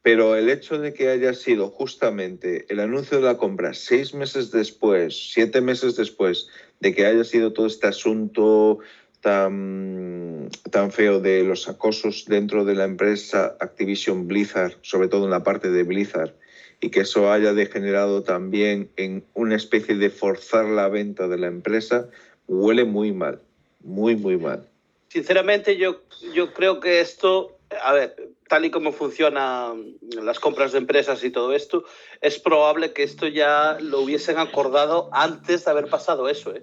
Pero 0.00 0.36
el 0.36 0.48
hecho 0.48 0.78
de 0.78 0.94
que 0.94 1.08
haya 1.08 1.34
sido 1.34 1.70
justamente 1.70 2.66
el 2.68 2.78
anuncio 2.78 3.16
de 3.18 3.24
la 3.24 3.36
compra 3.36 3.74
seis 3.74 4.14
meses 4.14 4.52
después, 4.52 5.32
siete 5.32 5.60
meses 5.60 5.96
después 5.96 6.46
de 6.78 6.94
que 6.94 7.04
haya 7.04 7.24
sido 7.24 7.52
todo 7.52 7.66
este 7.66 7.88
asunto 7.88 8.78
tan, 9.20 10.48
tan 10.70 10.92
feo 10.92 11.18
de 11.18 11.42
los 11.42 11.68
acosos 11.68 12.26
dentro 12.28 12.64
de 12.64 12.76
la 12.76 12.84
empresa 12.84 13.56
Activision 13.58 14.28
Blizzard, 14.28 14.74
sobre 14.82 15.08
todo 15.08 15.24
en 15.24 15.32
la 15.32 15.42
parte 15.42 15.68
de 15.68 15.82
Blizzard, 15.82 16.32
y 16.80 16.90
que 16.90 17.00
eso 17.00 17.32
haya 17.32 17.52
degenerado 17.52 18.22
también 18.22 18.90
en 18.96 19.24
una 19.34 19.56
especie 19.56 19.94
de 19.96 20.10
forzar 20.10 20.66
la 20.66 20.88
venta 20.88 21.28
de 21.28 21.38
la 21.38 21.46
empresa, 21.46 22.08
huele 22.46 22.84
muy 22.84 23.12
mal, 23.12 23.40
muy, 23.80 24.16
muy 24.16 24.36
mal. 24.36 24.66
Sinceramente, 25.08 25.76
yo, 25.76 26.02
yo 26.34 26.52
creo 26.52 26.80
que 26.80 27.00
esto, 27.00 27.56
a 27.82 27.92
ver, 27.94 28.14
tal 28.48 28.64
y 28.64 28.70
como 28.70 28.92
funcionan 28.92 29.94
las 30.22 30.38
compras 30.38 30.72
de 30.72 30.78
empresas 30.78 31.24
y 31.24 31.30
todo 31.30 31.54
esto, 31.54 31.84
es 32.20 32.38
probable 32.38 32.92
que 32.92 33.02
esto 33.02 33.26
ya 33.26 33.78
lo 33.80 34.00
hubiesen 34.00 34.38
acordado 34.38 35.08
antes 35.12 35.64
de 35.64 35.70
haber 35.70 35.86
pasado 35.86 36.28
eso, 36.28 36.54
¿eh? 36.54 36.62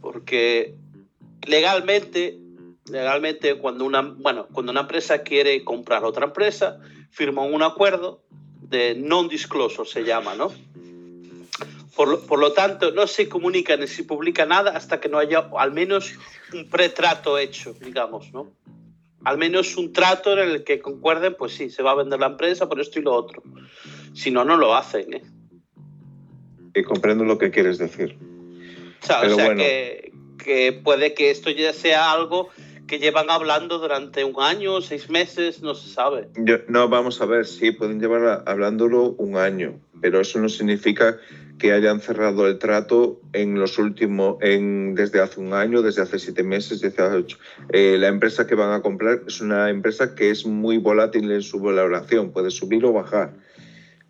Porque 0.00 0.74
legalmente, 1.46 2.38
legalmente 2.90 3.58
cuando 3.58 3.84
una, 3.84 4.02
bueno, 4.02 4.46
cuando 4.52 4.72
una 4.72 4.82
empresa 4.82 5.22
quiere 5.22 5.64
comprar 5.64 6.04
otra 6.04 6.26
empresa, 6.26 6.80
firman 7.10 7.52
un 7.52 7.62
acuerdo 7.62 8.22
de 8.70 8.94
non-disclosure, 8.94 9.88
se 9.88 10.04
llama, 10.04 10.34
¿no? 10.34 10.52
Por 11.96 12.08
lo, 12.08 12.20
por 12.20 12.38
lo 12.38 12.52
tanto, 12.52 12.92
no 12.92 13.06
se 13.06 13.28
comunica 13.28 13.76
ni 13.76 13.86
se 13.88 14.04
publica 14.04 14.46
nada 14.46 14.70
hasta 14.70 15.00
que 15.00 15.08
no 15.08 15.18
haya 15.18 15.50
al 15.58 15.72
menos 15.72 16.14
un 16.54 16.70
pretrato 16.70 17.36
hecho, 17.36 17.74
digamos, 17.74 18.32
¿no? 18.32 18.52
Al 19.24 19.36
menos 19.36 19.76
un 19.76 19.92
trato 19.92 20.32
en 20.32 20.48
el 20.48 20.64
que 20.64 20.80
concuerden, 20.80 21.34
pues 21.36 21.52
sí, 21.52 21.68
se 21.68 21.82
va 21.82 21.90
a 21.90 21.96
vender 21.96 22.20
la 22.20 22.28
empresa 22.28 22.68
por 22.68 22.80
esto 22.80 23.00
y 23.00 23.02
lo 23.02 23.12
otro. 23.12 23.42
Si 24.14 24.30
no, 24.30 24.44
no 24.44 24.56
lo 24.56 24.74
hacen, 24.74 25.12
¿eh? 25.12 25.22
Y 26.74 26.82
comprendo 26.84 27.24
lo 27.24 27.36
que 27.36 27.50
quieres 27.50 27.76
decir. 27.78 28.16
O 29.02 29.06
sea, 29.06 29.20
o 29.20 29.34
sea 29.34 29.44
bueno. 29.46 29.60
que, 29.60 30.12
que 30.42 30.72
puede 30.72 31.12
que 31.12 31.30
esto 31.30 31.50
ya 31.50 31.72
sea 31.72 32.12
algo 32.12 32.48
que 32.90 32.98
llevan 32.98 33.30
hablando 33.30 33.78
durante 33.78 34.24
un 34.24 34.42
año, 34.42 34.80
seis 34.80 35.08
meses, 35.08 35.62
no 35.62 35.76
se 35.76 35.88
sabe. 35.88 36.26
No, 36.66 36.88
vamos 36.88 37.20
a 37.20 37.24
ver, 37.24 37.46
sí, 37.46 37.70
pueden 37.70 38.00
llevar 38.00 38.42
hablándolo 38.46 39.12
un 39.12 39.36
año, 39.36 39.78
pero 40.00 40.20
eso 40.20 40.40
no 40.40 40.48
significa 40.48 41.16
que 41.60 41.70
hayan 41.70 42.00
cerrado 42.00 42.48
el 42.48 42.58
trato 42.58 43.20
en 43.32 43.60
los 43.60 43.78
últimos, 43.78 44.38
desde 44.40 45.20
hace 45.20 45.38
un 45.38 45.52
año, 45.52 45.82
desde 45.82 46.02
hace 46.02 46.18
siete 46.18 46.42
meses, 46.42 46.80
desde 46.80 47.04
hace 47.04 47.16
ocho. 47.16 47.38
Eh, 47.68 47.96
la 47.96 48.08
empresa 48.08 48.48
que 48.48 48.56
van 48.56 48.72
a 48.72 48.82
comprar 48.82 49.20
es 49.24 49.40
una 49.40 49.70
empresa 49.70 50.16
que 50.16 50.30
es 50.30 50.44
muy 50.44 50.78
volátil 50.78 51.30
en 51.30 51.42
su 51.42 51.60
valoración, 51.60 52.32
puede 52.32 52.50
subir 52.50 52.84
o 52.84 52.92
bajar. 52.92 53.34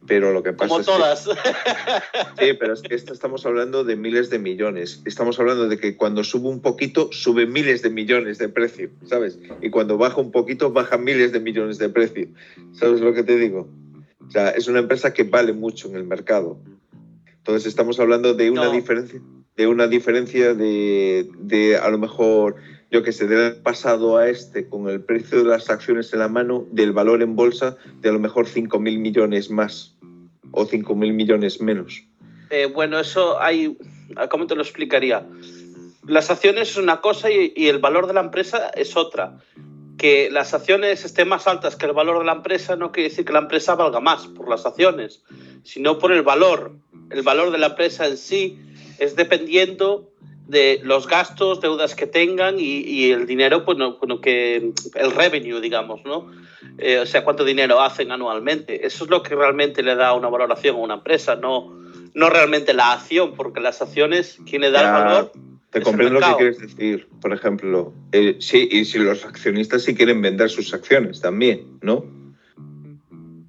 Pero 0.06 0.32
lo 0.32 0.42
que 0.42 0.52
pasa 0.52 0.68
Como 0.68 0.80
es 0.80 0.86
que- 0.86 0.92
todas. 0.92 1.28
Sí, 2.38 2.52
pero 2.58 2.72
es 2.72 2.80
que 2.82 2.94
esta 2.94 3.12
estamos 3.12 3.44
hablando 3.44 3.84
de 3.84 3.96
miles 3.96 4.30
de 4.30 4.38
millones. 4.38 5.02
Estamos 5.04 5.38
hablando 5.38 5.68
de 5.68 5.78
que 5.78 5.96
cuando 5.96 6.24
sube 6.24 6.48
un 6.48 6.60
poquito, 6.60 7.10
sube 7.12 7.46
miles 7.46 7.82
de 7.82 7.90
millones 7.90 8.38
de 8.38 8.48
precio, 8.48 8.90
¿sabes? 9.06 9.38
Y 9.60 9.68
cuando 9.70 9.98
baja 9.98 10.20
un 10.20 10.30
poquito, 10.32 10.72
baja 10.72 10.96
miles 10.96 11.32
de 11.32 11.40
millones 11.40 11.78
de 11.78 11.88
precio. 11.90 12.28
¿Sabes 12.72 13.00
lo 13.02 13.12
que 13.12 13.22
te 13.22 13.36
digo? 13.36 13.68
O 14.26 14.30
sea, 14.30 14.50
es 14.50 14.68
una 14.68 14.78
empresa 14.78 15.12
que 15.12 15.24
vale 15.24 15.52
mucho 15.52 15.88
en 15.88 15.96
el 15.96 16.04
mercado. 16.04 16.58
Entonces 17.38 17.66
estamos 17.66 18.00
hablando 18.00 18.32
de 18.34 18.50
una 18.50 18.64
No. 18.64 18.72
diferencia, 18.72 19.20
de 19.56 19.66
una 19.66 19.86
diferencia 19.86 20.54
de, 20.54 21.28
de 21.38 21.76
a 21.76 21.90
lo 21.90 21.98
mejor, 21.98 22.56
yo 22.90 23.02
que 23.02 23.12
sé, 23.12 23.26
del 23.26 23.56
pasado 23.56 24.16
a 24.16 24.28
este, 24.28 24.68
con 24.68 24.88
el 24.88 25.00
precio 25.00 25.38
de 25.38 25.44
las 25.44 25.70
acciones 25.70 26.12
en 26.12 26.18
la 26.18 26.28
mano, 26.28 26.66
del 26.72 26.92
valor 26.92 27.22
en 27.22 27.36
bolsa, 27.36 27.76
de 28.00 28.08
a 28.08 28.12
lo 28.12 28.18
mejor 28.18 28.46
5.000 28.46 28.98
millones 28.98 29.50
más 29.50 29.96
o 30.50 30.66
5.000 30.66 31.12
millones 31.12 31.60
menos. 31.60 32.02
Eh, 32.50 32.66
bueno, 32.66 32.98
eso 32.98 33.40
hay. 33.40 33.78
¿Cómo 34.28 34.48
te 34.48 34.56
lo 34.56 34.62
explicaría? 34.62 35.24
Las 36.06 36.30
acciones 36.30 36.70
es 36.70 36.76
una 36.76 37.00
cosa 37.00 37.30
y, 37.30 37.52
y 37.54 37.68
el 37.68 37.78
valor 37.78 38.08
de 38.08 38.14
la 38.14 38.20
empresa 38.20 38.70
es 38.74 38.96
otra. 38.96 39.38
Que 39.96 40.30
las 40.30 40.54
acciones 40.54 41.04
estén 41.04 41.28
más 41.28 41.46
altas 41.46 41.76
que 41.76 41.86
el 41.86 41.92
valor 41.92 42.18
de 42.18 42.24
la 42.24 42.32
empresa 42.32 42.74
no 42.74 42.90
quiere 42.90 43.10
decir 43.10 43.24
que 43.24 43.32
la 43.32 43.40
empresa 43.40 43.76
valga 43.76 44.00
más 44.00 44.26
por 44.26 44.48
las 44.48 44.66
acciones, 44.66 45.22
sino 45.62 45.98
por 45.98 46.10
el 46.10 46.22
valor. 46.22 46.72
El 47.10 47.22
valor 47.22 47.52
de 47.52 47.58
la 47.58 47.68
empresa 47.68 48.06
en 48.06 48.16
sí 48.16 48.58
es 48.98 49.14
dependiendo 49.14 50.10
de 50.50 50.80
los 50.82 51.06
gastos, 51.06 51.60
deudas 51.60 51.94
que 51.94 52.06
tengan 52.06 52.58
y, 52.58 52.80
y 52.80 53.12
el 53.12 53.26
dinero, 53.26 53.64
pues 53.64 53.78
no, 53.78 53.98
bueno, 53.98 54.20
que 54.20 54.72
el 54.94 55.10
revenue, 55.12 55.60
digamos, 55.60 56.04
¿no? 56.04 56.30
Eh, 56.78 56.98
o 56.98 57.06
sea, 57.06 57.24
cuánto 57.24 57.44
dinero 57.44 57.80
hacen 57.80 58.10
anualmente. 58.10 58.86
Eso 58.86 59.04
es 59.04 59.10
lo 59.10 59.22
que 59.22 59.34
realmente 59.34 59.82
le 59.82 59.94
da 59.94 60.12
una 60.14 60.28
valoración 60.28 60.76
a 60.76 60.78
una 60.78 60.94
empresa, 60.94 61.36
no, 61.36 61.72
no 62.14 62.30
realmente 62.30 62.74
la 62.74 62.92
acción, 62.92 63.34
porque 63.34 63.60
las 63.60 63.80
acciones, 63.80 64.38
quien 64.48 64.62
le 64.62 64.70
da 64.70 64.80
el 64.80 65.04
valor, 65.04 65.32
Te 65.70 65.82
comprendo 65.82 66.18
lo 66.18 66.26
que 66.26 66.36
quieres 66.36 66.58
decir. 66.58 67.08
Por 67.20 67.32
ejemplo, 67.32 67.92
eh, 68.12 68.36
sí, 68.40 68.68
y 68.70 68.84
si 68.84 68.98
los 68.98 69.24
accionistas 69.24 69.82
sí 69.82 69.94
quieren 69.94 70.20
vender 70.20 70.50
sus 70.50 70.74
acciones 70.74 71.20
también, 71.20 71.78
¿no? 71.80 72.04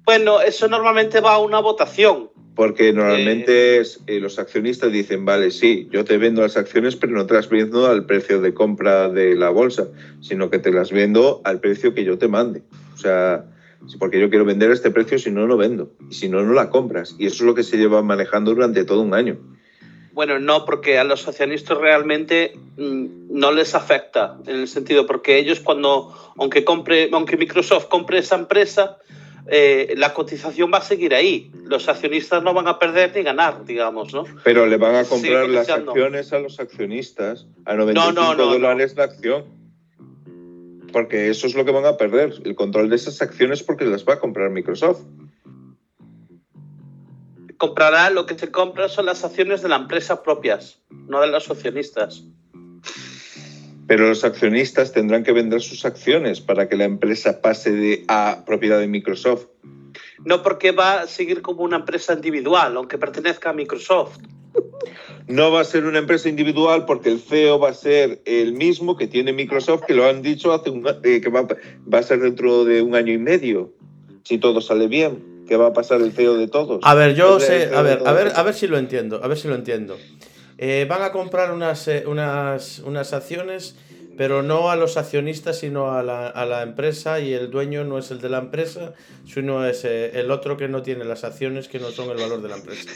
Bueno, 0.04 0.40
eso 0.40 0.68
normalmente 0.68 1.20
va 1.20 1.34
a 1.34 1.38
una 1.38 1.60
votación. 1.60 2.30
Porque 2.54 2.92
normalmente 2.92 3.78
es, 3.78 4.00
eh, 4.06 4.20
los 4.20 4.38
accionistas 4.38 4.92
dicen, 4.92 5.24
vale, 5.24 5.50
sí, 5.50 5.88
yo 5.90 6.04
te 6.04 6.18
vendo 6.18 6.42
las 6.42 6.56
acciones, 6.56 6.96
pero 6.96 7.12
no 7.12 7.26
te 7.26 7.34
las 7.34 7.48
vendo 7.48 7.86
al 7.86 8.04
precio 8.04 8.40
de 8.42 8.52
compra 8.52 9.08
de 9.08 9.34
la 9.34 9.48
bolsa, 9.48 9.88
sino 10.20 10.50
que 10.50 10.58
te 10.58 10.70
las 10.70 10.92
vendo 10.92 11.40
al 11.44 11.60
precio 11.60 11.94
que 11.94 12.04
yo 12.04 12.18
te 12.18 12.28
mande. 12.28 12.62
O 12.94 12.98
sea, 12.98 13.46
porque 13.98 14.20
yo 14.20 14.28
quiero 14.28 14.44
vender 14.44 14.70
a 14.70 14.74
este 14.74 14.90
precio, 14.90 15.18
si 15.18 15.30
no, 15.30 15.46
no 15.46 15.56
vendo. 15.56 15.92
Y 16.10 16.14
si 16.14 16.28
no, 16.28 16.42
no 16.42 16.52
la 16.52 16.68
compras. 16.68 17.16
Y 17.18 17.26
eso 17.26 17.36
es 17.36 17.42
lo 17.42 17.54
que 17.54 17.62
se 17.62 17.78
lleva 17.78 18.02
manejando 18.02 18.54
durante 18.54 18.84
todo 18.84 19.00
un 19.00 19.14
año. 19.14 19.38
Bueno, 20.12 20.38
no, 20.38 20.66
porque 20.66 20.98
a 20.98 21.04
los 21.04 21.26
accionistas 21.26 21.78
realmente 21.78 22.52
mm, 22.76 23.06
no 23.30 23.50
les 23.50 23.74
afecta, 23.74 24.36
en 24.46 24.56
el 24.56 24.68
sentido, 24.68 25.06
porque 25.06 25.38
ellos 25.38 25.60
cuando, 25.60 26.14
aunque, 26.36 26.64
compre, 26.64 27.08
aunque 27.12 27.38
Microsoft 27.38 27.86
compre 27.86 28.18
esa 28.18 28.36
empresa, 28.36 28.98
eh, 29.48 29.94
la 29.96 30.14
cotización 30.14 30.70
va 30.72 30.78
a 30.78 30.82
seguir 30.82 31.14
ahí. 31.14 31.50
Los 31.64 31.88
accionistas 31.88 32.42
no 32.42 32.54
van 32.54 32.68
a 32.68 32.78
perder 32.78 33.12
ni 33.14 33.22
ganar, 33.22 33.64
digamos, 33.64 34.12
¿no? 34.12 34.24
Pero 34.44 34.66
le 34.66 34.76
van 34.76 34.94
a 34.94 35.04
Sí, 35.04 35.10
comprar 35.10 35.48
las 35.48 35.68
acciones 35.68 36.32
a 36.32 36.38
los 36.38 36.60
accionistas 36.60 37.46
a 37.64 37.74
95 37.74 38.12
no, 38.12 38.34
no. 38.34 38.46
dólares 38.52 38.94
la 38.96 39.04
acción. 39.04 39.44
Porque 40.92 41.30
eso 41.30 41.46
es 41.46 41.54
lo 41.54 41.64
que 41.64 41.70
van 41.72 41.86
a 41.86 41.96
perder, 41.96 42.34
el 42.44 42.54
control 42.54 42.90
de 42.90 42.96
esas 42.96 43.22
acciones 43.22 43.62
porque 43.62 43.86
las 43.86 44.06
va 44.06 44.14
a 44.14 44.20
comprar 44.20 44.50
Microsoft. 44.50 45.00
Comprará 47.56 48.10
lo 48.10 48.26
que 48.26 48.38
se 48.38 48.50
compra 48.50 48.88
son 48.88 49.06
las 49.06 49.24
acciones 49.24 49.62
de 49.62 49.68
la 49.68 49.76
empresa 49.76 50.22
propias, 50.22 50.80
no 50.90 51.20
de 51.20 51.28
los 51.28 51.50
accionistas. 51.50 52.24
Pero 53.86 54.08
los 54.08 54.24
accionistas 54.24 54.92
tendrán 54.92 55.24
que 55.24 55.32
vender 55.32 55.60
sus 55.60 55.84
acciones 55.84 56.40
para 56.40 56.68
que 56.68 56.76
la 56.76 56.84
empresa 56.84 57.40
pase 57.40 57.72
de, 57.72 58.04
a 58.08 58.44
propiedad 58.46 58.78
de 58.78 58.86
Microsoft. 58.86 59.46
No 60.24 60.42
porque 60.42 60.70
va 60.70 61.02
a 61.02 61.06
seguir 61.06 61.42
como 61.42 61.62
una 61.62 61.76
empresa 61.76 62.12
individual, 62.12 62.76
aunque 62.76 62.96
pertenezca 62.96 63.50
a 63.50 63.52
Microsoft. 63.52 64.18
No 65.28 65.50
va 65.50 65.60
a 65.60 65.64
ser 65.64 65.84
una 65.84 65.98
empresa 65.98 66.28
individual 66.28 66.84
porque 66.84 67.10
el 67.10 67.20
CEO 67.20 67.58
va 67.58 67.70
a 67.70 67.74
ser 67.74 68.20
el 68.24 68.52
mismo 68.52 68.96
que 68.96 69.06
tiene 69.06 69.32
Microsoft, 69.32 69.84
que 69.86 69.94
lo 69.94 70.06
han 70.06 70.22
dicho 70.22 70.52
hace 70.52 70.70
un, 70.70 70.86
eh, 71.04 71.20
que 71.20 71.28
va, 71.28 71.46
va 71.92 71.98
a 71.98 72.02
ser 72.02 72.20
dentro 72.20 72.64
de 72.64 72.82
un 72.82 72.94
año 72.94 73.12
y 73.12 73.18
medio, 73.18 73.72
si 74.24 74.38
todo 74.38 74.60
sale 74.60 74.88
bien. 74.88 75.32
¿Qué 75.48 75.56
va 75.56 75.68
a 75.68 75.72
pasar 75.72 76.00
el 76.00 76.12
CEO 76.12 76.36
de 76.36 76.48
todos? 76.48 76.80
A 76.82 76.94
ver, 76.94 77.14
yo 77.14 77.40
sé, 77.40 77.70
a 77.74 77.82
ver, 77.82 77.98
a 77.98 77.98
todos. 77.98 78.14
ver, 78.14 78.32
a 78.34 78.42
ver 78.42 78.54
si 78.54 78.68
lo 78.68 78.78
entiendo, 78.78 79.20
a 79.22 79.28
ver 79.28 79.36
si 79.36 79.48
lo 79.48 79.54
entiendo. 79.54 79.96
Eh, 80.64 80.86
van 80.88 81.02
a 81.02 81.10
comprar 81.10 81.50
unas, 81.50 81.88
eh, 81.88 82.04
unas, 82.06 82.78
unas 82.78 83.12
acciones, 83.12 83.74
pero 84.16 84.44
no 84.44 84.70
a 84.70 84.76
los 84.76 84.96
accionistas, 84.96 85.58
sino 85.58 85.90
a 85.90 86.04
la, 86.04 86.28
a 86.28 86.46
la 86.46 86.62
empresa 86.62 87.18
y 87.18 87.34
el 87.34 87.50
dueño 87.50 87.82
no 87.82 87.98
es 87.98 88.12
el 88.12 88.20
de 88.20 88.28
la 88.28 88.38
empresa, 88.38 88.92
sino 89.26 89.66
es 89.66 89.84
eh, 89.84 90.20
el 90.20 90.30
otro 90.30 90.56
que 90.56 90.68
no 90.68 90.82
tiene 90.82 91.04
las 91.04 91.24
acciones 91.24 91.66
que 91.66 91.80
no 91.80 91.90
son 91.90 92.10
el 92.10 92.18
valor 92.18 92.42
de 92.42 92.48
la 92.48 92.58
empresa. 92.58 92.88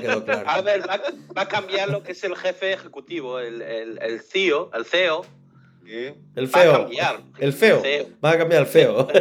Quedó 0.00 0.24
claro. 0.24 0.48
A 0.48 0.60
ver, 0.60 0.88
va, 0.88 1.02
va 1.36 1.42
a 1.42 1.48
cambiar 1.48 1.88
lo 1.88 2.04
que 2.04 2.12
es 2.12 2.22
el 2.22 2.36
jefe 2.36 2.72
ejecutivo, 2.72 3.40
el, 3.40 3.62
el, 3.62 3.98
el 4.00 4.20
CEO, 4.20 4.70
el 4.72 4.84
CEO. 4.84 5.26
El 6.36 6.46
Va 6.54 6.60
a 6.60 6.62
feo. 6.62 6.72
cambiar. 6.72 7.20
El 7.38 7.52
feo. 7.52 7.80
Feo. 7.80 8.06
Va 8.24 8.30
a 8.30 8.38
cambiar 8.38 8.62
el 8.62 8.68
feo. 8.68 9.08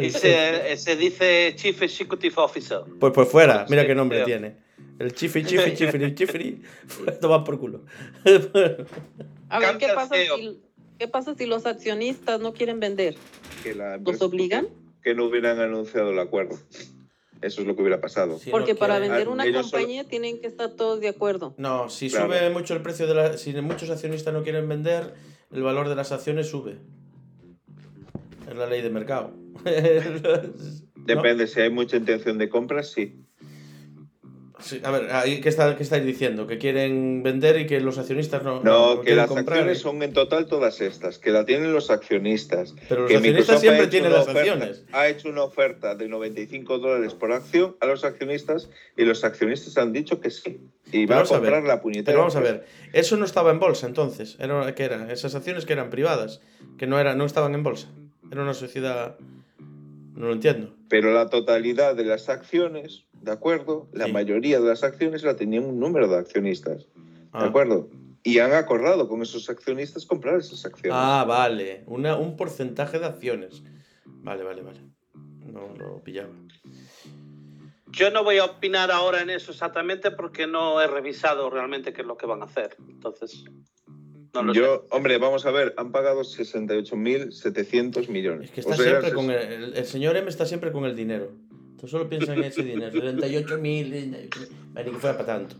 Y 0.00 0.10
se, 0.10 0.76
se 0.76 0.96
dice 0.96 1.52
Chief 1.56 1.80
Executive 1.82 2.34
Officer. 2.36 2.80
Pues 2.98 3.12
por 3.12 3.26
fuera, 3.26 3.66
mira 3.68 3.82
Sí, 3.82 3.88
qué 3.88 3.94
nombre 3.94 4.24
tiene. 4.24 4.56
El 4.98 5.12
chifri, 5.14 5.44
chifri, 5.44 5.74
chifri, 5.76 6.14
chifri. 6.14 6.62
Toma 7.20 7.42
por 7.44 7.58
culo. 7.58 7.84
A 9.48 9.58
ver, 9.58 9.78
¿qué 9.78 9.88
pasa, 9.94 10.14
si, 10.14 10.60
¿qué 10.98 11.08
pasa 11.08 11.34
si 11.34 11.46
los 11.46 11.66
accionistas 11.66 12.40
no 12.40 12.52
quieren 12.52 12.80
vender? 12.80 13.16
Que 13.62 13.74
la 13.74 13.96
¿Los 13.96 14.20
obligan? 14.22 14.68
Que 15.02 15.14
no 15.14 15.24
hubieran 15.24 15.58
anunciado 15.60 16.10
el 16.10 16.18
acuerdo. 16.18 16.58
Eso 17.40 17.62
es 17.62 17.66
lo 17.66 17.74
que 17.74 17.80
hubiera 17.80 18.00
pasado. 18.02 18.38
Si 18.38 18.50
Porque 18.50 18.74
no 18.74 18.78
para 18.78 18.96
quieren- 18.96 19.10
vender 19.12 19.28
Ah, 19.28 19.30
una 19.30 19.44
ellos 19.46 19.70
solo- 19.70 19.80
compañía 19.82 20.04
tienen 20.04 20.40
que 20.40 20.46
estar 20.46 20.70
todos 20.70 21.00
de 21.00 21.08
acuerdo. 21.08 21.54
No, 21.56 21.88
si 21.88 22.10
Claro. 22.10 22.26
sube 22.26 22.50
mucho 22.50 22.74
el 22.74 22.82
precio 22.82 23.06
de 23.06 23.14
la. 23.14 23.38
Si 23.38 23.52
muchos 23.62 23.88
accionistas 23.88 24.34
no 24.34 24.42
quieren 24.42 24.68
vender, 24.68 25.14
el 25.50 25.62
valor 25.62 25.88
de 25.88 25.94
las 25.94 26.12
acciones 26.12 26.48
sube. 26.48 26.76
Es 28.50 28.56
la 28.56 28.66
ley 28.66 28.82
de 28.82 28.90
mercado. 28.90 29.32
¿No? 29.64 31.04
Depende, 31.06 31.46
si 31.46 31.60
hay 31.60 31.70
mucha 31.70 31.96
intención 31.96 32.36
de 32.38 32.48
compra, 32.48 32.82
sí. 32.82 33.14
Sí, 34.62 34.78
a 34.84 34.90
ver, 34.90 35.10
ahí, 35.12 35.40
¿qué, 35.40 35.48
está, 35.48 35.74
¿qué 35.74 35.82
estáis 35.82 36.04
diciendo? 36.04 36.46
¿Que 36.46 36.58
quieren 36.58 37.22
vender 37.22 37.58
y 37.60 37.66
que 37.66 37.80
los 37.80 37.96
accionistas 37.96 38.42
no, 38.42 38.62
No, 38.62 38.96
que 38.96 39.04
quieren 39.06 39.16
las 39.16 39.28
comprar? 39.28 39.56
acciones 39.60 39.78
son 39.78 40.02
en 40.02 40.12
total 40.12 40.44
todas 40.44 40.82
estas, 40.82 41.18
que 41.18 41.30
la 41.30 41.46
tienen 41.46 41.72
los 41.72 41.88
accionistas. 41.90 42.74
Pero 42.86 43.02
los 43.02 43.10
que 43.10 43.16
accionistas 43.16 43.46
Microsoft 43.46 43.60
siempre 43.62 43.86
tienen 43.86 44.12
las 44.12 44.22
oferta- 44.28 44.40
acciones. 44.40 44.84
Ha 44.92 45.08
hecho 45.08 45.30
una 45.30 45.44
oferta 45.44 45.94
de 45.94 46.08
95 46.08 46.78
dólares 46.78 47.14
por 47.14 47.32
acción 47.32 47.74
a 47.80 47.86
los 47.86 48.04
accionistas 48.04 48.68
y 48.98 49.06
los 49.06 49.24
accionistas 49.24 49.78
han 49.78 49.94
dicho 49.94 50.20
que 50.20 50.30
sí. 50.30 50.60
Y 50.92 51.06
va 51.06 51.14
a 51.14 51.18
vamos 51.18 51.32
a 51.32 51.38
ver, 51.38 51.52
comprar 51.52 51.62
la 51.64 51.80
puñetera. 51.80 52.04
Pero 52.12 52.18
vamos 52.18 52.36
a 52.36 52.40
ver, 52.40 52.66
eso 52.92 53.16
no 53.16 53.24
estaba 53.24 53.52
en 53.52 53.60
bolsa 53.60 53.86
entonces. 53.86 54.36
Era, 54.40 54.74
¿Qué 54.74 54.82
era? 54.84 55.10
Esas 55.10 55.34
acciones 55.34 55.64
que 55.64 55.72
eran 55.72 55.88
privadas, 55.88 56.42
que 56.76 56.86
no, 56.86 57.00
era, 57.00 57.14
no 57.14 57.24
estaban 57.24 57.54
en 57.54 57.62
bolsa. 57.62 57.88
Era 58.30 58.42
una 58.42 58.54
sociedad. 58.54 59.16
No 60.14 60.26
lo 60.26 60.32
entiendo. 60.32 60.74
Pero 60.88 61.12
la 61.12 61.28
totalidad 61.28 61.94
de 61.94 62.04
las 62.04 62.28
acciones, 62.28 63.04
¿de 63.22 63.30
acuerdo? 63.32 63.88
La 63.92 64.06
Sí. 64.06 64.12
mayoría 64.12 64.60
de 64.60 64.66
las 64.68 64.82
acciones 64.84 65.22
la 65.22 65.36
tenían 65.36 65.64
un 65.64 65.78
número 65.80 66.08
de 66.08 66.16
accionistas, 66.18 66.86
Ah. 67.32 67.42
¿de 67.42 67.48
acuerdo? 67.48 67.88
Y 68.22 68.38
han 68.38 68.52
acordado 68.52 69.08
con 69.08 69.22
esos 69.22 69.48
accionistas 69.48 70.04
comprar 70.04 70.36
esas 70.38 70.64
acciones. 70.66 70.92
Ah, 71.00 71.24
vale. 71.26 71.84
Una, 71.86 72.16
un 72.16 72.36
porcentaje 72.36 72.98
de 72.98 73.06
acciones. 73.06 73.62
Vale, 74.04 74.42
vale, 74.44 74.62
vale. 74.62 74.80
No 75.46 75.74
lo 75.76 76.02
pillaba. 76.04 76.28
Yo 77.92 78.10
no 78.10 78.22
voy 78.22 78.38
a 78.38 78.44
opinar 78.44 78.90
ahora 78.92 79.22
en 79.22 79.30
eso 79.30 79.50
exactamente 79.50 80.10
porque 80.12 80.46
no 80.46 80.80
he 80.80 80.86
revisado 80.86 81.50
realmente 81.50 81.92
qué 81.92 82.02
es 82.02 82.06
lo 82.06 82.16
que 82.16 82.26
van 82.26 82.42
a 82.42 82.44
hacer. 82.44 82.76
Entonces, 82.88 83.44
no 84.34 84.42
lo 84.42 84.52
Yo, 84.54 84.86
hombre, 84.90 85.18
vamos 85.18 85.44
a 85.46 85.50
ver, 85.50 85.74
han 85.76 85.92
pagado 85.92 86.22
68.700 86.22 88.08
millones. 88.08 88.46
Es 88.46 88.50
que 88.52 88.60
está 88.60 88.72
O 88.74 88.76
sea, 88.76 88.84
siempre 88.84 89.08
es- 89.08 89.14
con 89.14 89.30
el, 89.30 89.74
el- 89.76 89.86
señor 89.86 90.16
M 90.16 90.28
está 90.28 90.46
siempre 90.46 90.72
con 90.72 90.84
el 90.84 90.94
dinero. 90.96 91.30
Tú 91.80 91.88
solo 91.88 92.08
piensa 92.08 92.34
en 92.34 92.44
ese 92.44 92.62
dinero. 92.62 92.92
78 92.92 93.58
mil. 93.58 93.90
Ni 94.10 94.28
que 94.28 94.90
fuera 94.92 95.16
para 95.16 95.26
tanto. 95.38 95.56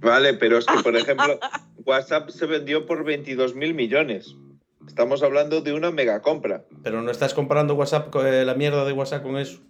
Vale, 0.00 0.34
pero 0.34 0.58
es 0.58 0.64
que, 0.66 0.82
por 0.82 0.96
ejemplo, 0.96 1.38
WhatsApp 1.84 2.30
se 2.30 2.46
vendió 2.46 2.86
por 2.86 3.04
22.000 3.04 3.74
millones. 3.74 4.34
Estamos 4.86 5.22
hablando 5.22 5.60
de 5.60 5.74
una 5.74 5.90
mega 5.90 6.22
compra. 6.22 6.64
Pero 6.82 7.02
no 7.02 7.10
estás 7.10 7.34
comparando 7.34 7.74
WhatsApp 7.74 8.08
con, 8.10 8.26
eh, 8.26 8.44
la 8.44 8.54
mierda 8.54 8.84
de 8.86 8.92
WhatsApp 8.92 9.22
con 9.22 9.36
eso. 9.36 9.60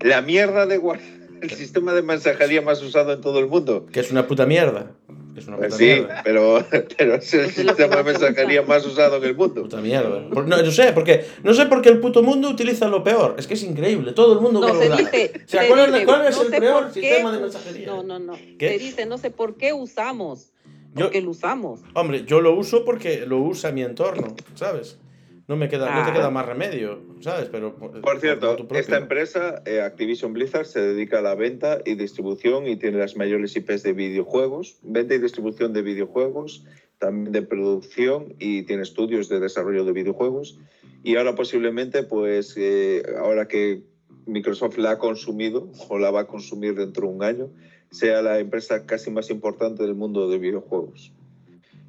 La 0.00 0.22
mierda 0.22 0.66
de 0.66 0.78
WhatsApp, 0.78 1.06
el 1.42 1.50
sistema 1.50 1.92
de 1.92 2.02
mensajería 2.02 2.62
más 2.62 2.80
usado 2.82 3.12
en 3.12 3.20
todo 3.20 3.40
el 3.40 3.48
mundo. 3.48 3.86
Que 3.86 4.00
es 4.00 4.12
una 4.12 4.26
puta 4.28 4.46
mierda. 4.46 4.92
Es 5.36 5.46
una 5.48 5.56
puta 5.56 5.68
Pues 5.68 5.78
sí, 5.78 5.84
mierda. 5.84 6.20
pero, 6.24 6.64
pero 6.98 7.14
es 7.16 7.34
el 7.34 7.40
Es 7.46 7.54
que 7.54 7.62
sistema 7.62 7.96
de 7.96 8.04
mensajería 8.04 8.62
más 8.62 8.86
usado 8.86 9.16
en 9.16 9.24
el 9.24 9.34
mundo. 9.36 9.62
Puta 9.62 9.78
mierda. 9.78 10.20
No, 10.30 10.62
yo 10.62 10.70
sé, 10.70 10.92
porque 10.92 11.24
no 11.42 11.54
sé 11.54 11.66
por 11.66 11.82
qué 11.82 11.88
el 11.88 12.00
puto 12.00 12.22
mundo 12.22 12.48
utiliza 12.48 12.86
lo 12.88 13.02
peor. 13.02 13.34
Es 13.38 13.46
que 13.46 13.54
es 13.54 13.62
increíble. 13.62 14.12
Todo 14.12 14.34
el 14.34 14.40
mundo 14.40 14.60
No, 14.60 14.68
se 14.80 14.88
lo 14.88 14.96
dice. 14.96 15.32
O 15.34 15.48
sea, 15.48 15.62
se 15.62 15.68
¿cuál 15.68 15.92
dice, 15.92 16.04
cuál 16.06 16.26
es 16.26 16.36
no 16.36 16.42
el 16.42 16.50
peor 16.50 16.86
qué 16.92 17.00
sistema 17.00 17.32
de 17.32 17.38
mensajería? 17.40 17.86
No, 17.86 18.02
no, 18.02 18.18
no. 18.18 18.32
¿Qué? 18.58 18.68
Se 18.70 18.78
dice, 18.78 19.06
no 19.06 19.18
sé 19.18 19.30
por 19.30 19.56
qué 19.56 19.72
usamos. 19.72 20.50
Yo- 20.94 21.06
Porque 21.06 21.20
lo 21.22 21.30
usamos. 21.30 21.80
Hombre, 21.94 22.24
yo 22.24 22.40
lo 22.40 22.54
uso 22.54 22.84
porque 22.84 23.24
lo 23.26 23.38
usa 23.38 23.72
mi 23.72 23.82
entorno, 23.82 24.36
¿sabes? 24.54 24.98
No 25.46 25.56
me 25.56 25.68
queda, 25.68 25.94
no 25.94 26.04
te 26.04 26.10
Ah. 26.10 26.14
queda 26.14 26.30
más 26.30 26.46
remedio, 26.46 27.00
¿sabes? 27.20 27.48
Pero 27.50 27.74
Por 27.76 28.20
cierto, 28.20 28.56
esta 28.74 28.96
empresa, 28.96 29.62
eh, 29.66 29.80
Activision 29.82 30.32
Blizzard, 30.32 30.64
se 30.64 30.80
dedica 30.80 31.18
a 31.18 31.22
la 31.22 31.34
venta 31.34 31.80
y 31.84 31.96
distribución 31.96 32.66
y 32.66 32.76
tiene 32.76 32.98
las 32.98 33.14
mayores 33.16 33.54
IPs 33.54 33.82
de 33.82 33.92
videojuegos, 33.92 34.78
venta 34.82 35.14
y 35.14 35.18
distribución 35.18 35.74
de 35.74 35.82
videojuegos, 35.82 36.64
también 36.98 37.32
de 37.32 37.42
producción 37.42 38.34
y 38.38 38.62
tiene 38.62 38.82
estudios 38.84 39.28
de 39.28 39.38
desarrollo 39.40 39.84
de 39.84 39.92
videojuegos. 39.92 40.58
Y 41.02 41.16
ahora 41.16 41.34
posiblemente, 41.34 42.04
pues, 42.04 42.54
eh, 42.56 43.02
ahora 43.18 43.46
que 43.46 43.82
Microsoft 44.26 44.78
la 44.78 44.92
ha 44.92 44.98
consumido 44.98 45.70
o 45.90 45.98
la 45.98 46.10
va 46.10 46.20
a 46.20 46.26
consumir 46.26 46.74
dentro 46.74 47.06
de 47.08 47.14
un 47.14 47.22
año, 47.22 47.50
sea 47.90 48.22
la 48.22 48.38
empresa 48.38 48.86
casi 48.86 49.10
más 49.10 49.28
importante 49.28 49.82
del 49.82 49.94
mundo 49.94 50.26
de 50.30 50.38
videojuegos 50.38 51.12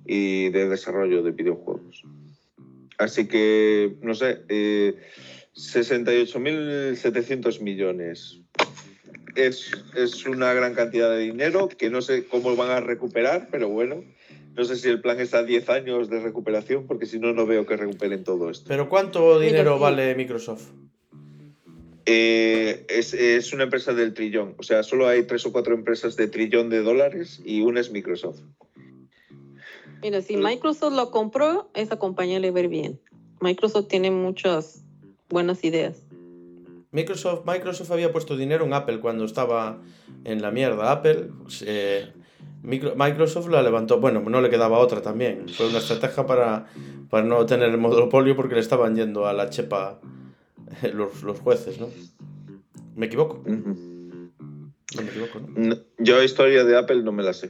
y 0.06 0.50
de 0.50 0.68
desarrollo 0.68 1.24
de 1.24 1.32
videojuegos. 1.32 2.04
Así 2.98 3.28
que, 3.28 3.96
no 4.02 4.16
sé, 4.16 4.42
eh, 4.50 4.96
68.700 5.56 7.62
millones. 7.62 8.40
Es, 9.36 9.72
es 9.96 10.26
una 10.26 10.54
gran 10.54 10.74
cantidad 10.76 11.10
de 11.10 11.20
dinero 11.20 11.68
que 11.68 11.90
no 11.90 12.02
sé 12.02 12.26
cómo 12.26 12.56
van 12.56 12.72
a 12.72 12.80
recuperar, 12.80 13.50
pero 13.52 13.68
bueno, 13.68 14.06
no 14.56 14.64
sé 14.64 14.78
si 14.78 14.88
el 14.88 15.02
plan 15.02 15.20
es 15.20 15.34
a 15.34 15.44
10 15.44 15.70
años 15.70 16.10
de 16.10 16.22
recuperación, 16.22 16.88
porque 16.88 17.06
si 17.06 17.20
no, 17.20 17.34
no 17.34 17.46
veo 17.46 17.66
que 17.66 17.76
recuperen 17.76 18.24
todo 18.24 18.50
esto. 18.50 18.66
Pero 18.70 18.88
¿cuánto 18.88 19.38
dinero 19.40 19.78
vale 19.78 20.16
Microsoft? 20.16 20.70
Eh, 22.06 22.86
es, 22.88 23.14
es 23.14 23.52
una 23.52 23.64
empresa 23.64 23.94
del 23.94 24.14
trillón, 24.14 24.56
o 24.58 24.64
sea, 24.64 24.84
solo 24.84 25.08
hay 25.08 25.24
tres 25.24 25.46
o 25.48 25.52
cuatro 25.52 25.74
empresas 25.74 26.16
de 26.16 26.28
trillón 26.28 26.70
de 26.70 26.84
dólares 26.84 27.42
y 27.44 27.62
una 27.62 27.82
es 27.82 27.92
Microsoft. 27.92 28.42
Mira, 30.06 30.22
si 30.22 30.38
Microsoft 30.38 30.94
lo 30.94 31.10
compró, 31.10 31.72
esa 31.74 31.98
compañía 31.98 32.40
le 32.40 32.52
va 32.52 32.60
a 32.60 32.62
ir 32.62 32.68
bien. 32.70 33.00
Microsoft 33.42 33.88
tiene 33.88 34.12
muchas 34.12 34.84
buenas 35.30 35.64
ideas. 35.64 36.04
Microsoft, 36.92 37.44
Microsoft 37.48 37.90
había 37.90 38.12
puesto 38.12 38.38
dinero 38.38 38.66
en 38.66 38.74
Apple 38.76 39.00
cuando 39.00 39.26
estaba 39.26 39.82
en 40.24 40.44
la 40.44 40.52
mierda. 40.52 40.92
Apple, 40.92 41.30
pues, 41.42 41.64
eh, 41.66 42.14
Micro- 42.62 42.94
Microsoft 42.96 43.48
la 43.50 43.64
levantó. 43.64 44.00
Bueno, 44.00 44.22
no 44.22 44.42
le 44.42 44.52
quedaba 44.52 44.78
otra 44.78 45.02
también. 45.02 45.50
Fue 45.50 45.68
una 45.70 45.80
estrategia 45.80 46.28
para, 46.28 46.68
para 47.10 47.26
no 47.26 47.44
tener 47.48 47.70
el 47.70 47.80
monopolio 47.80 48.36
porque 48.36 48.54
le 48.54 48.62
estaban 48.62 48.96
yendo 48.96 49.26
a 49.26 49.34
la 49.34 49.50
chepa 49.50 50.00
eh, 50.84 50.90
los, 50.94 51.24
los 51.24 51.40
jueces, 51.40 51.80
¿no? 51.80 51.88
¿Me 52.96 53.08
equivoco? 53.08 53.42
No 53.48 55.02
me 55.02 55.10
equivoco, 55.10 55.40
¿no? 55.40 55.48
No, 55.56 55.76
Yo 55.98 56.22
historia 56.22 56.64
de 56.64 56.78
Apple 56.78 57.02
no 57.02 57.12
me 57.12 57.24
la 57.24 57.34
sé. 57.34 57.50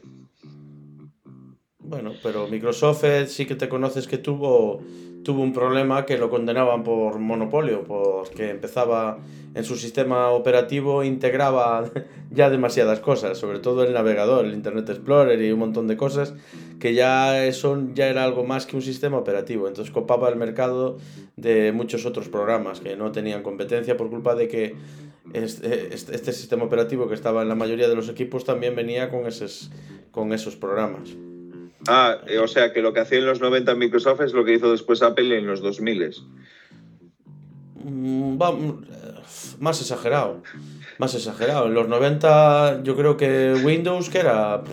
Bueno, 1.88 2.14
pero 2.24 2.48
Microsoft 2.48 3.04
eh, 3.04 3.28
sí 3.28 3.46
que 3.46 3.54
te 3.54 3.70
conoces 3.70 4.08
que 4.08 4.18
tuvo, 4.18 4.82
tuvo 5.24 5.44
un 5.44 5.54
problema 5.54 6.06
que 6.06 6.18
lo 6.18 6.32
condenaban 6.32 6.84
por 6.84 7.20
monopolio, 7.20 7.84
porque 7.84 8.50
empezaba 8.50 9.20
en 9.54 9.64
su 9.64 9.76
sistema 9.76 10.30
operativo, 10.32 11.04
integraba 11.04 11.92
ya 12.32 12.50
demasiadas 12.50 13.02
cosas, 13.02 13.38
sobre 13.38 13.60
todo 13.60 13.84
el 13.84 13.94
navegador, 13.94 14.46
el 14.46 14.54
Internet 14.56 14.90
Explorer 14.90 15.40
y 15.40 15.52
un 15.52 15.60
montón 15.60 15.88
de 15.88 15.96
cosas, 15.96 16.34
que 16.80 16.96
ya 16.96 17.52
son 17.54 17.94
ya 17.94 18.08
era 18.08 18.24
algo 18.24 18.44
más 18.44 18.66
que 18.66 18.76
un 18.76 18.82
sistema 18.82 19.18
operativo. 19.18 19.68
Entonces 19.68 19.94
copaba 19.94 20.28
el 20.30 20.38
mercado 20.38 20.98
de 21.36 21.72
muchos 21.72 22.08
otros 22.08 22.30
programas 22.30 22.80
que 22.80 22.96
no 22.96 23.12
tenían 23.12 23.44
competencia 23.44 23.96
por 23.96 24.10
culpa 24.10 24.34
de 24.34 24.48
que 24.48 24.76
este, 25.34 25.94
este, 25.94 26.16
este 26.16 26.34
sistema 26.34 26.64
operativo 26.64 27.08
que 27.08 27.14
estaba 27.14 27.44
en 27.44 27.50
la 27.50 27.56
mayoría 27.56 27.88
de 27.88 27.96
los 27.96 28.10
equipos 28.10 28.44
también 28.44 28.76
venía 28.76 29.12
con 29.12 29.28
esos, 29.28 29.70
con 30.12 30.34
esos 30.34 30.56
programas. 30.56 31.16
Ah, 31.88 32.18
eh, 32.28 32.40
o 32.40 32.48
sea 32.48 32.74
que 32.74 32.82
lo 32.82 32.94
que 32.94 33.02
hacía 33.02 33.20
en 33.20 33.26
los 33.26 33.42
90 33.42 33.76
Microsoft 33.76 34.22
es 34.22 34.34
lo 34.34 34.44
que 34.44 34.54
hizo 34.54 34.72
después 34.72 35.02
Apple 35.02 35.38
en 35.38 35.46
los 35.46 35.62
2000. 35.62 36.16
Mm, 37.84 38.38
mm, 38.38 38.86
eh, 38.90 39.22
más 39.60 39.82
exagerado. 39.82 40.42
Más 40.98 41.14
exagerado. 41.14 41.68
En 41.68 41.74
los 41.74 41.88
90 41.88 42.82
yo 42.84 42.96
creo 42.96 43.18
que 43.18 43.56
Windows 43.64 44.10
que 44.10 44.20
era... 44.20 44.64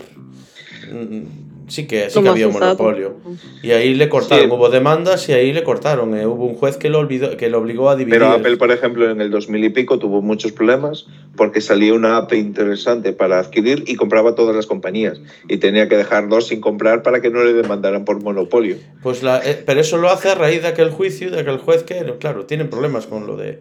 mm, 0.90 1.41
Sí 1.72 1.86
que, 1.86 2.10
sí 2.10 2.22
que 2.22 2.28
había 2.28 2.48
un 2.48 2.52
monopolio. 2.52 3.16
Y 3.62 3.70
ahí 3.70 3.94
le 3.94 4.10
cortaron, 4.10 4.44
Sí. 4.44 4.54
hubo 4.54 4.68
demandas 4.68 5.26
y 5.30 5.32
ahí 5.32 5.54
le 5.54 5.62
cortaron. 5.64 6.14
eh, 6.14 6.26
Hubo 6.26 6.44
un 6.44 6.54
juez 6.54 6.76
que 6.76 6.90
lo, 6.90 6.98
olvidó, 6.98 7.34
que 7.38 7.48
lo 7.48 7.60
obligó 7.60 7.88
a 7.88 7.96
dividir. 7.96 8.18
Pero 8.18 8.30
Apple, 8.30 8.58
por 8.58 8.70
ejemplo, 8.70 9.10
en 9.10 9.22
el 9.22 9.30
2000 9.30 9.64
y 9.64 9.70
pico 9.70 9.98
tuvo 9.98 10.20
muchos 10.20 10.52
problemas 10.52 11.06
porque 11.34 11.62
salía 11.62 11.94
una 11.94 12.18
app 12.18 12.34
interesante 12.34 13.14
para 13.14 13.38
adquirir 13.38 13.84
y 13.86 13.94
compraba 13.94 14.34
todas 14.34 14.54
las 14.54 14.66
compañías. 14.66 15.22
Y 15.48 15.56
tenía 15.56 15.88
que 15.88 15.96
dejar 15.96 16.28
dos 16.28 16.48
sin 16.48 16.60
comprar 16.60 17.02
para 17.02 17.22
que 17.22 17.30
no 17.30 17.42
le 17.42 17.54
demandaran 17.54 18.04
por 18.04 18.22
monopolio. 18.22 18.76
Pues 19.02 19.22
la, 19.22 19.38
eh, 19.38 19.62
pero 19.64 19.80
eso 19.80 19.96
lo 19.96 20.10
hace 20.10 20.28
a 20.28 20.34
raíz 20.34 20.60
de 20.60 20.68
aquel 20.68 20.90
juicio, 20.90 21.30
de 21.30 21.40
aquel 21.40 21.56
juez 21.56 21.84
que, 21.84 22.04
claro, 22.20 22.44
tienen 22.44 22.68
problemas 22.68 23.06
con 23.06 23.26
lo 23.26 23.38
de 23.38 23.60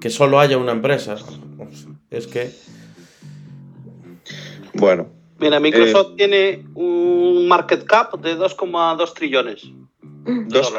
que 0.00 0.08
solo 0.08 0.38
haya 0.38 0.56
una 0.56 0.70
empresa. 0.70 1.16
Es 2.12 2.28
que... 2.28 2.48
Bueno, 4.74 5.08
Mira, 5.40 5.58
Microsoft 5.58 6.16
tiene 6.16 6.66
un 6.74 7.19
market 7.50 7.82
cap 7.84 8.14
de 8.24 8.36
2,2 8.36 9.12
trillones 9.14 9.62
de, 10.24 10.44
Dos- 10.46 10.72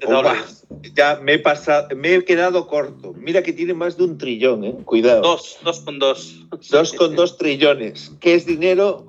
de 0.00 0.06
dólares. 0.06 0.66
ya 0.94 1.20
me 1.22 1.34
he 1.34 1.38
pasado, 1.38 1.94
me 1.96 2.14
he 2.14 2.24
quedado 2.24 2.66
corto. 2.66 3.12
Mira 3.14 3.42
que 3.42 3.52
tiene 3.52 3.74
más 3.74 3.96
de 3.96 4.04
un 4.04 4.18
trillón, 4.18 4.64
¿eh? 4.64 4.74
Cuidado. 4.84 5.22
Dos, 5.22 5.58
dos 5.62 5.80
con 5.80 5.98
dos. 5.98 6.18
Dos 6.70 6.92
con 6.94 7.14
dos 7.14 7.36
trillones. 7.38 8.12
¿Qué 8.20 8.34
es 8.34 8.46
dinero? 8.46 9.06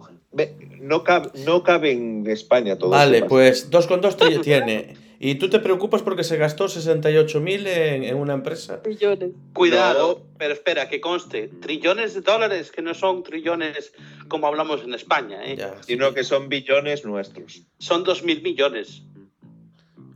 No 0.82 1.04
cabe, 1.04 1.30
no 1.46 1.64
cabe 1.64 1.92
en 1.92 2.28
España 2.30 2.78
todo. 2.78 2.92
Vale, 2.92 3.18
esto. 3.18 3.30
pues 3.30 3.72
2,2 3.72 4.42
tiene. 4.42 4.96
Y 5.20 5.36
tú 5.36 5.50
te 5.50 5.60
preocupas 5.60 6.04
porque 6.04 6.24
se 6.24 6.38
gastó 6.38 6.66
68.000 6.66 7.68
en, 7.68 8.04
en 8.04 8.16
una 8.18 8.34
empresa. 8.34 8.82
Millones. 8.86 9.32
Cuidado, 9.54 10.22
pero 10.38 10.54
espera, 10.54 10.88
que 10.90 11.02
conste, 11.02 11.50
trillones 11.60 12.14
de 12.14 12.22
dólares 12.22 12.72
que 12.72 12.82
no 12.84 12.94
son 12.94 13.24
trillones 13.24 13.94
como 14.28 14.46
hablamos 14.48 14.84
en 14.84 14.94
España, 14.94 15.44
¿eh? 15.44 15.56
Ya. 15.58 15.76
Sino 15.82 16.14
que 16.14 16.24
son 16.24 16.50
billones 16.50 17.04
nuestros. 17.06 17.64
son 17.80 18.04
dos 18.04 18.24
mil 18.24 18.42
millones. 18.44 19.02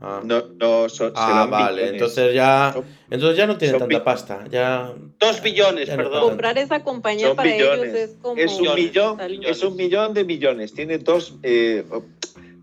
Ah, 0.03 0.21
No, 0.23 0.43
no 0.59 0.89
son, 0.89 1.13
Ah, 1.15 1.47
vale. 1.49 1.73
billones. 1.81 1.93
Entonces 1.93 2.33
ya, 2.35 2.75
entonces 3.09 3.37
ya 3.37 3.45
no 3.47 3.57
tiene 3.57 3.71
son 3.73 3.79
tanta 3.81 3.97
bi- 3.99 4.03
pasta. 4.03 4.45
Ya. 4.49 4.93
Dos 5.19 5.41
billones, 5.41 5.87
Ya 5.87 5.95
perdón. 5.95 6.21
Comprar 6.29 6.57
esa 6.57 6.83
compañía 6.83 7.27
Son 7.27 7.35
para 7.35 7.51
billones. 7.51 7.83
ellos 7.93 7.95
es 8.09 8.17
como... 8.21 8.35
Es 8.37 8.51
un 8.53 8.61
Millones, 8.61 8.83
millón, 8.85 9.17
millones. 9.17 9.49
es 9.57 9.63
un 9.63 9.75
millón 9.75 10.13
de 10.13 10.23
millones. 10.25 10.73
Tiene 10.73 10.97
dos. 10.99 11.35
eh, 11.43 11.85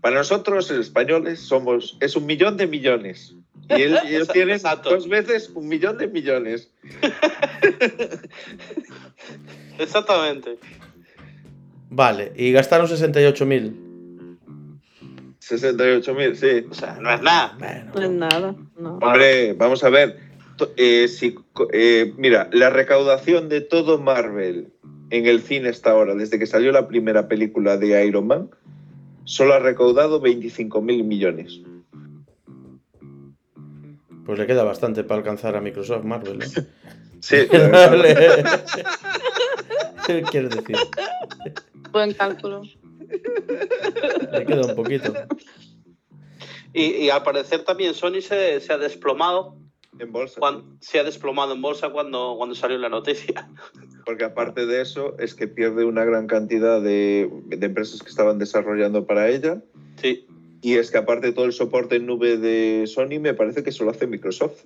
para 0.01 0.15
nosotros, 0.17 0.69
los 0.69 0.79
españoles, 0.79 1.39
somos. 1.39 1.97
Es 1.99 2.15
un 2.15 2.25
millón 2.25 2.57
de 2.57 2.67
millones. 2.67 3.35
Y 3.69 3.73
él- 3.83 3.99
ellos 4.05 4.29
Exacto. 4.29 4.33
tienen 4.33 4.59
dos 4.61 5.07
veces 5.09 5.49
un 5.53 5.67
millón 5.67 5.97
de 5.97 6.07
millones. 6.07 6.71
Exactamente. 9.77 10.57
Vale. 11.89 12.31
Y 12.35 12.51
gastaron 12.51 12.87
68.000. 12.87 13.85
68 15.39 16.13
mil, 16.13 16.35
sí. 16.35 16.65
O 16.69 16.73
sea, 16.73 16.97
no 17.01 17.11
es 17.11 17.21
nada. 17.21 17.55
Bueno. 17.57 17.91
No 17.95 18.01
es 18.03 18.09
nada, 18.11 18.55
no. 18.77 18.99
Hombre, 19.01 19.53
vamos 19.53 19.83
a 19.83 19.89
ver. 19.89 20.19
Eh, 20.75 21.07
si, 21.07 21.35
eh, 21.73 22.13
mira, 22.17 22.49
la 22.51 22.69
recaudación 22.69 23.49
de 23.49 23.61
todo 23.61 23.97
Marvel 23.97 24.67
en 25.09 25.25
el 25.25 25.41
cine 25.41 25.69
hasta 25.69 25.91
ahora, 25.91 26.13
desde 26.15 26.37
que 26.37 26.45
salió 26.45 26.71
la 26.71 26.87
primera 26.87 27.27
película 27.27 27.77
de 27.77 28.05
Iron 28.05 28.27
Man, 28.27 28.49
solo 29.29 29.53
ha 29.53 29.59
recaudado 29.59 30.19
25 30.19 30.81
mil 30.81 31.03
millones. 31.03 31.61
Pues 34.25 34.39
le 34.39 34.47
queda 34.47 34.63
bastante 34.63 35.03
para 35.03 35.19
alcanzar 35.19 35.55
a 35.55 35.61
Microsoft 35.61 36.03
Marvel. 36.03 36.41
¿eh? 36.41 36.47
Sí, 37.21 37.35
Vale. 37.51 38.15
¿Qué 40.07 40.21
quieres 40.21 40.51
decir? 40.51 40.77
Buen 41.91 42.13
cálculo. 42.13 42.61
Le 44.31 44.45
queda 44.45 44.65
un 44.67 44.75
poquito. 44.75 45.13
Y, 46.71 46.83
y 46.83 47.09
al 47.09 47.21
parecer 47.23 47.65
también 47.65 47.93
Sony 47.93 48.21
se, 48.21 48.61
se 48.61 48.71
ha 48.71 48.77
desplomado. 48.77 49.57
en 49.99 50.13
bolsa. 50.13 50.39
cuan- 50.39 50.77
se 50.79 50.99
ha 50.99 51.03
desplomado 51.03 51.53
en 51.53 51.61
bolsa 51.61 51.89
cuando, 51.89 52.35
cuando 52.37 52.55
salió 52.55 52.77
la 52.77 52.87
noticia. 52.87 53.49
Porque 54.09 54.23
aparte 54.23 54.65
de 54.65 54.81
eso, 54.81 55.15
es 55.19 55.35
que 55.35 55.47
pierde 55.47 55.85
una 55.85 56.03
gran 56.03 56.25
cantidad 56.25 56.81
de, 56.81 57.29
de 57.45 57.63
empresas 57.63 58.01
que 58.01 58.09
estaban 58.09 58.39
desarrollando 58.39 59.05
para 59.05 59.29
ella. 59.29 59.61
Sí. 60.01 60.25
Y 60.63 60.77
es 60.77 60.89
que 60.89 60.97
aparte 60.97 61.31
todo 61.31 61.45
el 61.45 61.53
soporte 61.53 61.97
en 61.97 62.07
nube 62.07 62.37
de 62.37 62.85
Sony 62.87 63.19
me 63.21 63.35
parece 63.35 63.61
que 63.61 63.71
solo 63.71 63.91
hace 63.91 64.07
Microsoft. 64.07 64.63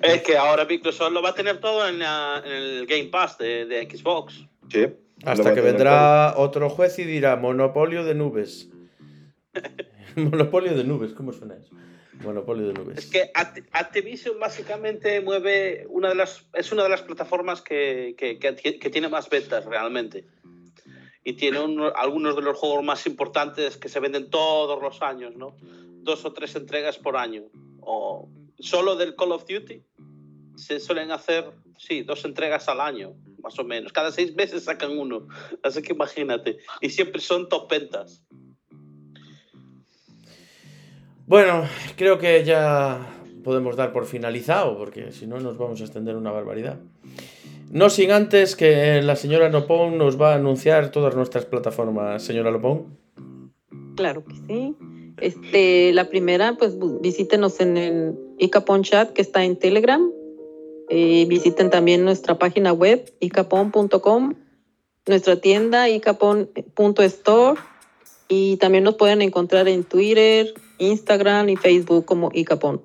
Es 0.00 0.22
que 0.22 0.38
ahora 0.38 0.64
Microsoft 0.64 1.12
lo 1.12 1.20
va 1.20 1.28
a 1.28 1.34
tener 1.34 1.60
todo 1.60 1.86
en, 1.86 1.98
la- 1.98 2.42
en 2.42 2.52
el 2.52 2.86
Game 2.86 3.10
Pass 3.10 3.36
de, 3.36 3.66
de 3.66 3.82
Xbox. 3.86 4.46
Sí. 4.70 4.86
Hasta 5.22 5.52
que 5.52 5.60
vendrá 5.60 6.32
otro 6.38 6.70
juez 6.70 6.98
y 7.00 7.04
dirá 7.04 7.36
monopolio 7.36 8.02
de 8.02 8.14
nubes. 8.14 8.70
monopolio 10.16 10.74
de 10.74 10.84
nubes, 10.84 11.12
¿cómo 11.12 11.34
suena 11.34 11.56
eso? 11.56 11.74
Monopolio 12.20 12.66
de 12.68 12.74
nubes. 12.74 12.98
Es 12.98 13.06
que 13.06 13.32
Act- 13.32 13.66
Activision 13.72 14.38
básicamente 14.38 15.20
mueve 15.20 15.86
una 15.88 16.10
de 16.10 16.14
las 16.14 16.46
es 16.52 16.70
una 16.72 16.82
de 16.82 16.88
las 16.90 17.02
plataformas 17.02 17.62
que, 17.62 18.14
que- 18.18 18.38
que 18.38 18.78
que 18.78 18.90
tiene 18.90 19.08
más 19.08 19.28
ventas 19.30 19.64
realmente. 19.64 20.26
Y 21.24 21.34
tiene 21.34 21.60
uno- 21.60 21.92
algunos 21.94 22.34
de 22.36 22.42
los 22.42 22.58
juegos 22.58 22.84
más 22.84 23.06
importantes 23.06 23.76
que 23.76 23.88
se 23.88 24.00
venden 24.00 24.28
todos 24.28 24.82
los 24.82 25.00
años, 25.02 25.36
¿no? 25.36 25.56
Dos 26.02 26.24
o 26.24 26.32
tres 26.32 26.54
entregas 26.56 26.98
por 26.98 27.16
año. 27.16 27.44
O 27.80 28.28
solo 28.58 28.96
del 28.96 29.14
Call 29.16 29.32
of 29.32 29.46
Duty 29.46 29.82
se 30.56 30.80
suelen 30.80 31.12
hacer, 31.12 31.50
sí, 31.78 32.02
dos 32.02 32.24
entregas 32.24 32.68
al 32.68 32.80
año, 32.80 33.14
más 33.42 33.58
o 33.58 33.64
menos. 33.64 33.92
Cada 33.92 34.10
seis 34.12 34.34
meses 34.34 34.64
sacan 34.64 34.98
uno. 34.98 35.28
Así 35.62 35.80
que 35.80 35.92
imagínate. 35.94 36.58
Y 36.80 36.90
siempre 36.90 37.20
son 37.20 37.48
top 37.48 37.70
ventas. 37.70 38.22
Bueno, 41.32 41.66
creo 41.96 42.18
que 42.18 42.44
ya 42.44 43.10
podemos 43.42 43.74
dar 43.74 43.94
por 43.94 44.04
finalizado, 44.04 44.76
porque 44.76 45.12
si 45.12 45.26
no 45.26 45.40
nos 45.40 45.56
vamos 45.56 45.80
a 45.80 45.84
extender 45.84 46.14
una 46.14 46.30
barbaridad. 46.30 46.78
No 47.70 47.88
sin 47.88 48.10
antes 48.10 48.54
que 48.54 49.00
la 49.00 49.16
señora 49.16 49.48
Lopón 49.48 49.96
nos 49.96 50.20
va 50.20 50.32
a 50.32 50.34
anunciar 50.34 50.90
todas 50.90 51.16
nuestras 51.16 51.46
plataformas. 51.46 52.22
Señora 52.22 52.50
Lopón. 52.50 52.98
Claro 53.96 54.22
que 54.26 54.34
sí. 54.46 54.76
Este, 55.22 55.94
la 55.94 56.10
primera, 56.10 56.58
pues 56.58 56.74
visítenos 57.00 57.60
en 57.60 57.78
el 57.78 58.14
Icapon 58.38 58.82
Chat 58.82 59.14
que 59.14 59.22
está 59.22 59.42
en 59.42 59.56
Telegram. 59.56 60.12
Eh, 60.90 61.24
visiten 61.30 61.70
también 61.70 62.04
nuestra 62.04 62.38
página 62.38 62.74
web, 62.74 63.10
icapon.com, 63.20 64.34
nuestra 65.06 65.36
tienda, 65.36 65.88
icapon.store. 65.88 67.58
Y 68.28 68.58
también 68.58 68.84
nos 68.84 68.96
pueden 68.96 69.22
encontrar 69.22 69.66
en 69.68 69.84
Twitter, 69.84 70.52
Instagram 70.82 71.48
y 71.50 71.56
Facebook 71.56 72.04
como 72.04 72.30
Icapon. 72.34 72.82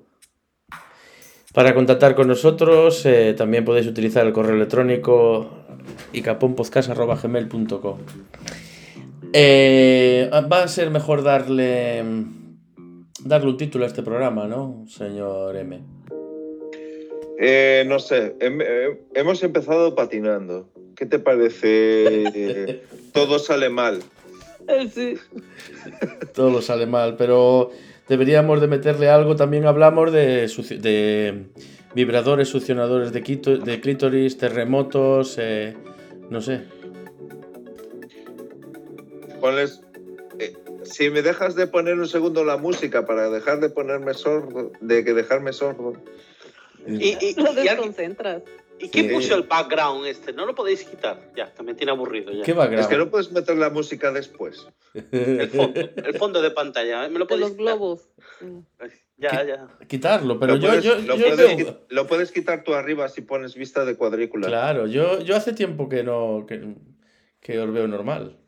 Para 1.52 1.74
contactar 1.74 2.14
con 2.14 2.28
nosotros 2.28 3.04
eh, 3.06 3.34
también 3.36 3.64
podéis 3.64 3.86
utilizar 3.86 4.26
el 4.26 4.32
correo 4.32 4.54
electrónico 4.54 5.50
icaponpodcast.gmail.com 6.12 7.98
eh, 9.32 10.30
Va 10.52 10.62
a 10.62 10.68
ser 10.68 10.90
mejor 10.90 11.22
darle 11.22 12.04
darle 13.24 13.50
un 13.50 13.56
título 13.56 13.84
a 13.84 13.88
este 13.88 14.02
programa, 14.02 14.46
¿no, 14.46 14.84
señor 14.88 15.56
M? 15.56 15.80
Eh, 17.40 17.84
no 17.86 17.98
sé, 17.98 18.36
hem- 18.38 18.62
eh, 18.64 19.00
hemos 19.14 19.42
empezado 19.42 19.94
patinando. 19.94 20.68
¿Qué 20.96 21.06
te 21.06 21.18
parece? 21.18 22.82
todo 23.12 23.38
sale 23.38 23.68
mal. 23.68 24.02
Sí. 24.92 25.14
Todo 26.34 26.60
sale 26.62 26.86
mal, 26.86 27.16
pero 27.16 27.70
deberíamos 28.08 28.60
de 28.60 28.66
meterle 28.68 29.08
algo. 29.08 29.36
También 29.36 29.66
hablamos 29.66 30.12
de, 30.12 30.48
vibradores, 31.94 32.48
succionadores 32.48 33.12
de, 33.12 33.22
quito- 33.22 33.58
de 33.58 33.80
clítoris, 33.80 34.38
terremotos, 34.38 35.36
eh, 35.38 35.74
no 36.30 36.40
sé. 36.40 36.62
Ponles. 39.40 39.80
eh, 40.38 40.54
si 40.84 41.10
me 41.10 41.22
dejas 41.22 41.54
de 41.54 41.66
poner 41.66 41.94
un 41.98 42.08
segundo 42.08 42.44
la 42.44 42.56
música 42.56 43.06
para 43.06 43.28
dejar 43.30 43.60
de 43.60 43.68
ponerme 43.70 44.14
sordo, 44.14 44.72
de 44.80 45.04
que 45.04 45.14
dejarme 45.14 45.52
sordo. 45.52 45.94
Y, 46.86 47.16
y- 47.24 47.34
Lo 47.36 47.42
y 47.44 47.46
alguien- 47.48 47.64
desconcentras. 47.76 48.42
¿Y 48.80 48.88
quién 48.90 49.08
Sí. 49.08 49.14
puso 49.14 49.34
el 49.34 49.42
background 49.44 50.06
este? 50.06 50.32
No 50.32 50.46
lo 50.46 50.54
podéis 50.54 50.84
quitar. 50.84 51.32
Ya, 51.36 51.52
también 51.52 51.76
tiene 51.76 51.92
aburrido 51.92 52.32
ya. 52.32 52.42
¿Qué 52.44 52.52
a 52.52 52.66
Es 52.80 52.86
que 52.86 52.96
no 52.96 53.10
puedes 53.10 53.32
meter 53.32 53.56
la 53.56 53.70
música 53.70 54.12
después. 54.12 54.66
El 54.94 55.48
fondo, 55.50 55.80
el 55.80 56.14
fondo 56.18 56.42
de 56.42 56.50
pantalla. 56.50 57.06
¿eh? 57.06 57.08
¿Me 57.10 57.18
lo 57.18 57.26
De 57.26 57.36
los 57.36 57.50
quitar? 57.50 57.64
globos. 57.64 58.10
Ya, 59.16 59.44
ya. 59.44 59.68
Quitarlo, 59.88 60.38
pero 60.38 60.54
lo, 60.54 60.60
yo, 60.60 60.68
puedes, 60.68 60.84
yo, 60.84 60.94
lo 60.96 61.16
yo 61.16 61.26
puedes 61.26 61.74
lo 61.88 62.06
puedes 62.06 62.30
quitar 62.32 62.62
tú 62.62 62.74
arriba 62.74 63.08
si 63.08 63.22
pones 63.22 63.54
vista 63.56 63.84
de 63.84 63.96
cuadrícula. 63.96 64.46
Claro, 64.46 64.86
yo, 64.86 65.20
yo 65.20 65.34
hace 65.34 65.52
tiempo 65.52 65.88
que 65.88 66.04
no 66.04 66.44
que, 66.46 66.74
que 67.40 67.58
os 67.58 67.72
veo 67.72 67.88
normal. 67.88 68.38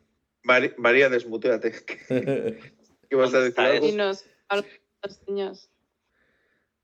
Mari- 0.43 0.73
María, 0.77 1.09
desmuteate. 1.09 1.73
¿Qué 3.09 3.15
vas 3.15 3.33
a 3.33 3.39
¿Dónde 3.39 3.49
decir 3.49 3.59
algo? 3.59 3.87
Y 3.87 3.91
nos 3.91 4.23
las 4.49 5.21
niñas. 5.27 5.70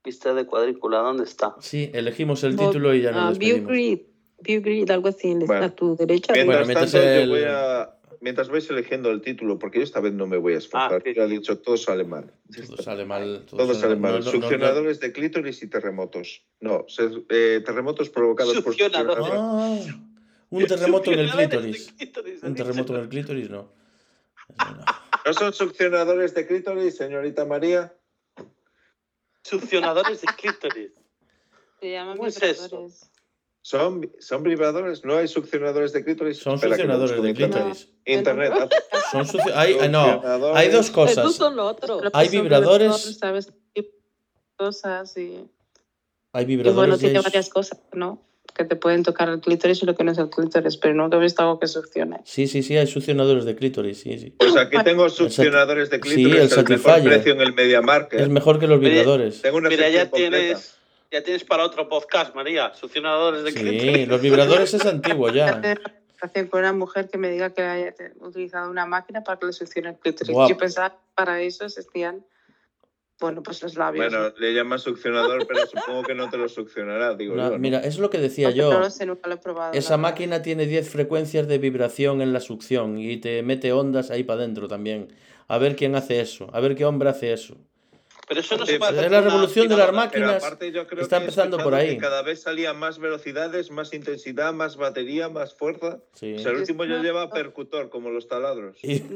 Pista 0.02 0.32
de 0.32 0.46
cuadrícula, 0.46 0.98
¿dónde 0.98 1.24
está? 1.24 1.56
Sí, 1.60 1.90
elegimos 1.92 2.44
el 2.44 2.54
Bo- 2.56 2.66
título 2.68 2.94
y 2.94 3.02
ya 3.02 3.12
nos 3.12 3.38
View. 3.38 3.66
Grid. 3.66 4.00
View 4.40 4.62
Grid, 4.62 4.88
algo 4.90 5.08
así. 5.08 5.34
Bueno. 5.34 5.64
a 5.66 5.68
tu 5.70 5.96
derecha. 5.96 6.32
Mientras, 6.32 6.46
Bueno, 6.58 6.66
mientras 6.66 6.92
tanto, 6.92 7.06
el- 7.08 7.26
yo 7.28 7.32
voy 7.34 7.42
a. 7.46 7.94
Mientras 8.20 8.48
vais 8.48 8.68
eligiendo 8.70 9.10
el 9.10 9.20
título, 9.20 9.60
porque 9.60 9.78
yo 9.78 9.84
esta 9.84 10.00
vez 10.00 10.12
no 10.12 10.26
me 10.26 10.38
voy 10.38 10.54
a 10.54 10.58
esforzar. 10.58 10.94
Ah, 10.94 11.02
sí. 11.04 11.14
Ya 11.14 11.24
he 11.24 11.28
dicho, 11.28 11.58
todo 11.58 11.76
sale 11.76 12.02
mal. 12.04 12.32
Todo 12.66 12.76
sale 12.78 13.04
mal. 13.04 13.44
Todo 13.48 13.74
sale 13.74 13.94
mal. 13.94 14.12
no, 14.12 14.18
no, 14.18 14.24
no, 14.24 14.30
Succionadores 14.32 14.98
de 15.00 15.12
clítoris 15.12 15.62
y 15.62 15.68
terremotos. 15.68 16.42
No, 16.60 16.84
eh, 17.28 17.62
terremotos 17.64 18.10
provocados 18.10 18.54
por 18.60 18.74
Succionador. 18.74 19.18
succionadores. 19.18 19.88
Ah, 19.88 20.00
un 20.50 20.66
terremoto 20.66 21.12
en 21.12 21.18
el 21.20 21.26
Succionadores 21.28 21.60
clítoris. 21.76 21.92
clítoris, 21.96 22.42
Un 22.42 22.54
terremoto 22.56 22.94
en 22.96 23.00
el 23.02 23.08
clítoris, 23.08 23.50
no. 23.50 23.72
Eso 24.48 24.64
no. 24.74 24.84
¿No 25.26 25.32
son 25.34 25.52
succionadores 25.52 26.34
de 26.34 26.46
clítoris, 26.46 26.96
señorita 26.96 27.44
María? 27.44 27.92
Succionadores 29.44 30.20
de 30.20 30.26
clítoris. 30.28 30.92
Se 31.80 31.92
llaman 31.92 32.16
¿Cómo 32.16 32.28
es 32.28 32.42
eso? 32.42 32.88
¿Son, 33.60 34.10
¿Son 34.18 34.42
vibradores? 34.42 35.04
¿No 35.04 35.16
hay 35.16 35.28
succionadores 35.28 35.92
de 35.92 36.04
clítoris? 36.04 36.38
Son 36.38 36.54
Espera, 36.54 36.74
succionadores 36.76 37.22
de 37.22 37.34
clítoris. 37.34 37.88
Internet. 38.06 38.52
haz- 38.52 39.10
Son 39.12 39.26
sucio- 39.26 39.52
hay, 39.54 39.74
hay- 39.74 39.88
no, 39.88 40.22
hay 40.54 40.68
dos 40.70 40.90
cosas. 40.90 41.34
son 41.34 41.56
lo 41.56 41.66
otro. 41.66 42.00
Hay 42.12 42.28
vibradores. 42.28 43.18
¿Sabes? 43.18 43.52
Cosas 44.56 45.16
y, 45.16 45.20
Hay 46.32 46.44
y 46.44 46.56
bueno, 46.56 46.72
vibradores. 46.72 46.96
y 46.96 47.00
tiene 47.00 47.18
hay- 47.18 47.24
varias 47.24 47.48
cosas, 47.48 47.80
¿no? 47.92 48.22
Que 48.54 48.64
te 48.64 48.74
pueden 48.74 49.04
tocar 49.04 49.28
el 49.28 49.40
clítoris 49.40 49.82
y 49.82 49.86
lo 49.86 49.94
que 49.94 50.02
no 50.02 50.10
es 50.12 50.18
el 50.18 50.30
clítoris, 50.30 50.76
pero 50.78 50.92
nunca 50.94 51.16
he 51.16 51.20
visto 51.20 51.42
algo 51.42 51.60
que 51.60 51.68
succione. 51.68 52.18
Sí, 52.24 52.48
sí, 52.48 52.62
sí, 52.64 52.76
hay 52.76 52.86
succionadores 52.88 53.44
de 53.44 53.54
clítoris, 53.54 54.00
sí, 54.00 54.18
sí. 54.18 54.30
Pues 54.36 54.56
aquí 54.56 54.76
tengo 54.82 55.08
succionadores 55.08 55.90
de 55.90 55.96
Sí, 55.96 56.02
clítoris. 56.02 56.26
el 56.26 56.32
el 56.34 56.48
mejor 56.48 56.64
Satisfyer. 56.66 57.04
precio 57.04 57.32
en 57.34 57.40
el 57.40 57.54
MediaMarket. 57.54 58.20
Es 58.20 58.28
mejor 58.28 58.58
que 58.58 58.66
los 58.66 58.80
vibradores. 58.80 59.42
Tengo 59.42 59.58
una 59.58 59.68
Mira, 59.68 59.88
ya 59.90 60.10
completa. 60.10 60.36
tienes, 60.36 60.76
ya 61.12 61.22
tienes 61.22 61.44
para 61.44 61.64
otro 61.64 61.88
podcast, 61.88 62.34
María. 62.34 62.72
Succionadores 62.74 63.44
de 63.44 63.52
Sí, 63.52 63.58
clítoris. 63.58 64.08
los 64.08 64.20
vibradores 64.20 64.74
es 64.74 64.84
antiguo 64.86 65.30
ya. 65.30 65.60
Con 66.50 66.58
una 66.60 66.72
mujer 66.72 67.08
que 67.08 67.16
me 67.16 67.30
diga 67.30 67.50
que 67.50 67.62
haya 67.62 67.94
utilizado 68.22 68.68
una 68.70 68.86
máquina 68.86 69.22
para 69.22 69.38
que 69.38 69.46
le 69.46 69.52
succione 69.52 69.90
el 69.90 69.94
clítoris. 69.96 70.32
Guau. 70.32 70.48
Yo 70.48 70.56
pensaba 70.56 70.90
que 70.90 70.96
para 71.14 71.40
eso 71.42 71.64
existían, 71.66 72.24
bueno, 73.20 73.42
pues 73.42 73.62
los 73.62 73.76
labios. 73.76 74.06
Bueno, 74.10 74.28
¿no? 74.30 74.34
le 74.38 74.54
llamas 74.54 74.82
succionador, 74.82 75.46
pero 75.46 75.66
supongo 75.66 76.02
que 76.04 76.14
no 76.14 76.28
te 76.30 76.38
lo 76.38 76.48
succionará, 76.48 77.14
digo 77.16 77.34
No, 77.36 77.44
yo. 77.46 77.50
¿no? 77.52 77.58
Mira, 77.58 77.80
es 77.80 77.98
lo 77.98 78.10
que 78.10 78.18
decía 78.18 78.50
yo. 78.50 78.72
No 78.72 78.80
lo 78.80 78.90
sé, 78.90 79.06
nunca 79.06 79.28
lo 79.28 79.34
he 79.34 79.38
probado. 79.38 79.72
Esa 79.74 79.90
la 79.90 79.96
verdad. 79.96 80.10
máquina 80.10 80.42
tiene 80.42 80.66
10 80.66 80.88
frecuencias 80.88 81.48
de 81.48 81.58
vibración 81.58 82.22
en 82.22 82.32
la 82.32 82.40
succión 82.40 82.98
y 82.98 83.16
te 83.16 83.42
mete 83.42 83.72
ondas 83.72 84.10
ahí 84.10 84.22
para 84.24 84.40
adentro 84.42 84.68
también. 84.68 85.08
A 85.48 85.58
ver 85.58 85.76
quién 85.76 85.94
hace 85.96 86.20
eso, 86.20 86.48
a 86.52 86.60
ver 86.60 86.76
qué 86.76 86.84
hombre 86.84 87.08
hace 87.08 87.32
eso. 87.32 87.56
Pero 88.28 88.40
eso 88.40 88.58
no 88.58 88.66
Sí, 88.66 88.72
se 88.72 88.78
puede 88.78 88.92
es 88.92 88.98
hacer 88.98 89.10
la 89.10 89.20
una 89.20 89.30
revolución 89.30 89.68
de 89.68 89.76
las 89.78 89.90
máquinas 89.90 90.44
aparte 90.44 90.70
yo 90.70 90.86
creo 90.86 91.00
está 91.02 91.16
que 91.16 91.22
empezando 91.24 91.56
por 91.56 91.74
ahí. 91.74 91.94
que 91.94 91.96
cada 91.96 92.20
vez 92.20 92.42
salía 92.42 92.74
más 92.74 92.98
velocidades, 92.98 93.70
más 93.70 93.94
intensidad, 93.94 94.52
más 94.52 94.76
batería, 94.76 95.30
más 95.30 95.54
fuerza. 95.54 96.00
Sí. 96.12 96.34
O 96.34 96.38
sea, 96.38 96.50
el 96.52 96.58
último 96.58 96.84
ya 96.84 97.00
lleva 97.00 97.30
percutor, 97.30 97.88
como 97.88 98.10
los 98.10 98.28
taladros. 98.28 98.76
Y- 98.84 99.02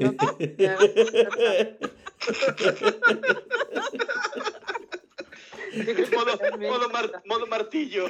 Mar- 6.93 7.23
modo 7.27 7.47
martillo. 7.47 8.07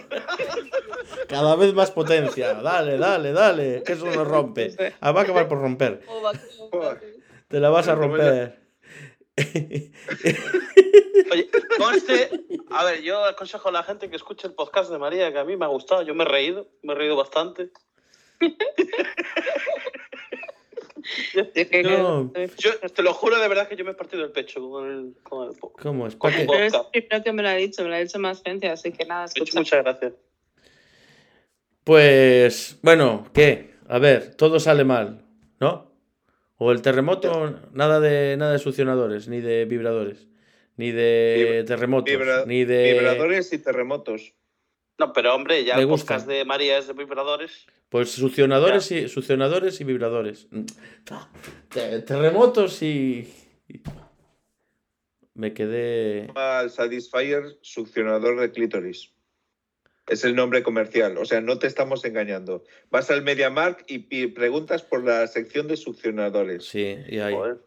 Cada 1.29 1.57
vez 1.57 1.73
más 1.75 1.91
potencia. 1.91 2.55
Dale, 2.55 2.99
dale, 2.99 3.33
dale. 3.33 3.83
Que 3.85 3.93
eso 3.93 4.07
no 4.07 4.25
rompe. 4.25 4.75
Ah, 5.01 5.13
va 5.13 5.21
a 5.21 5.25
acabar 5.25 5.49
por 5.49 5.61
romper. 5.61 6.03
Te 7.49 7.61
la 7.61 7.71
vas 7.71 7.89
a 7.89 7.95
romper. 7.95 8.61
Oye, 11.33 11.49
conste, 11.79 12.29
a 12.71 12.85
ver, 12.85 13.01
yo 13.03 13.25
aconsejo 13.25 13.71
a 13.71 13.73
la 13.73 13.83
gente 13.83 14.11
que 14.11 14.17
escuche 14.17 14.47
el 14.47 14.53
podcast 14.53 14.91
de 14.91 14.99
María, 14.99 15.33
que 15.33 15.39
a 15.39 15.45
mí 15.45 15.57
me 15.57 15.65
ha 15.65 15.69
gustado, 15.69 16.03
yo 16.03 16.15
me 16.15 16.25
he 16.25 16.27
reído, 16.27 16.69
me 16.83 16.93
he 16.93 16.97
reído 16.97 17.17
bastante. 17.17 17.71
No. 21.85 22.33
Yo 22.59 22.79
te 22.79 23.03
lo 23.03 23.13
juro 23.15 23.39
de 23.41 23.49
verdad 23.49 23.69
que 23.69 23.77
yo 23.77 23.85
me 23.85 23.91
he 23.93 23.95
partido 23.95 24.25
el 24.25 24.31
pecho 24.33 24.61
con 24.71 24.91
el, 24.91 25.15
con 25.23 25.49
el 25.49 25.59
¿Cómo 25.59 26.07
es? 26.07 26.17
con 26.17 26.33
que 26.33 27.33
me 27.33 27.43
lo 27.43 27.49
ha 27.49 27.55
dicho, 27.55 27.83
me 27.83 27.89
lo 27.89 27.95
ha 27.97 27.99
dicho 27.99 28.19
más 28.19 28.43
gente, 28.43 28.69
así 28.69 28.93
que 28.93 29.05
nada, 29.05 29.25
escucha. 29.25 29.59
muchas 29.59 29.83
gracias. 29.83 30.13
Pues, 31.85 32.79
bueno, 32.83 33.27
¿qué? 33.33 33.75
A 33.89 33.99
ver, 33.99 34.35
todo 34.37 34.61
sale 34.61 34.85
mal, 34.85 35.25
¿no? 35.61 35.91
O 36.57 36.71
el 36.71 36.81
terremoto, 36.81 37.59
nada 37.73 37.99
de 37.99 38.37
nada 38.37 38.53
de 38.53 38.59
succionadores, 38.61 39.27
ni 39.27 39.41
de 39.41 39.65
vibradores, 39.65 40.29
ni 40.77 40.93
de 40.93 41.65
terremotos, 41.67 42.15
Vibra- 42.15 42.47
ni 42.47 42.65
de 42.65 42.93
Vibradores 42.95 43.53
y 43.53 43.59
terremotos. 43.59 44.33
No, 44.99 45.13
pero 45.13 45.35
hombre, 45.35 45.65
ya 45.65 45.75
Me 45.77 45.83
el 45.83 45.87
gusta. 45.89 46.07
podcast 46.15 46.29
de 46.29 46.45
María 46.45 46.79
es 46.79 46.87
de 46.87 46.93
vibradores. 46.93 47.67
pues 47.89 48.11
succionadores 48.13 48.91
y 48.93 49.09
succionadores 49.09 49.81
y 49.81 49.85
vibradores. 49.85 50.49
Te- 51.71 52.01
Terremotos 52.03 52.83
y 52.83 53.29
me 55.35 55.53
quedé 55.55 56.31
Al 56.35 56.71
Satisfyer 56.71 57.59
succionador 57.63 58.39
de 58.41 58.51
clítoris. 58.53 59.13
Es 60.09 60.25
el 60.25 60.35
nombre 60.35 60.63
comercial, 60.65 61.17
o 61.17 61.25
sea, 61.25 61.41
no 61.41 61.59
te 61.59 61.69
estamos 61.69 62.05
engañando. 62.05 62.65
Vas 62.91 63.11
al 63.11 63.23
MediaMark 63.23 63.85
y 63.89 64.27
preguntas 64.29 64.83
por 64.83 65.05
la 65.05 65.27
sección 65.29 65.69
de 65.69 65.77
succionadores. 65.77 66.65
sí, 66.67 66.97
y. 67.09 67.19
Joder. 67.19 67.59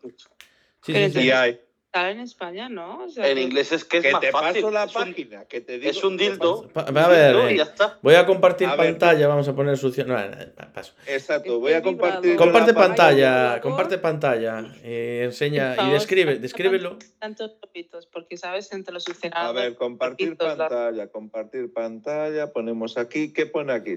Sí, 0.83 0.93
sí, 0.93 1.09
sí. 1.11 1.19
Y 1.27 1.31
hay. 1.31 1.59
En 1.97 2.19
España, 2.19 2.67
¿no? 2.67 3.05
O 3.05 3.09
sea, 3.09 3.25
En 3.29 3.35
que- 3.37 3.41
inglés 3.43 3.71
es 3.71 3.85
que 3.85 3.97
es 3.99 4.03
Que 4.03 4.11
más 4.11 4.19
te 4.19 4.31
fácil. 4.31 4.61
paso 4.63 4.71
la 4.71 4.83
es, 4.83 4.95
un, 4.95 5.01
página, 5.01 5.45
que 5.45 5.61
te 5.61 5.79
digo. 5.79 5.89
es 5.91 6.03
un 6.03 6.17
dildo. 6.17 6.67
Pa- 6.73 6.85
un 6.89 6.97
a 6.97 7.07
ver, 7.07 7.27
dildo 7.33 7.47
eh, 7.47 7.55
ya 7.55 7.63
está. 7.63 7.97
Voy 8.01 8.15
a 8.15 8.25
compartir 8.25 8.67
A 8.67 8.75
ver. 8.75 8.91
pantalla, 8.91 9.27
vamos 9.29 9.47
a 9.47 9.55
poner 9.55 9.77
succión. 9.77 10.09
no, 10.09 10.17
no, 10.17 10.27
no, 10.35 10.73
paso. 10.73 10.93
Exacto, 11.07 11.57
voy 11.61 11.71
a 11.71 11.81
compartir. 11.81 12.35
Comparte 12.35 12.73
la 12.73 12.77
pantalla, 12.79 13.61
comparte 13.61 13.97
pantalla, 13.97 14.65
eh, 14.83 15.21
enseña 15.23 15.75
y 15.87 15.91
describe, 15.93 16.35
descríbelo. 16.37 16.97
Tantos 17.17 17.57
topitos, 17.61 18.07
porque 18.07 18.35
sabes, 18.35 18.69
entre 18.73 18.93
los 18.93 19.03
A 19.07 19.13
succionadores. 19.13 19.63
ver, 19.63 19.75
compartir 19.75 20.35
topitos, 20.37 20.57
la- 20.57 20.67
pantalla, 20.67 21.07
compartir 21.07 21.71
pantalla, 21.73 22.51
ponemos 22.51 22.97
aquí. 22.97 23.31
¿Qué 23.31 23.45
pone 23.45 23.71
aquí? 23.71 23.95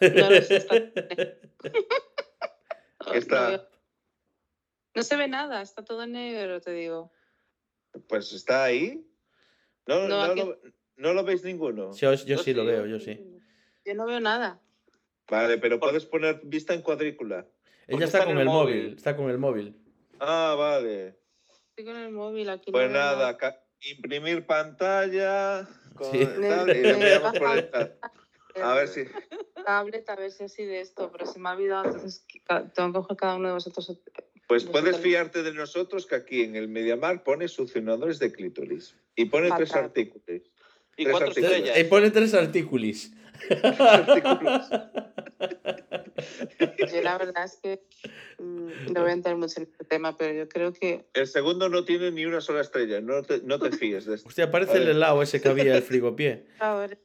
No 0.00 0.30
lo 0.30 0.42
sé, 0.42 0.56
está- 0.58 0.74
Está- 3.14 3.50
No, 3.50 3.62
no 4.94 5.02
se 5.02 5.16
ve 5.16 5.28
nada, 5.28 5.60
está 5.62 5.84
todo 5.84 6.04
en 6.04 6.12
negro, 6.12 6.60
te 6.60 6.70
digo. 6.72 7.10
Pues 8.08 8.32
está 8.32 8.64
ahí. 8.64 9.06
No, 9.86 10.08
No, 10.08 10.08
no, 10.08 10.22
aquí- 10.32 10.40
lo, 10.40 10.58
no 10.96 11.12
lo 11.14 11.24
veis 11.24 11.44
ninguno. 11.44 11.92
Yo, 11.94 12.14
yo 12.14 12.24
Yo 12.24 12.38
sí 12.38 12.54
lo 12.54 12.64
veo, 12.64 12.86
yo 12.86 12.98
sí. 13.00 13.20
Yo 13.84 13.94
no 13.94 14.06
veo 14.06 14.20
nada. 14.20 14.60
Vale, 15.28 15.58
pero 15.58 15.78
puedes 15.80 16.04
poner 16.06 16.40
vista 16.44 16.74
en 16.74 16.82
cuadrícula. 16.82 17.46
Ella 17.88 18.04
está 18.04 18.18
está 18.18 18.24
con 18.24 18.36
el 18.36 18.40
el 18.42 18.46
móvil, 18.46 18.76
móvil. 18.82 18.96
está 18.96 19.16
con 19.16 19.30
el 19.30 19.38
móvil. 19.38 19.76
Ah, 20.18 20.54
vale. 20.58 21.18
Estoy 21.70 21.84
con 21.84 21.96
el 21.96 22.10
móvil 22.12 22.48
aquí. 22.48 22.70
Pues 22.72 22.88
no 22.90 22.94
nada, 22.98 23.36
ca- 23.36 23.60
imprimir 23.80 24.46
pantalla. 24.46 25.68
Con 25.94 26.10
Sí. 26.12 26.24
tal, 26.40 26.70
y 26.76 26.80
le 26.82 26.90
enviamos 26.90 27.38
por 27.38 27.56
el 27.58 27.70
chat. 27.70 27.92
A 28.62 28.74
ver 28.74 28.88
si. 28.88 29.04
Tablet, 29.64 30.08
a 30.08 30.16
ver 30.16 30.30
si 30.30 30.44
así 30.44 30.64
de 30.64 30.80
esto, 30.80 31.10
pero 31.12 31.26
se 31.26 31.38
me 31.38 31.48
ha 31.48 31.52
olvidado, 31.52 31.84
entonces 31.86 32.24
tengo 32.74 32.88
que 32.92 32.98
coger 33.00 33.16
cada 33.16 33.34
uno 33.36 33.48
de 33.48 33.54
vosotros. 33.54 33.98
Pues 34.46 34.64
puedes 34.64 34.98
fiarte 34.98 35.42
de 35.42 35.52
nosotros 35.52 36.06
que 36.06 36.14
aquí 36.14 36.42
en 36.42 36.54
el 36.56 36.68
Mediamar 36.68 37.24
pone 37.24 37.48
succionadores 37.48 38.18
de 38.20 38.30
clítoris. 38.32 38.94
Y 39.16 39.24
pone 39.26 39.50
tres 39.56 39.74
artículos. 39.74 40.22
Y 40.96 41.04
Tres 41.04 41.10
cuatro 41.10 41.28
artículos. 41.28 41.52
estrellas. 41.52 41.78
Y 41.78 41.84
pone 41.84 42.10
tres 42.10 42.34
artículos. 42.34 43.10
Yo 46.92 47.02
la 47.02 47.18
verdad 47.18 47.44
es 47.44 47.58
que 47.62 47.82
mm, 48.38 48.92
no 48.92 49.00
voy 49.02 49.10
a 49.10 49.12
entrar 49.12 49.36
mucho 49.36 49.60
en 49.60 49.64
este 49.70 49.84
tema, 49.84 50.16
pero 50.16 50.32
yo 50.32 50.48
creo 50.48 50.72
que 50.72 51.06
El 51.12 51.26
segundo 51.26 51.68
no 51.68 51.84
tiene 51.84 52.10
ni 52.10 52.24
una 52.24 52.40
sola 52.40 52.60
estrella. 52.60 53.00
No 53.00 53.22
te, 53.22 53.40
no 53.42 53.58
te 53.58 53.70
fíes 53.76 54.06
de 54.06 54.14
esto. 54.14 54.28
Hostia, 54.28 54.50
parece 54.50 54.78
el 54.78 54.88
helado 54.88 55.22
ese 55.22 55.40
que 55.40 55.48
había 55.48 55.76
el 55.76 55.82
frigopié. 55.82 56.46
ahora 56.58 56.96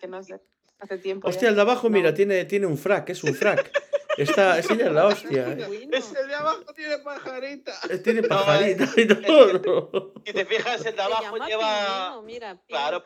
que 0.00 0.06
no 0.06 0.22
sé, 0.22 0.40
hace 0.78 0.98
tiempo. 0.98 1.26
Hostia, 1.28 1.42
ya. 1.46 1.48
el 1.48 1.54
de 1.56 1.60
abajo, 1.62 1.88
No. 1.88 1.96
mira, 1.96 2.14
tiene, 2.14 2.44
tiene 2.44 2.66
un 2.66 2.78
frac, 2.78 3.08
es 3.10 3.24
un 3.24 3.34
frac. 3.34 3.70
Está, 4.16 4.58
esa 4.58 4.74
ya 4.74 4.86
es 4.86 4.92
la 4.92 5.06
hostia. 5.06 5.52
eh. 5.52 5.88
Ese 5.92 6.26
de 6.26 6.34
abajo 6.34 6.64
tiene 6.74 6.98
pajarita. 6.98 7.72
Eh, 7.88 7.98
Tiene 7.98 8.22
pajarita 8.22 8.84
y 8.96 9.06
todo. 9.06 10.12
Si 10.26 10.32
te 10.32 10.44
fijas, 10.44 10.84
el 10.84 10.96
de 10.96 11.02
abajo 11.02 11.36
lleva. 11.46 12.20
mira, 12.22 12.58
Claro. 12.68 13.02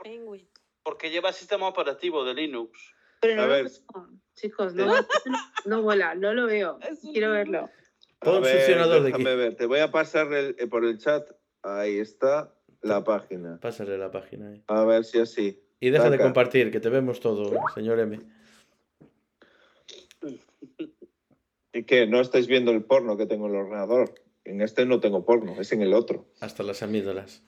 Porque 0.82 1.10
lleva 1.10 1.32
sistema 1.32 1.68
operativo 1.68 2.24
de 2.24 2.34
Linux. 2.34 2.78
Pero 3.20 3.36
no 3.36 3.42
A 3.42 3.46
lo 3.46 3.52
ver. 3.52 3.70
chicos, 4.34 4.74
no, 4.74 4.86
no, 4.86 5.06
no 5.64 5.82
vuela, 5.82 6.14
no 6.14 6.34
lo 6.34 6.46
veo. 6.46 6.78
Quiero 7.12 7.30
verlo. 7.32 7.70
Pon 8.20 8.44
succionador 8.44 9.00
de 9.02 9.06
déjame 9.12 9.30
aquí. 9.30 9.38
ver. 9.38 9.54
Te 9.56 9.66
voy 9.66 9.80
a 9.80 9.90
pasar 9.90 10.32
el- 10.32 10.56
eh, 10.58 10.66
por 10.66 10.84
el 10.84 10.98
chat. 10.98 11.26
Ahí 11.62 11.98
está 11.98 12.54
la 12.82 13.02
página. 13.04 13.58
Pásale 13.60 13.96
la 13.96 14.10
página. 14.10 14.60
A 14.66 14.84
ver 14.84 15.04
si 15.04 15.18
así. 15.20 15.62
Y 15.80 15.90
deja 15.90 16.08
de 16.10 16.18
compartir, 16.18 16.70
que 16.70 16.80
te 16.80 16.88
vemos 16.88 17.20
todo, 17.20 17.52
señor 17.74 17.98
M. 18.00 18.20
¿Y 21.74 21.82
qué? 21.82 22.06
¿No 22.06 22.20
estáis 22.20 22.46
viendo 22.46 22.70
el 22.70 22.84
porno 22.84 23.16
que 23.16 23.26
tengo 23.26 23.46
en 23.48 23.54
el 23.54 23.60
ordenador? 23.62 24.14
En 24.44 24.62
este 24.62 24.86
no 24.86 25.00
tengo 25.00 25.26
porno, 25.26 25.60
es 25.60 25.72
en 25.72 25.82
el 25.82 25.92
otro. 25.92 26.26
Hasta 26.40 26.62
las 26.62 26.82
amígdalas. 26.82 27.42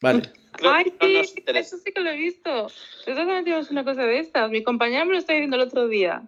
Vale. 0.00 0.22
Ay, 0.62 0.92
que 0.98 1.18
no 1.18 1.24
sí, 1.24 1.44
eso 1.46 1.76
sí 1.78 1.92
que 1.92 2.00
lo 2.00 2.10
he 2.10 2.16
visto. 2.16 2.50
Nosotros 2.50 3.16
también 3.16 3.44
tenemos 3.44 3.70
una 3.70 3.84
cosa 3.84 4.04
de 4.04 4.20
estas. 4.20 4.50
Mi 4.50 4.62
compañera 4.62 5.04
me 5.04 5.12
lo 5.12 5.18
está 5.18 5.32
diciendo 5.32 5.56
el 5.56 5.62
otro 5.62 5.88
día. 5.88 6.22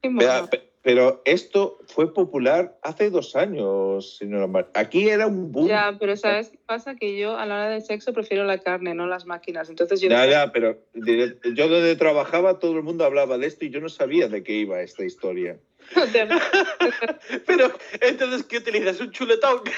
Qué 0.00 0.08
Vea, 0.08 0.48
pero 0.84 1.22
esto 1.24 1.78
fue 1.86 2.12
popular 2.12 2.78
hace 2.82 3.08
dos 3.08 3.36
años, 3.36 4.18
señora 4.18 4.46
Mar. 4.46 4.70
Aquí 4.74 5.08
era 5.08 5.26
un 5.26 5.50
boom. 5.50 5.68
Ya, 5.68 5.96
pero 5.98 6.14
¿sabes 6.14 6.50
qué 6.50 6.58
pasa? 6.66 6.94
Que 6.94 7.16
yo 7.16 7.38
a 7.38 7.46
la 7.46 7.54
hora 7.54 7.68
del 7.70 7.82
sexo 7.82 8.12
prefiero 8.12 8.44
la 8.44 8.58
carne, 8.58 8.94
no 8.94 9.06
las 9.06 9.24
máquinas. 9.24 9.70
Entonces 9.70 10.00
yo 10.02 10.10
Ya, 10.10 10.26
ya, 10.26 10.52
pero 10.52 10.78
yo 10.94 11.68
donde 11.68 11.96
trabajaba 11.96 12.58
todo 12.58 12.76
el 12.76 12.82
mundo 12.82 13.04
hablaba 13.04 13.38
de 13.38 13.46
esto 13.46 13.64
y 13.64 13.70
yo 13.70 13.80
no 13.80 13.88
sabía 13.88 14.28
de 14.28 14.42
qué 14.42 14.52
iba 14.52 14.82
esta 14.82 15.04
historia. 15.04 15.58
Pero, 17.46 17.72
entonces, 18.00 18.44
¿qué 18.44 18.58
utilizas? 18.58 19.00
¿Un 19.00 19.10
chuletón? 19.10 19.62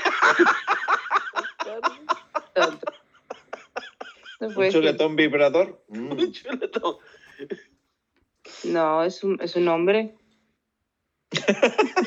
No 4.38 4.48
¿Un 4.48 4.54
ser. 4.54 4.72
chuletón 4.72 5.16
vibrador? 5.16 5.82
Mm. 5.88 6.12
Un 6.12 6.32
chuletón. 6.32 6.96
No, 8.64 9.02
es 9.04 9.24
un, 9.24 9.40
es 9.40 9.56
un 9.56 9.66
hombre. 9.68 10.14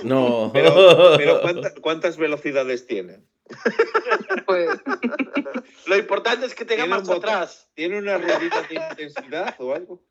No. 0.03 0.51
Pero, 0.53 0.73
pero 1.17 1.41
¿cuánta- 1.41 1.73
¿cuántas 1.81 2.17
velocidades 2.17 2.85
tiene? 2.85 3.23
Pues, 4.45 4.69
Lo 5.87 5.97
importante 5.97 6.45
es 6.45 6.53
que 6.53 6.65
tenga 6.65 6.85
marcha 6.85 7.15
atrás. 7.15 7.67
¿Tiene 7.73 7.97
una 7.97 8.17
ruedita 8.19 8.61
de 8.63 8.75
intensidad 8.75 9.55
o 9.59 9.73
algo? 9.73 10.03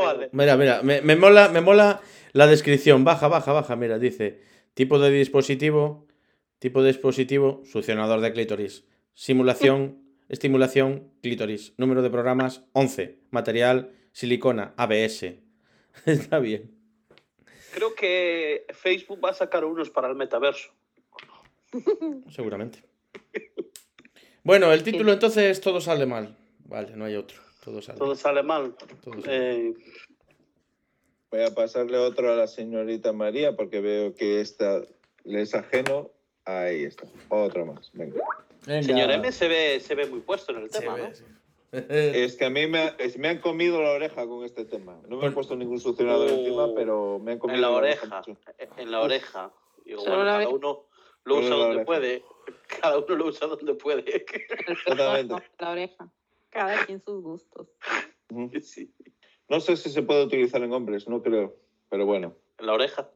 Vale. 0.00 0.28
Mira, 0.32 0.56
mira, 0.56 0.82
me, 0.82 1.00
me 1.02 1.16
mola, 1.16 1.48
me 1.48 1.60
mola 1.60 2.00
la 2.32 2.46
descripción. 2.46 3.04
Baja, 3.04 3.28
baja, 3.28 3.52
baja. 3.52 3.76
Mira, 3.76 3.98
dice: 3.98 4.40
tipo 4.74 4.98
de 4.98 5.10
dispositivo, 5.10 6.06
tipo 6.58 6.82
de 6.82 6.88
dispositivo, 6.88 7.62
succionador 7.64 8.20
de 8.20 8.32
clítoris. 8.32 8.84
Simulación, 9.14 10.02
estimulación, 10.28 11.12
clítoris. 11.22 11.74
Número 11.76 12.02
de 12.02 12.10
programas: 12.10 12.64
11. 12.72 13.18
Material, 13.30 13.92
silicona, 14.12 14.74
ABS. 14.76 15.36
Está 16.06 16.38
bien. 16.38 16.74
Creo 17.72 17.94
que 17.94 18.66
Facebook 18.72 19.24
va 19.24 19.30
a 19.30 19.34
sacar 19.34 19.64
unos 19.64 19.90
para 19.90 20.08
el 20.08 20.14
metaverso. 20.14 20.70
Seguramente. 22.30 22.84
Bueno, 24.44 24.72
el 24.72 24.82
título 24.82 25.12
entonces 25.12 25.60
todo 25.60 25.80
sale 25.80 26.06
mal. 26.06 26.36
Vale, 26.66 26.94
no 26.96 27.04
hay 27.04 27.16
otro. 27.16 27.43
Todo 27.64 27.80
sale 27.82 27.98
Todo 27.98 28.08
mal. 28.08 28.16
sale 28.16 28.42
mal. 28.42 28.74
Todo 29.02 29.20
sale 29.20 29.22
mal. 29.22 29.24
Eh, 29.28 29.74
Voy 31.30 31.42
a 31.42 31.54
pasarle 31.54 31.98
otro 31.98 32.32
a 32.32 32.36
la 32.36 32.46
señorita 32.46 33.12
María 33.12 33.56
porque 33.56 33.80
veo 33.80 34.14
que 34.14 34.40
esta 34.40 34.82
le 35.24 35.40
es 35.42 35.54
ajeno. 35.54 36.10
Ahí 36.44 36.84
está. 36.84 37.06
Otro 37.28 37.66
más. 37.66 37.90
Venga. 37.92 38.20
Venga. 38.66 38.82
señor 38.82 39.10
M 39.10 39.32
se 39.32 39.48
ve, 39.48 39.80
se 39.80 39.94
ve 39.94 40.06
muy 40.06 40.20
puesto 40.20 40.52
en 40.52 40.62
el 40.62 40.70
Se 40.70 40.80
tema, 40.80 40.94
ve, 40.94 41.02
¿no? 41.08 41.14
sí. 41.14 41.24
Es 41.72 42.36
que 42.36 42.44
a 42.44 42.50
mí 42.50 42.68
me, 42.68 42.78
ha- 42.78 42.94
es- 42.98 43.18
me 43.18 43.28
han 43.28 43.38
comido 43.40 43.82
la 43.82 43.90
oreja 43.90 44.24
con 44.26 44.44
este 44.44 44.64
tema. 44.64 44.96
No 45.08 45.16
me 45.16 45.26
han 45.26 45.34
puesto 45.34 45.56
ningún 45.56 45.80
succionador 45.80 46.30
Oh. 46.30 46.34
encima, 46.34 46.68
pero 46.74 47.18
me 47.18 47.32
han 47.32 47.38
comido 47.40 47.56
En 47.56 47.62
la 47.62 47.70
oreja. 47.70 48.22
En 48.76 48.90
la 48.92 49.00
oreja. 49.00 49.50
Digo, 49.84 50.02
bueno, 50.04 50.24
cada 50.24 50.48
uno 50.48 50.86
lo 51.24 51.36
usa 51.36 51.48
donde 51.50 51.64
oreja. 51.66 51.84
puede. 51.84 52.22
Cada 52.80 52.98
uno 52.98 53.14
lo 53.16 53.26
usa 53.26 53.46
donde 53.48 53.74
puede. 53.74 54.24
Exactamente. 54.68 55.34
la 55.58 55.70
oreja. 55.70 56.08
Cada 56.54 56.86
quien 56.86 57.02
sus 57.02 57.20
gustos. 57.22 57.66
Sí. 58.62 58.90
No 59.48 59.58
sé 59.60 59.76
si 59.76 59.90
se 59.90 60.02
puede 60.02 60.24
utilizar 60.24 60.62
en 60.62 60.72
hombres, 60.72 61.08
no 61.08 61.20
creo. 61.22 61.56
Pero 61.90 62.06
bueno, 62.06 62.36
En 62.58 62.66
la 62.66 62.72
oreja. 62.74 63.10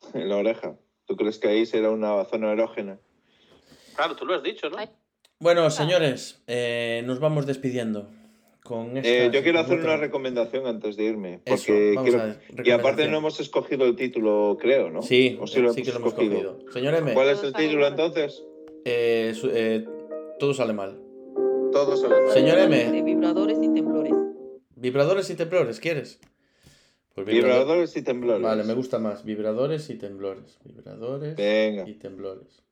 en 0.14 0.28
la 0.28 0.36
oreja. 0.38 0.76
¿Tú 1.06 1.16
crees 1.16 1.38
que 1.38 1.48
ahí 1.48 1.66
será 1.66 1.90
una 1.90 2.24
zona 2.24 2.50
erógena? 2.52 2.98
Claro, 3.94 4.16
tú 4.16 4.24
lo 4.24 4.34
has 4.34 4.42
dicho, 4.42 4.70
¿no? 4.70 4.78
Ay. 4.78 4.88
Bueno, 5.38 5.68
señores, 5.70 6.42
eh, 6.46 7.02
nos 7.04 7.20
vamos 7.20 7.44
despidiendo. 7.46 8.08
Con 8.62 8.96
Eh, 8.96 9.30
yo 9.30 9.42
quiero 9.42 9.60
hacer 9.60 9.78
una 9.80 9.98
recomendación 9.98 10.66
antes 10.66 10.96
de 10.96 11.04
irme. 11.04 11.42
Eso, 11.44 11.66
Porque 11.66 11.92
vamos 11.94 12.10
quiero- 12.10 12.22
a 12.24 12.26
ver, 12.28 12.66
Y 12.66 12.70
aparte 12.70 13.06
no 13.08 13.18
hemos 13.18 13.38
escogido 13.38 13.84
el 13.84 13.94
título, 13.94 14.56
creo, 14.58 14.90
¿no? 14.90 15.02
Sí, 15.02 15.36
¿O 15.38 15.46
sí, 15.46 15.60
lo 15.60 15.74
que 15.74 15.84
lo 15.84 15.96
hemos 15.98 16.14
cogido. 16.14 16.58
Señor 16.72 16.94
M, 16.94 17.12
¿Cuál 17.12 17.28
es 17.28 17.42
el 17.44 17.52
título 17.52 17.86
entonces? 17.86 18.42
eh, 18.86 19.32
su- 19.34 19.50
eh, 19.52 19.86
todo 20.38 20.54
sale 20.54 20.72
mal. 20.72 21.03
Todos. 21.74 22.00
Señor 22.32 22.58
M. 22.58 22.90
De 22.92 23.02
vibradores 23.02 23.58
y 23.60 23.68
temblores. 23.74 24.14
¿Vibradores 24.76 25.28
y 25.30 25.34
temblores 25.34 25.80
quieres? 25.80 26.20
Pues 27.14 27.26
Vibradores 27.26 27.96
y 27.96 28.02
temblores. 28.02 28.42
Vale, 28.42 28.64
me 28.64 28.74
gusta 28.74 28.98
más. 28.98 29.24
Vibradores 29.24 29.90
y 29.90 29.96
temblores. 29.96 30.58
Vibradores 30.64 31.36
Venga. 31.36 31.88
y 31.88 31.94
temblores. 31.94 32.62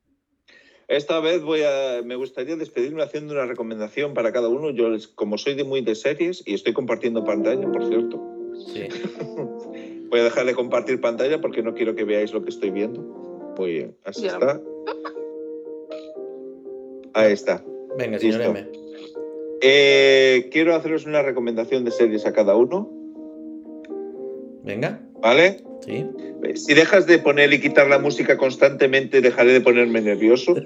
Esta 0.87 1.19
vez 1.21 1.41
voy 1.43 1.61
a, 1.63 2.01
me 2.03 2.15
gustaría 2.15 2.55
despedirme 2.55 3.03
haciendo 3.03 3.33
una 3.33 3.45
recomendación 3.45 4.13
para 4.13 4.31
cada 4.33 4.49
uno. 4.49 4.69
Yo, 4.71 4.87
como 5.15 5.37
soy 5.37 5.55
de 5.55 5.63
muy 5.63 5.81
de 5.81 5.95
series 5.95 6.43
y 6.45 6.53
estoy 6.53 6.73
compartiendo 6.73 7.23
pantalla, 7.23 7.71
por 7.71 7.85
cierto, 7.87 8.21
Sí. 8.67 8.87
voy 10.09 10.19
a 10.19 10.23
dejar 10.25 10.45
de 10.45 10.53
compartir 10.53 11.01
pantalla 11.01 11.41
porque 11.41 11.63
no 11.63 11.73
quiero 11.73 11.95
que 11.95 12.03
veáis 12.03 12.33
lo 12.33 12.43
que 12.43 12.49
estoy 12.49 12.69
viendo. 12.69 13.01
Muy 13.57 13.71
bien, 13.71 13.97
así 14.03 14.23
Ya. 14.23 14.33
está. 14.33 14.61
Ahí 17.13 17.31
está. 17.33 17.63
Venga, 17.97 18.19
señor 18.19 18.39
Listo. 18.41 18.57
M. 18.57 18.82
Eh, 19.65 20.49
quiero 20.51 20.75
haceros 20.75 21.05
una 21.05 21.21
recomendación 21.21 21.85
de 21.85 21.91
series 21.91 22.25
a 22.25 22.33
cada 22.33 22.53
uno, 22.57 22.91
Venga. 24.63 24.99
¿vale? 25.21 25.63
Sí. 25.85 26.05
Si 26.55 26.73
dejas 26.73 27.07
de 27.07 27.17
poner 27.19 27.53
y 27.53 27.61
quitar 27.61 27.87
la 27.87 27.97
música 27.97 28.37
constantemente, 28.37 29.21
dejaré 29.21 29.53
de 29.53 29.61
ponerme 29.61 30.01
nervioso. 30.01 30.55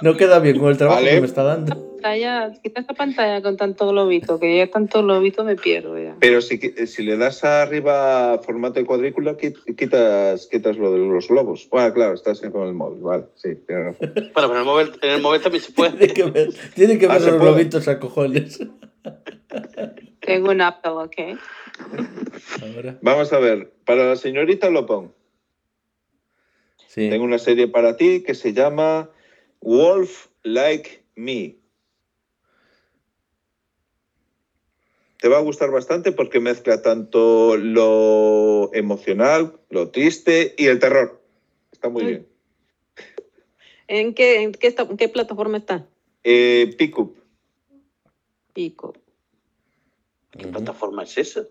No 0.00 0.16
queda 0.16 0.38
bien 0.38 0.58
con 0.58 0.70
el 0.70 0.76
trabajo 0.76 1.00
Vale. 1.00 1.14
que 1.14 1.20
me 1.20 1.26
está 1.26 1.42
dando. 1.42 1.91
Pantalla, 2.02 2.52
quita 2.62 2.80
esta 2.80 2.94
pantalla 2.94 3.40
con 3.42 3.56
tanto 3.56 3.88
globito, 3.88 4.40
que 4.40 4.56
ya 4.58 4.66
tanto 4.66 5.02
globito 5.02 5.44
me 5.44 5.54
pierdo 5.56 5.96
ya. 5.96 6.16
Pero 6.20 6.40
si, 6.40 6.58
si 6.58 7.02
le 7.04 7.16
das 7.16 7.44
arriba 7.44 8.38
formato 8.44 8.80
de 8.80 8.86
cuadrícula, 8.86 9.36
qui- 9.36 9.54
quitas, 9.76 10.48
quitas 10.48 10.76
lo 10.76 10.90
de 10.92 10.98
los 10.98 11.28
globos. 11.28 11.68
Bueno, 11.70 11.94
claro, 11.94 12.14
estás 12.14 12.40
con 12.40 12.66
el 12.66 12.74
móvil, 12.74 13.02
vale, 13.02 13.24
sí. 13.36 13.50
Bueno, 13.68 13.94
pero 14.34 14.52
en 14.52 14.58
el 14.58 14.64
móvil, 14.64 14.92
en 15.00 15.10
el 15.10 15.22
móvil 15.22 15.40
también 15.40 15.62
se 15.62 15.72
Tiene 15.74 15.90
puede. 15.96 16.08
que 16.12 16.24
ver, 16.24 16.48
tiene 16.74 16.98
que 16.98 17.06
Ah, 17.06 17.12
ver 17.12 17.20
los 17.22 17.30
puede. 17.36 17.40
globitos 17.52 17.86
a 17.88 17.98
cojones. 18.00 18.58
Tengo 20.20 20.50
un 20.50 20.60
Apple, 20.60 20.90
¿ok? 20.92 21.38
Ahora. 22.62 22.98
Vamos 23.00 23.32
a 23.32 23.38
ver, 23.38 23.72
para 23.84 24.06
la 24.08 24.16
señorita 24.16 24.70
Lopón, 24.70 25.12
Sí. 26.88 27.08
tengo 27.08 27.24
una 27.24 27.38
serie 27.38 27.68
para 27.68 27.96
ti 27.96 28.22
que 28.22 28.34
se 28.34 28.52
llama 28.52 29.08
Wolf 29.62 30.26
Like 30.42 31.04
Me. 31.16 31.56
Te 35.22 35.28
va 35.28 35.38
a 35.38 35.40
gustar 35.40 35.70
bastante 35.70 36.10
porque 36.10 36.40
mezcla 36.40 36.82
tanto 36.82 37.56
lo 37.56 38.74
emocional, 38.74 39.52
lo 39.70 39.88
triste 39.90 40.52
y 40.58 40.66
el 40.66 40.80
terror. 40.80 41.22
Está 41.70 41.88
muy 41.88 42.02
Ay. 42.02 42.08
bien. 42.08 42.26
¿En 43.86 44.14
qué, 44.14 44.42
en 44.42 44.50
qué, 44.50 44.66
está- 44.66 44.82
en 44.82 44.96
qué 44.96 45.08
plataforma 45.08 45.58
está? 45.58 45.86
Eh, 46.24 46.74
Pickup. 46.76 47.16
Pico. 48.52 48.94
¿Qué 50.36 50.48
plataforma 50.48 51.04
es 51.04 51.16
esa? 51.16 51.46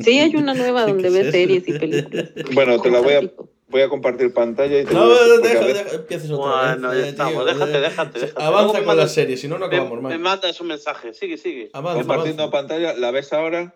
Sí, 0.00 0.18
hay 0.18 0.36
una 0.36 0.52
nueva 0.52 0.84
¿Qué 0.84 0.90
donde 0.92 1.08
es 1.08 1.14
ves 1.14 1.32
series 1.32 1.66
y 1.66 1.78
películas. 1.78 2.32
Bueno, 2.52 2.82
te 2.82 2.90
la 2.90 3.00
voy 3.00 3.14
a, 3.14 3.20
Pico. 3.20 3.48
Voy 3.74 3.82
a 3.82 3.88
compartir 3.88 4.32
pantalla 4.32 4.80
y 4.80 4.84
te 4.84 4.94
No, 4.94 5.04
voy 5.06 5.16
a- 5.16 5.18
porque 5.34 5.48
a 5.48 5.60
deja, 5.66 5.82
deja, 5.82 5.96
empieces 5.96 6.30
otra 6.30 6.46
Bueno, 6.76 6.90
vez. 6.90 6.98
ya 7.00 7.06
eh, 7.06 7.08
estamos. 7.08 7.32
tío, 7.34 7.44
déjate, 7.44 7.76
eh. 7.76 7.80
déjate, 7.80 8.32
Avanza 8.36 8.78
me 8.78 8.84
con 8.86 8.96
la 8.96 9.08
serie, 9.08 9.36
si 9.36 9.48
no, 9.48 9.58
no 9.58 9.66
me, 9.66 9.74
acabamos 9.74 9.96
me 10.00 10.10
mal. 10.10 10.18
mandas 10.20 10.60
un 10.60 10.68
mensaje. 10.68 11.12
Sigue, 11.12 11.36
sigue. 11.36 11.70
Avanza, 11.72 11.98
compartiendo 11.98 12.44
avanza. 12.44 12.56
pantalla. 12.68 12.94
¿La 12.94 13.10
ves 13.10 13.32
ahora? 13.32 13.74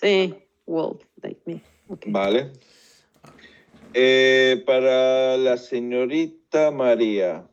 Sí, 0.00 0.34
Wolf, 0.66 1.00
like 1.22 1.40
me. 1.44 1.62
Vale. 2.06 2.50
Eh, 3.94 4.60
para 4.66 5.36
la 5.36 5.56
señorita 5.56 6.72
María. 6.72 7.46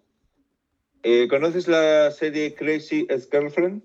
Eh, 1.04 1.28
¿Conoces 1.30 1.68
la 1.68 2.10
serie 2.10 2.56
Crazy 2.56 3.06
Ex-Girlfriend? 3.12 3.84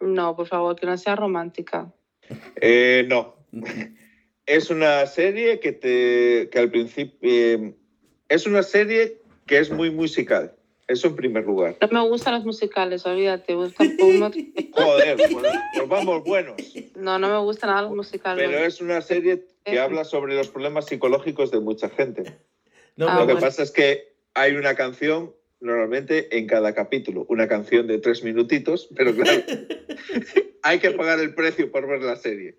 No, 0.00 0.36
por 0.36 0.46
favor, 0.46 0.76
que 0.76 0.84
no 0.84 0.98
sea 0.98 1.16
romántica. 1.16 1.90
Eh, 2.60 3.06
no. 3.08 3.34
Es 4.46 4.70
una 4.70 5.06
serie 5.06 5.60
que 5.60 5.72
te 5.72 6.48
que 6.50 6.58
al 6.58 6.70
principio 6.70 7.18
eh, 7.22 7.74
es 8.28 8.46
una 8.46 8.62
serie 8.62 9.18
que 9.46 9.58
es 9.58 9.70
muy 9.70 9.90
musical. 9.90 10.54
Eso 10.88 11.06
en 11.08 11.16
primer 11.16 11.44
lugar. 11.44 11.76
No 11.80 11.88
me 12.02 12.08
gustan 12.08 12.34
los 12.34 12.44
musicales, 12.44 13.06
olvídate. 13.06 13.54
Busca 13.54 13.84
Joder, 14.72 15.16
pues, 15.16 15.30
pues 15.74 15.88
vamos 15.88 16.24
buenos. 16.24 16.56
No, 16.96 17.18
no 17.18 17.28
me 17.28 17.38
gustan 17.38 17.70
nada 17.70 17.82
los 17.82 17.92
musicales. 17.94 18.44
Pero 18.44 18.64
es 18.64 18.80
una 18.80 19.00
serie 19.00 19.46
que 19.64 19.78
habla 19.78 20.04
sobre 20.04 20.34
los 20.34 20.48
problemas 20.48 20.86
psicológicos 20.86 21.50
de 21.50 21.60
mucha 21.60 21.88
gente. 21.88 22.24
No, 22.96 23.08
Ah, 23.08 23.14
Lo 23.14 23.20
que 23.26 23.32
bueno. 23.34 23.40
pasa 23.40 23.62
es 23.62 23.70
que 23.70 24.12
hay 24.34 24.54
una 24.56 24.74
canción 24.74 25.34
normalmente 25.60 26.36
en 26.36 26.46
cada 26.48 26.74
capítulo, 26.74 27.24
una 27.28 27.46
canción 27.46 27.86
de 27.86 27.98
tres 27.98 28.24
minutitos, 28.24 28.88
pero 28.96 29.14
claro, 29.14 29.40
hay 30.62 30.78
que 30.80 30.90
pagar 30.90 31.20
el 31.20 31.34
precio 31.34 31.70
por 31.70 31.86
ver 31.86 32.02
la 32.02 32.16
serie. 32.16 32.58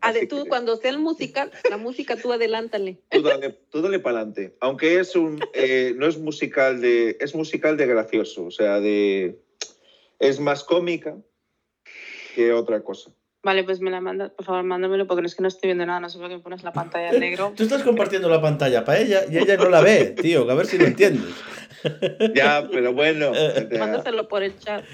Ah, 0.00 0.12
de 0.12 0.20
Así 0.20 0.28
tú, 0.28 0.44
que 0.44 0.48
cuando 0.48 0.76
sea 0.76 0.90
el 0.90 0.98
musical, 0.98 1.50
la 1.68 1.76
música 1.76 2.16
tú 2.16 2.32
adelántale. 2.32 2.98
tú 3.10 3.22
dale, 3.22 3.50
tú 3.70 3.82
dale 3.82 3.98
para 3.98 4.18
adelante. 4.18 4.56
Aunque 4.60 4.98
es 4.98 5.14
un, 5.14 5.40
eh, 5.52 5.94
no 5.96 6.06
es 6.06 6.18
musical 6.18 6.80
de, 6.80 7.18
es 7.20 7.34
musical 7.34 7.76
de 7.76 7.86
gracioso, 7.86 8.46
o 8.46 8.50
sea, 8.50 8.80
de, 8.80 9.40
es 10.18 10.40
más 10.40 10.64
cómica 10.64 11.16
que 12.34 12.52
otra 12.52 12.82
cosa. 12.82 13.10
Vale, 13.42 13.64
pues 13.64 13.80
me 13.80 13.90
la 13.90 14.02
mandas, 14.02 14.32
por 14.32 14.44
favor, 14.44 14.62
mándamelo 14.64 15.06
porque 15.06 15.22
no 15.22 15.26
es 15.26 15.34
que 15.34 15.42
no 15.42 15.48
estoy 15.48 15.68
viendo 15.68 15.86
nada, 15.86 16.00
no 16.00 16.10
sé 16.10 16.18
por 16.18 16.28
qué 16.28 16.36
me 16.36 16.42
pones 16.42 16.62
la 16.62 16.72
pantalla 16.72 17.10
en 17.10 17.20
negro. 17.20 17.52
Tú 17.56 17.62
estás 17.62 17.82
compartiendo 17.82 18.28
la 18.28 18.40
pantalla 18.40 18.84
para 18.84 18.98
ella 18.98 19.22
y 19.30 19.38
ella 19.38 19.56
no 19.56 19.70
la 19.70 19.80
ve, 19.80 20.14
tío. 20.20 20.50
A 20.50 20.54
ver 20.54 20.66
si 20.66 20.78
lo 20.78 20.86
entiendes. 20.86 21.34
Ya, 22.34 22.68
pero 22.70 22.92
bueno, 22.92 23.32
ya. 23.32 23.78
Mándaselo 23.78 24.28
por 24.28 24.42
el 24.42 24.58
chat. 24.58 24.84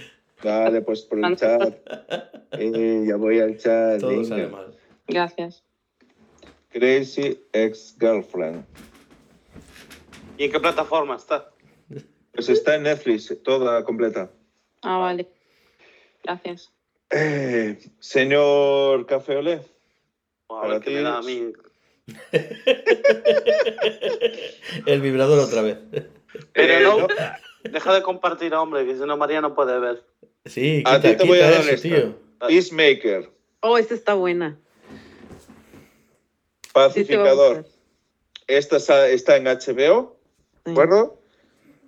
Dale, 0.40 0.82
pues 0.82 1.02
por 1.02 1.18
el 1.18 1.36
chat. 1.36 1.74
Eh, 2.52 3.04
ya 3.08 3.16
voy 3.16 3.40
al 3.40 3.58
chat. 3.58 3.98
Todo 3.98 4.10
venga. 4.10 4.28
sale 4.28 4.46
mal. 4.46 4.75
Gracias. 5.06 5.62
Crazy 6.70 7.40
Ex-Girlfriend. 7.52 8.64
¿Y 10.38 10.44
en 10.44 10.52
qué 10.52 10.60
plataforma 10.60 11.16
está? 11.16 11.50
Pues 12.32 12.48
está 12.50 12.74
en 12.74 12.82
Netflix, 12.82 13.34
toda 13.42 13.82
completa. 13.84 14.30
Ah, 14.82 14.98
vale. 14.98 15.26
Gracias. 16.22 16.70
Eh, 17.10 17.78
señor 17.98 19.06
Café 19.06 19.36
Olé, 19.36 19.62
A 20.50 20.60
Para 20.60 20.68
ver 20.74 20.82
qué 20.82 20.90
me 20.90 21.00
da 21.02 21.18
a 21.18 21.22
mí. 21.22 21.52
El 24.86 25.00
vibrador 25.00 25.38
otra 25.38 25.62
vez. 25.62 25.78
Pero 26.52 26.72
Eh, 26.74 26.80
no, 26.82 26.98
no. 26.98 27.06
deja 27.70 27.94
de 27.94 28.02
compartir, 28.02 28.52
hombre, 28.54 28.84
que 28.84 28.94
si 28.96 29.00
no 29.04 29.16
María 29.16 29.40
no 29.40 29.54
puede 29.54 29.78
ver. 29.78 30.04
Sí, 30.44 30.82
A 30.84 30.96
quita, 30.96 31.10
ti 31.12 31.16
te 31.16 31.24
voy 31.26 31.38
a 31.40 31.50
dar 31.50 31.60
eso, 31.62 31.70
esta. 31.70 31.88
tío. 31.88 32.14
Peacemaker, 32.46 33.30
Oh, 33.60 33.78
esta 33.78 33.94
está 33.94 34.12
buena. 34.14 34.58
Pacificador. 36.86 37.64
Esta 38.46 38.76
está- 38.76 39.08
está 39.08 39.36
en 39.36 39.46
HBO. 39.46 40.14
¿de 40.66 40.72
acuerdo? 40.72 41.16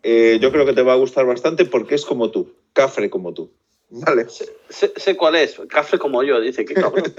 Eh, 0.02 0.38
yo 0.40 0.50
creo 0.50 0.64
que 0.64 0.72
te 0.72 0.80
va 0.82 0.94
a 0.94 0.96
gustar 0.96 1.26
bastante 1.26 1.66
porque 1.66 1.94
es 1.94 2.06
como 2.06 2.30
tú, 2.30 2.54
cafre 2.72 3.10
como 3.10 3.34
tú. 3.34 3.50
Vale. 3.90 4.28
Sé, 4.30 4.48
sé- 4.70 4.92
sé 4.96 5.14
cuál 5.16 5.36
es, 5.36 5.60
cafre 5.68 5.98
como 5.98 6.22
yo, 6.22 6.40
dice 6.40 6.64
que 6.64 6.74
cabrón. 6.74 7.04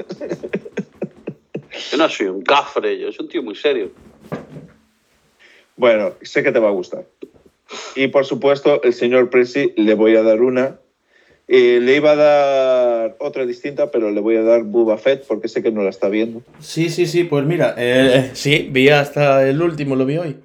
Yo 1.92 1.98
no 1.98 2.10
soy 2.10 2.26
un 2.28 2.42
cafre, 2.42 2.98
yo 3.00 3.12
soy 3.12 3.26
un 3.26 3.32
tío 3.32 3.44
muy 3.44 3.56
serio. 3.56 3.92
Bueno, 5.78 6.14
sé 6.24 6.42
que 6.44 6.52
te 6.52 6.60
va 6.60 6.70
a 6.70 6.72
gustar. 6.72 7.06
Y 7.96 8.08
por 8.08 8.26
supuesto, 8.26 8.82
el 8.84 8.94
señor 8.94 9.30
Presi 9.30 9.74
le 9.78 9.94
voy 9.94 10.16
a 10.16 10.24
dar 10.24 10.42
una. 10.42 10.80
Eh, 11.52 11.80
le 11.82 11.96
iba 11.96 12.12
a 12.12 12.16
dar 12.16 13.16
otra 13.18 13.44
distinta, 13.44 13.90
pero 13.90 14.12
le 14.12 14.22
voy 14.22 14.36
a 14.36 14.44
dar 14.44 14.62
Boba 14.62 15.00
Fett 15.00 15.26
porque 15.26 15.48
sé 15.48 15.64
que 15.64 15.72
no 15.72 15.82
la 15.82 15.90
está 15.90 16.08
viendo. 16.08 16.44
Sí, 16.60 16.92
sí, 16.92 17.08
sí, 17.08 17.24
pues 17.24 17.44
mira, 17.44 17.74
eh, 17.76 18.30
sí, 18.34 18.70
vi 18.70 18.90
hasta 18.90 19.50
el 19.50 19.60
último, 19.60 19.96
lo 19.96 20.06
vi 20.06 20.18
hoy. 20.18 20.36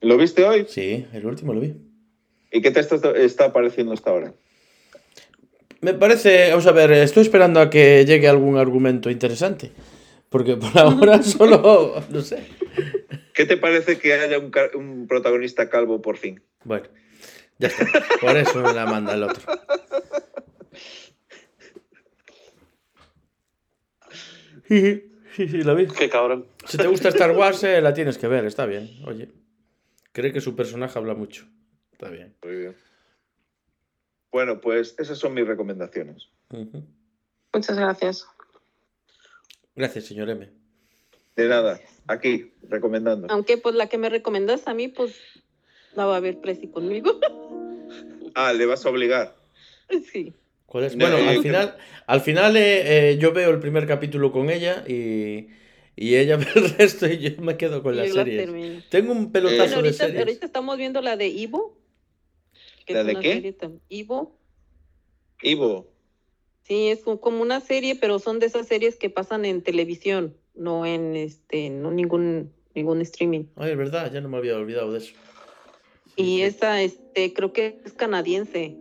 ¿Lo 0.00 0.16
viste 0.16 0.44
hoy? 0.44 0.64
Sí, 0.66 1.04
el 1.12 1.26
último 1.26 1.52
lo 1.52 1.60
vi. 1.60 1.74
¿Y 2.50 2.62
qué 2.62 2.70
te 2.70 2.80
está, 2.80 2.96
está 3.18 3.52
pareciendo 3.52 3.92
hasta 3.92 4.10
ahora? 4.10 4.32
Me 5.82 5.92
parece, 5.92 6.48
vamos 6.48 6.66
a 6.66 6.72
ver, 6.72 6.90
estoy 6.92 7.24
esperando 7.24 7.60
a 7.60 7.68
que 7.68 8.06
llegue 8.06 8.28
algún 8.28 8.56
argumento 8.56 9.10
interesante. 9.10 9.72
Porque 10.30 10.56
por 10.56 10.70
ahora 10.78 11.22
solo, 11.22 12.02
no 12.08 12.22
sé. 12.22 12.38
¿Qué 13.34 13.44
te 13.44 13.58
parece 13.58 13.98
que 13.98 14.14
haya 14.14 14.38
un 14.38 15.06
protagonista 15.06 15.68
calvo 15.68 16.00
por 16.00 16.16
fin? 16.16 16.40
Bueno, 16.64 16.86
ya 17.62 17.68
está. 17.68 17.86
Por 18.20 18.36
eso 18.36 18.60
me 18.60 18.74
la 18.74 18.86
manda 18.86 19.14
el 19.14 19.22
otro. 19.22 19.52
Sí, 24.68 25.12
sí, 25.36 25.48
sí, 25.48 25.62
la 25.62 25.74
vi. 25.74 25.86
Qué 25.86 26.08
cabrón. 26.08 26.46
Si 26.66 26.76
te 26.76 26.86
gusta 26.86 27.10
Star 27.10 27.32
Wars, 27.32 27.62
eh, 27.64 27.80
la 27.80 27.94
tienes 27.94 28.18
que 28.18 28.26
ver, 28.26 28.44
está 28.46 28.66
bien. 28.66 28.90
Oye, 29.06 29.30
cree 30.12 30.32
que 30.32 30.40
su 30.40 30.56
personaje 30.56 30.98
habla 30.98 31.14
mucho. 31.14 31.46
Está 31.92 32.08
bien. 32.08 32.34
Muy 32.42 32.56
bien. 32.56 32.76
Bueno, 34.30 34.60
pues 34.60 34.94
esas 34.98 35.18
son 35.18 35.34
mis 35.34 35.46
recomendaciones. 35.46 36.28
Muchas 37.52 37.78
gracias. 37.78 38.26
Gracias, 39.76 40.06
señor 40.06 40.30
M. 40.30 40.50
De 41.36 41.48
nada, 41.48 41.80
aquí, 42.06 42.52
recomendando. 42.68 43.26
Aunque 43.30 43.58
pues 43.58 43.74
la 43.74 43.88
que 43.88 43.98
me 43.98 44.08
recomendas 44.08 44.66
a 44.66 44.74
mí, 44.74 44.88
pues 44.88 45.16
la 45.94 46.06
va 46.06 46.16
a 46.16 46.20
ver 46.20 46.40
Presi 46.40 46.68
conmigo. 46.68 47.12
Ah, 48.34 48.52
le 48.54 48.64
vas 48.64 48.86
a 48.86 48.88
obligar. 48.88 49.36
sí. 50.10 50.32
¿Cuál 50.64 50.84
es? 50.84 50.96
No, 50.96 51.04
Bueno, 51.10 51.28
al 51.28 51.42
final, 51.42 51.76
al 52.06 52.20
final 52.22 52.56
eh, 52.56 53.10
eh, 53.10 53.18
yo 53.18 53.32
veo 53.34 53.50
el 53.50 53.60
primer 53.60 53.86
capítulo 53.86 54.32
con 54.32 54.48
ella 54.48 54.84
y, 54.88 55.48
y 55.96 56.14
ella 56.16 56.36
ve 56.38 56.46
el 56.54 56.70
resto 56.78 57.06
y 57.06 57.18
yo 57.18 57.42
me 57.42 57.58
quedo 57.58 57.82
con 57.82 57.94
series. 58.06 58.46
termino. 58.46 58.82
Tengo 58.88 59.12
un 59.12 59.30
Bueno, 59.30 59.32
pelotazo 59.50 59.68
de 59.70 59.76
ahorita, 59.76 60.04
series. 60.06 60.18
ahorita 60.20 60.46
estamos 60.46 60.78
viendo 60.78 61.02
la 61.02 61.18
de 61.18 61.28
Ivo. 61.28 61.76
que 62.86 62.94
¿La 62.94 63.04
de 63.04 63.16
qué? 63.20 63.34
serie 63.34 63.54
Ivo. 63.90 64.38
Ivo, 65.42 65.92
Sí, 66.62 66.88
es 66.88 67.06
un- 67.06 67.18
como 67.18 67.42
una 67.42 67.60
serie, 67.60 67.96
pero 67.96 68.18
son 68.18 68.38
de 68.38 68.46
esas 68.46 68.66
series 68.66 68.96
que 68.96 69.10
pasan 69.10 69.44
en 69.44 69.62
televisión, 69.62 70.36
no 70.54 70.86
en 70.86 71.16
este, 71.16 71.68
no 71.68 71.90
ningún, 71.90 72.50
ningún 72.74 73.00
streaming. 73.02 73.44
Ay, 73.56 73.72
es 73.72 73.76
verdad, 73.76 74.10
ya 74.10 74.20
no 74.22 74.28
me 74.30 74.38
había 74.38 74.56
olvidado 74.56 74.92
de 74.92 74.98
eso. 75.00 75.12
Y 76.16 76.24
sí. 76.36 76.42
esa, 76.42 76.82
este, 76.82 77.32
creo 77.32 77.52
que 77.52 77.80
es 77.84 77.92
canadiense. 77.92 78.76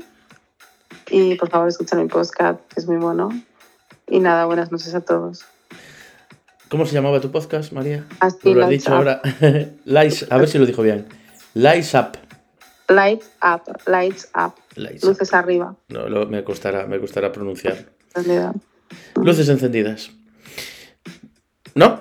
Y 1.12 1.34
por 1.36 1.50
favor 1.50 1.68
escuchen 1.68 2.00
mi 2.00 2.08
podcast, 2.08 2.58
que 2.72 2.80
es 2.80 2.86
muy 2.86 2.96
bueno. 2.96 3.28
Y 4.08 4.18
nada, 4.18 4.46
buenas 4.46 4.72
noches 4.72 4.94
a 4.94 5.00
todos. 5.02 5.44
¿Cómo 6.68 6.86
se 6.86 6.94
llamaba 6.94 7.20
tu 7.20 7.30
podcast, 7.30 7.72
María? 7.72 8.06
Así 8.20 8.48
No 8.48 8.54
lo 8.60 8.64
has 8.64 8.70
Lights 8.70 8.84
dicho 8.84 8.92
Up. 8.92 8.96
ahora. 8.96 9.22
Lights, 9.84 10.26
a 10.30 10.38
ver 10.38 10.48
si 10.48 10.58
lo 10.58 10.64
dijo 10.66 10.82
bien. 10.82 11.06
Lights 11.54 11.94
up. 11.94 12.12
Lights 12.88 13.30
up, 13.42 13.62
lights 13.86 14.28
up, 14.34 14.54
Lights 14.76 15.04
up. 15.04 15.10
luces 15.10 15.32
arriba. 15.34 15.76
No, 15.88 16.08
lo- 16.08 16.26
me 16.26 16.42
costará, 16.44 16.86
me 16.86 16.98
costará 16.98 17.30
pronunciar. 17.30 17.86
Luces 19.16 19.48
encendidas. 19.48 20.10
¿No? 21.74 22.00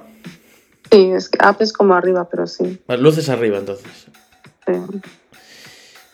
Sí, 0.91 1.11
es 1.11 1.29
que 1.29 1.37
up 1.45 1.57
es 1.59 1.71
como 1.71 1.93
arriba, 1.93 2.27
pero 2.29 2.47
sí. 2.47 2.81
Luces 2.87 3.29
arriba, 3.29 3.57
entonces. 3.59 4.07
sí. 4.65 4.73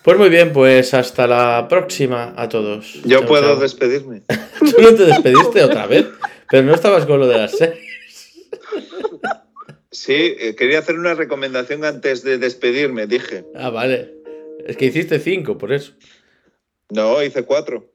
Pues 0.02 0.16
muy 0.16 0.28
bien, 0.30 0.52
pues 0.52 0.94
hasta 0.94 1.26
la 1.26 1.66
próxima 1.68 2.32
a 2.36 2.48
todos. 2.48 2.94
Yo 3.04 3.18
Chao, 3.20 3.28
puedo 3.28 3.42
chao. 3.52 3.56
despedirme. 3.56 4.22
Tú 4.60 4.80
no 4.82 4.94
te 4.94 5.04
despediste 5.04 5.62
otra 5.64 5.86
vez, 5.86 6.06
pero 6.50 6.62
no 6.64 6.74
estabas 6.74 7.04
con 7.06 7.20
lo 7.20 7.26
de 7.26 7.38
las 7.38 7.52
series. 7.52 7.78
Sí, 9.90 10.12
eh, 10.38 10.54
quería 10.54 10.78
hacer 10.78 10.96
una 10.98 11.14
recomendación 11.14 11.84
antes 11.84 12.22
de 12.22 12.38
despedirme, 12.38 13.06
dije. 13.06 13.46
Ah, 13.54 13.70
vale. 13.70 14.14
Es 14.66 14.76
que 14.76 14.84
hiciste 14.84 15.18
cinco, 15.18 15.56
por 15.58 15.72
eso. 15.72 15.92
No, 16.90 17.22
hice 17.22 17.42
cuatro. 17.44 17.90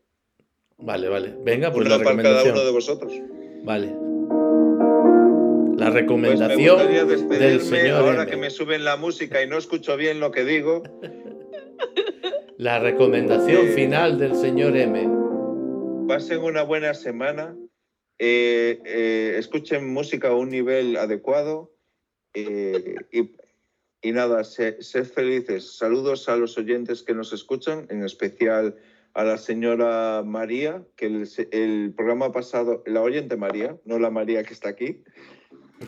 Vale, 0.78 1.08
vale. 1.08 1.34
Venga, 1.46 1.72
pues 1.72 1.86
una 1.86 1.98
la 1.98 2.04
para 2.04 2.18
cada 2.18 2.44
recomendación. 2.44 2.56
uno 2.56 2.66
de 2.66 2.72
vosotros. 2.72 3.14
Vale. 3.64 3.86
La 3.88 3.94
Pues 5.76 5.80
me 5.80 5.90
recomendación 5.92 6.78
del 7.30 7.62
señor 7.62 7.98
ahora 8.02 8.24
M. 8.24 8.32
que 8.32 8.38
me 8.38 8.50
suben 8.50 8.84
la 8.84 8.98
música 8.98 9.42
y 9.42 9.48
no 9.48 9.58
escucho 9.58 9.96
bien 9.96 10.20
lo 10.20 10.32
que 10.32 10.44
digo. 10.44 10.84
La 12.58 12.80
recomendación 12.80 13.68
Eh. 13.68 13.72
final 13.74 14.18
del 14.20 14.36
señor 14.36 14.76
M. 14.78 15.10
Pasen 16.08 16.40
una 16.42 16.64
buena 16.64 16.94
semana. 16.94 17.56
eh, 18.20 18.80
eh, 18.86 19.36
escuchen 19.38 19.92
música 19.92 20.30
a 20.30 20.36
un 20.36 20.50
nivel 20.50 20.96
adecuado. 20.98 21.72
eh, 22.36 22.96
y, 23.12 23.32
y 24.02 24.12
nada, 24.12 24.44
se- 24.44 24.82
sed 24.82 25.06
felices. 25.06 25.78
Saludos 25.78 26.28
a 26.30 26.36
los 26.36 26.58
oyentes 26.58 27.04
que 27.04 27.14
nos 27.14 27.32
escuchan, 27.34 27.86
en 27.90 28.04
especial 28.04 28.76
a 29.14 29.24
la 29.24 29.38
señora 29.38 30.24
María, 30.26 30.84
que 30.96 31.06
el, 31.08 31.28
el 31.52 31.94
programa 31.96 32.32
pasado, 32.32 32.82
la 32.88 33.02
oyente 33.02 33.36
María, 33.38 33.78
no 33.86 34.00
la 34.00 34.10
María 34.10 34.44
que 34.44 34.54
está 34.54 34.70
aquí, 34.70 35.04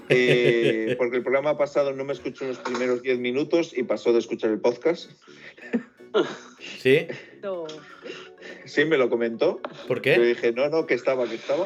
eh, 0.10 0.96
porque 0.98 1.18
el 1.18 1.24
programa 1.24 1.58
pasado 1.58 1.92
no 1.94 2.04
me 2.06 2.14
escuchó 2.14 2.46
los 2.46 2.58
primeros 2.60 3.02
10 3.02 3.20
minutos 3.20 3.78
y 3.78 3.84
pasó 3.84 4.14
de 4.14 4.20
escuchar 4.20 4.52
el 4.52 4.60
podcast. 4.60 5.12
¿Sí? 6.80 7.08
No. 7.44 7.66
Sí, 8.66 8.86
me 8.86 8.98
lo 8.98 9.10
comentó. 9.10 9.60
¿Por 9.88 9.98
Yo 9.98 10.02
qué? 10.02 10.20
dije, 10.20 10.52
no, 10.54 10.70
no, 10.70 10.86
que 10.86 10.94
estaba, 10.94 11.28
que 11.28 11.36
estaba. 11.36 11.66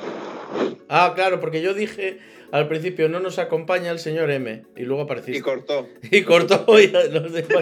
Ah, 0.88 1.14
claro, 1.16 1.40
porque 1.40 1.62
yo 1.62 1.74
dije 1.74 2.20
al 2.52 2.68
principio 2.68 3.10
no 3.10 3.20
nos 3.20 3.38
acompaña 3.38 3.92
el 3.92 4.00
señor 4.00 4.32
M 4.32 4.66
y 4.76 4.82
luego 4.84 5.04
Y 5.04 5.06
apareciste. 5.06 5.42
cortó. 5.44 5.88
Y 6.12 6.24
cortó 6.24 6.80
y 6.80 6.88
nos 6.88 7.32
dejó. 7.32 7.60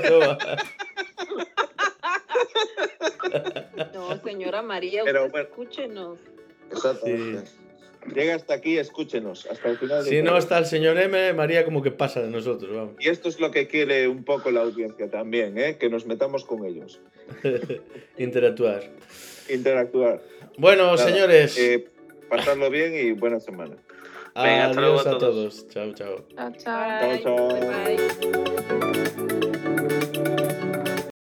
No, 3.93 4.17
señora 4.23 4.61
María, 4.61 5.03
Pero 5.03 5.29
bueno. 5.29 5.47
escúchenos. 5.49 6.19
Exactamente. 6.71 7.49
Llega 8.13 8.35
hasta 8.35 8.53
aquí, 8.55 8.77
escúchenos, 8.77 9.45
hasta 9.51 9.69
el 9.69 9.77
final. 9.77 9.97
del 9.99 10.05
Si 10.07 10.15
no 10.17 10.21
programa. 10.23 10.39
está 10.39 10.57
el 10.59 10.65
señor 10.65 10.97
M, 10.97 11.33
María 11.33 11.65
como 11.65 11.81
que 11.81 11.91
pasa 11.91 12.21
de 12.21 12.29
nosotros, 12.29 12.75
vamos. 12.75 12.95
Y 12.99 13.09
esto 13.09 13.29
es 13.29 13.39
lo 13.39 13.51
que 13.51 13.67
quiere 13.67 14.07
un 14.07 14.23
poco 14.23 14.49
la 14.51 14.61
audiencia 14.61 15.09
también, 15.09 15.57
¿eh? 15.57 15.77
que 15.77 15.89
nos 15.89 16.05
metamos 16.05 16.45
con 16.45 16.65
ellos. 16.65 16.99
Interactuar. 18.17 18.83
Interactuar. 19.49 20.21
Bueno, 20.57 20.85
Nada, 20.95 20.97
señores, 20.97 21.57
eh, 21.57 21.87
pasarlo 22.29 22.69
bien 22.69 22.95
y 22.95 23.11
buena 23.11 23.39
semana. 23.39 23.75
venga, 24.35 24.65
hasta 24.67 24.81
luego 24.81 24.99
adiós 24.99 25.07
a 25.15 25.17
todos. 25.17 25.67
todos. 25.67 25.67
Chao, 25.69 25.93
chao. 25.93 26.25
Chao, 26.35 26.51
chao. 26.57 27.09
Bye. 27.09 27.23
chao. 27.23 27.47
Bye, 27.49 27.97
bye. 28.41 28.56